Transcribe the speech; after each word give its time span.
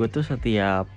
gue 0.00 0.08
tuh 0.08 0.24
setiap 0.24 0.88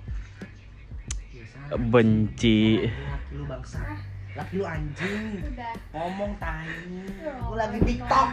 benci 1.92 2.88
Laki 2.88 3.36
lu 3.36 3.44
bangsa. 3.44 3.84
Laki 4.32 4.56
lu 4.56 4.64
anjing. 4.64 5.44
Udah. 5.44 5.74
Ngomong 5.92 6.32
tai. 6.40 6.72
Gue 7.20 7.56
lagi 7.60 7.78
TikTok. 7.84 8.28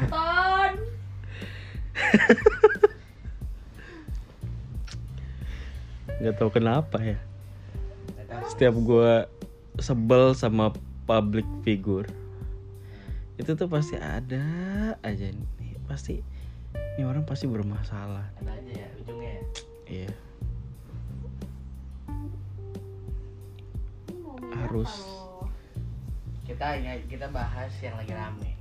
Nggak 6.22 6.36
tahu 6.40 6.50
kenapa 6.54 7.02
ya 7.02 7.18
setiap 8.48 8.76
gue 8.78 9.26
sebel 9.82 10.32
sama 10.38 10.72
public 11.04 11.46
figure 11.68 12.08
itu 13.36 13.52
tuh 13.58 13.68
pasti 13.68 13.98
ada 13.98 14.46
aja 15.02 15.28
nih 15.34 15.76
pasti 15.90 16.22
ini 16.96 17.04
orang 17.04 17.26
pasti 17.26 17.50
bermasalah 17.50 18.28
Ada 18.40 18.52
aja 18.54 18.72
ya 18.86 18.88
ujungnya. 19.02 19.34
ya. 19.34 19.42
iya 19.88 20.12
Ini 20.14 20.31
Harus. 24.72 24.88
lo? 24.88 25.52
Kita 26.48 26.68
ya 26.80 26.96
kita 27.06 27.28
bahas 27.28 27.72
yang 27.84 27.96
lagi 28.00 28.16
rame. 28.16 28.52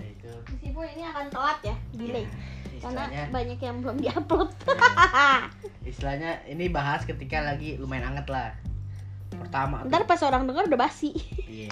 Yaitu 0.00 0.32
Meskipun 0.56 0.84
ini 0.96 1.04
akan 1.04 1.24
telat 1.28 1.58
ya, 1.60 1.76
delay. 1.92 2.24
ya, 2.24 2.30
Karena 2.80 3.04
istilahnya 3.04 3.22
banyak 3.28 3.58
yang 3.60 3.76
belum 3.84 3.96
diupload. 4.00 4.48
istilahnya 5.90 6.30
ini 6.48 6.72
bahas 6.72 7.04
ketika 7.04 7.44
lagi 7.44 7.76
lumayan 7.76 8.16
anget 8.16 8.26
lah. 8.32 8.50
Pertama 9.28 9.84
Ntar 9.84 10.08
pas 10.08 10.20
orang 10.24 10.48
dengar 10.48 10.64
udah 10.64 10.80
basi. 10.80 11.12
Iya. 11.44 11.68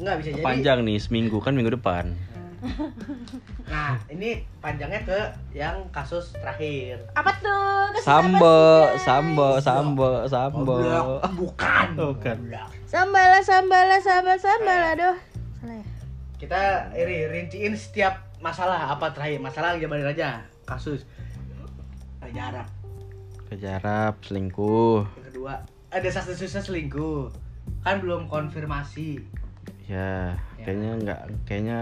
Enggak 0.00 0.14
bisa 0.22 0.28
jadi. 0.32 0.44
panjang 0.46 0.78
nih 0.86 0.96
seminggu 0.96 1.38
kan 1.42 1.52
minggu 1.52 1.76
depan 1.76 2.14
Nah, 3.70 3.96
ini 4.10 4.42
panjangnya 4.58 5.00
ke 5.06 5.18
yang 5.56 5.80
kasus 5.94 6.34
terakhir. 6.36 7.00
Apa 7.14 7.30
tuh? 7.38 7.94
Kasus 7.94 8.04
sambo 8.04 8.58
apa 8.90 8.98
sambo 9.00 9.48
sambo 9.62 10.08
sambo. 10.26 10.76
Bukan. 11.38 11.86
Bukan. 11.96 12.36
Sambala 12.84 13.38
sambala 13.40 13.96
sambal 14.02 14.36
sambal 14.36 14.80
aduh. 14.92 15.16
Salah 15.62 15.76
ya? 15.78 15.84
Kita 16.36 16.62
iri 16.96 17.28
rinciin 17.30 17.78
setiap 17.78 18.26
masalah 18.42 18.90
apa 18.90 19.14
terakhir. 19.14 19.38
Masalah 19.38 19.78
jabarin 19.78 20.10
aja. 20.10 20.42
Kasus 20.66 21.06
jarak. 22.30 22.68
kejarap 23.50 24.22
selingkuh 24.22 25.02
Yang 25.18 25.26
kedua, 25.34 25.54
ada 25.90 26.08
satu 26.14 26.30
susah 26.38 26.62
selingkuh. 26.62 27.34
Kan 27.82 27.98
belum 27.98 28.30
konfirmasi. 28.30 29.18
ya 29.90 30.38
Ya. 30.54 30.62
kayaknya 30.62 30.90
nggak 31.02 31.20
kayaknya 31.50 31.78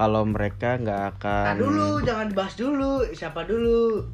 kalau 0.00 0.24
mereka 0.24 0.80
nggak 0.80 0.96
Nah 0.96 1.12
akan 1.12 1.54
dulu, 1.54 1.88
jangan 2.00 2.26
dibahas 2.26 2.54
dulu. 2.56 2.92
Siapa 3.12 3.40
dulu? 3.44 4.08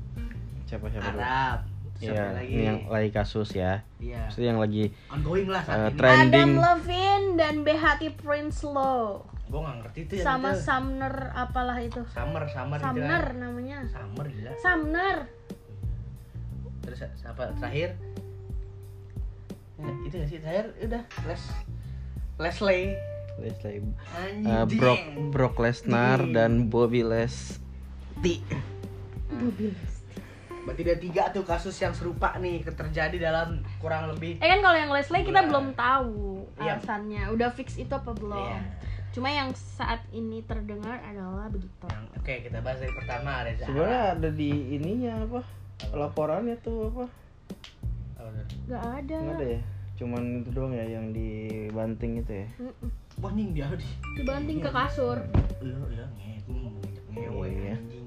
siapa 0.67 0.91
siapa 0.91 1.06
dulu 1.06 1.23
Arab. 1.23 1.59
Siapa 1.97 2.12
Iya, 2.12 2.25
lagi? 2.34 2.51
ini 2.51 2.62
yang 2.67 2.81
lagi 2.87 3.11
kasus 3.11 3.48
ya. 3.55 3.87
Iya. 3.97 4.27
Maksudnya 4.27 4.48
yang 4.51 4.61
lagi 4.61 4.84
Ongoing 5.09 5.47
lah 5.47 5.62
saat 5.62 5.79
Eh, 5.79 5.83
ini. 5.87 5.95
tren- 5.95 6.11
Trending. 6.27 6.27
Adam 6.29 6.51
Levine 6.59 7.27
dan 7.37 7.55
BHT 7.62 8.03
Prince 8.19 8.61
Law 8.67 9.23
Gue 9.47 9.61
gak 9.62 9.77
ngerti 9.79 10.01
tuh 10.05 10.14
yang 10.17 10.27
sama 10.27 10.48
itu. 10.51 10.59
Sumner 10.61 11.14
apalah 11.33 11.79
itu. 11.79 12.03
Summer, 12.11 12.42
Summer, 12.51 12.77
gitu 12.77 12.87
Sumner 12.91 13.25
kan. 13.25 13.37
namanya. 13.39 13.79
Summer 13.87 14.27
gila. 14.27 14.51
Sumner. 14.59 15.19
Terus 16.83 16.98
siapa 17.14 17.42
terakhir? 17.55 17.91
Ya, 19.77 19.92
itu 20.03 20.14
gak 20.17 20.29
sih 20.29 20.39
terakhir 20.39 20.67
udah 20.81 21.03
Les 21.25 21.42
Leslie 22.37 22.98
Leslie 23.37 23.84
Anjing 24.12 24.47
eh, 24.47 24.65
Brock 24.73 25.01
Brock 25.31 25.55
Lesnar 25.59 26.20
Ding. 26.20 26.33
dan 26.33 26.51
Bobby 26.67 27.03
Les 27.03 27.61
Ti. 28.19 28.41
Berarti 30.62 30.83
ada 30.83 30.97
tiga 30.97 31.23
tuh 31.31 31.45
kasus 31.45 31.77
yang 31.77 31.92
serupa 31.92 32.34
nih 32.37 32.64
terjadi 32.64 33.14
dalam 33.20 33.63
kurang 33.77 34.11
lebih 34.11 34.41
Eh 34.41 34.48
kan 34.48 34.61
kalau 34.61 34.75
yang 34.75 34.91
Leslie 34.91 35.23
kita 35.23 35.45
belum 35.45 35.73
tahu 35.73 36.42
Iya. 36.57 36.80
alasannya. 36.80 37.23
Udah 37.30 37.52
fix 37.52 37.77
itu 37.77 37.92
apa 37.92 38.11
belum? 38.11 38.41
Iya. 38.41 38.61
Cuma 39.13 39.29
yang 39.29 39.52
saat 39.52 40.01
ini 40.11 40.41
terdengar 40.42 41.01
adalah 41.02 41.46
begitu. 41.46 41.73
oke 42.17 42.33
kita 42.42 42.58
bahas 42.58 42.80
dari 42.80 42.92
pertama 42.95 43.45
Reza. 43.45 43.64
sebenarnya 43.64 44.02
ada 44.14 44.29
di 44.30 44.51
ininya 44.73 45.13
apa 45.23 45.41
laporannya 45.92 46.57
tuh 46.58 46.91
apa. 46.91 47.05
Gak 48.67 48.83
ada. 48.98 49.17
nggak 49.17 49.36
ada 49.39 49.46
ya 49.46 49.61
cuman 49.96 50.42
itu 50.42 50.51
doang 50.51 50.75
ya 50.75 50.85
yang 50.85 51.08
dibanting 51.08 52.19
itu 52.19 52.33
ya 52.36 52.48
Mm-mm. 52.58 52.91
Wah 53.16 53.32
nih 53.32 53.48
dia 53.50 53.68
di 53.72 53.88
Dibanting 54.14 54.60
ke 54.60 54.68
kasur. 54.68 55.16
Iya 55.58 55.77
iya 55.88 56.06
nge 56.06 56.32
gua 56.42 56.56
mau 56.58 56.70
ngajak 56.74 57.04
ngewe 57.10 57.48
Iya. 57.48 57.74
anjing. 57.74 58.06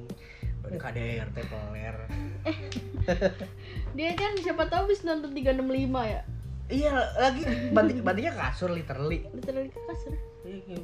Udah 0.62 0.80
KDRT 0.80 1.38
peler. 1.44 1.96
Dia 3.98 4.12
kan 4.14 4.32
siapa 4.38 4.70
tahu 4.70 4.86
bisa 4.88 5.10
nonton 5.10 5.34
365 5.34 5.66
ya. 6.06 6.22
Iya 6.70 6.94
lagi 7.18 7.42
banting 7.74 8.00
bantingnya 8.00 8.32
ke 8.32 8.42
kasur 8.44 8.70
literally. 8.70 9.26
Literally 9.32 9.68
ke 9.68 9.82
kasur. 9.84 10.14
Iya, 10.46 10.78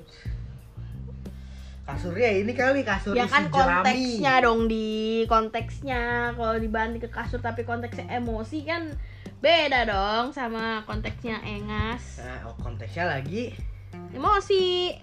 Kasurnya 1.85 2.29
ini 2.33 2.49
kali 2.51 2.81
kasur 2.81 3.13
Ya 3.13 3.29
kan 3.29 3.45
jerami. 3.45 3.53
konteksnya 3.53 4.33
dong 4.41 4.65
di 4.65 4.89
konteksnya 5.29 6.01
kalau 6.33 6.57
dibanting 6.57 6.97
ke 6.97 7.13
kasur 7.13 7.37
tapi 7.37 7.61
konteksnya 7.61 8.09
emosi 8.11 8.65
kan 8.65 8.89
beda 9.37 9.85
dong 9.85 10.33
sama 10.33 10.81
konteksnya 10.81 11.37
engas 11.45 12.17
Nah, 12.17 12.49
oh, 12.49 12.57
konteksnya 12.57 13.05
lagi. 13.05 13.53
Emosi 14.15 14.95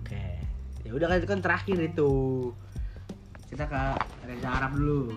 Oke. 0.00 0.24
Ya 0.84 0.90
udah 0.92 1.06
kan 1.08 1.16
itu 1.18 1.28
kan 1.28 1.40
terakhir 1.40 1.78
itu. 1.80 2.12
Kita 3.48 3.64
ke 3.64 3.80
Reza 4.24 4.48
Arab 4.48 4.76
dulu. 4.76 5.12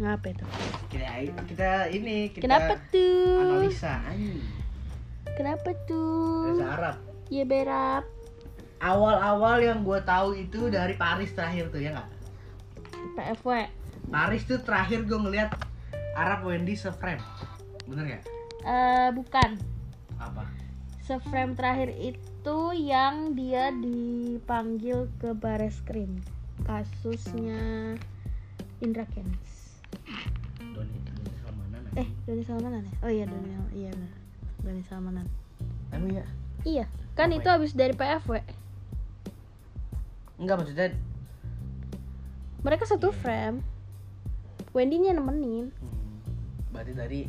ngapa 0.00 0.32
itu 0.32 0.44
Kita 0.88 1.04
kita 1.46 1.68
ini 1.92 2.32
kita 2.32 2.42
kenapa 2.42 2.74
tuh 2.90 3.38
analisa 3.38 4.00
kenapa 5.36 5.70
tuh 5.86 6.48
Reza 6.50 6.66
Arab. 6.66 6.96
ya 7.28 7.44
berap 7.44 8.04
Awal-awal 8.82 9.62
yang 9.62 9.86
gue 9.86 10.00
tahu 10.02 10.34
itu 10.34 10.66
dari 10.66 10.98
Paris 10.98 11.30
terakhir 11.38 11.70
tuh 11.70 11.78
ya 11.78 11.94
nggak? 11.94 12.08
PFW 13.14 13.70
Paris 14.10 14.42
tuh 14.42 14.58
terakhir 14.58 15.06
gue 15.06 15.14
ngeliat 15.14 15.54
Arab 16.12 16.44
Wendy 16.44 16.74
se-frame. 16.74 17.22
Bener 17.86 18.04
nggak? 18.04 18.22
Eh 18.62 19.08
bukan 19.14 19.50
Apa? 20.18 20.42
Seframe 21.02 21.58
terakhir 21.58 21.90
itu 21.92 22.58
yang 22.74 23.34
dia 23.34 23.74
dipanggil 23.74 25.10
ke 25.18 25.34
bareskrim 25.34 26.22
kasusnya 26.62 27.94
Indra 28.78 29.02
Kents. 29.10 29.82
Doni 30.58 30.94
Doni 31.02 31.34
Salmanan 31.42 31.82
eh 31.98 32.08
Doni 32.24 32.42
Salmanan 32.46 32.82
ya? 32.86 32.94
Oh 33.02 33.10
iya 33.10 33.24
Doni 33.26 33.50
iya 33.74 33.90
benar. 33.90 34.12
Doni 34.62 34.82
Salmanan. 34.86 35.26
Emang 35.90 36.10
ya? 36.14 36.24
iya. 36.62 36.86
Kan 37.12 37.28
Apa 37.28 37.38
itu 37.42 37.48
habis 37.50 37.72
dari 37.74 37.92
PFW 37.92 38.40
Enggak 40.38 40.56
maksudnya 40.58 40.94
mereka 42.62 42.86
satu 42.86 43.10
Iya. 43.10 43.18
frame. 43.18 43.58
Wendy 44.70 45.02
nya 45.02 45.12
nemenin. 45.12 45.74
Hmm, 45.74 46.16
berarti 46.70 46.92
dari 46.94 47.20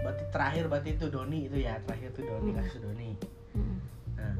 berarti 0.00 0.24
terakhir 0.28 0.64
berarti 0.66 0.90
itu 0.92 1.06
Doni 1.06 1.40
itu 1.44 1.56
ya 1.58 1.76
terakhir 1.82 2.10
tuh 2.12 2.24
Doni 2.24 2.50
Hmm. 2.50 2.58
kasus 2.58 2.78
Doni. 2.78 3.10
Hmm. 3.52 3.76
Nah, 4.14 4.34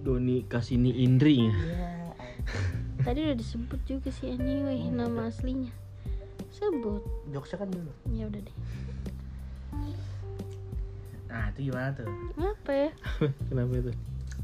Doni 0.00 0.36
Kasini 0.44 0.90
Indri 0.98 1.46
ya 1.46 1.52
tadi 3.02 3.18
udah 3.22 3.34
disebut 3.34 3.80
juga 3.82 4.10
sih 4.10 4.30
anyway 4.30 4.78
Oh, 4.80 4.90
nama 4.92 5.26
aslinya 5.26 5.70
sebut 6.50 7.02
jokesnya 7.28 7.58
kan 7.58 7.68
dulu. 7.68 7.92
ya 8.08 8.26
udah 8.26 8.40
deh 8.40 8.56
Nah, 11.26 11.48
itu 11.48 11.58
gimana 11.66 11.88
tuh? 11.92 12.04
apa 12.36 12.70
ya 12.70 12.90
kenapa 13.48 13.72
itu 13.74 13.92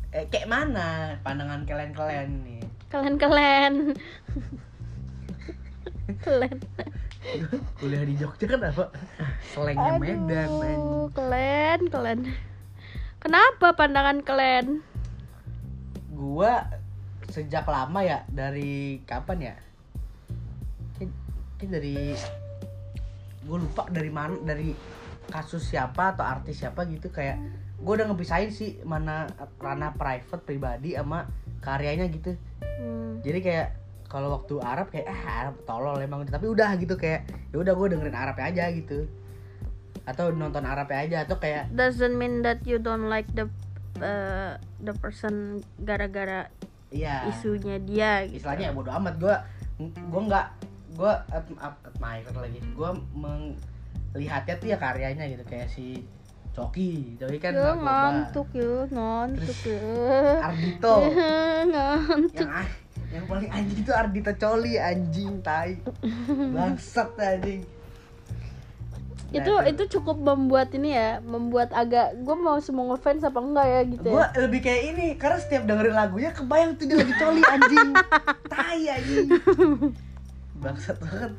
Eh, 0.09 0.25
kayak 0.25 0.49
mana 0.49 0.89
pandangan 1.21 1.63
kalian-kalian 1.63 2.29
nih? 2.43 2.63
kalian 2.93 3.15
kalian 3.21 3.73
kalian 6.19 6.57
Kuliah 7.79 8.05
di 8.05 8.15
Jogja 8.17 8.47
kan 8.49 8.61
apa? 8.69 8.85
Selengnya 9.53 10.01
Medan, 10.01 10.51
men. 10.61 10.81
Kalian 11.13 11.81
kalian 11.89 12.19
kenapa 13.19 13.75
pandangan 13.75 14.23
kalian 14.23 14.81
Gua 16.15 16.67
sejak 17.31 17.69
lama 17.69 18.01
ya 18.03 18.25
dari 18.29 19.03
kapan 19.07 19.53
ya? 19.53 19.55
Kayak 21.59 21.71
dari 21.71 22.15
gue 23.49 23.59
lupa 23.59 23.89
dari 23.89 24.13
mana 24.13 24.37
dari 24.45 24.77
kasus 25.29 25.73
siapa 25.73 26.13
atau 26.17 26.25
artis 26.25 26.61
siapa 26.61 26.85
gitu 26.85 27.09
kayak 27.09 27.41
gue 27.81 27.93
udah 27.95 28.07
ngebisain 28.13 28.53
sih 28.53 28.77
mana 28.85 29.31
ranah 29.57 29.97
private 29.97 30.43
pribadi 30.45 30.93
sama 30.99 31.25
karyanya 31.65 32.07
gitu 32.13 32.37
Hmm. 32.79 33.19
jadi 33.27 33.39
kayak 33.43 33.69
kalau 34.09 34.41
waktu 34.41 34.57
Arab 34.65 34.89
kayak 34.89 35.07
ah 35.13 35.23
Arab 35.45 35.57
tolol 35.69 36.01
emang 36.01 36.25
tapi 36.25 36.49
udah 36.49 36.81
gitu 36.81 36.97
kayak 36.97 37.29
ya 37.53 37.57
udah 37.61 37.77
gue 37.77 37.87
dengerin 37.93 38.17
Arabnya 38.17 38.47
aja 38.49 38.65
gitu. 38.73 39.05
Atau 40.09 40.33
nonton 40.33 40.65
Arabnya 40.65 40.99
aja 41.05 41.17
atau 41.29 41.37
kayak 41.37 41.69
doesn't 41.77 42.17
mean 42.17 42.41
that 42.41 42.65
you 42.65 42.81
don't 42.81 43.13
like 43.13 43.29
the 43.37 43.45
uh, 44.01 44.57
the 44.81 44.97
person 44.97 45.61
gara-gara 45.85 46.49
iya. 46.89 47.29
isunya 47.29 47.77
dia 47.85 48.25
gitu. 48.25 48.41
Istilahnya 48.41 48.73
ya 48.73 48.75
bodo 48.75 48.91
amat 48.97 49.15
gue 49.21 49.37
gue 49.87 50.23
nggak 50.25 50.47
gue 50.99 51.13
admire 51.63 52.33
lagi 52.35 52.59
gue 52.65 52.91
melihatnya 53.15 54.55
tuh 54.59 54.69
ya 54.73 54.77
karyanya 54.81 55.25
gitu 55.31 55.45
kayak 55.47 55.69
si 55.71 56.03
Coki 56.57 57.15
Coki 57.21 57.39
kan 57.39 57.55
ya 57.55 57.77
ngantuk 57.77 58.49
ya 58.51 58.89
ngantuk 58.91 59.59
ya 59.63 59.85
Ardito 60.43 60.95
ngantuk. 61.71 62.35
Yang 62.35 62.51
ah- 62.51 62.88
yang 63.09 63.25
paling 63.25 63.49
anjing 63.49 63.81
itu 63.81 63.93
Ardito 63.93 64.33
Coli 64.37 64.77
anjing 64.77 65.41
tai. 65.41 65.81
Bangsat 66.55 67.17
anjing. 67.17 67.65
Itu 69.29 69.53
Nah, 69.61 69.69
itu. 69.69 69.85
cukup 69.93 70.17
membuat 70.25 70.73
ini 70.73 70.97
ya 70.97 71.21
membuat 71.21 71.69
agak 71.77 72.17
gue 72.17 72.37
mau 72.37 72.57
semua 72.65 72.97
ngefans 72.97 73.29
apa 73.29 73.37
enggak 73.37 73.67
ya 73.69 73.81
gitu 73.85 74.09
gue 74.09 74.25
ya 74.25 74.41
lebih 74.41 74.61
kayak 74.65 74.83
ini 74.97 75.07
karena 75.21 75.37
setiap 75.37 75.69
dengerin 75.69 75.93
lagunya 75.93 76.33
kebayang 76.33 76.81
tuh 76.81 76.89
dia 76.89 76.97
lagi 76.97 77.15
coli 77.17 77.43
anjing. 77.45 77.89
Tai 78.53 78.81
anjing. 78.89 79.29
Bangsat 80.59 80.97
banget. 81.01 81.33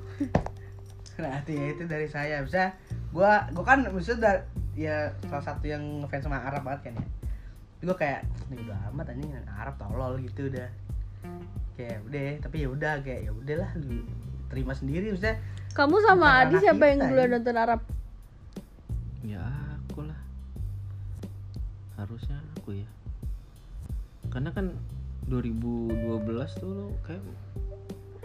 Nah 1.17 1.33
itu 1.41 1.51
ya 1.57 1.65
itu 1.73 1.83
dari 1.89 2.07
saya. 2.09 2.45
Bisa 2.45 2.73
gue 3.09 3.31
gue 3.57 3.65
kan 3.65 3.81
maksudnya 3.89 4.45
ya 4.77 5.09
salah 5.25 5.45
satu 5.49 5.65
yang 5.65 5.81
ngefans 6.05 6.29
sama 6.29 6.45
Arab 6.45 6.61
banget 6.65 6.89
kan 6.89 6.93
ya. 6.97 7.05
Gue 7.89 7.95
kayak 7.97 8.21
ini 8.53 8.69
udah 8.69 8.77
amat 8.93 9.17
anjing 9.17 9.33
Arab 9.49 9.81
tolol 9.81 10.21
gitu 10.21 10.45
udah 10.45 10.69
kayak 11.79 12.03
udah 12.03 12.21
tapi 12.43 12.55
ya 12.59 12.67
udah 12.67 12.93
kayak 12.99 13.21
ya 13.23 13.31
udahlah 13.31 13.71
lu 13.79 14.03
terima 14.51 14.75
sendiri 14.75 15.15
maksudnya 15.15 15.39
kamu 15.77 15.95
sama 16.01 16.27
Adi 16.43 16.55
siapa 16.59 16.83
yang 16.89 16.99
duluan 17.07 17.29
ya. 17.29 17.33
nonton 17.37 17.55
Arab? 17.55 17.81
Ya 19.21 19.45
aku 19.77 20.01
lah. 20.01 20.19
Harusnya 21.93 22.41
aku 22.57 22.81
ya. 22.81 22.89
Karena 24.33 24.49
kan 24.49 24.73
2012 25.29 26.25
tuh 26.57 26.69
lo 26.73 26.85
kayak 27.05 27.21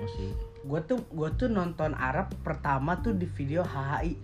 masih 0.00 0.32
gue 0.64 0.80
tuh 0.88 0.98
gue 1.12 1.28
tuh 1.36 1.48
nonton 1.52 1.92
Arab 1.94 2.32
pertama 2.40 2.98
tuh 3.04 3.12
di 3.12 3.28
video 3.28 3.62
HHI 3.62 4.16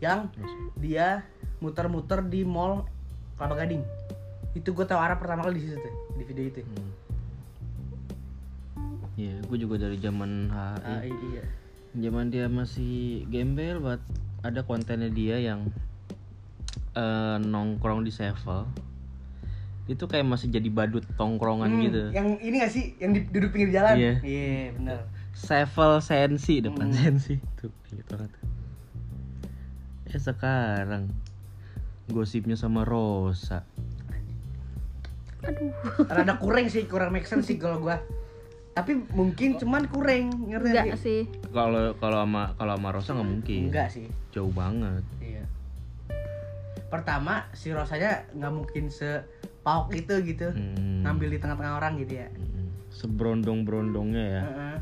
yang 0.00 0.32
masih. 0.32 0.60
dia 0.80 1.24
muter-muter 1.60 2.24
di 2.24 2.42
mall 2.42 2.88
Kelapa 3.36 3.62
Gading. 3.62 3.84
Itu 4.56 4.72
gue 4.72 4.88
tahu 4.88 4.96
Arab 4.96 5.20
pertama 5.20 5.44
kali 5.44 5.60
di 5.60 5.68
situ 5.68 5.76
tuh 5.76 5.94
di 6.16 6.24
video 6.24 6.44
itu. 6.48 6.60
Hmm. 6.64 7.05
Ya 9.16 9.32
gue 9.42 9.58
juga 9.58 9.80
dari 9.80 9.96
zaman 9.96 10.52
HI 10.52 11.08
iya. 11.32 11.44
Zaman 11.96 12.28
dia 12.28 12.44
masih 12.46 13.24
gembel 13.26 13.80
buat 13.80 14.00
ada 14.44 14.60
kontennya 14.60 15.08
dia 15.08 15.40
yang 15.40 15.72
eh, 16.92 17.36
nongkrong 17.40 18.04
di 18.04 18.12
Sevel. 18.12 18.68
Itu 19.88 20.04
kayak 20.04 20.28
masih 20.28 20.52
jadi 20.52 20.68
badut 20.68 21.06
tongkrongan 21.16 21.70
Hmm, 21.70 21.82
gitu. 21.82 22.02
yang 22.12 22.36
ini 22.36 22.60
gak 22.60 22.68
sih? 22.68 22.92
Yang 23.00 23.10
di, 23.12 23.20
duduk 23.32 23.50
pinggir 23.50 23.72
jalan? 23.72 23.96
Iya. 23.96 24.14
iya 24.20 24.76
bener. 24.76 24.98
Sevel 25.32 26.00
Sensi 26.00 26.60
depan 26.60 26.92
Hmm. 26.92 26.96
Sensi. 26.96 27.40
Tuh 27.56 27.72
gitu 27.88 28.14
kan 28.14 28.28
eh 30.06 30.20
sekarang 30.22 31.10
gosipnya 32.06 32.54
sama 32.54 32.84
Rosa. 32.84 33.64
Aduh. 35.42 35.72
Rada 36.06 36.36
kurang 36.36 36.68
sih 36.68 36.84
kurang 36.84 37.10
make 37.10 37.26
sense 37.26 37.46
sih 37.46 37.56
kalau 37.56 37.80
gue 37.80 37.96
tapi 38.76 38.92
mungkin 39.16 39.56
cuman 39.56 39.88
kurang 39.88 40.52
ngerti 40.52 40.68
enggak 40.68 40.84
nggak 40.84 41.00
sih? 41.00 41.20
kalau 41.48 41.96
kalau 41.96 42.28
sama 42.28 42.52
kalau 42.60 42.76
sama 42.76 42.88
Rosa 42.92 43.10
nggak 43.16 43.30
mungkin. 43.32 43.60
enggak 43.72 43.88
sih. 43.88 44.06
Jauh 44.36 44.52
banget. 44.52 45.00
Iya. 45.16 45.48
Pertama 46.92 47.48
si 47.56 47.72
Rosanya 47.72 48.28
nggak 48.36 48.52
mungkin 48.52 48.92
se 48.92 49.24
pauk 49.64 49.88
itu 49.96 50.20
gitu. 50.28 50.52
Hmm. 50.52 51.08
ngambil 51.08 51.28
di 51.32 51.38
tengah-tengah 51.40 51.74
orang 51.80 51.96
gitu 52.04 52.20
ya. 52.20 52.28
Hmm. 52.28 52.68
seberondong 52.92 53.64
berondongnya 53.64 54.24
ya. 54.28 54.42
Heeh. 54.44 54.76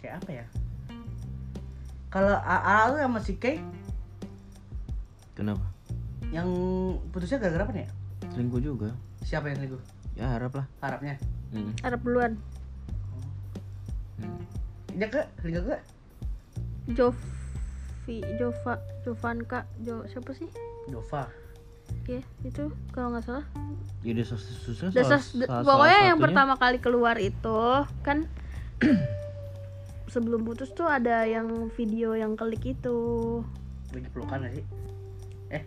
Kayak 0.00 0.14
apa 0.24 0.30
ya? 0.32 0.44
Kalau 2.08 2.36
AA 2.40 2.76
tuh 2.88 3.00
sama 3.04 3.20
si 3.20 3.36
Kay? 3.36 3.60
Kenapa? 5.36 5.68
Yang 6.32 6.48
putusnya 7.12 7.36
gara-gara 7.36 7.68
apa 7.68 7.72
nih 7.76 7.84
ya? 7.84 7.97
Selingkuh 8.38 8.62
juga 8.62 8.94
Siapa 9.20 9.50
yang 9.50 9.58
selingkuh? 9.58 9.82
ya 10.14 10.30
harap 10.30 10.52
lah 10.52 10.66
Harapnya. 10.78 11.18
Hmm. 11.50 11.74
Arab 11.82 12.00
duluan 12.00 12.38
Hmm. 14.14 14.42
Dia 14.94 15.06
ke 15.08 15.22
selingkuh 15.38 15.64
ke? 15.64 15.76
Jovi 16.88 18.16
Jova 18.34 18.74
Jovanka 19.02 19.66
Jo 19.78 20.06
siapa 20.06 20.30
sih 20.32 20.46
Dova. 20.86 21.26
ya 22.04 22.18
itu 22.40 22.64
kalau 22.90 23.12
nggak 23.12 23.24
salah 23.24 23.44
ya 24.00 24.12
desas 24.12 24.40
susah 24.40 24.88
Desas- 24.90 25.32
de- 25.32 25.44
pokoknya 25.44 26.00
yang 26.06 26.18
pertama 26.18 26.54
kali 26.54 26.78
keluar 26.78 27.16
itu 27.16 27.60
kan 28.02 28.24
sebelum 30.08 30.40
putus 30.42 30.70
tuh 30.70 30.84
ada 30.84 31.24
yang 31.24 31.46
video 31.70 32.12
yang 32.12 32.32
klik 32.34 32.64
itu 32.66 32.98
Lagi 33.88 34.08
pelukan 34.08 34.40
gak 34.42 34.52
sih? 34.52 34.64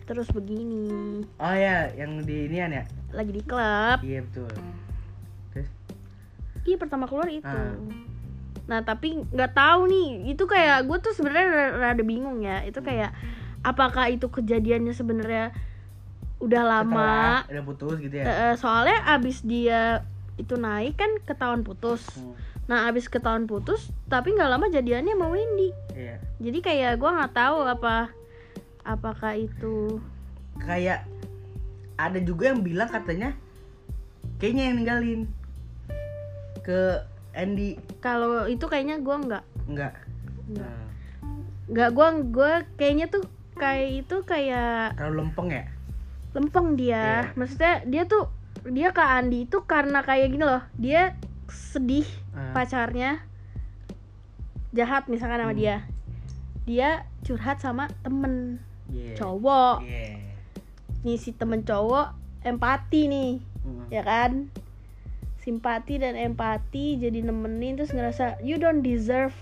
Terus 0.04 0.28
begini 0.28 1.22
Oh 1.36 1.50
ya, 1.50 1.90
yang 1.92 2.20
di 2.20 2.46
inian 2.46 2.70
ya? 2.72 2.84
lagi 3.10 3.30
di 3.30 3.42
klub 3.42 3.98
Iya 4.00 4.22
betul. 4.22 4.48
Terus? 5.52 5.68
iya 6.62 6.76
pertama 6.76 7.04
keluar 7.04 7.26
itu 7.26 7.42
Ah. 7.44 7.74
nah 8.62 8.80
tapi 8.80 9.18
nggak 9.26 9.52
tahu 9.52 9.80
nih 9.84 10.08
itu 10.30 10.44
kayak 10.44 10.86
gue 10.86 10.98
tuh 10.98 11.10
sebenarnya 11.10 11.46
ra- 11.46 11.74
rada 11.82 12.02
bingung 12.02 12.38
ya 12.40 12.62
itu 12.62 12.78
kayak 12.78 13.10
apakah 13.60 14.06
itu 14.06 14.26
kejadiannya 14.28 14.90
sebenarnya 14.90 15.50
udah 16.38 16.62
lama 16.62 17.42
Setelah 17.42 17.50
udah 17.52 17.64
putus 17.64 17.96
gitu 17.98 18.14
ya? 18.14 18.24
Eh, 18.24 18.36
eh, 18.44 18.54
soalnya 18.56 18.98
abis 19.08 19.42
dia 19.42 20.06
itu 20.36 20.54
naik 20.54 20.94
kan 20.94 21.10
ketahuan 21.20 21.62
putus 21.62 22.06
Hmm, 22.14 22.34
nah 22.64 22.86
abis 22.86 23.06
ketahuan 23.06 23.44
putus 23.44 23.90
tapi 24.06 24.30
nggak 24.30 24.46
lama 24.48 24.66
jadiannya 24.66 25.12
sama 25.12 25.26
Wendy 25.28 25.74
Iya. 25.92 26.22
jadi 26.38 26.58
kayak 26.60 26.92
gue 26.96 27.10
nggak 27.10 27.32
tahu 27.32 27.58
apa 27.64 28.14
apakah 28.82 29.34
itu 29.34 29.98
Kayak 30.54 31.08
ada 31.96 32.18
juga 32.18 32.50
yang 32.50 32.60
bilang 32.60 32.86
katanya 32.86 33.32
kayaknya 34.36 34.62
yang 34.68 34.76
ninggalin 34.78 35.20
ke 36.60 37.00
Andy 37.32 37.78
kalau 37.98 38.44
itu 38.44 38.62
kayaknya 38.64 38.98
gue 38.98 39.16
nggak 39.18 39.44
enggak. 39.66 39.94
nggak 40.48 40.68
Nah, 40.68 40.86
nggak 41.66 41.90
gue 41.90 42.08
gue 42.28 42.52
kayaknya 42.76 43.06
tuh 43.08 43.22
kayak 43.54 44.04
itu 44.04 44.16
kayak 44.22 44.94
terlalu 44.94 45.24
lempeng 45.24 45.48
ya? 45.48 45.64
lempeng 46.32 46.68
dia 46.74 47.04
Iya. 47.28 47.36
maksudnya 47.36 47.74
dia 47.84 48.02
tuh 48.04 48.24
dia 48.64 48.88
ke 48.90 49.00
Andi 49.00 49.44
itu 49.44 49.58
karena 49.62 50.00
kayak 50.00 50.32
gini 50.32 50.44
loh 50.44 50.62
dia 50.74 51.14
sedih 51.48 52.06
Ah. 52.32 52.52
pacarnya 52.52 53.20
jahat 54.72 55.06
misalkan 55.06 55.40
sama 55.40 55.52
Hmm. 55.52 55.60
dia 55.60 55.76
dia 56.64 56.88
curhat 57.22 57.58
sama 57.58 57.90
temen 58.02 58.56
Iya. 58.92 59.16
cowok 59.16 59.76
Iya. 59.82 60.20
nih 61.02 61.16
si 61.16 61.32
temen 61.32 61.64
cowok 61.64 62.12
empati 62.42 63.08
nih 63.08 63.32
Hmm. 63.62 63.86
ya 63.88 64.02
kan 64.02 64.50
simpati 65.38 65.96
dan 65.96 66.14
empati 66.14 66.98
jadi 66.98 67.22
nemenin 67.22 67.74
terus 67.74 67.90
ngerasa 67.90 68.38
you 68.40 68.58
don't 68.58 68.82
deserve 68.82 69.34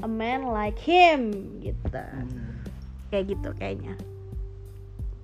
a 0.00 0.08
man 0.08 0.46
like 0.46 0.78
him 0.78 1.32
gitu 1.58 1.88
Hmm. 1.92 2.62
kayak 3.08 3.32
gitu 3.32 3.48
kayaknya 3.54 3.94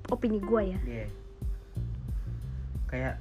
opini 0.09 0.41
gue 0.41 0.63
ya 0.69 0.81
Iya. 0.83 1.07
Kayak 2.89 3.15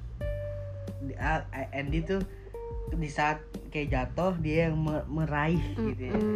Andy 1.72 2.00
tuh 2.02 2.24
di 2.90 3.12
saat 3.12 3.44
kayak 3.68 3.92
jatuh 3.92 4.32
dia 4.40 4.72
yang 4.72 4.80
me- 4.80 5.04
meraih 5.08 5.60
gitu 5.76 6.08
ya. 6.08 6.16
Gitu. 6.16 6.32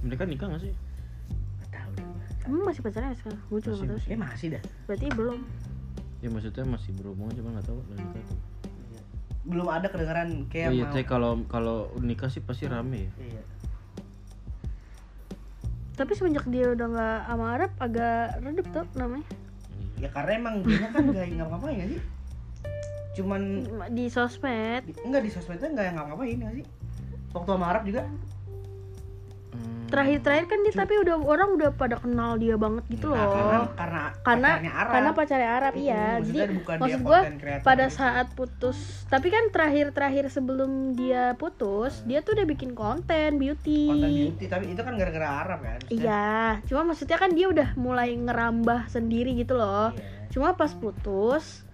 mereka 0.00 0.24
nikah 0.24 0.48
gak 0.50 0.62
sih 0.64 0.74
kamu 2.40 2.58
masih 2.62 2.80
pacaran 2.80 3.08
ya 3.08 3.16
sekarang 3.16 3.40
gue 3.42 3.58
juga 3.58 3.70
Masih, 3.70 3.78
nggak 3.78 3.90
tahu 3.90 4.00
sih 4.00 4.08
Eh 4.08 4.18
masih 4.18 4.46
dah. 4.50 4.62
berarti 4.84 5.06
belum 5.10 5.38
ya 6.18 6.28
maksudnya 6.28 6.64
masih 6.66 6.90
berhubungan 6.94 7.32
cuma 7.34 7.48
nggak 7.52 7.66
tahu 7.66 7.80
nikah 7.90 8.24
tuh 8.24 8.38
Belum 9.40 9.66
ada 9.66 9.86
kedengaran 9.86 10.28
kayak 10.46 10.68
oh 10.68 10.74
iya 10.74 10.84
mau. 10.84 10.92
teh 10.92 11.04
kalau 11.04 11.30
kalau 11.46 11.76
nikah 11.98 12.28
sih 12.28 12.40
pasti 12.40 12.64
rame 12.66 13.08
ya 13.08 13.12
Iya. 13.18 13.42
tapi 15.94 16.12
semenjak 16.12 16.44
dia 16.46 16.70
udah 16.70 16.86
nggak 16.86 17.18
sama 17.26 17.46
Arab 17.54 17.72
agak 17.78 18.18
redup 18.40 18.66
tuh 18.70 18.84
namanya 18.94 19.26
Ya 19.96 19.98
Iya. 19.98 20.08
karena 20.10 20.30
emang 20.34 20.54
dia 20.62 20.88
kan 20.88 21.02
nggak 21.04 21.26
ngapa-ngapain 21.34 21.76
nggak 21.76 21.90
sih? 21.90 22.00
Cuman 23.12 23.42
di 23.90 24.04
sosmed 24.06 24.80
di, 24.82 24.92
enggak 24.98 25.20
di 25.20 25.30
sosmednya 25.30 25.68
nggak 25.68 25.84
yang 25.84 25.96
ngapa-ngapain 25.98 26.36
nggak 26.38 26.54
sih? 26.56 26.66
Waktu 27.30 27.50
sama 27.50 27.66
Arab 27.68 27.82
juga. 27.84 28.02
Hmm. 29.50 29.90
terakhir-terakhir 29.90 30.46
kan 30.46 30.58
dia 30.62 30.72
tapi 30.72 30.94
udah 30.96 31.18
orang 31.18 31.48
udah 31.52 31.70
pada 31.72 31.96
kenal 31.96 32.38
dia 32.38 32.54
banget 32.54 32.86
gitu 32.88 33.10
Nah, 33.10 33.18
loh 33.18 33.34
karena 33.34 33.58
karena 33.74 34.00
karena 34.22 34.46
pacarnya 34.46 34.72
Arab. 34.72 34.92
karena 34.92 35.10
pacarnya 35.12 35.50
Arab 35.52 35.72
Hmm, 35.72 35.82
iya 35.82 36.04
maksudnya 36.14 36.38
jadi 36.40 36.54
maksud 36.78 37.00
gue 37.02 37.20
pada 37.60 37.84
gitu. 37.84 37.96
saat 37.96 38.26
putus 38.30 38.78
tapi 39.04 39.28
kan 39.28 39.44
terakhir-terakhir 39.48 40.24
sebelum 40.28 40.70
dia 40.94 41.34
putus 41.34 41.92
dia 42.04 42.18
tuh 42.20 42.32
udah 42.32 42.46
bikin 42.46 42.70
konten 42.72 43.30
beauty 43.36 43.90
konten 43.90 44.10
beauty 44.30 44.44
tapi 44.46 44.64
itu 44.68 44.78
kan 44.78 44.94
gara-gara 44.94 45.28
Arab 45.42 45.58
kan? 45.60 45.78
Maksudnya- 45.80 45.98
iya 46.00 46.30
cuma 46.64 46.80
maksudnya 46.84 47.18
kan 47.18 47.30
dia 47.32 47.46
udah 47.46 47.68
mulai 47.74 48.14
ngerambah 48.14 48.80
sendiri 48.86 49.34
gitu 49.34 49.54
loh 49.54 49.90
Iya. 49.90 50.30
cuma 50.30 50.54
pas 50.54 50.70
putus 50.72 51.66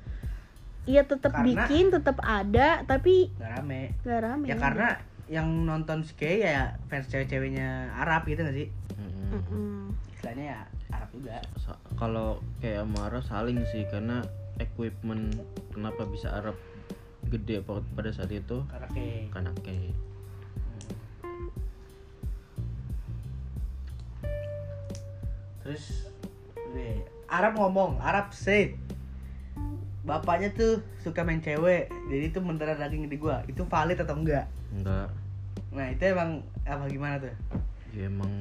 iya 0.84 1.02
tetap 1.02 1.36
bikin 1.42 1.90
tetap 1.90 2.16
ada 2.18 2.80
tapi 2.82 3.28
nggak 3.30 3.50
rame 3.52 3.82
gak 4.00 4.20
rame 4.22 4.46
ya 4.46 4.56
karena 4.56 4.88
yang 5.26 5.66
nonton 5.66 6.06
skate 6.06 6.46
ya 6.46 6.78
fans 6.86 7.10
cewek-ceweknya 7.10 7.90
Arab 7.98 8.26
gitu 8.30 8.46
gak 8.46 8.56
sih? 8.56 8.68
Mm-mm. 8.94 9.28
Mm-mm. 9.34 9.92
istilahnya 10.14 10.44
ya 10.54 10.60
Arab 10.94 11.08
juga. 11.10 11.42
Sa- 11.58 11.82
kalau 11.98 12.38
kayak 12.62 12.86
Amara 12.86 13.18
saling 13.22 13.58
sih 13.74 13.82
karena 13.90 14.22
equipment 14.62 15.34
kenapa 15.74 16.06
bisa 16.06 16.30
Arab 16.30 16.54
gede 17.26 17.58
pa- 17.66 17.82
pada 17.98 18.14
saat 18.14 18.30
itu? 18.30 18.62
Karena 18.70 18.88
kayak 18.94 19.22
karena 19.34 19.50
kayak 19.66 19.94
terus 25.66 26.14
gue 26.54 27.02
Arab 27.26 27.58
ngomong 27.58 27.98
Arab 27.98 28.30
say 28.30 28.78
bapaknya 30.06 30.54
tuh 30.54 30.78
suka 31.02 31.26
main 31.26 31.42
cewek 31.42 31.90
jadi 32.06 32.30
itu 32.30 32.38
mendarah 32.38 32.78
daging 32.78 33.10
di 33.10 33.18
gua 33.18 33.42
itu 33.50 33.66
valid 33.66 33.98
atau 33.98 34.14
enggak 34.14 34.46
enggak. 34.76 35.08
Nah 35.72 35.86
itu 35.88 36.02
emang 36.04 36.30
apa 36.64 36.84
gimana 36.86 37.16
tuh? 37.18 37.34
Ya 37.92 38.06
emang 38.06 38.32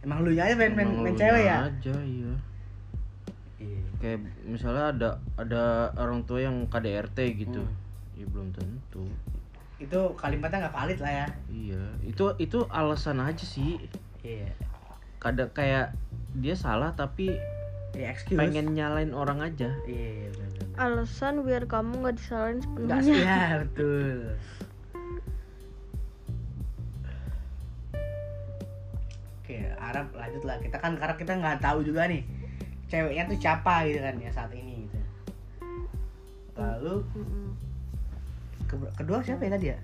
emang 0.00 0.18
lu 0.24 0.32
aja 0.32 0.52
main 0.52 0.72
main, 0.72 0.88
emang 0.88 1.04
main 1.04 1.16
cewek 1.16 1.44
ya 1.44 1.68
aja 1.68 1.94
iya. 2.00 2.32
Iya. 3.60 3.84
kayak 4.00 4.18
misalnya 4.48 4.84
ada 4.88 5.08
ada 5.36 5.64
orang 6.00 6.24
tua 6.24 6.40
yang 6.40 6.64
KDRT 6.68 7.18
gitu. 7.36 7.60
Hmm. 7.60 7.76
ya 8.16 8.24
belum 8.28 8.48
tentu. 8.52 9.04
Itu 9.76 10.12
kalimatnya 10.16 10.68
nggak 10.68 10.76
valid 10.76 10.98
lah 11.00 11.12
ya. 11.24 11.26
Iya. 11.48 11.84
Itu 12.04 12.32
itu 12.36 12.64
alasan 12.68 13.20
aja 13.20 13.44
sih. 13.44 13.76
Iya. 14.20 14.48
Kadang 15.20 15.52
kayak 15.52 15.92
dia 16.36 16.56
salah 16.56 16.96
tapi 16.96 17.36
ya 17.92 18.08
excuse. 18.08 18.40
pengen 18.40 18.72
nyalain 18.72 19.12
orang 19.12 19.44
aja. 19.44 19.68
Iya 19.84 20.32
bener, 20.32 20.48
bener. 20.64 20.76
alasan 20.80 21.44
biar 21.44 21.68
kamu 21.68 22.00
nggak 22.00 22.16
disalahin 22.16 22.60
Nggak 22.64 23.00
sepenuhnya. 23.04 23.04
sih 23.04 23.16
ya 23.20 23.40
betul 23.60 24.18
Arab 29.76 30.06
lanjut 30.12 30.42
lah. 30.42 30.56
Kita 30.58 30.76
kan 30.76 30.96
karena 30.96 31.14
kita 31.14 31.32
nggak 31.34 31.58
tahu 31.60 31.82
juga 31.82 32.06
nih 32.06 32.22
ceweknya 32.86 33.22
tuh 33.24 33.38
siapa 33.38 33.86
gitu 33.86 34.00
kan 34.00 34.14
ya 34.16 34.30
saat 34.30 34.50
ini 34.50 34.84
gitu. 34.84 34.98
Lalu 36.54 36.94
ke- 38.66 38.92
kedua 38.96 39.18
siapa 39.20 39.46
ya 39.46 39.52
tadi 39.54 39.68
ya? 39.70 39.78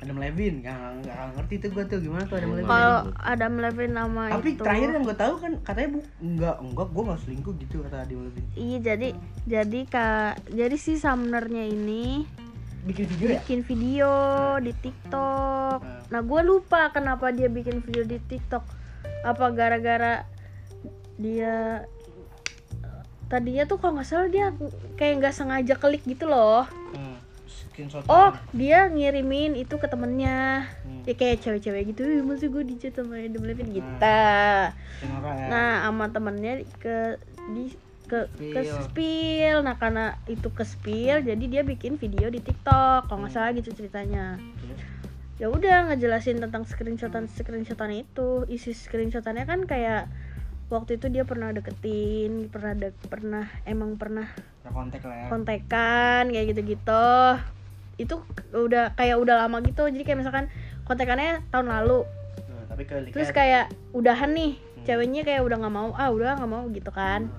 Adam 0.00 0.16
Levine, 0.16 0.64
nggak 0.64 0.72
nggak 0.72 1.12
nggak 1.12 1.28
ngerti 1.36 1.54
tuh 1.60 1.70
gue 1.76 1.84
tuh 1.84 1.98
gimana 2.00 2.24
tuh 2.24 2.40
Adam 2.40 2.56
Levine. 2.56 2.72
kalau 2.72 2.96
Adam 3.20 3.54
Levine 3.60 3.92
nama 3.92 4.22
Tapi 4.32 4.48
itu 4.50 4.62
terakhir 4.64 4.88
yang 4.90 5.04
gue 5.04 5.16
tahu 5.18 5.34
kan 5.36 5.52
katanya 5.60 5.88
bu 5.92 6.00
enggak 6.24 6.56
enggak 6.56 6.88
gue 6.88 7.02
nggak 7.04 7.20
selingkuh 7.20 7.54
gitu 7.60 7.76
kata 7.84 7.96
Adam 8.00 8.20
Levine. 8.24 8.48
iya 8.56 8.78
jadi 8.80 9.08
jadi 9.44 9.80
kak 9.84 10.48
jadi 10.48 10.76
si 10.80 10.96
Sumnernya 10.96 11.68
ini 11.68 12.24
Bikin 12.80 13.04
video 13.12 13.26
ya? 13.28 13.40
bikin 13.44 13.60
video 13.66 14.12
di 14.62 14.72
TikTok. 14.72 15.78
Hmm. 15.84 16.00
Nah, 16.08 16.20
gue 16.24 16.40
lupa 16.44 16.88
kenapa 16.90 17.28
dia 17.30 17.48
bikin 17.52 17.84
video 17.84 18.04
di 18.08 18.16
TikTok. 18.16 18.64
Apa 19.24 19.52
gara-gara 19.52 20.24
dia 21.20 21.84
tadinya 23.30 23.62
tuh 23.68 23.78
kalau 23.78 24.00
nggak 24.00 24.08
salah 24.08 24.26
dia 24.32 24.50
kayak 24.96 25.22
nggak 25.22 25.34
sengaja 25.36 25.74
klik 25.76 26.02
gitu 26.08 26.26
loh. 26.26 26.64
Hmm. 26.96 27.20
Oh, 28.12 28.36
dia 28.52 28.92
ngirimin 28.92 29.56
itu 29.56 29.80
ke 29.80 29.88
temennya. 29.88 30.68
Hmm. 30.84 31.04
Ya 31.08 31.14
kayak 31.16 31.40
cewek-cewek 31.40 31.96
gitu, 31.96 32.04
"Ih, 32.04 32.20
masih 32.20 32.52
gue 32.52 32.64
di 32.64 32.76
chat 32.76 32.92
sama 32.92 33.16
Adam 33.16 33.40
Levine 33.40 33.72
gitu. 33.72 33.88
Kenapa 33.96 35.28
ya? 35.32 35.46
Nah, 35.48 35.72
sama 35.88 36.06
temennya 36.12 36.52
ke 36.76 37.16
di 37.56 37.72
ke 38.10 38.26
ke 38.34 38.60
Spill. 38.66 39.62
Nah, 39.62 39.78
karena 39.78 40.18
itu 40.26 40.50
ke 40.50 40.66
spill, 40.66 41.22
jadi 41.22 41.44
dia 41.46 41.62
bikin 41.62 41.94
video 41.94 42.26
di 42.26 42.42
TikTok. 42.42 43.06
Kalau 43.06 43.22
nggak 43.22 43.30
salah 43.30 43.54
gitu 43.54 43.70
ceritanya. 43.70 44.42
Ya 45.38 45.48
udah 45.48 45.88
ngejelasin 45.88 46.42
tentang 46.42 46.66
screenshotan 46.66 47.30
screenshotan 47.30 47.94
itu. 47.94 48.44
Isi 48.50 48.74
screenshotannya 48.74 49.46
kan 49.48 49.64
kayak 49.64 50.10
waktu 50.68 51.00
itu 51.00 51.08
dia 51.08 51.24
pernah 51.24 51.54
deketin, 51.54 52.52
pernah 52.52 52.76
dek, 52.76 52.94
pernah 53.08 53.46
emang 53.64 53.96
pernah 53.96 54.28
Nah, 54.60 54.76
kontak 54.76 55.00
lah 55.08 55.16
ya. 55.16 55.26
kontekan 55.32 56.28
kayak 56.28 56.46
gitu-gitu. 56.52 57.16
Itu 57.96 58.20
udah 58.52 58.92
kayak 58.92 59.16
udah 59.16 59.48
lama 59.48 59.64
gitu. 59.64 59.88
Jadi 59.88 60.04
kayak 60.04 60.20
misalkan 60.20 60.52
kontekannya 60.84 61.40
tahun 61.48 61.72
lalu. 61.72 62.04
Nah, 62.04 62.64
tapi 62.68 62.82
ke 62.84 63.08
Terus 63.08 63.32
kayak 63.32 63.72
udahan 63.96 64.36
nih, 64.36 64.60
ceweknya 64.84 65.24
kayak 65.24 65.40
udah 65.40 65.56
nggak 65.64 65.72
mau, 65.72 65.96
ah 65.96 66.12
udah 66.12 66.36
nggak 66.36 66.52
mau 66.52 66.68
gitu 66.68 66.92
kan. 66.92 67.32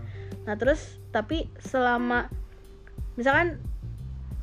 Nah 0.48 0.56
terus 0.58 0.98
tapi 1.14 1.50
selama 1.62 2.28
misalkan 3.20 3.60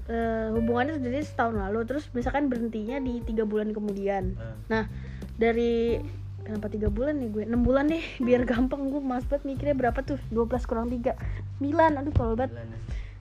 eh, 0.08 0.48
hubungannya 0.52 1.00
terjadi 1.00 1.24
setahun 1.24 1.56
lalu, 1.58 1.84
terus 1.88 2.08
misalkan 2.14 2.48
berhentinya 2.48 3.00
di 3.00 3.20
tiga 3.24 3.44
bulan 3.44 3.72
kemudian. 3.72 4.36
Nah 4.70 4.86
dari 5.38 6.00
kenapa 6.42 6.72
tiga 6.72 6.88
bulan 6.88 7.20
nih 7.20 7.28
gue? 7.28 7.42
enam 7.44 7.60
bulan 7.60 7.92
deh, 7.92 8.00
biar 8.24 8.48
gampang 8.48 8.88
gue 8.88 9.02
mas 9.04 9.26
banget 9.28 9.44
mikirnya 9.44 9.76
berapa 9.76 10.00
tuh? 10.00 10.18
12 10.32 10.64
kurang 10.64 10.88
3 10.88 11.12
9 11.60 11.98
aduh 11.98 12.14
tolol 12.14 12.36
banget. 12.40 12.56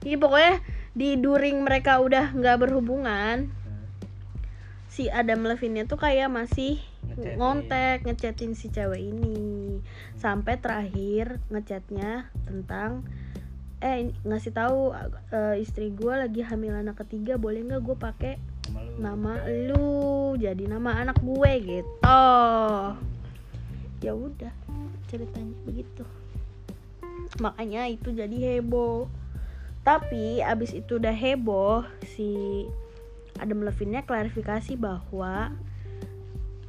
Iya 0.06 0.16
pokoknya 0.16 0.54
di 0.94 1.18
during 1.18 1.60
mereka 1.62 1.98
udah 2.00 2.32
nggak 2.32 2.56
berhubungan, 2.62 3.50
si 4.98 5.06
Adam 5.14 5.46
Levine 5.46 5.86
tuh 5.86 5.94
kayak 5.94 6.26
masih 6.26 6.82
Ngechatin. 7.06 7.38
ngontek 7.38 7.98
ngechatin 8.02 8.52
si 8.58 8.66
cewek 8.66 8.98
ini. 8.98 9.78
Sampai 10.18 10.58
terakhir 10.58 11.38
ngechatnya 11.54 12.26
tentang 12.42 13.06
eh 13.78 14.10
ngasih 14.26 14.50
tahu 14.50 14.90
eh, 15.30 15.62
istri 15.62 15.94
gue 15.94 16.10
lagi 16.10 16.42
hamil 16.42 16.74
anak 16.74 16.98
ketiga 17.06 17.38
boleh 17.38 17.62
nggak 17.62 17.78
gue 17.78 17.94
pakai 17.94 18.34
nama 18.98 19.38
lu? 19.70 20.34
Jadi 20.34 20.66
nama 20.66 20.98
anak 20.98 21.22
gue 21.22 21.50
gitu. 21.62 21.94
Ya 24.02 24.18
udah 24.18 24.50
ceritanya 25.06 25.54
begitu. 25.62 26.02
Makanya 27.38 27.86
itu 27.86 28.10
jadi 28.10 28.58
heboh. 28.58 29.06
Tapi 29.86 30.42
abis 30.42 30.74
itu 30.74 30.98
udah 30.98 31.14
heboh 31.14 31.86
si 32.02 32.66
Adam 33.38 33.64
Levine-nya 33.64 34.04
klarifikasi 34.04 34.74
bahwa 34.78 35.54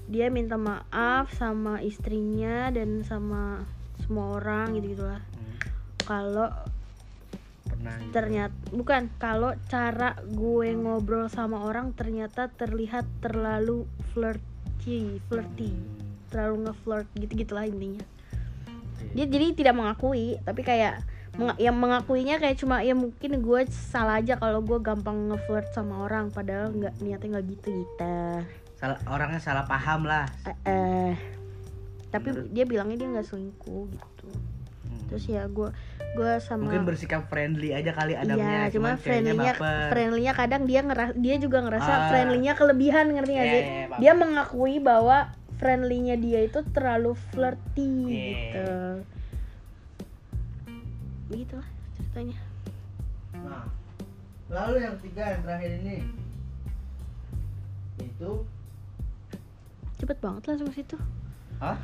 dia 0.09 0.29
minta 0.33 0.57
maaf 0.57 1.29
sama 1.37 1.85
istrinya 1.85 2.73
dan 2.73 3.05
sama 3.05 3.61
semua 4.01 4.41
orang 4.41 4.73
gitu 4.81 4.97
gitulah 4.97 5.21
kalau 6.01 6.49
pernah 7.69 7.93
gitu. 8.01 8.09
ternyata 8.09 8.55
bukan 8.73 9.01
kalau 9.21 9.53
cara 9.69 10.17
gue 10.25 10.73
ngobrol 10.73 11.29
sama 11.29 11.61
orang 11.61 11.93
ternyata 11.93 12.49
terlihat 12.49 13.05
terlalu 13.21 13.85
flirty 14.13 15.21
flirty. 15.29 15.73
Terlalu 16.29 16.69
nge-flirt 16.69 17.09
gitu 17.17 17.33
gitulah 17.41 17.65
intinya 17.65 18.05
dia 19.13 19.25
jadi 19.25 19.57
tidak 19.57 19.75
mengakui 19.77 20.37
tapi 20.45 20.61
kayak 20.61 21.01
yang 21.57 21.75
mengakuinya 21.75 22.35
kayak 22.35 22.55
cuma 22.55 22.79
ya 22.79 22.91
mungkin 22.91 23.39
gue 23.39 23.61
salah 23.69 24.19
aja 24.19 24.35
kalau 24.35 24.59
gue 24.59 24.79
gampang 24.79 25.29
nge-flirt 25.29 25.71
sama 25.71 26.03
orang 26.03 26.27
padahal 26.29 26.69
nggak 26.69 26.99
niatnya 26.99 27.27
nggak 27.33 27.45
gitu 27.49 27.67
gitu 27.77 28.15
salah 28.75 28.99
orangnya 29.05 29.39
salah 29.39 29.63
paham 29.63 30.03
lah 30.03 30.27
eh, 30.43 30.55
eh. 30.65 31.11
tapi 32.09 32.31
dia 32.49 32.63
bilangnya 32.63 32.97
dia 32.97 33.09
nggak 33.09 33.27
selingkuh 33.27 33.85
gitu 33.89 34.27
Hmm. 34.81 35.05
terus 35.05 35.29
ya 35.29 35.45
gue 35.45 35.69
gue 36.17 36.31
sama 36.41 36.65
mungkin 36.65 36.81
bersikap 36.81 37.29
friendly 37.29 37.69
aja 37.69 37.93
kali 37.93 38.17
Iya, 38.17 38.25
adamnya 38.25 38.59
cuma 38.73 38.97
ceweknya 38.97 38.97
friendlynya 38.97 39.53
friendlynya 39.85 40.33
kadang 40.33 40.63
dia 40.65 40.81
ngeras 40.81 41.13
dia 41.13 41.35
juga 41.37 41.61
ngerasa 41.61 41.91
Ah. 41.91 42.01
friendlynya 42.09 42.57
kelebihan 42.57 43.13
ngerti 43.13 43.31
gak 43.31 43.45
Iya, 43.45 43.53
sih? 43.53 43.61
iya, 43.61 43.77
iya, 43.85 43.97
dia 44.01 44.11
mengakui 44.17 44.81
bahwa 44.81 45.29
friendlynya 45.61 46.17
dia 46.17 46.41
itu 46.41 46.65
terlalu 46.73 47.13
flirty 47.29 47.93
Iya. 48.01 48.17
gitu. 48.25 48.69
Begitulah 51.29 51.67
ceritanya. 51.95 52.37
Nah, 53.33 53.65
lalu 54.49 54.81
yang 54.81 54.93
ketiga 54.99 55.23
yang 55.29 55.41
terakhir 55.45 55.71
ini 55.79 55.95
itu 57.99 58.31
Cepet 59.99 60.17
banget 60.17 60.41
langsung 60.47 60.71
ke 60.71 60.79
situ. 60.79 60.95
Hah? 61.59 61.75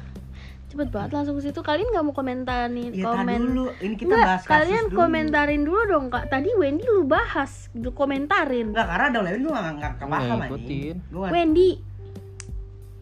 Cepet 0.66 0.88
banget 0.88 1.12
langsung 1.12 1.36
ke 1.36 1.44
situ. 1.44 1.60
Kalian 1.60 1.92
nggak 1.92 2.06
mau 2.08 2.16
komentarin 2.16 2.90
Iya 2.90 3.04
tadi 3.04 3.20
komen 3.20 3.40
dulu, 3.44 3.66
ini 3.84 3.96
kita 4.00 4.08
Nggak, 4.08 4.24
bahas 4.24 4.42
kasus 4.42 4.52
kalian 4.56 4.86
dulu. 4.88 4.98
komentarin 4.98 5.62
dulu 5.68 5.82
dong 5.86 6.06
kak. 6.08 6.24
Tadi 6.32 6.50
Wendy 6.56 6.84
lu 6.88 7.04
bahas, 7.04 7.52
lu 7.76 7.92
komentarin. 7.92 8.72
Enggak, 8.72 8.88
karena 8.88 9.06
ada 9.12 9.20
gak 9.76 9.94
Gua 9.94 10.00
kepaham 10.00 10.24
nggak 10.24 10.32
anjing. 10.32 10.40
ngikutin. 10.48 10.96
Gua 11.12 11.28
Wendy, 11.28 11.70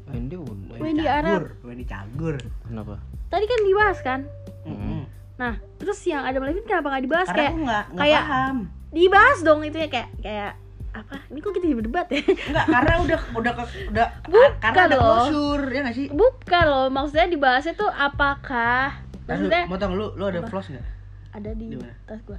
Wendy 0.10 0.36
udah 0.36 0.78
Wendy 0.82 1.04
cagur, 1.06 1.14
Arab. 1.22 1.42
Wendy 1.62 1.86
cagur. 1.86 2.36
kenapa 2.66 2.94
tadi 3.30 3.46
kan 3.46 3.60
dibahas 3.62 4.00
kan? 4.02 4.20
Mm-mm. 4.66 5.02
Nah, 5.34 5.54
terus 5.76 5.98
yang 6.04 6.22
Adam 6.22 6.44
Levine 6.44 6.64
kenapa 6.64 6.88
nggak 6.90 7.04
dibahas 7.04 7.28
Karena 7.28 7.40
kayak 7.40 7.52
aku 7.52 7.60
gak, 7.64 7.84
gak 7.84 8.00
kayak- 8.00 8.26
paham. 8.26 8.58
dibahas 8.90 9.40
dong 9.42 9.62
itu 9.62 9.78
ya 9.78 9.88
kayak 9.88 10.10
kayak 10.20 10.52
apa? 10.94 11.16
Ini 11.26 11.40
kok 11.40 11.52
kita 11.52 11.66
berdebat 11.74 12.08
ya? 12.08 12.22
Enggak, 12.22 12.66
karena 12.70 12.94
udah 13.00 13.20
udah 13.34 13.54
udah 13.90 14.08
Bukan 14.24 14.52
karena 14.62 14.82
ada 14.84 14.96
loh. 14.96 15.02
closure, 15.26 15.66
ya 15.68 15.80
gak 15.82 15.96
sih? 15.96 16.08
Bukan 16.08 16.64
loh, 16.64 16.88
maksudnya 16.88 17.28
dibahasnya 17.28 17.74
tuh 17.74 17.90
apakah 17.90 19.02
Nah, 19.24 19.26
maksudnya 19.26 19.64
mau 19.66 19.76
tau 19.76 19.92
lu, 19.92 20.14
lu 20.14 20.24
ada 20.24 20.44
floss 20.44 20.70
gak? 20.70 20.86
ada 21.32 21.50
di 21.52 21.66
Di 21.66 21.78
mana? 21.78 21.96
tas 22.06 22.22
gua. 22.22 22.38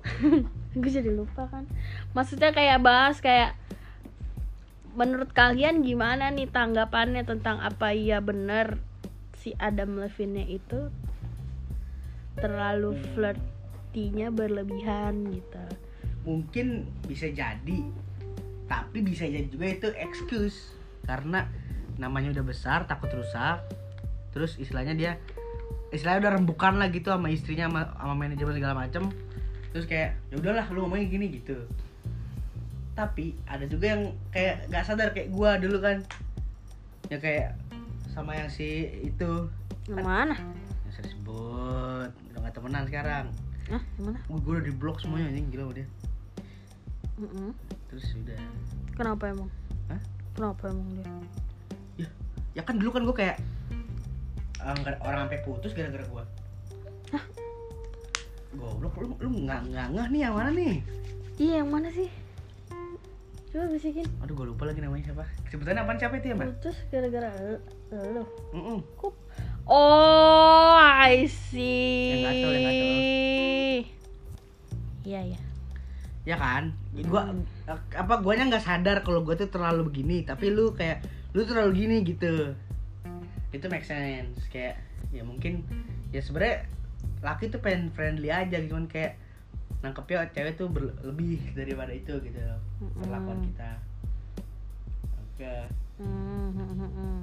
gue 0.72 0.90
jadi 0.90 1.10
lupa 1.10 1.44
kan 1.44 1.68
maksudnya 2.12 2.50
kayak 2.50 2.80
bahas 2.80 3.18
kayak 3.18 3.52
menurut 4.90 5.30
kalian 5.30 5.80
gimana 5.80 6.28
nih 6.28 6.48
tanggapannya 6.48 7.22
tentang 7.22 7.60
apa 7.60 7.90
iya 7.90 8.18
bener 8.18 8.80
si 9.36 9.52
Adam 9.56 9.96
Levine 9.96 10.46
itu 10.46 10.88
terlalu 12.38 12.94
flirtinya 13.12 14.30
berlebihan 14.30 15.34
gitu. 15.34 15.64
Mungkin 16.22 16.86
bisa 17.08 17.26
jadi 17.32 17.78
tapi 18.70 19.02
bisa 19.02 19.26
jadi 19.26 19.46
juga 19.50 19.66
itu 19.66 19.88
excuse. 19.98 20.76
Karena 21.02 21.48
namanya 21.98 22.30
udah 22.38 22.44
besar 22.46 22.86
takut 22.86 23.10
rusak 23.10 23.60
terus 24.30 24.54
istilahnya 24.62 24.94
dia 24.94 25.12
istilahnya 25.90 26.30
udah 26.30 26.32
rembukan 26.38 26.78
lah 26.78 26.86
gitu 26.94 27.10
sama 27.10 27.34
istrinya 27.34 27.66
sama, 27.66 27.82
sama 27.98 28.14
manajemen 28.14 28.54
segala 28.54 28.74
macem. 28.78 29.10
Terus 29.74 29.86
kayak 29.90 30.14
ya 30.30 30.34
udahlah 30.38 30.66
lu 30.70 30.86
ngomongnya 30.86 31.06
gini 31.10 31.26
gitu. 31.42 31.58
Tapi 32.94 33.34
ada 33.46 33.66
juga 33.66 33.98
yang 33.98 34.02
kayak 34.30 34.70
nggak 34.70 34.84
sadar 34.86 35.08
kayak 35.10 35.34
gua 35.34 35.58
dulu 35.58 35.82
kan. 35.82 36.06
Ya 37.10 37.18
kayak 37.18 37.58
sama 38.14 38.38
yang 38.38 38.50
si 38.50 38.86
itu. 39.02 39.50
Yang 39.90 40.06
mana 40.06 40.36
yang 40.90 40.98
saya 40.98 41.06
sebut 41.14 42.10
udah 42.10 42.38
gak 42.42 42.54
temenan 42.58 42.82
sekarang. 42.90 43.24
Ah 43.70 43.78
yang 43.94 44.04
mana 44.10 44.18
gue 44.26 44.52
udah 44.58 44.64
di 44.66 44.74
blok 44.74 44.98
semuanya 44.98 45.30
anjing. 45.30 45.46
Gila 45.54 45.62
sama 45.62 45.74
dia. 45.78 45.86
Mm-mm. 47.20 47.50
terus 47.86 48.06
udah. 48.18 48.38
Kenapa 48.98 49.24
emang? 49.30 49.50
Hah? 49.86 50.00
kenapa 50.34 50.62
emang 50.66 50.88
dia? 50.98 51.06
Ya 51.94 52.08
ya 52.58 52.62
kan 52.66 52.74
dulu 52.82 52.90
kan 52.90 53.02
gue 53.06 53.14
kayak 53.14 53.36
eh, 54.66 54.98
orang 54.98 55.30
sampai 55.30 55.40
putus 55.46 55.70
gara-gara 55.78 56.02
gue 56.02 56.24
goblok 58.50 58.98
lu 58.98 59.14
lu 59.22 59.46
nggak 59.46 59.70
nggak 59.70 60.06
nih 60.10 60.20
yang 60.26 60.34
mana 60.34 60.50
nih? 60.50 60.82
Iya 61.38 61.54
yang 61.62 61.70
mana 61.70 61.86
sih? 61.94 62.10
Coba 63.54 63.70
bisikin. 63.70 64.06
Aduh 64.26 64.34
gue 64.34 64.46
lupa 64.50 64.66
lagi 64.66 64.82
namanya 64.82 65.14
siapa. 65.14 65.22
Sebutannya 65.54 65.86
apaan? 65.86 65.98
Siapa 66.02 66.18
itu 66.18 66.26
ya 66.30 66.34
mbak 66.34 66.48
putus 66.58 66.76
gara-gara 66.90 67.30
Mm-mm. 68.50 68.82
Kok- 68.98 69.18
oh 69.70 70.74
I 70.76 71.30
see. 71.30 72.10
Yang 72.10 72.20
gatel, 72.26 72.50
yang 72.50 72.64
gatel. 72.66 72.90
iya 75.06 75.20
iya. 75.34 75.40
Ya 76.26 76.36
kan? 76.36 76.74
Gua 77.06 77.32
apa 77.70 78.14
guanya 78.20 78.50
nggak 78.50 78.66
sadar 78.66 79.06
kalau 79.06 79.22
gue 79.22 79.38
tuh 79.38 79.48
terlalu 79.48 79.88
begini 79.88 80.26
tapi 80.26 80.50
lu 80.50 80.74
kayak 80.74 81.06
lu 81.32 81.46
terlalu 81.46 81.86
gini 81.86 81.96
gitu. 82.02 82.52
Itu 83.54 83.66
make 83.70 83.86
sense 83.86 84.42
kayak 84.50 84.82
ya 85.14 85.22
mungkin 85.22 85.64
ya 86.10 86.20
sebenarnya 86.22 86.66
laki 87.22 87.50
tuh 87.50 87.62
pengen 87.62 87.90
friendly 87.94 88.30
aja 88.30 88.58
gitu 88.58 88.74
kan 88.74 88.86
kayak 88.90 89.12
nangkepnya 89.80 90.28
cewek 90.36 90.60
tuh 90.60 90.68
lebih 91.06 91.40
daripada 91.56 91.92
itu 91.94 92.14
gitu 92.20 92.38
perlakuan 93.00 93.40
kita. 93.48 93.72
Oke. 95.16 95.54
Hmm, 96.00 96.48
hmm, 96.52 96.72
hmm, 96.76 97.20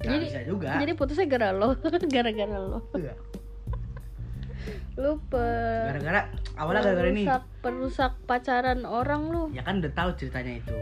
Nggak 0.00 0.08
Jadi- 0.10 0.26
bisa 0.26 0.40
juga. 0.48 0.68
jadi 0.80 0.92
putusnya 0.94 1.26
gara 1.28 1.48
lo 1.52 1.76
gara-gara 2.14 2.56
lo. 2.58 2.80
Iya. 2.94 3.14
lu 4.96 5.16
gara-gara 5.28 6.28
awalnya 6.54 6.80
gara-gara 6.84 7.08
ini. 7.08 7.24
Perusak 7.24 7.44
perusak 7.60 8.12
pacaran 8.24 8.84
orang 8.84 9.22
lu. 9.28 9.42
Ya 9.50 9.60
kan 9.60 9.80
udah 9.80 9.92
tahu 9.92 10.10
ceritanya 10.14 10.58
itu. 10.58 10.76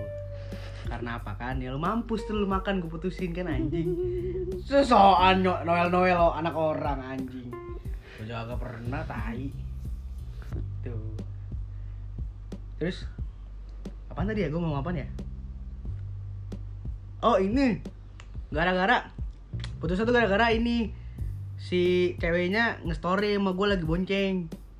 Karena 0.88 1.18
apa 1.18 1.34
kan? 1.34 1.58
Ya 1.58 1.70
lu 1.70 1.78
mampus 1.78 2.24
tuh 2.24 2.34
lu 2.34 2.46
makan 2.46 2.78
gue 2.78 2.88
putusin 2.88 3.30
kan 3.30 3.46
anjing. 3.46 3.94
Sesoan 4.66 5.42
noel 5.42 5.86
noel 5.88 6.14
lo 6.14 6.30
anak 6.32 6.54
orang 6.54 6.98
anjing. 7.00 7.50
Gue 8.16 8.24
juga 8.24 8.42
agak 8.44 8.58
pernah 8.58 9.02
tai. 9.04 9.50
Tuh. 10.80 11.14
Terus 12.78 13.06
apaan 14.08 14.26
tadi 14.26 14.42
ya? 14.42 14.48
Gue 14.48 14.58
mau 14.58 14.78
apa 14.78 14.90
ya? 14.90 15.06
Oh 17.20 17.34
ini 17.36 17.78
gara-gara 18.48 19.12
putusnya 19.78 20.04
tuh 20.08 20.14
gara-gara 20.16 20.50
ini 20.52 20.92
si 21.58 22.14
ceweknya 22.22 22.82
nge-story 22.86 23.34
sama 23.36 23.52
gue 23.52 23.66
lagi 23.66 23.84
bonceng. 23.84 24.36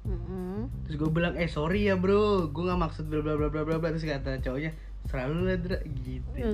Mm-mm. 0.08 0.72
terus 0.88 0.96
gue 0.96 1.10
bilang 1.12 1.36
eh 1.36 1.50
sorry 1.50 1.90
ya 1.90 2.00
bro. 2.00 2.48
Gue 2.48 2.64
nggak 2.64 2.80
maksud 2.80 3.12
bla 3.12 3.20
bla 3.20 3.36
bla 3.36 3.50
bla 3.52 3.62
bla 3.64 3.88
terus 3.92 4.08
kata 4.08 4.40
cowoknya 4.40 4.72
selalu 5.08 5.38
lah 5.52 5.58
Dra." 5.60 5.78
gitu. 5.84 6.28
Ya 6.36 6.48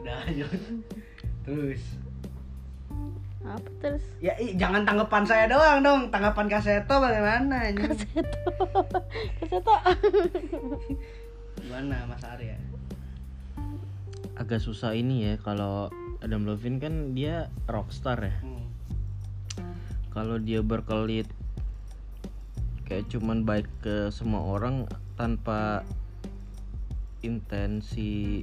udah 0.00 0.14
lanjut. 0.26 0.50
Terus. 1.46 1.82
Apa 3.40 3.70
terus? 3.80 4.04
Ya 4.20 4.36
ih, 4.36 4.52
jangan 4.60 4.84
tanggapan 4.84 5.24
saya 5.24 5.48
doang 5.48 5.80
dong. 5.80 6.00
Tanggapan 6.12 6.46
kaseto 6.48 7.00
bagaimana 7.00 7.72
ini 7.72 7.88
keseto 7.88 8.52
gimana 11.60 12.08
mas 12.08 12.24
Arya 12.24 12.56
agak 14.40 14.56
susah 14.58 14.96
ini 14.96 15.22
ya 15.22 15.34
kalau 15.38 15.92
Adam 16.18 16.48
Levine 16.48 16.80
kan 16.80 16.94
dia 17.12 17.52
rockstar 17.66 18.16
ya 18.18 18.32
hmm. 18.40 18.64
kalau 20.10 20.40
dia 20.40 20.64
berkelit 20.64 21.28
kayak 22.82 23.04
cuman 23.06 23.44
baik 23.44 23.68
ke 23.78 24.08
semua 24.08 24.40
orang 24.42 24.88
tanpa 25.14 25.84
intensi 27.20 28.42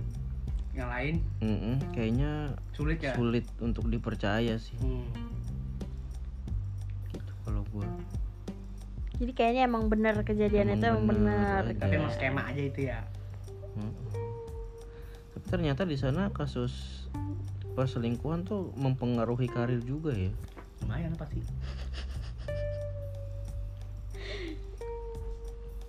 yang 0.72 0.88
lain 0.88 1.16
mm-mm, 1.42 1.82
kayaknya 1.92 2.54
sulit 2.72 3.02
ya 3.02 3.18
sulit 3.18 3.50
untuk 3.58 3.90
dipercaya 3.90 4.56
sih 4.56 4.78
Hmm. 4.78 5.10
gitu 7.10 7.34
kalau 7.42 7.66
gua 7.74 7.90
jadi 9.18 9.34
kayaknya 9.34 9.62
emang 9.66 9.90
bener 9.90 10.22
kejadian 10.22 10.70
Emang 10.70 10.78
itu 10.78 10.86
emang 10.86 11.06
bener 11.10 11.62
bener. 11.66 11.82
tapi 11.82 11.94
emang 11.98 12.14
skema 12.14 12.42
aja 12.46 12.62
itu 12.62 12.82
ya 12.86 13.02
Mm. 13.78 13.94
Ternyata 15.48 15.88
di 15.88 15.96
sana 15.96 16.28
kasus 16.36 17.08
perselingkuhan 17.74 18.44
tuh 18.44 18.76
mempengaruhi 18.76 19.48
karir 19.48 19.80
juga 19.80 20.12
ya? 20.12 20.32
Lumayan 20.84 21.16
pasti. 21.16 21.40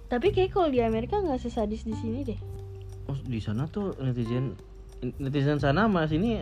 Tapi 0.09 0.33
kayak 0.33 0.57
kalau 0.57 0.73
di 0.73 0.81
Amerika 0.81 1.21
nggak 1.21 1.42
sesadis 1.42 1.85
di 1.85 1.92
sini 1.92 2.25
deh. 2.25 2.40
Oh 3.12 3.18
di 3.29 3.40
sana 3.42 3.68
tuh 3.68 3.92
netizen 4.01 4.57
netizen 5.21 5.61
sana 5.61 5.85
sama 5.85 6.09
sini 6.09 6.40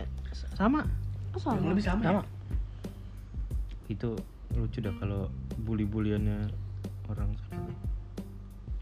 sama? 0.55 0.87
Oh, 1.35 1.39
yang 1.51 1.59
sama. 1.59 1.69
Lebih 1.75 1.83
sama, 1.83 1.99
ya? 1.99 2.07
sama. 2.07 2.23
Itu 3.91 4.15
lucu 4.55 4.79
dah 4.79 4.95
kalau 4.95 5.27
bully-buliannya 5.67 6.47
orang 7.11 7.29
sana. 7.47 7.71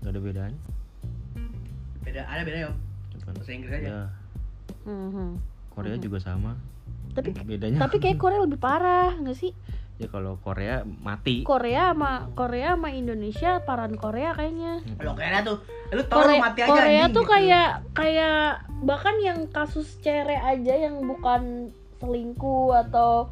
Nggak 0.05 0.11
ada 0.13 0.21
bedanya. 0.21 0.59
Beda 2.05 2.21
ada 2.29 2.41
beda 2.45 2.69
ya 2.69 2.71
Bahasa 3.25 3.51
Inggris 3.57 3.73
aja? 3.73 3.89
ya, 3.89 4.01
Mhm. 4.85 5.27
Korea 5.75 5.97
juga 5.99 6.17
sama. 6.23 6.55
Tapi 7.15 7.31
bedanya 7.31 7.79
tapi 7.79 7.99
kayak 7.99 8.19
Korea 8.19 8.39
lebih 8.43 8.59
parah 8.59 9.15
nggak 9.19 9.37
sih? 9.37 9.51
Ya 9.95 10.11
kalau 10.11 10.35
Korea 10.43 10.83
mati. 10.83 11.47
Korea 11.47 11.95
sama 11.95 12.27
Korea 12.35 12.75
sama 12.75 12.91
Indonesia 12.91 13.63
paran 13.63 13.95
Korea 13.95 14.35
kayaknya. 14.35 14.83
Lo 14.99 15.15
kayaknya 15.15 15.41
tuh 15.47 15.57
lu 15.95 16.03
tau 16.07 16.19
lu 16.19 16.35
Korea, 16.35 16.41
mati 16.43 16.59
aja 16.63 16.71
Korea 16.71 17.03
anjing, 17.07 17.15
tuh 17.15 17.23
gitu. 17.23 17.31
kayak 17.31 17.69
kayak 17.95 18.39
bahkan 18.83 19.15
yang 19.23 19.39
kasus 19.47 19.87
cere 20.03 20.35
aja 20.35 20.73
yang 20.75 20.99
bukan 21.07 21.71
selingkuh 22.03 22.75
atau 22.87 23.31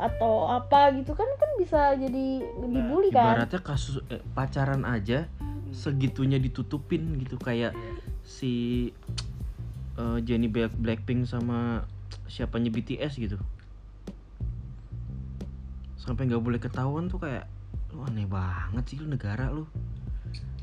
atau 0.00 0.48
apa 0.48 0.96
gitu 0.96 1.12
kan 1.12 1.28
kan 1.36 1.50
bisa 1.60 1.92
jadi 2.00 2.40
dibully 2.64 3.12
kan? 3.12 3.36
ibaratnya 3.36 3.60
kasus 3.60 4.00
eh, 4.08 4.24
pacaran 4.32 4.88
aja 4.88 5.28
segitunya 5.76 6.40
ditutupin 6.40 7.20
gitu 7.20 7.36
kayak 7.36 7.76
si 8.24 8.88
eh, 10.00 10.18
Jennie 10.24 10.48
Black 10.48 10.72
Blackpink 10.72 11.28
sama 11.28 11.84
siapanya 12.26 12.72
BTS 12.72 13.20
gitu. 13.20 13.36
Sampai 16.00 16.24
nggak 16.26 16.40
boleh 16.40 16.56
ketahuan 16.58 17.06
tuh 17.06 17.20
kayak 17.20 17.44
lu 17.92 18.00
aneh 18.06 18.24
banget 18.24 18.84
sih 18.88 18.96
lu 18.96 19.06
negara 19.06 19.52
lu. 19.52 19.68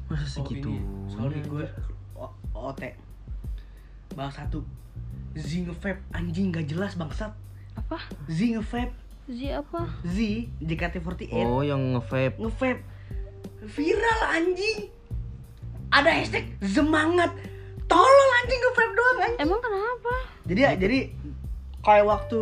Masa 0.07 0.23
Oh, 0.23 0.29
segitu 0.41 0.71
ini, 0.71 1.11
sorry 1.11 1.43
gue 1.43 1.67
O- 2.15 2.35
OT 2.55 2.95
bahas 4.15 4.33
satu. 4.33 4.63
Z 5.37 5.67
ngevap 5.67 6.01
anjing 6.09 6.49
gak 6.49 6.65
jelas 6.65 6.97
bangsat. 6.97 7.29
Apa? 7.77 8.01
Z 8.25 8.57
ngevap 8.57 8.89
Z 9.27 9.39
apa? 9.53 9.85
Z 10.01 10.17
JKT48 10.57 11.29
oh 11.35 11.61
yang 11.61 11.93
nge-vape. 11.93 12.39
Ngevap 12.39 12.79
viral 13.67 14.19
anjing. 14.31 14.89
Ada 15.91 16.09
hashtag 16.09 16.55
semangat 16.63 17.35
tolong 17.87 18.31
anjing 18.37 18.59
ngevap 18.59 18.89
doang 18.93 19.17
anjing 19.21 19.41
emang 19.41 19.59
kenapa 19.59 20.13
jadi 20.43 20.59
ya 20.61 20.71
jadi 20.77 20.99
kayak 21.81 22.05
waktu 22.05 22.41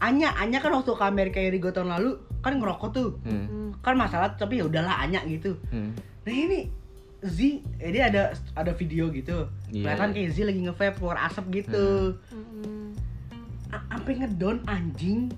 Anya 0.00 0.32
Anya 0.34 0.58
kan 0.58 0.72
waktu 0.72 0.90
ke 0.90 1.04
Amerika 1.04 1.38
Irigo 1.38 1.68
tahun 1.68 1.92
lalu 1.92 2.16
kan 2.40 2.56
ngerokok 2.56 2.90
tuh 2.90 3.10
hmm. 3.20 3.44
Hmm. 3.44 3.70
kan 3.78 3.94
masalah 3.94 4.32
tapi 4.32 4.58
ya 4.58 4.64
udahlah 4.64 4.96
Anya 4.98 5.20
gitu 5.24 5.56
Hmm. 5.68 5.92
Nah 6.20 6.32
ini 6.32 6.60
Z, 7.20 7.36
eh, 7.76 7.92
dia 7.92 8.08
ada 8.08 8.32
ada 8.54 8.72
video 8.72 9.12
gitu. 9.12 9.44
Iya. 9.68 9.92
Kelihatan 9.92 10.08
kayak 10.10 10.30
Z 10.30 10.36
lagi 10.40 10.60
nge-vape 10.62 10.96
keluar 10.96 11.20
asap 11.20 11.44
gitu. 11.52 12.16
A- 13.68 13.84
Sampai 13.90 14.16
ngedon 14.16 14.64
anjing. 14.64 15.28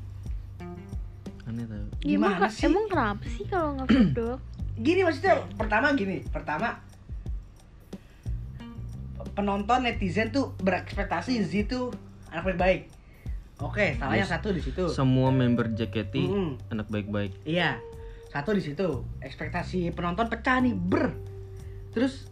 aneh 1.43 1.67
tau 1.67 1.83
Gimana 1.99 2.39
Gimana 2.39 2.47
sih? 2.47 2.71
Emang 2.71 2.87
kenapa 2.87 3.25
sih 3.27 3.45
kalau 3.45 3.69
nggak 3.75 3.87
vape 3.89 4.11
doang? 4.15 4.41
Gini 4.79 5.01
maksudnya 5.03 5.35
pertama 5.53 5.87
gini, 5.93 6.23
pertama 6.25 6.79
penonton 9.33 9.83
netizen 9.83 10.29
tuh 10.29 10.53
berekspektasi 10.59 11.41
Z 11.41 11.53
tuh 11.67 11.93
anak 12.29 12.45
baik-baik. 12.49 12.83
Oke, 13.59 13.95
salah 13.95 14.15
yang 14.15 14.27
Yes. 14.27 14.33
satu 14.33 14.51
di 14.51 14.59
situ. 14.59 14.85
semua 14.89 15.31
member 15.31 15.71
JKT 15.71 16.15
Mm-mm. 16.19 16.49
anak 16.69 16.89
baik-baik 16.89 17.31
Iya, 17.43 17.79
satu 18.29 18.51
di 18.51 18.61
situ. 18.61 19.07
Ekspektasi 19.19 19.93
penonton 19.93 20.27
pecah 20.27 20.59
nih, 20.59 20.75
ber. 20.75 21.15
Terus 21.91 22.27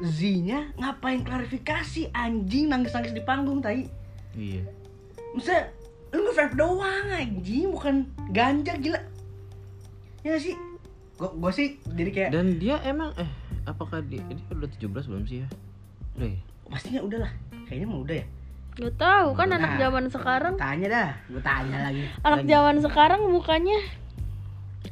Z-nya 0.00 0.74
ngapain 0.74 1.22
klarifikasi 1.22 2.10
anjing 2.10 2.66
nangis-nangis 2.66 3.10
di 3.10 3.20
panggung 3.20 3.58
tai. 3.58 3.86
iya 4.34 4.62
Maksudnya 5.30 5.70
lu 6.10 6.22
nge-vape 6.24 6.54
doang 6.54 7.06
anjing, 7.08 7.66
bukan 7.68 7.94
ganja 8.30 8.74
gila. 8.76 9.00
Ya 10.20 10.34
nggak 10.34 10.42
sih? 10.42 10.54
Gua, 11.14 11.30
gua 11.32 11.50
sih 11.50 11.78
jadi 11.88 12.10
kayak 12.10 12.30
dan 12.30 12.58
dia 12.58 12.78
emang 12.82 13.14
eh 13.14 13.30
apakah 13.64 14.02
dia, 14.02 14.18
dia 14.24 14.38
udah 14.50 14.66
17 14.68 15.06
belum 15.06 15.24
sih 15.24 15.42
ya 15.42 15.48
udah 16.14 16.28
ya 16.28 16.38
pastinya 16.64 17.00
udah 17.02 17.18
lah. 17.22 17.32
Kayaknya 17.64 17.86
mah 17.86 18.00
udah 18.00 18.16
ya. 18.16 18.26
Gak 18.74 18.94
tahu 18.98 19.28
kan 19.34 19.46
Nah. 19.48 19.56
anak 19.56 19.72
zaman 19.78 20.04
sekarang. 20.08 20.54
Tanya 20.58 20.86
dah, 20.88 21.10
gua 21.28 21.42
tanya 21.42 21.78
lagi. 21.84 22.02
Anak 22.20 22.42
zaman 22.44 22.76
sekarang 22.80 23.20
mukanya 23.24 23.78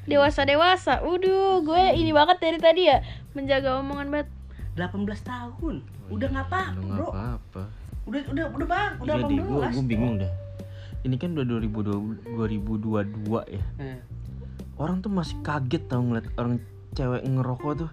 dewasa 0.04 0.42
dewasa. 0.42 1.02
Udah, 1.02 1.62
gue 1.62 1.82
ini 1.94 2.10
banget 2.10 2.38
dari 2.38 2.58
tadi 2.58 2.82
ya 2.86 3.02
menjaga 3.32 3.78
omongan 3.78 4.08
banget. 4.08 4.28
18 4.74 5.20
tahun. 5.22 5.74
Udah 6.08 6.26
nggak 6.28 6.46
apa-apa, 6.46 6.78
udah 6.78 6.96
Bro. 6.96 7.08
apa-apa 7.10 7.62
Udah 8.02 8.18
udah 8.26 8.44
udah 8.50 8.66
bang, 8.66 8.92
udah 8.98 9.14
Iya 9.14 9.22
deh, 9.22 9.38
gue 9.38 9.58
18. 9.62 9.74
gue 9.78 9.84
bingung 9.86 10.14
dah. 10.18 10.32
Ini 11.02 11.14
kan 11.18 11.28
udah 11.32 11.46
2020, 11.46 12.18
2022 12.34 13.40
ya. 13.46 13.62
Eh, 13.78 13.98
Orang 14.74 14.98
tuh 14.98 15.10
masih 15.10 15.38
kaget 15.42 15.86
tau 15.86 16.02
ngeliat 16.02 16.26
orang 16.34 16.58
cewek 16.92 17.22
ngerokok 17.22 17.72
tuh. 17.78 17.90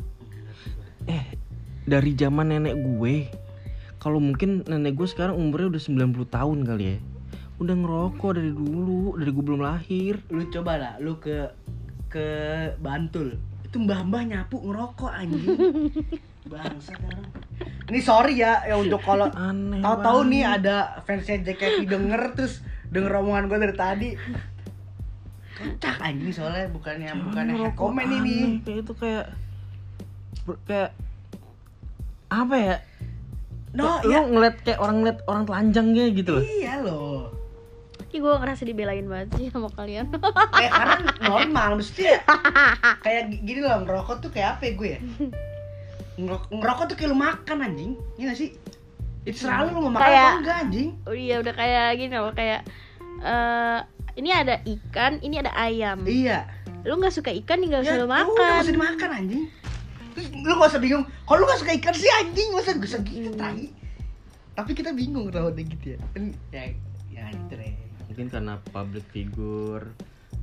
Eh, 1.05 1.25
dari 1.85 2.11
zaman 2.15 2.51
nenek 2.51 2.75
gue. 2.79 3.29
Kalau 3.99 4.23
mungkin 4.23 4.63
nenek 4.63 4.95
gue 4.95 5.07
sekarang 5.07 5.35
umurnya 5.35 5.75
udah 5.75 5.81
90 5.83 6.27
tahun 6.31 6.57
kali 6.63 6.83
ya. 6.83 6.97
Udah 7.59 7.75
ngerokok 7.75 8.31
dari 8.39 8.51
dulu, 8.55 9.19
dari 9.19 9.31
gue 9.35 9.43
belum 9.43 9.61
lahir. 9.61 10.15
lu 10.31 10.47
coba 10.47 10.79
lah, 10.79 10.93
lu 11.03 11.19
ke 11.19 11.51
ke 12.07 12.27
Bantul. 12.79 13.35
Itu 13.67 13.83
mbah-mbah 13.83 14.23
nyapu 14.23 14.63
ngerokok 14.63 15.11
anjing. 15.11 15.59
Bangsa 16.51 16.95
orang. 16.97 17.29
Ini 17.91 17.99
sorry 17.99 18.39
ya, 18.39 18.63
ya 18.63 18.79
untuk 18.79 19.03
kalau 19.03 19.27
tahu-tahu 19.29 20.19
nih 20.31 20.43
ada 20.45 21.03
fansnya 21.03 21.41
JKT 21.43 21.85
denger 21.89 22.37
terus 22.37 22.63
denger 22.89 23.21
omongan 23.21 23.51
gue 23.51 23.57
dari 23.67 23.75
tadi. 23.75 24.09
Kocak 25.59 25.99
anjing 25.99 26.31
soalnya 26.31 26.71
bukannya 26.71 27.11
bukannya 27.19 27.53
Ngerokok 27.59 27.75
comment 27.75 28.07
aneh, 28.07 28.19
ini. 28.23 28.37
Kayak 28.63 28.79
itu 28.87 28.93
kayak 28.95 29.25
kayak 30.63 30.89
apa 32.29 32.55
ya? 32.55 32.75
No, 33.69 34.01
lu 34.01 34.09
ya 34.09 34.21
ngeliat 34.23 34.55
kayak 34.59 34.77
orang 34.77 34.95
ngeliat 34.99 35.19
orang 35.23 35.43
telanjang 35.43 35.87
kayak 35.91 36.11
gitu 36.15 36.31
loh. 36.31 36.43
iya 36.43 36.73
loh. 36.79 37.29
Ih, 38.09 38.17
gue 38.17 38.33
ngerasa 38.33 38.63
dibelain 38.63 39.05
banget 39.05 39.29
sih 39.35 39.47
sama 39.47 39.69
kalian. 39.69 40.09
kayak 40.51 40.71
karena 40.71 40.95
normal 41.19 41.69
mesti 41.77 42.01
ya 42.07 42.17
kayak 43.05 43.29
gi- 43.29 43.41
gini 43.43 43.59
loh 43.61 43.77
ngerokok 43.79 44.17
tuh 44.19 44.29
kayak 44.29 44.57
apa 44.57 44.61
ya 44.63 44.73
gue 44.73 44.89
ya 44.89 44.99
Ngerok- 46.15 46.49
ngerokok 46.51 46.85
tuh 46.85 46.95
kayak 46.95 47.09
lu 47.09 47.17
makan 47.17 47.57
anjing 47.61 47.91
iya 48.15 48.25
gak 48.27 48.39
sih 48.39 48.49
itu 49.23 49.37
selalu 49.39 49.69
lu 49.69 49.79
mau 49.79 49.91
makan 49.93 50.01
Kayak- 50.01 50.25
apa 50.25 50.37
enggak 50.37 50.57
anjing 50.59 50.89
oh 51.05 51.13
iya 51.13 51.35
udah 51.37 51.53
kayak 51.53 51.87
gini 51.95 52.15
loh 52.15 52.33
kayak 52.33 52.61
eh 53.21 53.79
ini 54.15 54.29
ada 54.33 54.55
ikan, 54.59 55.13
ini 55.21 55.35
ada 55.37 55.51
ayam. 55.53 56.01
iya 56.03 56.49
Lu 56.81 56.95
nggak 56.95 57.13
suka 57.13 57.31
ikan, 57.35 57.59
tinggal 57.59 57.79
ya 57.79 57.93
suruh 57.93 58.03
udah 58.03 58.25
makan. 58.25 58.49
gak 58.49 58.63
usah 58.63 58.73
dimakan 58.73 59.09
anjing 59.13 59.43
terus 60.15 60.27
lu 60.33 60.53
gak 60.55 60.69
usah 60.71 60.81
bingung. 60.81 61.05
Kalau 61.23 61.37
lu 61.41 61.45
gak 61.45 61.59
suka 61.61 61.73
ikan 61.77 61.95
sih 61.95 62.09
anjing 62.19 62.49
masa 62.51 62.73
gue 62.75 62.89
segitu 62.89 63.31
tai. 63.35 63.69
Tapi 64.53 64.71
kita 64.75 64.91
bingung 64.91 65.31
kalau 65.31 65.49
udah 65.51 65.63
gitu 65.63 65.95
ya. 65.95 65.99
Kan, 66.11 66.35
ya 66.51 66.63
ya 67.09 67.23
gitu 67.31 67.53
deh. 67.55 67.73
Mungkin 68.11 68.25
karena 68.27 68.53
public 68.71 69.05
figure 69.09 69.85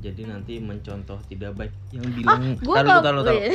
jadi 0.00 0.28
nanti 0.28 0.60
mencontoh 0.60 1.18
tidak 1.26 1.56
baik. 1.56 1.72
Yang 1.90 2.04
Ah, 2.04 2.12
bilang 2.14 2.42
gue 2.56 2.76
taruh 2.76 3.00
taruh 3.02 3.22
taruh 3.24 3.42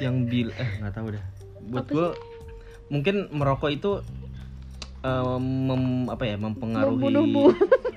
yang 0.00 0.24
bil 0.24 0.48
eh 0.56 0.70
nggak 0.80 0.94
tahu 0.96 1.12
dah 1.12 1.24
buat 1.68 1.86
gue 1.86 2.08
mungkin 2.88 3.28
merokok 3.30 3.70
itu 3.70 4.00
eh, 5.04 5.38
mem, 5.38 6.08
apa 6.08 6.24
ya 6.24 6.36
mempengaruhi 6.40 7.04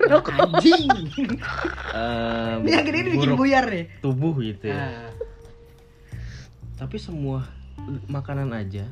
Membunuhmu. 0.04 0.56
anjing 0.56 0.88
eh, 1.94 2.52
ini 2.60 2.70
yang 2.70 2.84
gini 2.84 2.98
ini 3.00 3.10
bikin 3.16 3.32
buyar 3.34 3.64
nih 3.66 3.84
tubuh 4.00 4.34
gitu 4.38 4.68
ya. 4.68 4.76
nah, 4.76 5.10
Tapi 6.74 6.96
semua 6.98 7.46
makanan 8.06 8.50
aja 8.50 8.84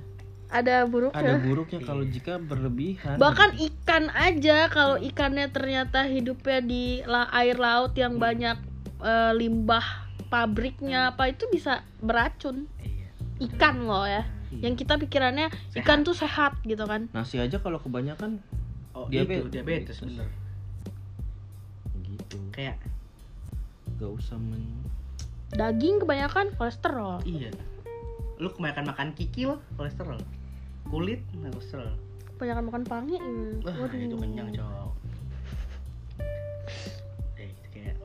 ada 0.52 0.84
buruknya. 0.84 1.16
ada 1.16 1.32
buruknya 1.40 1.80
kalau 1.80 2.04
jika 2.04 2.36
berlebihan. 2.36 3.16
Bahkan 3.16 3.56
ikan 3.56 4.12
aja 4.12 4.68
kalau 4.68 5.00
ikannya 5.00 5.48
ternyata 5.48 6.04
hidupnya 6.04 6.60
di 6.60 7.00
la- 7.08 7.32
air 7.32 7.56
laut 7.56 7.96
yang 7.96 8.20
banyak 8.20 8.60
eh, 9.00 9.32
limbah 9.32 9.80
pabriknya 10.28 11.16
apa 11.16 11.32
itu 11.32 11.48
bisa 11.48 11.80
beracun. 12.04 12.68
iya. 12.84 13.08
Ikan 13.40 13.88
loh 13.88 14.04
ya. 14.04 14.28
Yang 14.52 14.84
kita 14.84 15.00
pikirannya 15.00 15.48
ikan 15.80 16.04
tuh 16.04 16.12
sehat 16.12 16.60
gitu 16.68 16.84
kan. 16.84 17.08
Nasi 17.16 17.40
aja 17.40 17.56
kalau 17.56 17.80
kebanyakan 17.80 18.36
oh 18.92 19.08
Diabetes. 19.08 19.40
itu 19.40 19.48
diabetes 19.48 19.96
bener 20.04 20.28
gitu. 22.32 22.48
kayak 22.50 22.80
Gak 24.00 24.08
usah 24.08 24.40
men 24.40 24.64
Daging 25.52 26.00
kebanyakan 26.00 26.48
kolesterol. 26.56 27.20
Iya. 27.28 27.52
Lu 28.40 28.48
kebanyakan 28.56 28.88
makan 28.88 29.08
kikil, 29.12 29.60
kolesterol. 29.76 30.16
Kulit, 30.88 31.20
kolesterol. 31.36 31.92
Kebanyakan 32.34 32.64
makan 32.72 32.82
pange. 32.88 33.20
hmm. 33.20 33.60
Wah, 33.60 33.76
Waduh. 33.84 34.00
itu 34.00 34.16
kenyang, 34.16 34.48
cowok. 34.48 34.96
Eh, 37.36 37.52
kayak 37.68 38.00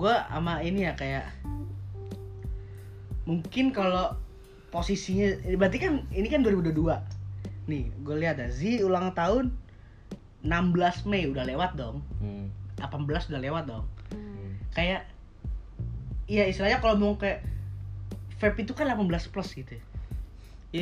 gua 0.00 0.24
sama 0.32 0.64
ini 0.64 0.88
ya 0.88 0.96
kayak 0.96 1.28
mungkin 3.28 3.68
kalau 3.68 4.16
posisinya 4.72 5.54
berarti 5.60 5.76
kan 5.76 5.92
ini 6.12 6.28
kan 6.28 6.40
2022 6.44 6.74
nih 7.70 7.88
gue 8.04 8.16
lihat 8.20 8.36
ya 8.36 8.48
Z 8.52 8.84
ulang 8.84 9.16
tahun 9.16 9.48
16 10.44 11.08
Mei 11.08 11.24
udah 11.26 11.48
lewat 11.48 11.74
dong. 11.74 12.04
Hmm. 12.20 12.52
18 12.78 13.32
udah 13.32 13.40
lewat 13.40 13.64
dong. 13.66 13.84
Hmm. 14.12 14.60
kayak 14.76 15.08
iya 16.28 16.44
istilahnya 16.46 16.78
kalau 16.84 17.00
mau 17.00 17.14
kayak 17.16 17.40
vape 18.38 18.62
itu 18.62 18.76
kan 18.76 18.92
18 18.92 19.32
plus 19.32 19.56
gitu 19.56 19.80
ya. 19.80 19.82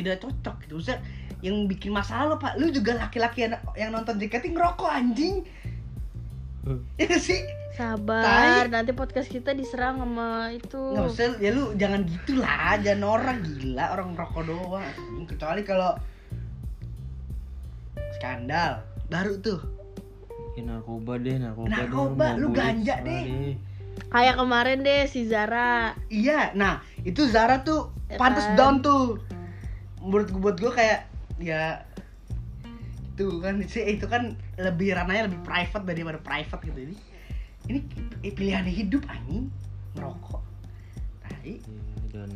Udah 0.03 0.19
cocok 0.19 0.55
gitu. 0.67 0.73
Maksudnya 0.77 0.99
yang 1.43 1.67
bikin 1.67 1.91
masalah 1.95 2.35
lo 2.35 2.35
pak 2.39 2.55
lu 2.59 2.71
juga 2.71 2.95
laki-laki 2.95 3.47
yang, 3.47 3.59
yang 3.75 3.91
nonton 3.95 4.19
JKT 4.19 4.51
ngerokok 4.51 4.89
anjing. 4.91 5.47
Ya 6.95 7.03
nggak 7.07 7.23
sih? 7.23 7.43
Sabar, 7.73 8.69
Tai. 8.69 8.69
nanti 8.69 8.93
podcast 8.93 9.27
kita 9.27 9.51
diserang 9.51 9.97
sama 9.97 10.53
itu. 10.53 10.77
nggak 10.93 11.09
usah 11.09 11.35
ya 11.41 11.49
lu 11.51 11.73
jangan 11.73 12.05
gitulah 12.05 12.77
jangan 12.79 13.03
orang 13.03 13.37
gila 13.41 13.85
orang 13.97 14.07
ngerokok 14.15 14.43
doang. 14.45 14.87
Kecuali 15.25 15.61
kalau 15.65 15.97
skandal 18.15 18.92
baru 19.13 19.37
tuh 19.37 19.61
Ya, 20.53 20.61
narkoba 20.69 21.17
deh, 21.17 21.41
narkoba, 21.41 21.65
deh. 21.65 21.73
Narkoba, 21.73 22.25
mau 22.29 22.37
lu 22.37 22.47
ganja 22.53 23.01
terserah 23.01 23.25
deh. 23.25 23.57
Kayak 24.13 24.35
kemarin 24.37 24.77
deh 24.85 25.01
si 25.09 25.25
Zara. 25.25 25.97
Iya, 26.13 26.53
nah 26.53 26.85
itu 27.01 27.25
Zara 27.25 27.65
tuh 27.65 27.89
Ya 28.05 28.21
pantas 28.21 28.45
kan? 28.53 28.57
down 28.57 28.75
tuh. 28.85 29.17
Menurut 29.97 30.29
gue 30.29 30.37
buat 30.37 30.57
gue 30.61 30.69
kayak 30.69 31.09
ya 31.41 31.81
itu 33.17 33.41
kan 33.41 33.65
sih 33.65 33.97
itu 33.97 34.05
kan 34.05 34.37
lebih 34.61 34.93
ranahnya 34.93 35.25
lebih 35.25 35.41
private 35.41 35.85
daripada 35.89 36.21
private 36.21 36.61
gitu 36.69 36.79
ini. 36.85 36.95
Ini 37.73 37.79
eh, 38.21 38.33
pilihan 38.37 38.65
hidup 38.69 39.09
anjing 39.09 39.49
merokok. 39.97 40.45
Tai. 41.25 41.49
Iya, 41.49 41.57
dan 42.13 42.29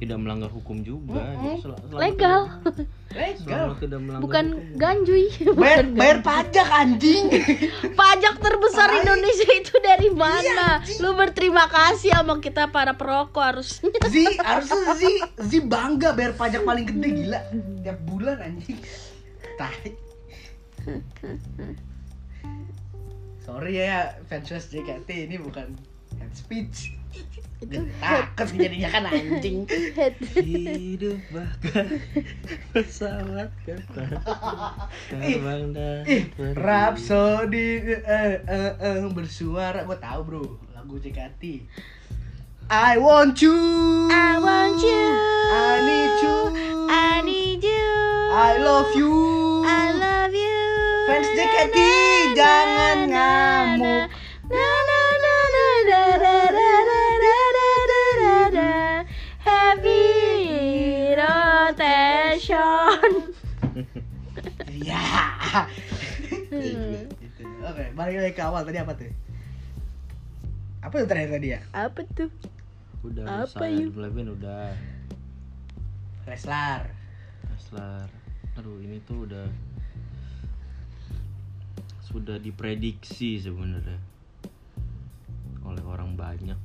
tidak 0.00 0.16
melanggar 0.16 0.48
hukum 0.48 0.80
juga. 0.80 1.20
Mm-mm. 1.20 1.36
Jadi 1.36 1.56
sel- 1.60 1.76
selama 1.78 2.00
Legal. 2.00 2.40
tidak- 2.48 2.88
Legal. 3.10 3.66
Tidak 3.76 3.98
melanggar 4.00 4.22
Bukan 4.24 4.44
hukum. 4.48 4.74
ganjuy. 4.74 5.24
Bayar 5.60 5.84
Bukan 5.84 5.86
bayar 5.94 6.18
pajak 6.20 6.68
anjing. 6.70 7.24
Pajak 8.00 8.34
terbesar. 8.38 8.88
Indonesia 8.96 9.50
itu 9.52 9.74
dari 9.78 10.08
mana? 10.08 10.80
Iya. 10.80 10.98
Lu 10.98 11.12
berterima 11.12 11.66
kasih 11.66 12.10
sama 12.10 12.38
kita 12.38 12.68
para 12.68 12.94
perokok 12.94 13.44
harusnya. 13.52 13.92
Z 14.00 14.14
harusnya 14.36 14.94
Z 14.94 15.02
Z 15.38 15.52
bangga 15.62 16.10
bayar 16.10 16.32
pajak 16.32 16.62
paling 16.62 16.86
gede 16.86 17.08
gila 17.20 17.40
tiap 17.82 17.98
bulan 18.02 18.40
anjing. 18.40 18.78
Tai. 19.58 19.92
Sorry 23.40 23.72
ya 23.76 24.16
fans 24.24 24.48
JKT 24.48 25.08
ini 25.26 25.36
bukan 25.36 25.74
head 26.16 26.32
speech 26.32 26.94
itu 27.60 27.80
takut 28.00 28.48
jadinya 28.56 28.88
kan 28.88 29.04
anjing. 29.04 29.68
Hidup 30.40 31.20
bahkan 31.28 32.00
pesawat 32.72 33.52
terbang 33.68 34.16
terbang 35.12 35.62
dan 35.76 36.00
rapsodi 36.56 37.84
eh, 37.84 38.00
eh, 38.00 38.36
eh, 38.48 38.72
eh, 38.80 38.98
bersuara. 39.12 39.84
Gue 39.84 40.00
tahu 40.00 40.20
bro 40.24 40.44
lagu 40.72 40.96
JKT 40.96 41.68
I 42.70 43.02
want 43.02 43.42
you. 43.42 43.58
I 44.14 44.38
want 44.38 44.78
you. 44.78 45.02
I 45.50 45.74
need 45.82 46.14
you. 46.22 46.38
I 46.86 47.18
need 47.26 47.64
you. 47.66 47.90
I 48.30 48.62
love 48.62 48.94
you. 48.94 49.10
I 49.66 49.90
love 49.90 50.30
you. 50.30 50.62
Fans 51.10 51.26
JKT 51.34 51.76
jangan 52.38 52.98
ngamuk. 53.10 54.06
na 54.54 54.70
na 54.86 55.02
na 55.18 55.34
na 55.90 56.02
na. 56.22 56.39
Ya 64.90 65.02
Hmm. 66.50 67.06
Gitu. 67.16 67.42
oke 67.62 67.84
balik 67.94 68.16
lagi 68.20 68.34
ke 68.34 68.42
awal 68.42 68.62
tadi 68.62 68.76
apa 68.76 68.92
tuh 68.92 69.06
apa 70.80 70.94
tuh 70.94 71.06
terakhir 71.06 71.30
tadi 71.32 71.48
ya 71.50 71.60
Apa 71.70 72.00
tuh? 72.10 72.30
udah 73.00 73.46
Apa, 73.46 73.54
Apa 73.54 73.64
Yu? 73.66 73.90
Levin 73.92 74.28
udah 74.30 74.74
Leslar 76.26 76.90
Tesla 77.46 78.04
aduh 78.52 78.76
ini 78.78 78.98
tuh 79.00 79.24
udah 79.24 79.46
sudah 82.02 82.36
diprediksi 82.36 83.38
sebenarnya 83.38 83.96
oleh 85.62 85.82
orang 85.82 86.14
banyak 86.14 86.58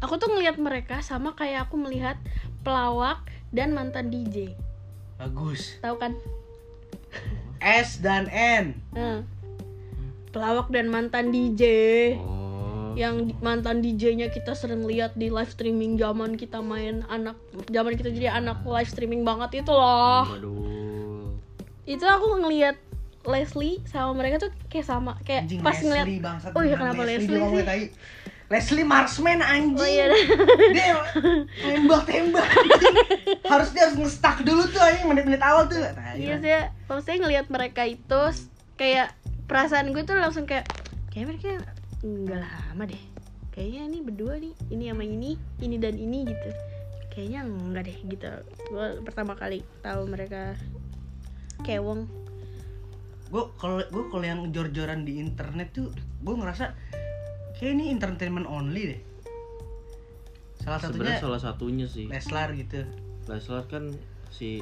Aku 0.00 0.18
tuh 0.18 0.32
ngelihat 0.32 0.58
mereka 0.58 0.98
sama 0.98 1.30
kayak 1.32 1.70
aku 1.70 1.78
melihat 1.78 2.18
pelawak 2.62 3.22
dan 3.54 3.70
mantan 3.70 4.10
DJ. 4.10 4.50
bagus 5.14 5.78
Tahu 5.78 5.94
kan? 5.94 6.18
S 7.84 7.98
dan 7.98 8.26
N 8.30 8.76
Nah. 8.92 9.22
Pelawak 10.32 10.72
dan 10.72 10.88
mantan 10.88 11.28
DJ. 11.28 11.62
oh 12.16 12.42
yang 12.92 13.32
mantan 13.40 13.80
DJ-nya 13.80 14.28
kita 14.28 14.52
sering 14.52 14.84
lihat 14.84 15.16
di 15.16 15.32
live 15.32 15.48
streaming 15.48 15.96
zaman 15.96 16.36
kita 16.36 16.60
main 16.60 17.00
anak 17.08 17.40
zaman 17.72 17.96
kita 17.96 18.12
jadi 18.12 18.36
anak 18.36 18.60
live 18.68 18.84
streaming 18.84 19.24
banget 19.24 19.64
itu 19.64 19.72
loh. 19.72 20.28
waduh 20.28 21.32
Itu 21.88 22.04
aku 22.04 22.44
ngelihat 22.44 22.76
Leslie 23.24 23.80
sama 23.88 24.12
mereka 24.18 24.44
tuh 24.44 24.50
kayak 24.68 24.86
sama 24.86 25.16
kayak 25.24 25.46
anjing 25.46 25.62
pas 25.62 25.78
ngeliat 25.78 26.06
Leslie 26.06 26.20
bangsat 26.20 26.50
Oh 26.52 26.62
iya, 26.62 26.74
kenapa 26.76 27.02
Leslie 27.06 27.38
ngomongnya 27.38 27.64
sih? 27.64 27.88
Leslie 28.52 28.84
Marksman 28.84 29.40
anjing 29.40 29.80
Oh 29.80 29.88
iya. 29.88 30.12
dia 30.76 31.00
tembak 31.56 32.04
tembak 32.04 32.44
harus 33.48 33.72
dia 33.72 33.88
harus 33.88 33.96
ngestak 33.96 34.44
dulu 34.44 34.68
tuh 34.68 34.84
anjing 34.84 35.08
menit-menit 35.08 35.40
awal 35.40 35.64
tuh 35.64 35.80
Nah, 35.80 36.12
Iya 36.12 36.36
sih, 36.36 36.52
maksudnya 36.84 37.18
ngelihat 37.24 37.46
mereka 37.48 37.88
itu 37.88 38.20
kayak 38.76 39.16
perasaan 39.48 39.96
gue 39.96 40.04
tuh 40.04 40.20
langsung 40.20 40.44
kayak 40.44 40.68
kayak 41.08 41.32
mereka 41.32 41.64
enggak 42.04 42.44
lama 42.44 42.84
deh. 42.84 43.02
Kayaknya 43.52 43.82
ini 43.88 43.98
berdua 44.00 44.34
nih, 44.40 44.52
ini 44.72 44.84
sama 44.88 45.04
ini, 45.04 45.30
ini 45.60 45.76
dan 45.76 45.96
ini 45.96 46.24
gitu. 46.24 46.50
Kayaknya 47.12 47.40
enggak 47.44 47.84
deh 47.88 47.98
gitu. 48.08 48.30
Gue 48.68 48.86
pertama 49.04 49.32
kali 49.32 49.60
tahu 49.80 50.04
mereka 50.04 50.56
kewong. 51.64 52.04
gue 53.32 53.44
kalau 53.56 53.80
gue 53.80 54.04
kalau 54.12 54.24
yang 54.28 54.52
jor-joran 54.52 55.08
di 55.08 55.16
internet 55.16 55.72
tuh 55.72 55.88
gue 56.20 56.34
ngerasa 56.36 56.76
kayak 57.62 57.78
ini 57.78 57.84
entertainment 57.88 58.42
only 58.44 58.82
deh. 58.88 59.00
Salah 60.58 60.78
satunya 60.78 60.90
sebenarnya 60.98 61.20
salah 61.20 61.40
satunya 61.40 61.86
sih. 61.86 62.06
Leslar 62.06 62.50
gitu. 62.52 62.82
Leslar 63.24 63.62
kan 63.66 63.94
si 64.28 64.58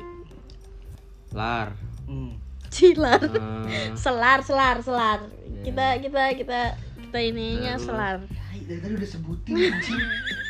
Lar. 1.30 1.72
Hmm. 2.04 2.36
Cilar. 2.68 3.24
Eh, 3.24 3.96
selar 4.04 4.40
selar 4.40 4.78
selar. 4.80 5.24
Iya. 5.24 5.64
kita 5.64 5.86
kita 6.00 6.22
kita 6.36 6.60
kita 7.00 7.18
ininya 7.20 7.74
Baru. 7.74 7.84
selar. 7.84 8.16
Tai, 8.20 8.60
dari 8.60 8.78
tadi 8.78 8.94
udah 8.94 9.10
sebutin 9.10 9.54
anjing. 9.56 10.00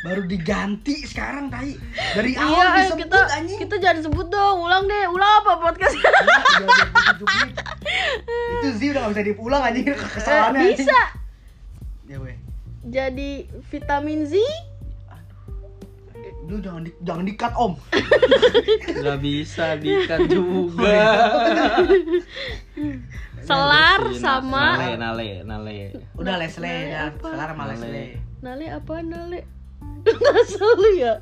Baru 0.01 0.21
diganti 0.25 0.95
sekarang 1.03 1.47
tai. 1.47 1.77
Dari 2.11 2.33
awal 2.35 2.65
iya 2.67 2.83
disebut 2.83 2.99
kita 3.01 3.19
anjing. 3.31 3.59
kita 3.59 3.75
jangan 3.77 4.01
sebut 4.03 4.27
dong. 4.27 4.57
Ulang 4.59 4.83
deh. 4.85 5.05
Ulang 5.07 5.31
apa 5.39 5.51
podcast? 5.57 5.95
Udah, 5.95 6.11
udah 6.61 6.87
27 7.15 7.37
menit. 7.39 7.55
itu 8.51 8.67
sih 8.75 8.87
udah 8.89 9.01
gak 9.01 9.11
bisa 9.13 9.23
diulang 9.25 9.61
anjing. 9.63 9.85
Kesalahannya 9.87 10.57
Eh, 10.57 10.65
anjing. 10.67 10.79
bisa. 10.83 10.99
Ya 12.07 12.17
weh 12.17 12.35
jadi 12.85 13.45
vitamin 13.69 14.25
Z? 14.25 14.37
Lu 16.49 16.57
jangan 16.57 16.83
di, 16.83 16.91
jangan 17.05 17.23
di 17.25 17.33
cut 17.37 17.53
om. 17.53 17.73
Nggak 19.01 19.19
bisa 19.21 19.77
dikat 19.77 20.25
juga. 20.27 21.01
Selar 23.41 24.01
sama 24.17 24.77
nale 24.77 24.97
nale 24.97 25.29
nale. 25.45 25.77
Udah 26.17 26.35
Leslie 26.37 26.69
Nale 26.69 26.89
ya. 26.89 27.01
Apa? 27.09 27.27
selar 27.33 27.49
sama 27.53 27.63
Nale. 27.69 27.73
Leslie 27.77 28.09
nale. 28.41 28.65
Apa? 28.73 28.93
Nale. 29.01 29.39
Nggak 30.05 30.41
lu 30.77 30.89
ya? 30.97 31.13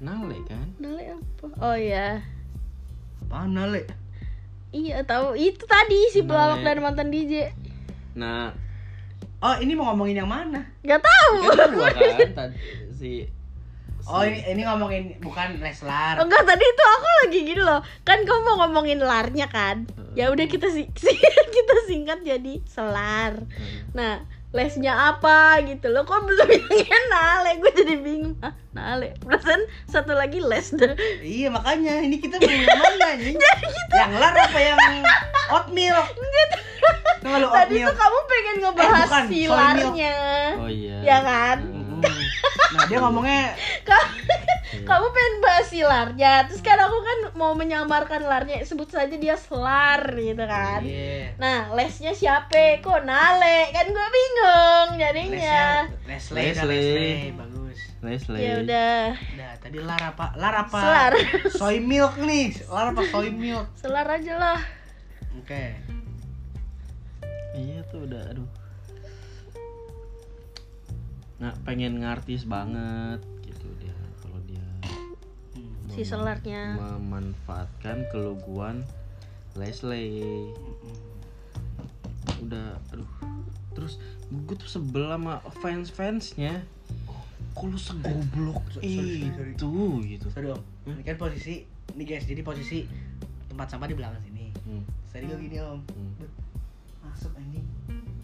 Nale 0.00 0.36
kan? 0.48 0.66
Nale 0.80 1.04
apa? 1.16 1.46
Oh 1.60 1.76
ya 1.76 2.24
apaan 3.28 3.52
Nale? 3.52 3.84
Iya 4.72 5.04
tahu. 5.04 5.36
Itu 5.36 5.68
tadi 5.68 6.08
si 6.08 6.24
pelawak 6.24 6.64
dan 6.64 6.80
mantan 6.80 7.12
DJ 7.12 7.52
nah 8.18 8.50
oh 9.38 9.54
ini 9.62 9.72
mau 9.78 9.92
ngomongin 9.92 10.24
yang 10.24 10.30
mana? 10.30 10.66
Nggak 10.82 11.02
tahu. 11.02 11.34
Kan 11.54 11.70
gua 11.74 11.88
kan 11.94 12.30
tadi 12.34 12.56
si 12.94 13.12
oh 14.08 14.22
ini, 14.24 14.40
ini 14.48 14.62
ngomongin 14.64 15.02
bukan 15.20 15.60
Leslar. 15.60 16.16
Enggak 16.18 16.42
tadi 16.48 16.64
itu 16.64 16.84
aku 16.84 17.08
lagi 17.24 17.38
gini 17.44 17.62
loh. 17.62 17.80
Kan 18.02 18.24
kamu 18.24 18.40
mau 18.42 18.56
ngomongin 18.64 19.00
larnya 19.04 19.46
kan? 19.46 19.84
Ya 20.16 20.32
udah 20.32 20.46
kita 20.48 20.72
sih 20.72 20.88
kita 21.56 21.74
singkat 21.86 22.24
jadi 22.24 22.64
selar. 22.66 23.44
Nah 23.92 24.24
lesnya 24.50 25.12
apa 25.12 25.36
gitu 25.62 25.88
loh 25.88 26.02
Kok 26.02 26.24
belum 26.24 26.46
bilangnya 26.46 26.98
nale 27.08 27.50
Gue 27.58 27.68
jadi 27.70 27.94
bingung 27.96 28.34
ah, 28.40 28.56
Nale 28.70 29.12
Perasaan 29.18 29.60
satu 29.84 30.12
lagi 30.12 30.40
les 30.40 30.68
deh 30.70 30.92
Iya 31.20 31.48
makanya 31.48 32.00
ini 32.00 32.16
kita 32.16 32.36
mau 32.36 32.48
yang 32.48 32.64
mana 32.72 33.08
nih? 33.20 33.34
Yang 33.90 34.12
lar 34.14 34.34
apa 34.34 34.58
yang 34.58 34.78
oatmeal? 35.50 36.00
Lu 37.20 37.44
Tadi 37.44 37.44
oatmeal? 37.76 37.86
tuh 37.86 37.96
kamu 37.96 38.18
pengen 38.24 38.56
ngebahas 38.58 38.88
Eh, 38.88 39.04
bukan, 39.04 39.24
si 39.24 39.38
soy 39.38 39.44
milk. 39.44 39.58
larnya 39.58 40.16
oh 40.56 40.70
iya 40.70 40.96
Ya 41.02 41.18
kan? 41.20 41.58
Nah 42.68 42.84
dia 42.84 42.98
ngomongnya 43.00 43.56
Kamu, 43.88 44.08
kamu 44.84 45.06
pengen 45.08 45.34
bahas 45.40 45.66
si 45.72 45.80
larnya 45.80 46.44
Terus 46.44 46.60
kan 46.60 46.76
aku 46.76 47.00
kan 47.00 47.18
mau 47.32 47.56
menyamarkan 47.56 48.28
larnya 48.28 48.60
Sebut 48.60 48.92
saja 48.92 49.16
dia 49.16 49.40
selar 49.40 50.04
gitu 50.12 50.44
kan 50.44 50.84
Iya. 50.84 51.18
Nah, 51.38 51.70
lesnya 51.70 52.10
siapa? 52.10 52.82
Kok 52.82 53.06
Nale? 53.06 53.70
Kan 53.70 53.94
gue 53.94 54.08
bingung 54.10 54.88
jadinya. 54.98 55.86
Leslie, 56.02 56.50
Leslie, 56.50 56.50
udah 56.50 56.66
Leslie. 56.66 56.98
Leslie, 56.98 57.32
bagus. 57.38 57.78
Leslie 58.02 58.42
Ya 58.42 58.54
udah, 58.58 59.02
Udah, 59.14 59.52
tadi 59.62 59.78
lar 59.78 60.02
apa? 60.02 60.26
Lar 60.34 60.54
apa? 60.66 60.80
Selar. 60.82 61.12
Soy 61.54 61.78
milk 61.78 62.18
nih. 62.18 62.58
Lar 62.66 62.90
apa 62.90 63.02
soy 63.06 63.30
milk? 63.30 63.70
selar 63.78 64.06
aja 64.10 64.34
lah. 64.34 64.60
Oke. 65.38 65.78
iya 67.58 67.82
tuh 67.90 68.06
udah 68.06 68.22
aduh 68.30 68.46
nggak 71.38 71.56
pengen 71.62 71.98
ngartis 71.98 72.42
banget 72.42 73.18
gitu 73.42 73.66
dia 73.78 73.94
kalau 74.18 74.38
dia 74.44 74.62
Hmm. 75.54 75.86
Si 75.88 76.02
selarnya. 76.02 76.74
memanfaatkan 76.76 78.06
keluguan 78.08 78.82
Leslie 79.54 80.50
udah 82.38 82.78
aduh 82.88 83.10
terus 83.72 83.98
gue 84.28 84.54
tuh 84.54 84.68
sebel 84.68 85.08
sama 85.08 85.34
fans 85.56 85.88
fansnya 85.88 86.62
kok 87.52 87.64
lu 87.64 87.74
segoblok 87.76 88.62
So- 88.70 88.78
sorry, 88.78 89.26
sorry, 89.28 89.52
itu 89.52 89.70
gitu 90.06 90.26
Sorry 90.30 90.48
om. 90.48 90.62
Ini 90.84 91.02
kan 91.02 91.16
posisi, 91.16 91.66
nih 91.92 92.06
guys, 92.06 92.22
jadi 92.22 92.40
posisi 92.40 92.86
tempat 93.48 93.66
sampah 93.68 93.84
di 93.84 93.94
belakang 93.94 94.22
sini. 94.22 94.54
Hmm, 94.62 94.86
Tadi 95.08 95.26
gue 95.26 95.38
gini 95.40 95.58
om. 95.58 95.82
hmm. 95.82 96.14
Masuk 97.02 97.34
anjing. 97.34 97.66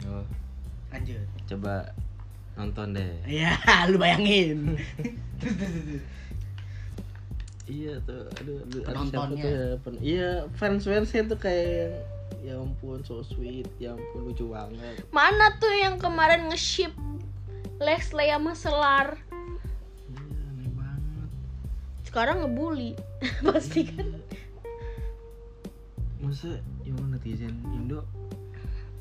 Oh, 0.07 0.23
Lanjut. 0.89 1.27
coba 1.45 1.91
nonton 2.55 2.93
deh 2.93 3.13
Iya, 3.25 3.59
lu 3.91 3.99
bayangin. 3.99 4.59
Terus, 5.41 5.57
terus, 5.59 5.83
terus. 5.83 6.03
iya 7.65 7.97
tuh 8.01 8.29
aduh, 8.31 8.59
aduh 8.61 8.81
ada 8.81 8.93
siapa 9.03 9.09
Penontonnya. 9.09 9.41
tuh 9.41 9.51
ya 9.51 9.65
pen- 9.81 10.01
iya 10.01 10.29
fans 10.55 10.85
fansnya 10.85 11.23
tuh 11.27 11.39
kayak 11.39 11.97
ya 12.41 12.55
ampun 12.57 13.01
so 13.01 13.21
sweet 13.21 13.65
ya 13.77 13.93
ampun 13.93 14.21
lucu 14.25 14.45
banget 14.47 15.01
Mana 15.11 15.57
tuh 15.57 15.73
yang 15.73 15.97
kemarin 15.97 16.49
nge-ship 16.49 16.93
Leslie 17.77 18.29
sama 18.29 18.53
Selar? 18.53 19.17
iya 20.07 20.21
aneh 20.47 20.69
banget 20.71 21.29
Sekarang 22.05 22.37
ngebully. 22.41 22.93
Pasti 23.45 23.83
kan. 23.85 24.09
masa 26.21 26.57
ya 26.81 26.93
Allah, 26.95 27.09
netizen 27.11 27.53
Indo 27.71 28.01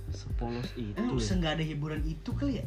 sepolos 0.10 0.68
itu 0.76 0.92
Emang 0.94 1.16
ya? 1.16 1.36
nggak 1.36 1.54
ada 1.54 1.64
hiburan 1.64 2.02
itu 2.04 2.30
kali 2.34 2.60
ya? 2.60 2.66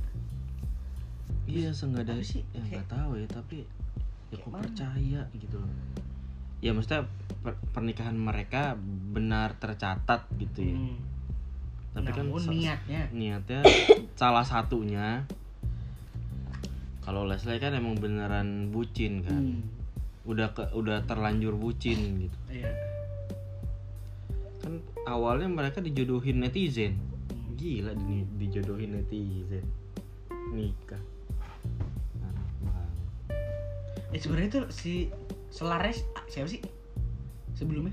Iya 1.46 1.70
senggak 1.70 2.04
Apa 2.04 2.20
sih? 2.20 2.42
ya 2.48 2.60
nggak 2.60 2.86
tahu 2.86 3.10
ya 3.16 3.26
tapi 3.26 3.62
ya 4.28 4.38
mana? 4.44 4.60
percaya 4.60 5.20
gitu 5.32 5.56
loh 5.56 5.72
ya 6.58 6.70
maksudnya 6.70 7.06
per- 7.40 7.60
pernikahan 7.70 8.14
mereka 8.14 8.74
benar 9.10 9.54
tercatat 9.54 10.26
gitu 10.36 10.60
ya 10.64 10.76
Hmm. 10.76 10.98
tapi 11.94 12.10
kan 12.10 12.26
Namun 12.26 12.40
sa- 12.40 12.52
niatnya 12.52 13.02
niatnya 13.10 13.60
salah 14.20 14.42
satunya 14.42 15.24
kalau 17.00 17.22
Leslie 17.22 17.56
kan 17.56 17.70
emang 17.70 17.94
beneran 17.94 18.68
bucin 18.68 19.22
kan 19.22 19.38
Hmm. 19.54 19.62
udah 20.24 20.50
ke 20.50 20.66
udah 20.72 21.06
terlanjur 21.06 21.54
bucin 21.54 21.96
gitu 22.20 22.38
Iya. 22.50 22.72
kan 24.58 24.74
awalnya 25.06 25.46
mereka 25.46 25.78
dijodohin 25.78 26.42
netizen 26.42 26.98
Hmm. 27.30 27.54
gila 27.54 27.94
di, 27.94 28.26
dijodohin 28.36 28.90
netizen 28.92 29.62
nikah 30.48 30.98
Eh 34.16 34.20
sebenarnya 34.24 34.48
tuh 34.48 34.64
si 34.72 35.12
Solares 35.52 36.00
ah, 36.16 36.24
siapa 36.24 36.48
sih? 36.48 36.64
Sebelumnya? 37.52 37.92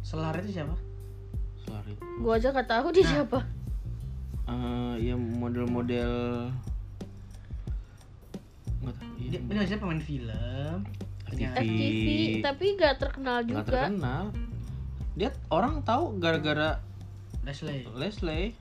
Solar 0.00 0.32
itu 0.40 0.56
siapa? 0.56 0.72
sorry 1.60 1.92
Gua 2.24 2.40
aja 2.40 2.56
gak 2.56 2.64
tahu 2.64 2.88
dia 2.88 3.04
Nah. 3.04 3.10
siapa. 3.12 3.38
Eh, 4.48 4.94
ya 5.04 5.14
model-model 5.20 6.12
nggak 8.80 8.96
tahu 8.96 9.12
iya, 9.20 9.28
Dia 9.28 9.40
ini 9.44 9.52
maksudnya 9.60 9.80
pemain 9.84 10.00
film. 10.00 10.76
penyanyi. 11.28 11.68
FTV 11.68 12.08
tapi 12.40 12.66
gak 12.74 12.94
terkenal 12.96 13.36
nggak 13.44 13.46
juga. 13.46 13.68
terkenal 13.68 14.24
dia 15.12 15.30
orang 15.52 15.84
tahu 15.84 16.16
gara-gara 16.16 16.80
Leslie. 17.44 17.84
Leslie 17.92 18.56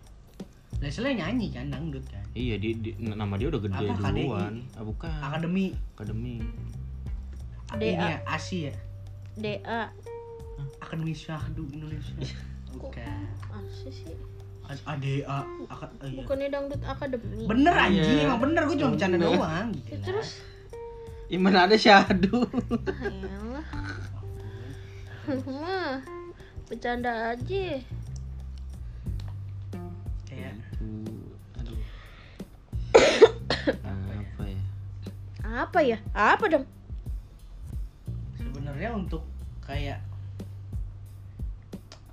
Leslie 0.80 1.12
nyanyi 1.14 1.48
kan 1.50 1.68
dangdut 1.68 2.06
kan. 2.08 2.24
iya 2.32 2.56
di, 2.56 2.72
di- 2.74 2.96
nama 2.98 3.36
dia 3.36 3.48
udah 3.48 3.60
gede 3.60 3.84
Apa, 3.84 4.00
KDI? 4.02 4.24
duluan 4.24 4.54
ah, 4.74 4.84
bukan 4.84 5.12
Akademi 5.20 5.66
akademi 5.94 6.36
DA. 7.70 7.84
ini 7.84 8.00
ya 8.00 8.18
ASI 8.26 8.58
ya. 8.66 8.74
DA. 9.36 9.82
Akademi 10.80 11.12
Syahdu 11.12 11.68
Indonesia. 11.70 12.16
Bukan. 12.72 13.22
Apa 13.44 13.60
sih? 13.82 14.16
ADA. 14.70 15.40
Aka- 15.68 15.92
oh 15.92 16.08
iya. 16.08 16.18
Bukannya 16.22 16.48
dangdut 16.48 16.82
akademi. 16.82 17.44
Bener 17.44 17.74
anjing, 17.74 18.06
Iya. 18.16 18.26
emang 18.26 18.40
bener 18.40 18.62
gue 18.64 18.76
cuma 18.76 18.92
bercanda 18.94 19.18
Bener. 19.18 19.30
doang. 19.36 19.68
Ya, 19.70 19.82
Gila. 19.92 20.06
terus 20.06 20.30
ya 21.28 21.38
mana 21.38 21.60
ada 21.66 21.76
syahdu 21.76 22.40
Ayolah. 23.04 23.66
Mah, 25.46 26.02
bercanda 26.66 27.12
aja. 27.34 27.66
Tuh, 30.80 31.28
aduh 31.60 31.80
apa 34.20 34.44
ya 34.46 34.62
Apa 35.40 35.80
ya? 35.82 35.98
Apa 36.14 36.46
dong? 36.48 36.66
sebenarnya 38.38 38.90
untuk 38.94 39.26
kayak 39.60 40.00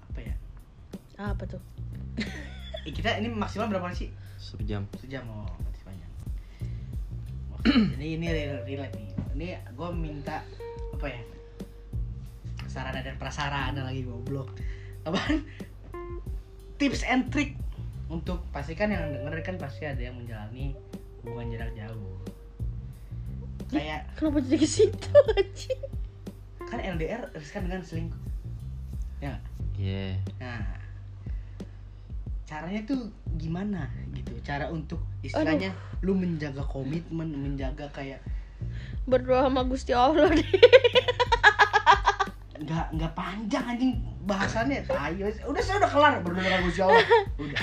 apa 0.08 0.18
ya? 0.18 0.34
Apa 1.16 1.42
tuh? 1.44 1.62
Eh, 2.86 2.92
kita 2.92 3.18
ini 3.18 3.28
maksimal 3.28 3.68
berapa 3.68 3.92
sih? 3.92 4.08
sejam 4.40 4.86
Sejam 4.96 5.26
oh, 5.28 5.46
masih 5.62 5.82
panjang. 5.84 6.12
Oke, 7.54 7.70
Jadi 7.98 8.06
ini 8.14 8.26
real- 8.30 8.64
relate 8.64 8.94
nih. 8.94 9.08
Ini 9.36 9.48
gue 9.74 9.88
minta 9.92 10.40
apa 10.96 11.06
ya? 11.06 11.20
Sarana 12.66 13.00
dan 13.02 13.16
prasarana 13.16 13.84
lagi 13.84 14.00
goblok. 14.02 14.54
Apaan? 15.04 15.44
Tips 16.76 17.04
and 17.04 17.28
trick 17.28 17.56
untuk 18.06 18.46
pastikan 18.54 18.90
yang 18.90 19.10
denger 19.10 19.42
kan 19.42 19.56
pasti 19.58 19.82
ada 19.86 19.98
yang 19.98 20.14
menjalani 20.14 20.74
hubungan 21.22 21.50
jarak 21.54 21.72
jauh. 21.74 22.16
Kayak 23.66 24.06
Kenapa 24.14 24.38
jadi 24.46 24.58
ke 24.62 24.68
situ 24.68 25.10
aja? 25.34 25.74
kan 26.66 26.82
LDR 26.82 27.30
riskan 27.34 27.66
dengan 27.66 27.82
selingkuh. 27.82 28.22
Ya. 29.22 29.34
nggak? 29.34 29.40
yeah 29.78 30.14
Nah, 30.42 30.66
caranya 32.46 32.80
tuh 32.86 33.10
gimana 33.38 33.90
gitu? 34.14 34.34
Cara 34.46 34.70
untuk 34.70 35.02
istilahnya 35.22 35.74
lu 36.02 36.14
menjaga 36.14 36.62
komitmen, 36.62 37.34
menjaga 37.34 37.90
kayak 37.90 38.22
Berdoa 39.06 39.46
sama 39.46 39.62
Gusti 39.62 39.94
Allah 39.94 40.30
deh. 40.32 40.42
nggak 42.62 42.86
nggak 42.96 43.12
panjang 43.12 43.64
anjing 43.66 43.92
bahasannya. 44.24 44.84
Ayo, 44.88 45.30
udah 45.46 45.62
saya 45.62 45.76
udah 45.84 45.90
kelar 45.90 46.14
berdoa 46.24 46.44
sama 46.44 46.58
Gusti 46.64 46.80
Allah. 46.82 47.06
Udah. 47.36 47.58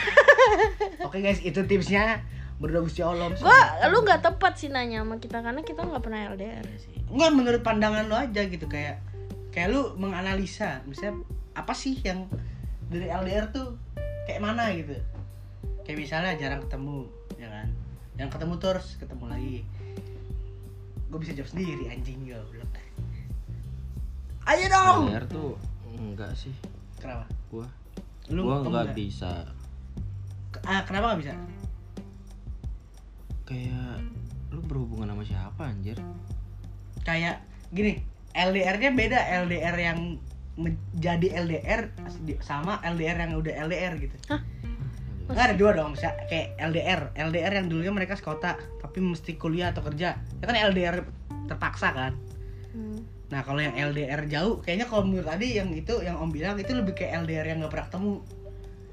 Oke 1.07 1.17
guys, 1.19 1.41
itu 1.41 1.59
tipsnya 1.65 2.21
berdoa 2.61 2.85
Gusti 2.85 3.01
Allah. 3.01 3.33
Gua 3.33 3.61
lu 3.89 4.05
nggak 4.05 4.21
tepat 4.21 4.53
sih 4.61 4.69
nanya 4.69 5.01
sama 5.01 5.17
kita 5.17 5.41
karena 5.41 5.61
kita 5.65 5.81
nggak 5.83 6.03
pernah 6.03 6.19
LDR. 6.33 6.65
Sih. 6.77 6.95
Enggak 7.09 7.31
menurut 7.33 7.61
pandangan 7.65 8.05
lu 8.07 8.15
aja 8.15 8.41
gitu 8.45 8.65
kayak 8.69 9.01
kayak 9.53 9.69
lu 9.73 9.93
menganalisa 9.97 10.81
misalnya 10.89 11.21
apa 11.53 11.73
sih 11.77 11.97
yang 12.01 12.25
dari 12.89 13.09
LDR 13.09 13.49
tuh 13.53 13.77
kayak 14.29 14.41
mana 14.41 14.71
gitu. 14.73 14.95
Kayak 15.83 15.97
misalnya 15.99 16.31
jarang 16.39 16.63
ketemu, 16.63 17.11
ya 17.35 17.51
kan? 17.51 17.67
Yang 18.15 18.29
ketemu 18.39 18.53
terus 18.55 18.87
ketemu 18.95 19.25
lagi. 19.27 19.57
Gue 21.11 21.19
bisa 21.19 21.35
jawab 21.35 21.49
sendiri 21.51 21.91
anjing 21.91 22.23
goblok. 22.23 22.71
Ayo 24.43 24.65
dong. 24.67 25.07
LDR 25.07 25.25
tuh 25.27 25.55
enggak 25.95 26.31
sih 26.35 26.51
Kenapa? 26.99 27.23
gua 27.47 27.67
Lu 28.27 28.43
gua 28.43 28.59
kamu 28.59 28.69
nggak 28.69 28.85
nggak? 28.91 28.97
bisa 28.97 29.31
Ah, 30.63 30.81
kenapa 30.85 31.15
gak 31.15 31.21
bisa? 31.25 31.33
kayak 33.43 33.99
lu 34.55 34.63
berhubungan 34.63 35.11
sama 35.11 35.23
siapa 35.27 35.67
anjir 35.67 35.99
Kayak 37.03 37.43
gini, 37.75 37.99
LDR-nya 38.31 38.95
beda 38.95 39.19
LDR 39.43 39.75
yang 39.75 39.99
menjadi 40.55 41.43
LDR 41.43 41.91
sama 42.39 42.79
LDR 42.79 43.19
yang 43.19 43.35
udah 43.35 43.53
LDR 43.67 43.99
gitu. 43.99 44.15
Nggak 45.27 45.43
ada 45.51 45.55
dua 45.59 45.75
dong, 45.75 45.99
bisa 45.99 46.15
kayak 46.31 46.55
LDR. 46.55 47.11
LDR 47.19 47.53
yang 47.59 47.67
dulunya 47.67 47.91
mereka 47.91 48.15
sekota, 48.15 48.55
tapi 48.79 49.03
mesti 49.03 49.35
kuliah 49.35 49.75
atau 49.75 49.83
kerja. 49.83 50.15
Ya 50.15 50.45
kan 50.47 50.55
LDR 50.55 51.03
terpaksa 51.51 51.91
kan. 51.91 52.13
Hmm. 53.33 53.41
Nah 53.41 53.41
kalau 53.41 53.61
yang 53.65 53.73
LDR 53.73 54.21
jauh, 54.29 54.61
kayaknya 54.61 54.85
kalau 54.85 55.09
menurut 55.09 55.25
tadi 55.25 55.57
yang 55.57 55.73
itu 55.73 55.97
yang 56.05 56.21
Om 56.21 56.29
bilang 56.29 56.61
itu 56.61 56.69
lebih 56.69 56.93
kayak 56.93 57.25
LDR 57.25 57.45
yang 57.49 57.65
nggak 57.65 57.73
pernah 57.73 57.87
ketemu. 57.89 58.15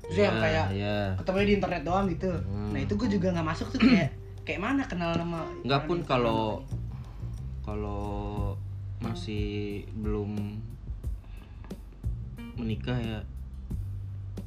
Terus 0.01 0.17
yang 0.17 0.37
Ya, 0.37 0.41
kayak 0.41 0.67
ya 0.73 0.97
ketemunya 1.21 1.47
di 1.47 1.55
internet 1.61 1.83
doang 1.85 2.07
gitu. 2.09 2.33
Hmm. 2.33 2.73
Nah 2.73 2.81
itu 2.81 2.93
gue 2.97 3.09
juga 3.13 3.29
nggak 3.37 3.49
masuk 3.53 3.67
tuh 3.69 3.81
kayak 3.85 4.11
kayak 4.49 4.61
mana 4.65 4.83
kenal 4.89 5.13
nama. 5.13 5.45
Nggak 5.61 5.83
pun 5.85 5.99
kalau 6.09 6.65
kalau 7.61 8.57
masih 9.05 9.85
belum 10.01 10.57
menikah 12.57 12.97
ya 12.97 13.19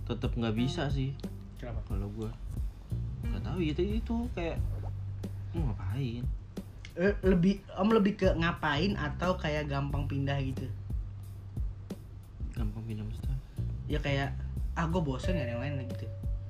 tetap 0.05 0.37
nggak 0.37 0.53
bisa 0.53 0.85
sih 0.93 1.17
Kenapa? 1.57 1.81
kalau 1.89 2.05
gua 2.13 2.29
nggak 3.25 3.41
tahu 3.41 3.59
itu 3.65 3.81
itu 3.97 4.15
kayak 4.37 4.61
mau 5.55 5.73
ngapain 5.73 6.21
lebih 7.21 7.65
Om 7.71 7.89
lebih 7.91 8.13
ke 8.15 8.29
ngapain 8.31 8.93
atau 8.93 9.33
kayak 9.33 9.65
gampang 9.65 10.05
pindah 10.05 10.37
gitu? 10.39 10.69
gampang 12.53 12.83
pindah 12.83 13.01
maksudnya 13.01 13.37
Ya 13.85 13.97
kayak 13.97 14.29
ah 14.73 14.85
gue 14.85 14.99
bosen 14.99 15.33
gak 15.33 15.43
ada 15.43 15.53
yang 15.53 15.63
lain 15.63 15.89
gitu. 15.89 16.05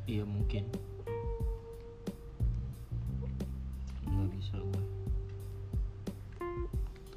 iya 0.06 0.24
mungkin 0.24 0.68
nggak 4.04 4.30
bisa 4.32 4.56
gua 4.60 4.84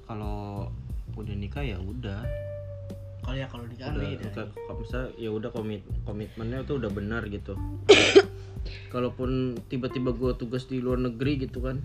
kalau 0.03 0.71
udah 1.13 1.35
nikah 1.35 1.61
ya 1.61 1.77
udah 1.77 2.23
Kalau 3.21 3.35
ya 3.35 3.47
kalau 3.47 3.67
nikah 3.67 3.91
kan 3.91 3.99
udah 3.99 4.07
beda. 4.09 4.29
ka- 4.31 4.55
kalau 4.57 4.79
misalnya 4.81 5.11
ya 5.19 5.31
udah 5.31 5.51
komit 5.51 5.83
komitmennya 6.05 6.63
tuh 6.63 6.79
udah 6.79 6.91
benar 6.91 7.27
gitu 7.27 7.59
kalaupun 8.89 9.31
tiba-tiba 9.65 10.11
gue 10.11 10.33
tugas 10.35 10.65
di 10.65 10.79
luar 10.79 10.99
negeri 10.99 11.41
gitu 11.41 11.61
kan 11.61 11.79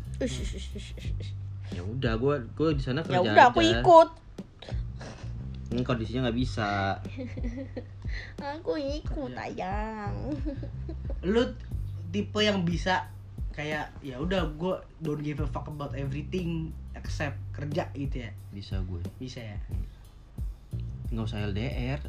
ya 1.72 1.82
udah 1.82 2.14
gue 2.16 2.36
gue 2.52 2.70
di 2.76 2.84
sana 2.84 3.02
Ya 3.02 3.08
kerja 3.16 3.22
udah 3.26 3.46
aku 3.48 3.62
ikut. 3.62 4.10
ini 5.70 5.82
kondisinya 5.82 6.28
nggak 6.28 6.38
bisa 6.38 7.00
Aku 8.58 8.76
ikut 8.76 9.32
ayang. 9.32 10.36
Lu 11.24 11.48
tipe 12.12 12.40
yang 12.40 12.68
bisa 12.68 13.08
kayak 13.52 13.88
ya 14.02 14.16
udah 14.16 14.52
gue 14.52 14.76
don't 15.00 15.20
give 15.20 15.40
a 15.40 15.48
fuck 15.48 15.64
about 15.66 15.92
everything 15.94 16.72
except 16.92 17.40
kerja 17.52 17.88
gitu 17.94 18.20
ya. 18.22 18.32
bisa 18.52 18.84
gue 18.84 19.00
Bisa 19.16 19.40
ya. 19.40 19.58
nggak 21.08 21.24
usah 21.24 21.40
LDR 21.46 22.00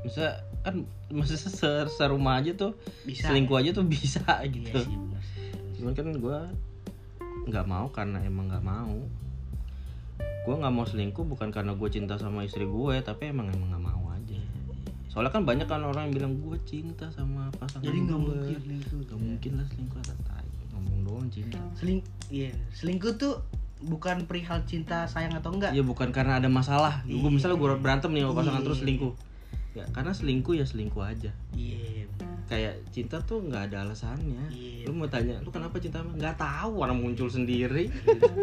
bisa 0.00 0.26
kan 0.60 0.82
masih 1.08 1.34
se 1.36 1.50
serumah 1.88 2.38
aja 2.38 2.54
tuh 2.54 2.74
Bisa. 3.02 3.26
selingkuh 3.26 3.56
aja 3.56 3.70
tuh 3.70 3.86
bisa 3.86 4.22
Iya 4.22 4.46
gitu 4.48 4.78
sih 4.80 4.94
bener 4.94 5.22
sih. 5.24 5.50
cuman 5.76 5.92
kan 5.92 6.06
gue 6.12 6.38
nggak 7.46 7.64
mau 7.64 7.86
karena 7.88 8.18
emang 8.20 8.46
nggak 8.46 8.62
mau 8.62 8.96
gue 10.18 10.54
nggak 10.54 10.72
mau 10.72 10.84
selingkuh 10.84 11.24
bukan 11.24 11.50
karena 11.50 11.72
gue 11.72 11.88
cinta 11.88 12.14
sama 12.14 12.42
istri 12.42 12.62
gue 12.64 12.94
tapi 13.00 13.30
emang 13.30 13.46
emang 13.48 13.70
nggak 13.72 13.84
mau 13.84 14.04
aja 14.10 14.38
soalnya 15.06 15.30
kan 15.30 15.42
banyak 15.42 15.64
kan 15.64 15.80
orang 15.80 16.06
yang 16.06 16.14
bilang 16.14 16.32
gue 16.36 16.58
cinta 16.64 17.06
sama 17.08 17.50
pasangan 17.52 17.82
Jadi 17.82 17.98
nggak 18.00 18.14
gue." 18.16 18.26
mungkin 18.32 18.58
selingkuh. 18.60 18.98
nggak 19.02 19.18
mungkin 19.20 19.50
lah 19.54 19.66
selingkuh 19.66 19.98
ada 20.00 20.14
tai 20.22 20.46
ngomong 20.68 20.98
doang 21.02 21.28
cinta 21.28 21.58
seling 21.72 21.98
iya 22.28 22.50
selingkuh 22.70 23.14
tuh 23.16 23.42
bukan 23.78 24.24
perihal 24.24 24.62
cinta 24.64 25.04
sayang 25.04 25.34
atau 25.34 25.50
enggak 25.52 25.70
Iya 25.70 25.84
bukan 25.84 26.08
karena 26.08 26.40
ada 26.40 26.48
masalah. 26.48 27.04
Gue 27.04 27.20
Iya. 27.20 27.28
misalnya 27.28 27.56
gue 27.56 27.70
berantem 27.76 28.08
nih 28.08 28.24
sama 28.24 28.34
pasangan 28.34 28.56
Iya. 28.56 28.66
terus 28.66 28.78
selingkuh. 28.80 29.12
Ya 29.76 29.84
karena 29.92 30.08
selingkuh 30.10 30.56
ya 30.56 30.64
selingkuh 30.64 31.04
aja. 31.04 31.28
iya 31.52 32.08
benar. 32.08 32.32
Kayak 32.46 32.74
cinta 32.88 33.20
tuh 33.20 33.42
nggak 33.42 33.68
ada 33.68 33.84
alasannya. 33.84 34.48
Iya. 34.48 34.88
Lu 34.88 34.94
mau 34.94 35.04
tanya, 35.04 35.36
lu 35.38 35.50
kenapa 35.50 35.76
cinta? 35.76 36.00
Nggak 36.00 36.38
tahu 36.38 36.80
orang 36.80 36.96
muncul 36.96 37.28
sendiri. 37.28 37.92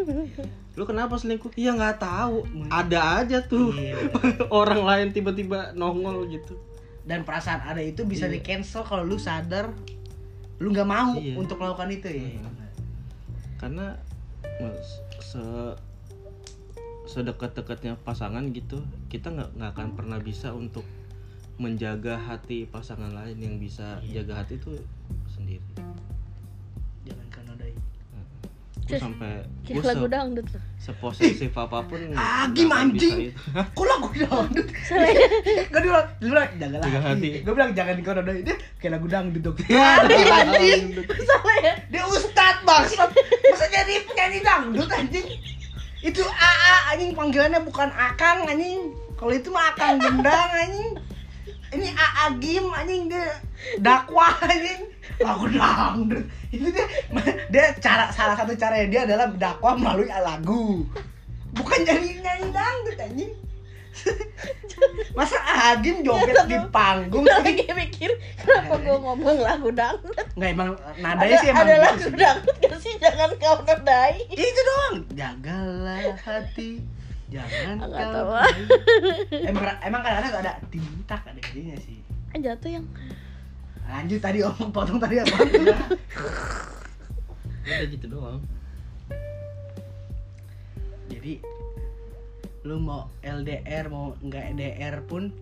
lu 0.77 0.84
kenapa 0.84 1.15
selingkuh? 1.15 1.49
Iya 1.55 1.73
nggak 1.73 1.97
tahu. 1.97 2.45
Ada 2.67 2.99
aja 3.19 3.38
tuh 3.41 3.73
Iya, 3.73 3.97
orang 4.53 4.84
lain 4.84 5.07
tiba-tiba 5.09 5.73
nongol 5.73 6.29
gitu. 6.29 6.53
dan 7.03 7.23
perasaan 7.23 7.59
ada 7.65 7.79
itu 7.79 8.05
bisa 8.05 8.27
Iya. 8.27 8.34
di 8.34 8.39
cancel 8.39 8.79
kalau 8.81 9.03
lu 9.03 9.17
sadar 9.17 9.75
lu 10.55 10.69
nggak 10.69 10.88
mau 10.88 11.17
Iya. 11.17 11.36
untuk 11.36 11.57
melakukan 11.57 11.91
itu 11.91 12.07
ya 12.07 12.23
Hmm. 12.39 12.53
Karena 13.57 13.95
se 15.19 15.43
sedekat-dekatnya 17.05 17.99
pasangan 17.99 18.47
gitu, 18.49 18.79
kita 19.07 19.29
nggak 19.29 19.49
nggak 19.53 19.71
akan 19.71 19.88
pernah 19.93 20.17
bisa 20.17 20.55
untuk 20.55 20.88
menjaga 21.56 22.18
hati 22.18 22.66
pasangan 22.66 23.14
lain 23.14 23.38
yang 23.38 23.56
bisa 23.58 24.01
Iya. 24.01 24.22
jaga 24.22 24.41
hati 24.41 24.58
itu 24.58 24.74
sendiri. 25.28 25.62
jangan 27.04 27.28
kanodai 27.30 27.74
Gue 28.84 28.99
sampai 28.99 29.32
gue 29.64 29.80
lagu 29.80 30.08
dangdut 30.08 30.43
tuh. 30.45 30.60
seposesif 30.78 31.54
apa 31.54 31.80
pun 31.82 31.95
ah, 32.14 32.51
gimana 32.51 32.89
anjing? 32.89 33.32
kok 33.78 33.86
lagu 33.86 34.08
dangdut 34.12 34.68
Gak 35.72 35.80
dia 35.80 35.82
bilang, 35.82 36.08
dia 36.14 36.28
bilang 36.28 36.49
janganlah 36.54 36.86
Jaga 36.86 36.99
hati. 37.06 37.30
Gue 37.39 37.54
bilang 37.54 37.72
jangan 37.72 37.95
kanodai 37.97 38.39
dia 38.41 38.56
kayak 38.78 38.91
lagu 38.93 39.08
dangdut 39.08 39.41
dong. 39.41 39.56
Ya, 39.72 40.04
Anjing, 40.04 40.84
salah 40.99 41.58
ya. 41.62 41.74
Dia 41.88 42.04
ustad 42.06 42.56
bangsat. 42.64 43.10
Masa 43.45 43.66
jadi 43.68 43.93
penyanyi 44.04 44.39
dangdut 44.41 44.89
anjing? 44.89 45.28
Itu 46.01 46.22
AA 46.22 46.76
anjing 46.91 47.12
panggilannya 47.14 47.64
bukan 47.64 47.88
Akang 47.89 48.43
anjing. 48.43 48.91
Kalau 49.16 49.32
itu 49.32 49.47
mah 49.47 49.72
Akang 49.72 49.95
gendang 49.95 50.51
anjing. 50.51 50.91
Ini 51.74 51.88
AA 51.89 52.26
Gim 52.38 52.65
anjing 52.69 53.09
dia 53.09 53.34
dakwah 53.82 54.34
anjing. 54.45 54.86
Lagu 55.19 55.45
dangdut. 55.49 56.26
Itu 56.49 56.67
dia 56.69 56.86
dia 57.49 57.65
cara 57.82 58.09
salah 58.09 58.38
satu 58.38 58.53
caranya 58.53 58.88
dia 58.88 59.01
adalah 59.05 59.28
dakwah 59.34 59.74
melalui 59.74 60.09
lagu. 60.09 60.86
Bukan 61.53 61.80
jadi 61.82 62.21
nyanyi 62.21 62.49
dangdut 62.49 62.97
anjing. 62.97 63.34
Masa 65.17 65.38
Agim 65.69 66.01
joget 66.01 66.34
di 66.49 66.57
tapi- 66.57 66.74
panggung 66.74 67.21
Gue 67.21 67.30
lagi 67.30 67.69
mikir 67.69 68.09
kenapa 68.41 68.82
gue 68.82 68.97
ngomong 68.97 69.38
lagu 69.38 69.69
dangdut. 69.69 70.17
Nggak 70.34 70.49
emang 70.49 70.69
nadanya 70.97 71.30
Ada, 71.30 71.41
sih 71.41 71.47
emang 71.53 71.65
ada 71.65 71.74
gitu 71.74 71.86
lagu 71.86 72.09
dangdut 72.17 72.55
gak 72.57 72.80
sih? 72.82 72.93
Jangan 72.97 73.30
kau 73.38 73.57
nodai. 73.61 74.17
Ya 74.34 74.43
itu 74.43 74.61
doang. 74.65 74.95
Jagalah 75.13 76.17
hati. 76.26 76.82
Jangan 77.34 77.77
kau 77.81 77.89
tahu. 77.89 78.31
emang 79.34 79.63
emang 79.89 80.01
kadang-kadang 80.05 80.34
ada 80.45 80.53
tintak 80.69 81.21
ada 81.25 81.39
jadinya 81.41 81.75
sih. 81.81 81.97
Eh, 82.34 82.39
Jatuh 82.41 82.69
yang 82.69 82.86
Lanjut 83.84 84.19
tadi 84.23 84.39
omong 84.45 84.71
potong 84.71 85.01
tadi 85.01 85.19
apa? 85.19 85.36
Udah 87.63 87.88
gitu 87.89 88.05
doang. 88.07 88.39
Jadi 91.11 91.43
lu 92.63 92.79
mau 92.79 93.11
LDR 93.19 93.91
mau 93.91 94.15
nggak 94.23 94.55
LDR 94.55 95.03
pun 95.03 95.36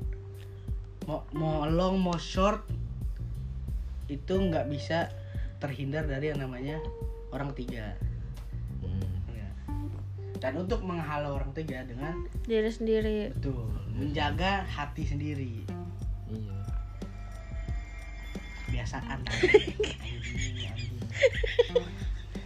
mau 1.05 1.21
mau 1.37 1.69
long 1.69 2.01
mau 2.01 2.17
short 2.17 2.65
itu 4.09 4.33
nggak 4.33 4.65
bisa 4.73 5.13
terhindar 5.61 6.09
dari 6.09 6.33
yang 6.33 6.41
namanya 6.41 6.81
orang 7.29 7.53
tiga. 7.53 7.93
Dan 10.41 10.57
untuk 10.57 10.81
menghalau 10.81 11.37
orang 11.37 11.53
tiga 11.53 11.85
dengan 11.85 12.25
diri 12.49 12.71
sendiri. 12.73 13.29
betul 13.37 13.69
menjaga 13.93 14.65
hati 14.65 15.05
sendiri. 15.05 15.61
Iya. 16.31 16.57
kebiasaan 18.65 19.19
anjing. 19.21 19.77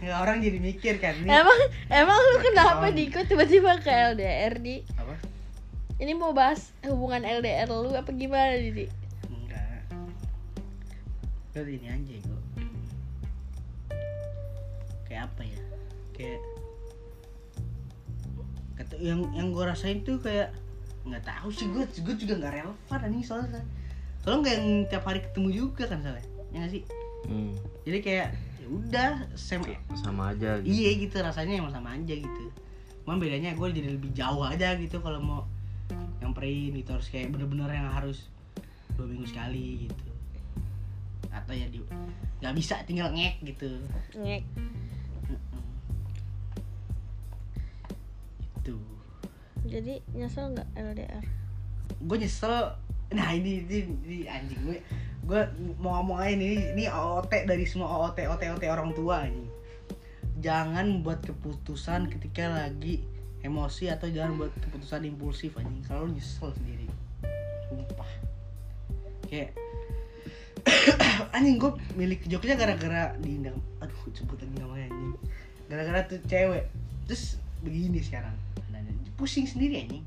Ya, 0.04 0.20
orang 0.20 0.44
jadi 0.44 0.60
mikir 0.60 1.00
kan 1.00 1.16
nih 1.24 1.32
Emang 1.32 1.60
emang 1.88 2.18
lu 2.20 2.36
kenapa. 2.44 2.92
Diko 2.92 3.24
tiba-tiba 3.24 3.80
ke 3.80 3.88
LDR 3.88 4.60
di? 4.60 4.84
apa 5.00 5.16
Ini 5.96 6.12
mau 6.12 6.36
bahas 6.36 6.68
hubungan 6.84 7.24
LDR 7.24 7.72
lu 7.72 7.96
apa 7.96 8.12
gimana 8.12 8.60
Didi? 8.60 8.86
enggak 9.24 9.88
lu 11.56 11.70
ini 11.72 11.86
anjing 11.88 12.20
kok 12.20 12.42
kayak 15.08 15.24
apa 15.24 15.42
ya 15.48 15.60
kayak 16.12 16.40
kata 18.86 19.02
yang 19.02 19.20
yang 19.34 19.50
gue 19.50 19.64
rasain 19.66 20.00
tuh 20.00 20.22
kayak 20.22 20.54
nggak 21.02 21.22
tahu 21.22 21.50
sih 21.50 21.66
gue 21.66 21.82
gue 21.82 22.14
juga 22.16 22.34
nggak 22.38 22.52
relevan 22.56 23.00
anjing 23.02 23.22
soalnya 23.22 23.62
soalnya 24.22 24.38
nggak 24.40 24.54
yang 24.54 24.66
tiap 24.86 25.04
hari 25.04 25.20
ketemu 25.20 25.48
juga 25.50 25.84
kan 25.86 25.98
soalnya 26.00 26.24
ya 26.50 26.56
nggak 26.62 26.72
sih 26.72 26.84
Hmm. 27.26 27.50
jadi 27.82 27.98
kayak 28.00 28.28
ya 28.62 28.66
udah 28.70 29.10
same 29.34 29.66
Sama 29.98 30.30
aja 30.30 30.62
gitu. 30.62 30.70
iya 30.70 30.94
gitu 30.94 31.18
rasanya 31.18 31.58
emang 31.58 31.74
sama 31.74 31.98
aja 31.98 32.14
gitu 32.14 32.44
cuma 33.02 33.18
bedanya 33.18 33.50
gue 33.50 33.66
jadi 33.68 33.98
lebih 33.98 34.14
jauh 34.14 34.46
aja 34.46 34.78
gitu 34.78 35.02
kalau 35.02 35.18
mau 35.18 35.42
nyamperin 36.18 36.70
gitu 36.70 36.94
harus 36.94 37.10
kayak 37.10 37.34
bener-bener 37.34 37.66
yang 37.66 37.90
harus 37.90 38.30
dua 38.94 39.10
minggu 39.10 39.26
sekali 39.26 39.90
gitu 39.90 40.06
atau 41.26 41.50
ya 41.50 41.66
di 41.66 41.82
nggak 42.38 42.54
bisa 42.54 42.78
tinggal 42.82 43.10
ngek 43.10 43.42
gitu 43.42 43.66
Ngek. 44.14 44.46
Itu 48.66 48.76
Jadi 49.66 50.02
nyesel 50.14 50.50
nggak 50.58 50.68
LDR? 50.74 51.24
gue 52.02 52.16
nyesel. 52.18 52.74
Nah 53.14 53.30
ini 53.30 53.62
ini, 53.62 53.78
ini 54.06 54.18
anjing. 54.26 54.58
Gue 54.66 54.78
gue 55.26 55.40
mau 55.78 56.02
ngomong 56.02 56.22
aja 56.22 56.34
ini 56.38 56.74
ini 56.74 56.84
OOT 56.86 57.46
dari 57.46 57.66
semua 57.66 57.90
OOT 57.90 58.18
OOT 58.26 58.42
OOT 58.46 58.64
orang 58.70 58.94
tua 58.94 59.26
ini 59.26 59.42
jangan 60.38 61.02
buat 61.02 61.24
keputusan 61.24 62.06
ketika 62.12 62.46
lagi 62.46 63.02
emosi 63.42 63.90
atau 63.90 64.06
jangan 64.06 64.38
buat 64.38 64.52
keputusan 64.62 65.06
impulsif 65.08 65.56
anjing. 65.56 65.82
Kalau 65.86 66.06
nyesel 66.06 66.52
sendiri. 66.54 66.86
Sumpah. 67.70 68.10
Kayak 69.26 69.56
anjing 71.36 71.58
gue 71.58 71.72
milik 71.94 72.26
Jogja 72.26 72.58
gara-gara 72.58 73.14
diundang 73.22 73.58
aduh 73.78 74.00
sebut 74.12 74.38
lagi 74.38 74.56
namanya 74.60 74.86
anjing. 74.92 75.14
Gara-gara 75.66 76.00
tuh 76.06 76.20
cewek. 76.28 76.64
Terus 77.08 77.38
begini 77.62 78.00
sekarang. 78.00 78.34
Adanya. 78.68 78.92
pusing 79.16 79.48
sendiri 79.48 79.80
anjing. 79.80 80.04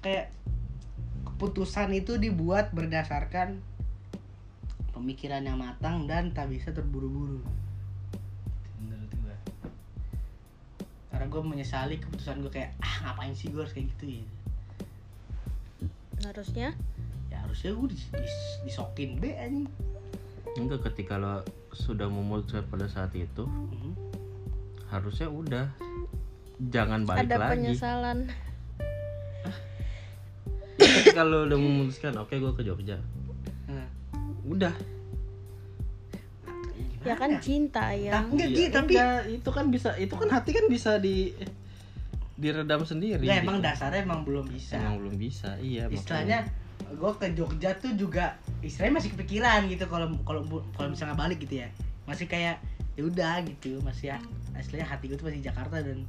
Kayak 0.00 0.30
keputusan 1.26 1.90
itu 1.92 2.16
dibuat 2.16 2.70
berdasarkan 2.70 3.58
pemikiran 4.94 5.42
yang 5.42 5.58
matang 5.58 6.06
dan 6.06 6.30
tak 6.30 6.48
bisa 6.48 6.70
terburu-buru. 6.70 7.42
Menurut 8.80 9.10
gue 9.12 9.36
karena 11.10 11.26
gue 11.26 11.42
menyesali 11.42 11.96
keputusan 11.98 12.40
gue 12.40 12.52
kayak 12.52 12.72
ah 12.78 12.94
ngapain 13.04 13.34
sih 13.34 13.50
gue 13.50 13.60
harus 13.60 13.74
kayak 13.74 13.90
gitu 13.98 14.22
ya? 14.22 14.24
Harusnya? 16.24 16.68
Ya 17.28 17.36
harusnya 17.44 17.74
gue 17.74 17.88
dis, 17.90 18.06
dis- 18.08 18.58
disokin 18.64 19.18
be 19.20 19.36
anjing. 19.36 19.68
Enggak 20.56 20.88
ketika 20.88 21.20
lo 21.20 21.44
sudah 21.76 22.08
memutuskan 22.08 22.64
pada 22.70 22.88
saat 22.88 23.12
itu 23.12 23.44
Mhm. 23.44 23.92
harusnya 24.88 25.28
udah 25.28 25.66
jangan 26.58 27.04
balik 27.04 27.28
ada 27.28 27.36
lagi. 27.36 27.50
penyesalan. 27.52 28.18
Lo 31.16 31.48
udah 31.48 31.58
memutuskan, 31.58 32.12
oke 32.16 32.36
gue 32.36 32.52
ke 32.52 32.62
Jogja, 32.62 32.96
Nah, 33.66 33.88
udah. 34.44 34.74
Ya 37.00 37.14
kan 37.14 37.38
cinta 37.38 37.86
Nah, 37.86 37.94
yang 37.94 38.24
enggak 38.34 38.48
Iya, 38.50 38.68
tapi 38.68 38.94
enggak, 38.98 39.20
itu 39.30 39.50
kan 39.54 39.64
bisa, 39.70 39.90
itu 39.94 40.14
kan 40.14 40.28
hati 40.28 40.50
kan 40.52 40.66
bisa 40.66 40.98
di 40.98 41.30
diredam 42.36 42.84
sendiri. 42.84 43.24
ya 43.24 43.40
emang 43.40 43.62
gitu. 43.62 43.72
dasarnya 43.72 44.04
emang 44.04 44.20
belum 44.26 44.44
bisa 44.52 44.76
Emang 44.76 45.00
belum 45.00 45.14
bisa, 45.16 45.56
iya. 45.64 45.88
istilahnya 45.88 46.44
gue 46.84 47.12
ke 47.16 47.32
Jogja 47.32 47.72
tuh 47.80 47.96
juga 47.96 48.36
istilahnya 48.60 49.00
masih 49.00 49.10
kepikiran 49.16 49.64
gitu 49.72 49.88
kalau 49.88 50.12
kalau 50.28 50.44
kalau 50.76 50.88
misalnya 50.92 51.16
balik 51.16 51.40
gitu 51.40 51.64
ya 51.64 51.68
masih 52.04 52.28
kayak 52.28 52.60
ya 52.92 53.02
udah 53.08 53.40
gitu 53.40 53.80
masih 53.80 54.12
ya 54.12 54.16
istilahnya 54.52 54.84
hati 54.84 55.08
gue 55.08 55.16
tuh 55.16 55.26
masih 55.32 55.40
di 55.40 55.46
Jakarta 55.48 55.80
dan 55.80 56.04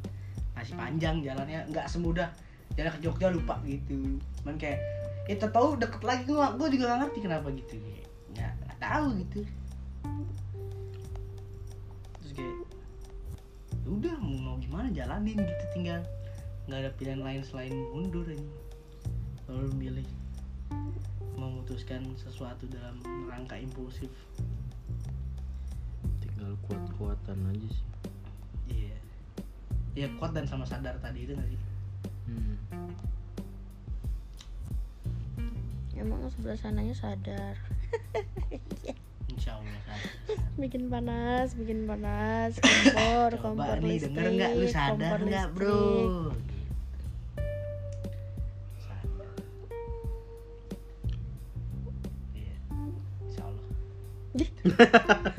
masih 0.58 0.74
panjang 0.74 1.22
jalannya 1.22 1.70
nggak 1.70 1.86
semudah 1.86 2.34
jalan 2.74 2.92
ke 2.98 3.00
Jogja 3.06 3.30
lupa 3.30 3.62
gitu. 3.62 4.18
Cuman 4.42 4.58
kayak 4.58 4.82
ya 5.30 5.38
tahu 5.38 5.78
deket 5.78 6.02
lagi 6.02 6.24
gue 6.26 6.38
gue 6.40 6.68
juga 6.74 6.84
gak 6.90 7.00
ngerti 7.06 7.20
kenapa 7.22 7.48
gitu. 7.54 7.78
Ya 8.34 8.50
nggak 8.66 8.78
tahu 8.82 9.06
gitu. 9.22 9.40
Terus 12.20 12.32
kayak 12.34 12.56
ya 13.86 13.90
udah 13.94 14.16
mau, 14.20 14.58
gimana 14.60 14.90
jalanin 14.92 15.38
gitu 15.38 15.64
tinggal 15.78 16.02
nggak 16.68 16.80
ada 16.84 16.92
pilihan 16.98 17.22
lain 17.22 17.42
selain 17.46 17.72
mundur 17.94 18.26
aja. 18.26 18.50
Kalau 19.46 19.62
lu 19.64 19.74
milih 19.78 20.08
memutuskan 21.38 22.04
sesuatu 22.18 22.66
dalam 22.68 22.98
rangka 23.30 23.56
impulsif. 23.62 24.10
Tinggal 26.20 26.58
kuat-kuatan 26.66 27.48
aja 27.54 27.70
sih 27.72 27.97
iya 29.98 30.06
kuat 30.22 30.30
dan 30.30 30.46
sama 30.46 30.62
sadar 30.62 30.94
tadi 31.02 31.26
itu 31.26 31.34
nggak 31.34 31.50
sih 31.50 31.58
hmm. 32.30 32.54
emang 35.98 36.22
sebelah 36.30 36.54
sananya 36.54 36.94
sadar 36.94 37.58
insya 39.34 39.58
Allah 39.58 39.82
sadar. 39.90 40.38
bikin 40.62 40.94
panas 40.94 41.58
bikin 41.58 41.90
panas 41.90 42.62
kompor 42.62 43.42
coba 43.42 43.42
kompor 43.42 43.78
nih 43.82 43.98
listrik 43.98 44.14
denger 44.14 44.38
nggak 44.38 44.52
lu 44.54 44.68
sadar 44.70 45.18
kompor 45.18 45.22
nggak 45.26 45.48
bro 45.58 45.82
listrik. 45.82 46.46
sadar 48.86 49.34
iya 52.38 52.54
insya 53.26 53.42
Allah 53.50 53.66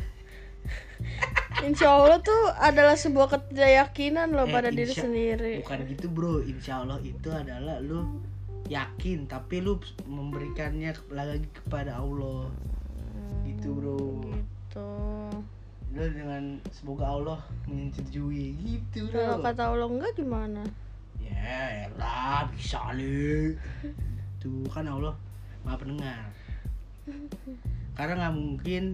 Insya 1.68 1.88
Allah 1.92 2.18
tuh 2.24 2.42
adalah 2.56 2.96
sebuah 2.96 3.28
ketidakyakinan 3.28 4.32
loh 4.32 4.48
Eh, 4.48 4.52
pada 4.56 4.72
diri 4.72 4.88
sendiri. 4.88 5.52
Bukan 5.60 5.84
gitu 5.92 6.06
bro. 6.08 6.40
Insya 6.40 6.80
Allah 6.80 6.96
itu 7.04 7.28
adalah 7.28 7.76
lu 7.84 8.24
yakin 8.72 9.28
tapi 9.28 9.60
lu 9.60 9.76
memberikannya 10.08 10.96
lagi 11.12 11.44
kepada 11.52 12.00
Allah. 12.00 12.48
Gitu 13.44 13.68
bro. 13.76 14.24
gitu. 14.32 14.88
Lu 15.92 16.04
dengan 16.08 16.56
semoga 16.72 17.04
Allah 17.04 17.40
menyetujui. 17.68 18.56
Gitu 18.64 19.12
kalau 19.12 19.36
bro 19.36 19.44
kata 19.44 19.62
Allah 19.68 19.88
enggak 19.92 20.12
gimana? 20.16 20.62
Ya 21.20 21.92
elah 21.92 22.48
bisa 22.56 22.80
li 22.96 23.52
tuh 24.40 24.64
kan 24.72 24.88
Allah 24.88 25.12
maha 25.68 25.76
pendengar. 25.76 26.24
Karena 27.96 28.14
nggak 28.24 28.36
mungkin 28.36 28.84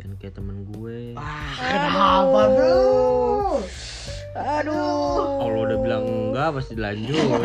jangan 0.00 0.16
kayak 0.16 0.34
temen 0.34 0.56
gue. 0.66 1.12
Ah 1.12 1.28
Aduh. 1.52 1.60
kenapa 1.60 2.40
bro? 2.48 2.80
Aduh. 4.30 5.20
Kalau 5.36 5.60
udah 5.60 5.78
bilang 5.78 6.04
enggak 6.08 6.48
pasti 6.56 6.74
lanjut. 6.74 7.40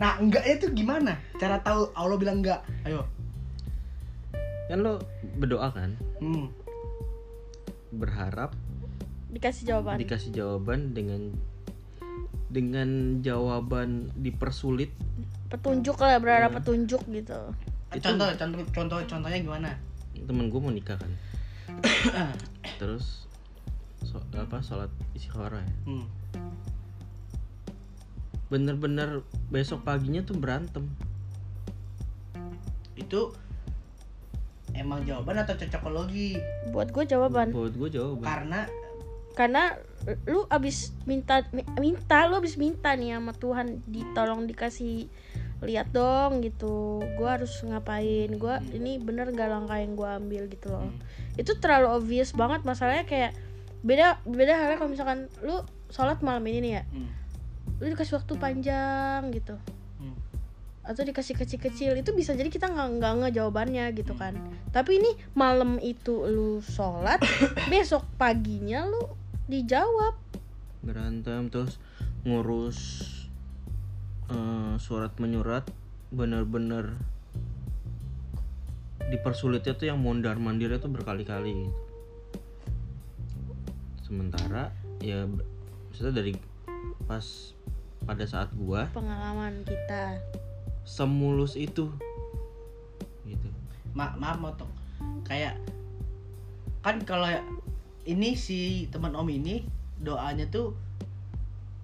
Nah 0.00 0.16
enggaknya 0.16 0.54
tuh 0.56 0.72
gimana? 0.72 1.12
Cara 1.36 1.60
tahu 1.60 1.92
Allah 1.92 2.16
bilang 2.16 2.40
enggak? 2.40 2.64
Ayo. 2.88 3.04
Kan 4.64 4.80
lo 4.80 4.96
berdoa 5.36 5.68
kan? 5.68 5.92
Hmm. 6.18 6.48
berharap 7.90 8.54
dikasih 9.28 9.66
jawaban. 9.66 9.98
dikasih 9.98 10.30
jawaban 10.30 10.94
dengan 10.94 11.34
dengan 12.48 13.18
jawaban 13.18 14.14
dipersulit. 14.14 14.94
Petunjuk 15.50 15.98
lah 15.98 16.16
berharap 16.16 16.54
Iya. 16.54 16.56
petunjuk 16.62 17.02
gitu 17.10 17.50
Itu- 17.90 18.06
contoh 18.06 18.28
contoh 18.38 18.60
contoh 18.70 18.98
contohnya 19.02 19.38
gimana? 19.38 19.70
Temen 20.14 20.46
gue 20.46 20.60
mau 20.62 20.70
nikah 20.70 20.94
kan. 20.94 21.12
Terus 22.80 23.26
so- 24.02 24.22
apa 24.32 24.62
sholat 24.62 24.90
istikharah 25.12 25.62
ya. 25.62 25.74
Hmm. 25.86 26.06
bener-bener 28.50 29.22
besok 29.46 29.86
paginya 29.86 30.26
tuh 30.26 30.34
berantem. 30.34 30.82
Itu 32.98 33.30
emang 34.74 35.06
jawaban 35.06 35.38
atau 35.38 35.54
cocokologi? 35.54 36.34
Buat 36.74 36.90
gue 36.90 37.04
jawaban. 37.06 37.54
Buat 37.54 37.78
gue 37.78 37.88
jawaban. 37.94 38.26
Karena 38.26 38.60
karena 39.38 39.62
lu 40.26 40.42
abis 40.50 40.90
minta 41.06 41.46
mi- 41.54 41.66
minta 41.78 42.26
lu 42.26 42.42
abis 42.42 42.58
minta 42.58 42.90
nih 42.98 43.14
sama 43.14 43.30
Tuhan 43.38 43.86
ditolong 43.86 44.50
dikasih 44.50 45.06
lihat 45.60 45.92
dong 45.92 46.40
gitu 46.40 47.04
gue 47.04 47.28
harus 47.28 47.52
ngapain 47.68 48.32
gue 48.32 48.54
ini 48.72 48.96
bener 48.96 49.28
gak 49.36 49.52
langkah 49.52 49.76
yang 49.76 49.92
gue 49.92 50.08
ambil 50.08 50.42
gitu 50.48 50.72
loh. 50.72 50.88
Hmm. 50.88 50.96
itu 51.36 51.52
terlalu 51.60 51.92
obvious 52.00 52.32
banget 52.32 52.64
masalahnya 52.64 53.04
kayak 53.04 53.36
beda 53.84 54.20
beda 54.24 54.56
halnya 54.56 54.76
kalau 54.80 54.92
misalkan 54.92 55.28
lu 55.44 55.60
sholat 55.92 56.20
malam 56.24 56.44
ini 56.48 56.58
nih 56.64 56.72
ya 56.80 56.82
hmm. 56.88 57.10
lu 57.80 57.84
dikasih 57.92 58.16
waktu 58.20 58.32
panjang 58.40 59.20
gitu. 59.36 59.56
Hmm. 60.00 60.16
atau 60.80 61.04
dikasih 61.04 61.36
kecil-kecil 61.36 61.92
itu 61.92 62.10
bisa 62.16 62.32
jadi 62.32 62.48
kita 62.48 62.72
nggak 62.72 62.88
nggak 62.96 63.14
ngejawabannya 63.20 63.84
gitu 63.92 64.16
kan. 64.16 64.32
Tapi 64.72 64.96
ini 64.96 65.12
malam 65.36 65.76
itu 65.76 66.24
lu 66.24 66.64
sholat 66.64 67.20
besok 67.72 68.08
paginya 68.16 68.88
lu 68.88 69.12
dijawab. 69.44 70.16
Berantem 70.80 71.52
terus 71.52 71.76
ngurus 72.24 73.19
eh, 74.30 74.74
surat 74.78 75.12
menyurat 75.18 75.66
bener-bener 76.10 76.98
dipersulitnya 79.10 79.74
tuh 79.74 79.90
yang 79.90 79.98
mondar 79.98 80.38
mandirnya 80.38 80.78
tuh 80.78 80.90
berkali-kali 80.90 81.66
gitu. 81.66 81.74
sementara 84.06 84.70
ya 85.02 85.26
maksudnya 85.90 86.22
dari 86.22 86.32
pas 87.06 87.54
pada 88.06 88.24
saat 88.26 88.50
gua 88.54 88.86
pengalaman 88.94 89.66
kita. 89.66 90.18
semulus 90.86 91.54
itu. 91.54 91.92
Gitu. 93.26 93.48
Ma 93.94 94.14
maaf 94.18 94.38
motong 94.42 94.70
kayak 95.26 95.54
kan 96.82 96.98
kalau 97.06 97.30
ini 98.08 98.34
si 98.34 98.88
teman 98.90 99.14
om 99.14 99.28
ini 99.28 99.62
doanya 100.00 100.48
tuh 100.48 100.74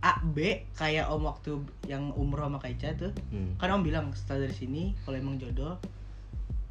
A 0.06 0.22
B 0.22 0.62
kayak 0.78 1.10
om 1.10 1.26
waktu 1.26 1.58
yang 1.90 2.14
umroh 2.14 2.46
sama 2.46 2.62
Kaica 2.62 2.94
tuh. 2.94 3.10
Hmm. 3.34 3.58
kan 3.58 3.74
om 3.74 3.82
bilang 3.82 4.14
setelah 4.14 4.46
dari 4.46 4.54
sini 4.54 4.82
kalau 5.02 5.18
emang 5.18 5.34
jodoh 5.42 5.74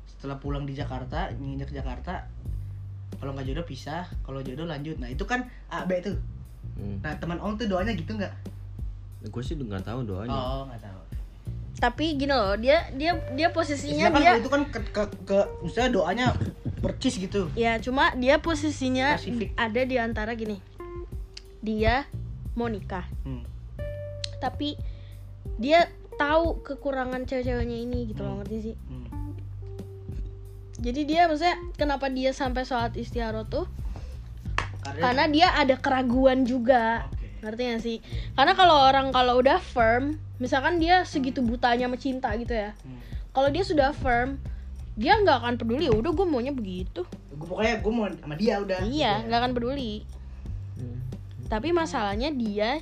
setelah 0.08 0.40
pulang 0.40 0.64
di 0.64 0.72
Jakarta 0.72 1.28
nginjak 1.36 1.76
Jakarta 1.76 2.32
kalau 3.20 3.36
nggak 3.36 3.52
jodoh 3.52 3.66
pisah 3.68 4.08
kalau 4.24 4.40
jodoh 4.40 4.64
lanjut. 4.64 4.96
Nah 5.04 5.12
itu 5.12 5.28
kan 5.28 5.52
A 5.68 5.84
B 5.84 6.00
tuh. 6.00 6.16
Hmm. 6.80 7.04
nah 7.04 7.12
teman 7.20 7.44
om 7.44 7.60
tuh 7.60 7.68
doanya 7.68 7.92
gitu 7.92 8.16
nggak? 8.16 8.32
Gue 9.28 9.44
sih 9.44 9.60
nggak 9.60 9.84
tahu 9.84 10.08
doanya. 10.08 10.32
Oh 10.32 10.64
nggak 10.72 10.80
tahu. 10.80 11.00
Tapi 11.76 12.16
gini 12.16 12.32
loh 12.32 12.56
dia 12.56 12.88
dia 12.96 13.20
dia 13.36 13.52
posisinya 13.52 14.16
kan 14.16 14.24
dia 14.24 14.40
itu 14.40 14.48
kan 14.48 14.64
ke, 14.72 14.80
ke, 14.96 15.04
ke 15.28 15.40
misalnya 15.60 15.92
doanya 15.92 16.26
percis 16.80 17.20
gitu. 17.20 17.52
Ya 17.52 17.76
cuma 17.84 18.16
dia 18.16 18.40
posisinya 18.40 19.20
Spesifik. 19.20 19.52
ada 19.60 19.82
di 19.84 20.00
antara 20.00 20.32
gini. 20.40 20.56
Dia 21.60 22.08
mau 22.56 22.66
nikah 22.66 23.04
hmm. 23.24 23.44
tapi 24.40 24.80
dia 25.56 25.86
tahu 26.16 26.60
kekurangan 26.62 27.24
cewek-ceweknya 27.24 27.78
ini 27.78 28.08
gitu 28.08 28.22
loh 28.22 28.32
Hmm. 28.32 28.40
ngerti 28.42 28.58
sih 28.64 28.76
Hmm. 28.82 29.08
jadi 30.78 31.02
dia 31.04 31.22
maksudnya 31.26 31.58
kenapa 31.74 32.08
dia 32.08 32.32
sampai 32.32 32.64
sholat 32.64 32.96
istiharo 32.96 33.44
tuh 33.44 33.68
Karena, 34.82 35.02
karena 35.02 35.24
dia 35.28 35.48
ada 35.52 35.76
keraguan 35.76 36.44
juga 36.44 37.10
Oke. 37.10 37.28
ngerti 37.42 37.62
gak 37.66 37.82
sih 37.82 37.98
karena 38.32 38.54
kalau 38.54 38.76
orang 38.84 39.10
kalau 39.10 39.38
udah 39.38 39.58
firm 39.58 40.16
misalkan 40.36 40.78
dia 40.78 41.02
segitu 41.04 41.40
butanya 41.40 41.86
sama 41.86 41.98
cinta 41.98 42.30
gitu 42.34 42.54
ya 42.54 42.72
Hmm. 42.78 43.00
kalau 43.32 43.50
dia 43.50 43.62
sudah 43.62 43.92
firm 43.92 44.38
dia 44.96 45.12
nggak 45.14 45.44
akan 45.44 45.54
peduli 45.58 45.92
udah 45.92 46.08
gue 46.10 46.24
maunya 46.24 46.52
begitu 46.52 47.04
Gue 47.30 47.48
pokoknya 47.50 47.76
gue 47.78 47.92
mau 47.92 48.08
sama 48.08 48.36
dia 48.36 48.56
udah. 48.58 48.80
iya 48.86 49.20
Gitu 49.20 49.28
nggak 49.28 49.40
akan 49.42 49.52
peduli 49.54 49.94
Hmm. 50.76 51.00
Tapi 51.46 51.72
masalahnya 51.72 52.34
dia 52.34 52.82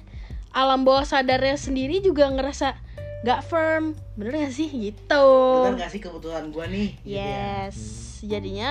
alam 0.53 0.85
bawah 0.85 1.03
sadarnya 1.03 1.57
sendiri 1.57 1.99
juga 1.99 2.29
ngerasa 2.29 2.77
nggak 3.23 3.41
firm. 3.47 3.95
Bener 4.19 4.45
gak 4.47 4.53
sih? 4.53 4.69
Gitu. 4.69 5.27
Bener 5.63 5.79
gak 5.79 5.91
sih 5.95 6.01
kebutuhan 6.03 6.51
gue 6.51 6.65
nih? 6.67 6.89
Gitu 7.01 7.17
ya. 7.17 7.67
yes. 7.67 7.77
Jadinya 8.23 8.69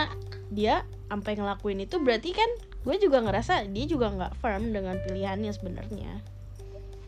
dia 0.53 0.85
sampai 1.09 1.37
ngelakuin 1.37 1.85
itu 1.85 2.01
berarti 2.01 2.33
kan 2.33 2.49
gue 2.83 2.97
juga 2.99 3.21
ngerasa 3.21 3.69
dia 3.69 3.85
juga 3.85 4.13
nggak 4.13 4.33
firm 4.41 4.73
dengan 4.73 4.97
pilihannya 5.05 5.53
sebenarnya. 5.53 6.21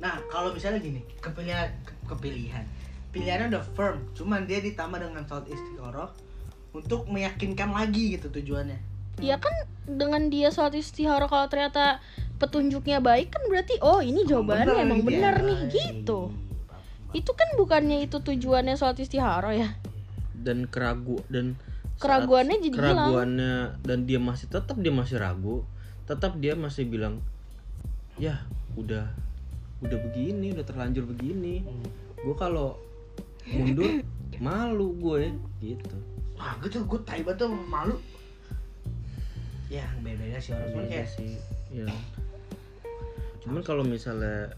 Nah 0.00 0.20
kalau 0.28 0.52
misalnya 0.52 0.80
gini, 0.80 1.00
kepilihan, 1.18 1.72
ke- 1.84 1.98
kepilihan, 2.12 2.64
pilihannya 3.10 3.48
udah 3.56 3.64
firm, 3.72 4.04
cuman 4.12 4.44
dia 4.44 4.60
ditambah 4.60 5.00
dengan 5.00 5.24
sholat 5.24 5.48
istiqoroh 5.48 6.10
untuk 6.74 7.06
meyakinkan 7.08 7.70
lagi 7.70 8.18
gitu 8.18 8.28
tujuannya. 8.28 8.92
ya 9.22 9.38
kan 9.38 9.54
dengan 9.86 10.26
dia 10.26 10.50
sholat 10.50 10.74
istihara 10.74 11.30
kalau 11.30 11.46
ternyata 11.46 12.02
petunjuknya 12.36 12.98
baik 12.98 13.30
kan 13.30 13.42
berarti 13.46 13.78
oh 13.80 13.98
ini 13.98 14.26
jawabannya 14.26 14.74
emang 14.80 15.00
gitu 15.00 15.06
ya. 15.06 15.08
bener 15.08 15.34
nih 15.42 15.58
gitu 15.70 16.20
itu 17.14 17.30
kan 17.30 17.48
bukannya 17.54 18.02
itu 18.02 18.18
tujuannya 18.18 18.74
sholat 18.74 18.98
istihara 18.98 19.54
ya 19.54 19.70
dan 20.34 20.66
keragu 20.66 21.22
dan 21.28 21.54
Keraguannya 21.94 22.58
jadi 22.58 22.74
hilang. 22.74 22.98
keraguannya 23.14 23.54
dan 23.80 23.98
dia 24.02 24.18
masih 24.18 24.50
tetap 24.50 24.74
dia 24.76 24.90
masih 24.90 25.16
ragu 25.16 25.62
tetap 26.04 26.34
dia 26.36 26.58
masih 26.58 26.84
bilang 26.84 27.22
ya 28.18 28.42
udah 28.74 29.06
udah 29.78 29.98
begini 30.02 30.50
udah 30.52 30.66
terlanjur 30.66 31.06
begini 31.06 31.62
Hmm. 31.62 31.86
gue 32.18 32.34
kalau 32.34 32.74
mundur 33.46 34.02
malu 34.42 34.90
gue 34.98 35.30
gitu 35.62 35.96
Wah 36.34 36.58
gue 36.58 36.66
tuh 36.66 36.82
gue 36.82 36.98
tai 37.06 37.22
banget 37.22 37.46
tuh 37.46 37.54
malu. 37.70 37.94
Ya 39.70 39.86
beda-beda 40.02 40.34
sih 40.36 40.50
orang 40.50 40.66
Beda 40.74 40.90
kayak 40.90 41.08
sih 41.08 41.38
ya 41.70 41.86
cuman 43.44 43.60
nah. 43.60 43.66
kalau 43.66 43.84
misalnya 43.84 44.56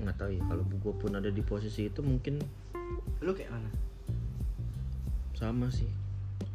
nggak 0.00 0.16
tahu 0.16 0.32
ya 0.32 0.42
kalau 0.48 0.64
gue 0.64 0.94
pun 0.96 1.12
ada 1.12 1.28
di 1.28 1.44
posisi 1.44 1.92
itu 1.92 2.00
mungkin 2.00 2.40
lu 3.20 3.36
kayak 3.36 3.52
mana? 3.52 3.68
Sama 5.36 5.68
sih. 5.68 5.88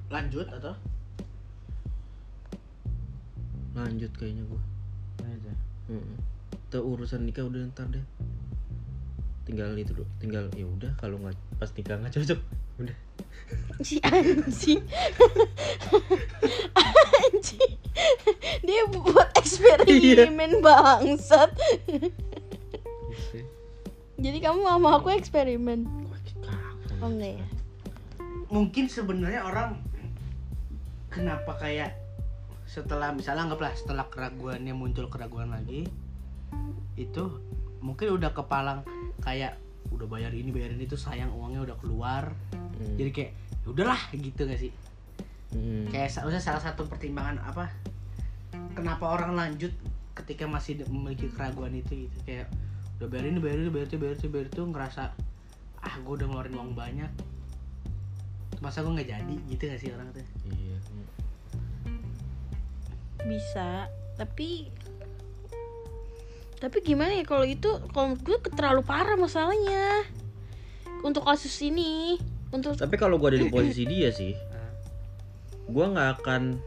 Lanjut 0.10 0.50
atau? 0.50 0.74
Lanjut 3.78 4.10
kayaknya 4.18 4.44
gue 4.50 4.62
lanjut 5.22 5.42
ya. 5.46 5.56
hmm. 5.94 6.18
Urusan 6.76 7.24
nikah 7.24 7.46
udah 7.48 7.70
ntar 7.72 7.88
deh. 7.88 8.04
Tinggal 9.46 9.78
itu 9.78 9.94
tinggal 10.18 10.50
ya 10.58 10.66
udah 10.66 10.92
kalau 10.98 11.22
nggak 11.22 11.38
pas 11.62 11.70
nikah 11.78 12.02
nggak 12.02 12.14
cocok. 12.18 12.40
Udah 12.82 12.98
si 13.84 14.00
anjing. 14.04 14.82
Anjing. 16.76 17.74
Dia 18.64 18.84
buat 18.92 19.30
eksperimen 19.36 20.64
bangsat. 20.64 21.52
Jadi 24.16 24.38
kamu 24.40 24.64
sama 24.64 24.90
aku 24.98 25.12
eksperimen? 25.12 25.86
Oh 27.04 27.12
enggak 27.12 27.38
ya? 27.38 27.48
Mungkin 28.48 28.88
sebenarnya 28.88 29.44
orang 29.44 29.84
kenapa 31.12 31.60
kayak 31.60 31.96
setelah 32.66 33.12
misalnya 33.12 33.52
anggaplah 33.52 33.72
setelah 33.76 34.08
keraguannya 34.10 34.74
muncul 34.74 35.08
keraguan 35.08 35.54
lagi 35.54 35.88
itu 36.98 37.24
mungkin 37.80 38.18
udah 38.18 38.32
kepalang 38.34 38.82
kayak 39.22 39.60
udah 39.94 40.08
bayar 40.10 40.32
ini 40.34 40.50
bayar 40.50 40.74
ini 40.74 40.90
tuh 40.90 40.98
sayang 40.98 41.30
uangnya 41.34 41.66
udah 41.66 41.78
keluar. 41.82 42.34
Hmm. 42.76 42.96
jadi 43.00 43.12
kayak 43.12 43.32
"Ya 43.64 43.68
udahlah 43.72 44.02
gitu 44.12 44.42
gak 44.46 44.60
sih? 44.60 44.72
Hmm. 45.56 45.88
kayak 45.88 46.12
maksudnya 46.12 46.44
salah 46.44 46.60
satu 46.60 46.84
pertimbangan 46.84 47.40
apa 47.40 47.72
kenapa 48.76 49.08
orang 49.08 49.40
lanjut 49.40 49.72
ketika 50.16 50.48
masih 50.48 50.84
memiliki 50.88 51.28
keraguan 51.32 51.76
itu 51.76 52.08
gitu. 52.08 52.18
Kayak 52.24 52.48
udah 53.00 53.08
bayar 53.12 53.26
ini 53.28 53.40
bayar 53.44 53.58
ini 53.60 53.70
bayar 53.72 53.88
itu 53.92 53.98
bayar 54.00 54.16
itu 54.16 54.28
bayar 54.32 54.48
itu 54.48 54.62
ngerasa 54.64 55.04
ah 55.86 55.96
gue 56.02 56.14
udah 56.16 56.28
ngeluarin 56.28 56.56
uang 56.56 56.74
banyak. 56.74 57.12
Masa 58.64 58.82
gue 58.82 58.92
nggak 58.96 59.10
jadi 59.12 59.36
gitu 59.52 59.64
gak 59.68 59.80
sih 59.84 59.90
orang 59.92 60.08
tuh? 60.16 60.26
Iya. 60.48 60.78
Bisa 63.28 63.92
tapi 64.16 64.72
tapi 66.66 66.82
gimana 66.82 67.14
ya 67.14 67.22
kalau 67.22 67.46
itu 67.46 67.70
kalau 67.94 68.18
gue 68.18 68.38
terlalu 68.58 68.82
parah 68.82 69.14
masalahnya. 69.14 70.02
Untuk 71.06 71.22
kasus 71.30 71.54
ini 71.62 72.18
untuk 72.50 72.74
tapi 72.74 72.98
kalau 72.98 73.22
gue 73.22 73.38
ada 73.38 73.40
di 73.46 73.50
posisi 73.54 73.86
dia 73.86 74.10
sih 74.10 74.34
gue 75.66 75.86
nggak 75.86 76.10
akan 76.22 76.58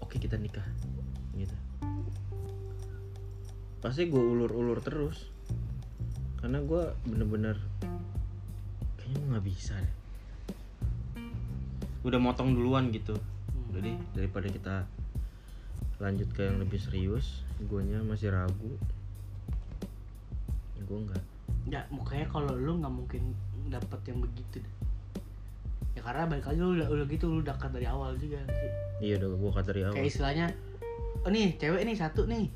oke 0.00 0.16
kita 0.16 0.40
nikah 0.40 0.64
gitu. 1.36 1.56
Pasti 3.84 4.08
gue 4.08 4.20
ulur-ulur 4.20 4.80
terus. 4.80 5.28
Karena 6.40 6.64
gue 6.64 6.96
bener-bener 7.04 7.60
kayaknya 8.96 9.20
nggak 9.36 9.44
bisa 9.44 9.76
deh. 9.76 9.94
Udah 12.04 12.16
motong 12.16 12.56
duluan 12.56 12.88
gitu. 12.88 13.16
Udah 13.68 13.80
deh 13.84 13.96
daripada 14.16 14.48
kita 14.48 14.76
lanjut 15.98 16.30
ke 16.30 16.46
yang 16.46 16.62
lebih 16.62 16.78
serius 16.78 17.42
guanya 17.66 17.98
masih 18.06 18.30
ragu 18.30 18.78
gue 20.82 20.98
nggak. 21.04 21.22
Ya 21.68 21.80
mukanya 21.88 22.26
kalau 22.26 22.52
lu 22.52 22.78
nggak 22.78 22.92
mungkin 22.92 23.22
dapat 23.66 24.00
yang 24.06 24.18
begitu 24.20 24.60
deh. 24.60 24.74
Ya 25.92 26.00
karena 26.00 26.24
balik 26.24 26.46
lagi 26.46 26.58
lu 26.58 26.72
udah, 26.74 26.88
udah 26.88 27.06
gitu 27.06 27.24
lu 27.28 27.40
dekat 27.42 27.70
dari 27.70 27.86
awal 27.86 28.14
juga 28.14 28.38
sih 28.46 28.70
iya 29.00 29.14
udah 29.18 29.28
gue 29.30 29.50
kata 29.50 29.68
dari 29.68 29.82
awal. 29.82 29.94
kayak 29.94 30.08
istilahnya 30.08 30.46
oh 31.22 31.30
nih 31.30 31.54
cewek 31.54 31.82
nih 31.82 31.96
satu 31.96 32.22
nih 32.24 32.46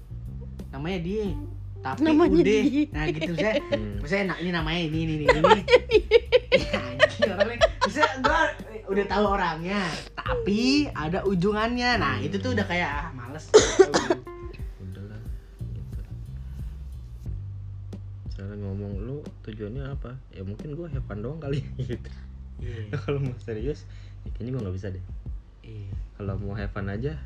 namanya 0.70 0.98
dia. 1.02 1.26
Tapi 1.82 1.98
Namanya 2.06 2.38
udah. 2.38 2.46
dia. 2.46 2.82
nah 2.94 3.04
gitu 3.10 3.32
saya 3.34 3.54
Hmm. 3.74 3.98
misalnya 3.98 4.24
nah, 4.30 4.36
ini 4.38 4.50
namanya 4.52 4.80
ini 4.86 4.98
ini 5.02 5.14
ini 5.18 5.26
ini. 5.26 5.60
Ya, 6.52 6.78
anjing 6.78 7.32
orangnya. 7.32 7.58
Misalnya 7.82 8.12
gua 8.20 8.40
udah 8.86 9.04
tahu 9.08 9.24
orangnya 9.26 9.80
tapi 10.14 10.60
ada 10.92 11.18
ujungannya. 11.24 11.90
Nah 11.98 12.16
itu 12.20 12.36
tuh 12.38 12.52
udah 12.54 12.62
kayak 12.62 12.86
ah 12.88 13.08
males 13.10 13.48
ngomong 18.72 19.04
lu 19.04 19.20
tujuannya 19.44 19.84
apa? 19.84 20.16
Ya 20.32 20.40
mungkin 20.40 20.72
gue 20.72 20.88
have 20.88 21.04
fun 21.04 21.20
doang 21.20 21.36
kali. 21.36 21.60
Gitu. 21.76 22.08
Iya. 22.64 22.96
Kalau 22.96 23.20
mau 23.20 23.36
serius 23.36 23.84
ya 24.24 24.32
kayaknya 24.32 24.50
gue 24.56 24.62
nggak 24.64 24.76
bisa 24.80 24.88
deh. 24.88 25.04
Iya. 25.60 25.92
Kalau 26.16 26.40
mau 26.40 26.56
have 26.56 26.72
fun 26.72 26.88
aja 26.88 27.20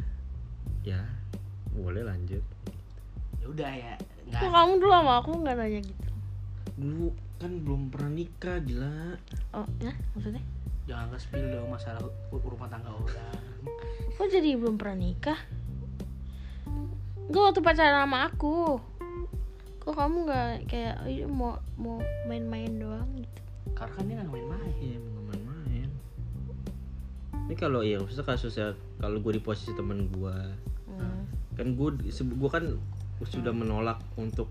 ya 0.82 1.00
boleh 1.70 2.02
lanjut. 2.02 2.42
Ya 3.38 3.46
udah 3.46 3.70
ya 3.70 3.94
kok 4.26 4.42
nggak 4.42 4.50
kamu 4.50 4.72
dulu 4.82 4.90
sama 4.90 5.12
aku 5.22 5.30
nggak 5.38 5.54
nanya 5.54 5.80
gitu? 5.86 6.10
Dulu 6.82 7.06
kan 7.38 7.52
belum 7.62 7.82
pernah 7.94 8.10
nikah 8.10 8.58
gila. 8.66 9.14
Oh 9.54 9.66
ya? 9.78 9.94
Maksudnya? 10.18 10.42
Jangan 10.90 11.06
nge 11.14 11.18
spill 11.22 11.46
dong 11.46 11.70
masalah 11.70 12.02
ru- 12.02 12.42
rumah 12.42 12.66
tangga 12.66 12.90
orang. 12.90 13.38
Kok 14.18 14.26
jadi 14.34 14.58
belum 14.58 14.74
pernah 14.82 14.98
nikah? 14.98 15.38
Gue 17.30 17.42
waktu 17.42 17.62
pacaran 17.62 18.06
sama 18.06 18.30
aku 18.30 18.82
Kok 19.86 19.94
kamu 19.94 20.16
nggak 20.26 20.66
kayak 20.66 20.94
"Ayo, 21.00 21.24
mau 21.26 21.54
mau 21.76 21.96
main-main 22.26 22.74
doang 22.74 23.06
gitu 23.14 23.40
karena 23.72 23.92
kan 23.92 24.04
dia 24.04 24.14
nggak 24.16 24.30
main-main 24.30 24.72
iya 24.78 24.96
mau 24.98 25.22
main-main 25.26 25.90
ini 27.44 27.54
kalau 27.54 27.80
ya 27.80 27.96
maksudnya 27.96 28.24
kasusnya 28.24 28.68
kalau 28.96 29.20
gue 29.20 29.32
di 29.32 29.40
posisi 29.40 29.70
temen 29.72 30.08
gue 30.08 30.36
Hmm. 30.88 31.22
kan 31.54 31.66
gue 31.70 31.88
gue 32.00 32.50
kan 32.50 32.64
sudah 33.22 33.52
menolak 33.52 34.00
untuk 34.14 34.48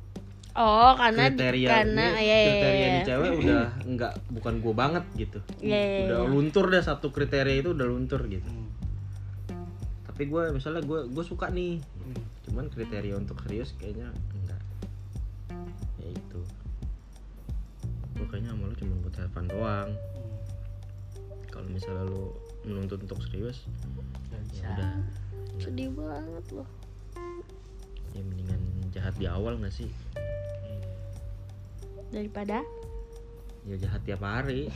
Oh 0.54 0.94
karena 0.94 1.26
di- 1.26 1.36
kriteria 1.36 1.68
karena 1.70 2.06
ini 2.08 2.22
ya, 2.22 2.38
ya, 2.38 2.46
kriteria 2.46 2.78
ya, 2.78 2.88
di 2.88 2.96
ya. 2.96 3.04
cewek 3.04 3.32
udah 3.36 3.64
nggak 3.84 4.14
bukan 4.32 4.54
gue 4.58 4.74
banget 4.74 5.04
gitu 5.16 5.40
Iya, 5.60 5.74
iya, 5.76 6.00
udah 6.06 6.20
iya. 6.22 6.30
luntur 6.30 6.66
dah 6.70 6.80
satu 6.82 7.10
kriteria 7.10 7.56
itu 7.58 7.70
udah 7.72 7.84
luntur 7.84 8.22
gitu 8.26 8.46
Hmm. 8.46 8.70
tapi 10.06 10.24
gue 10.26 10.44
misalnya 10.54 10.80
gue 10.80 11.10
gue 11.10 11.24
suka 11.24 11.50
nih 11.50 11.82
Hmm. 11.82 12.16
cuman 12.46 12.70
kriteria 12.70 13.18
untuk 13.18 13.42
serius 13.42 13.74
kayaknya 13.74 14.14
gue 18.16 18.26
kayaknya 18.26 18.52
sama 18.52 18.72
lu 18.72 18.76
cuma 18.76 18.96
buat 19.04 19.16
have 19.16 19.32
fun 19.32 19.46
doang. 19.46 19.90
Hmm. 19.92 20.34
kalau 21.52 21.68
misalnya 21.68 22.04
lu 22.04 22.36
menuntut 22.64 23.00
untuk 23.00 23.20
serius 23.24 23.64
ya 24.52 24.68
udah. 24.72 24.92
Sedih 25.56 25.88
banget 25.92 26.46
loh. 26.52 26.68
Ya 28.12 28.22
mendingan 28.22 28.60
jahat 28.92 29.16
di 29.16 29.28
awal 29.28 29.56
nggak 29.60 29.72
sih? 29.72 29.88
Daripada? 32.12 32.64
Ya 33.64 33.76
jahat 33.80 34.04
tiap 34.04 34.20
hari. 34.20 34.68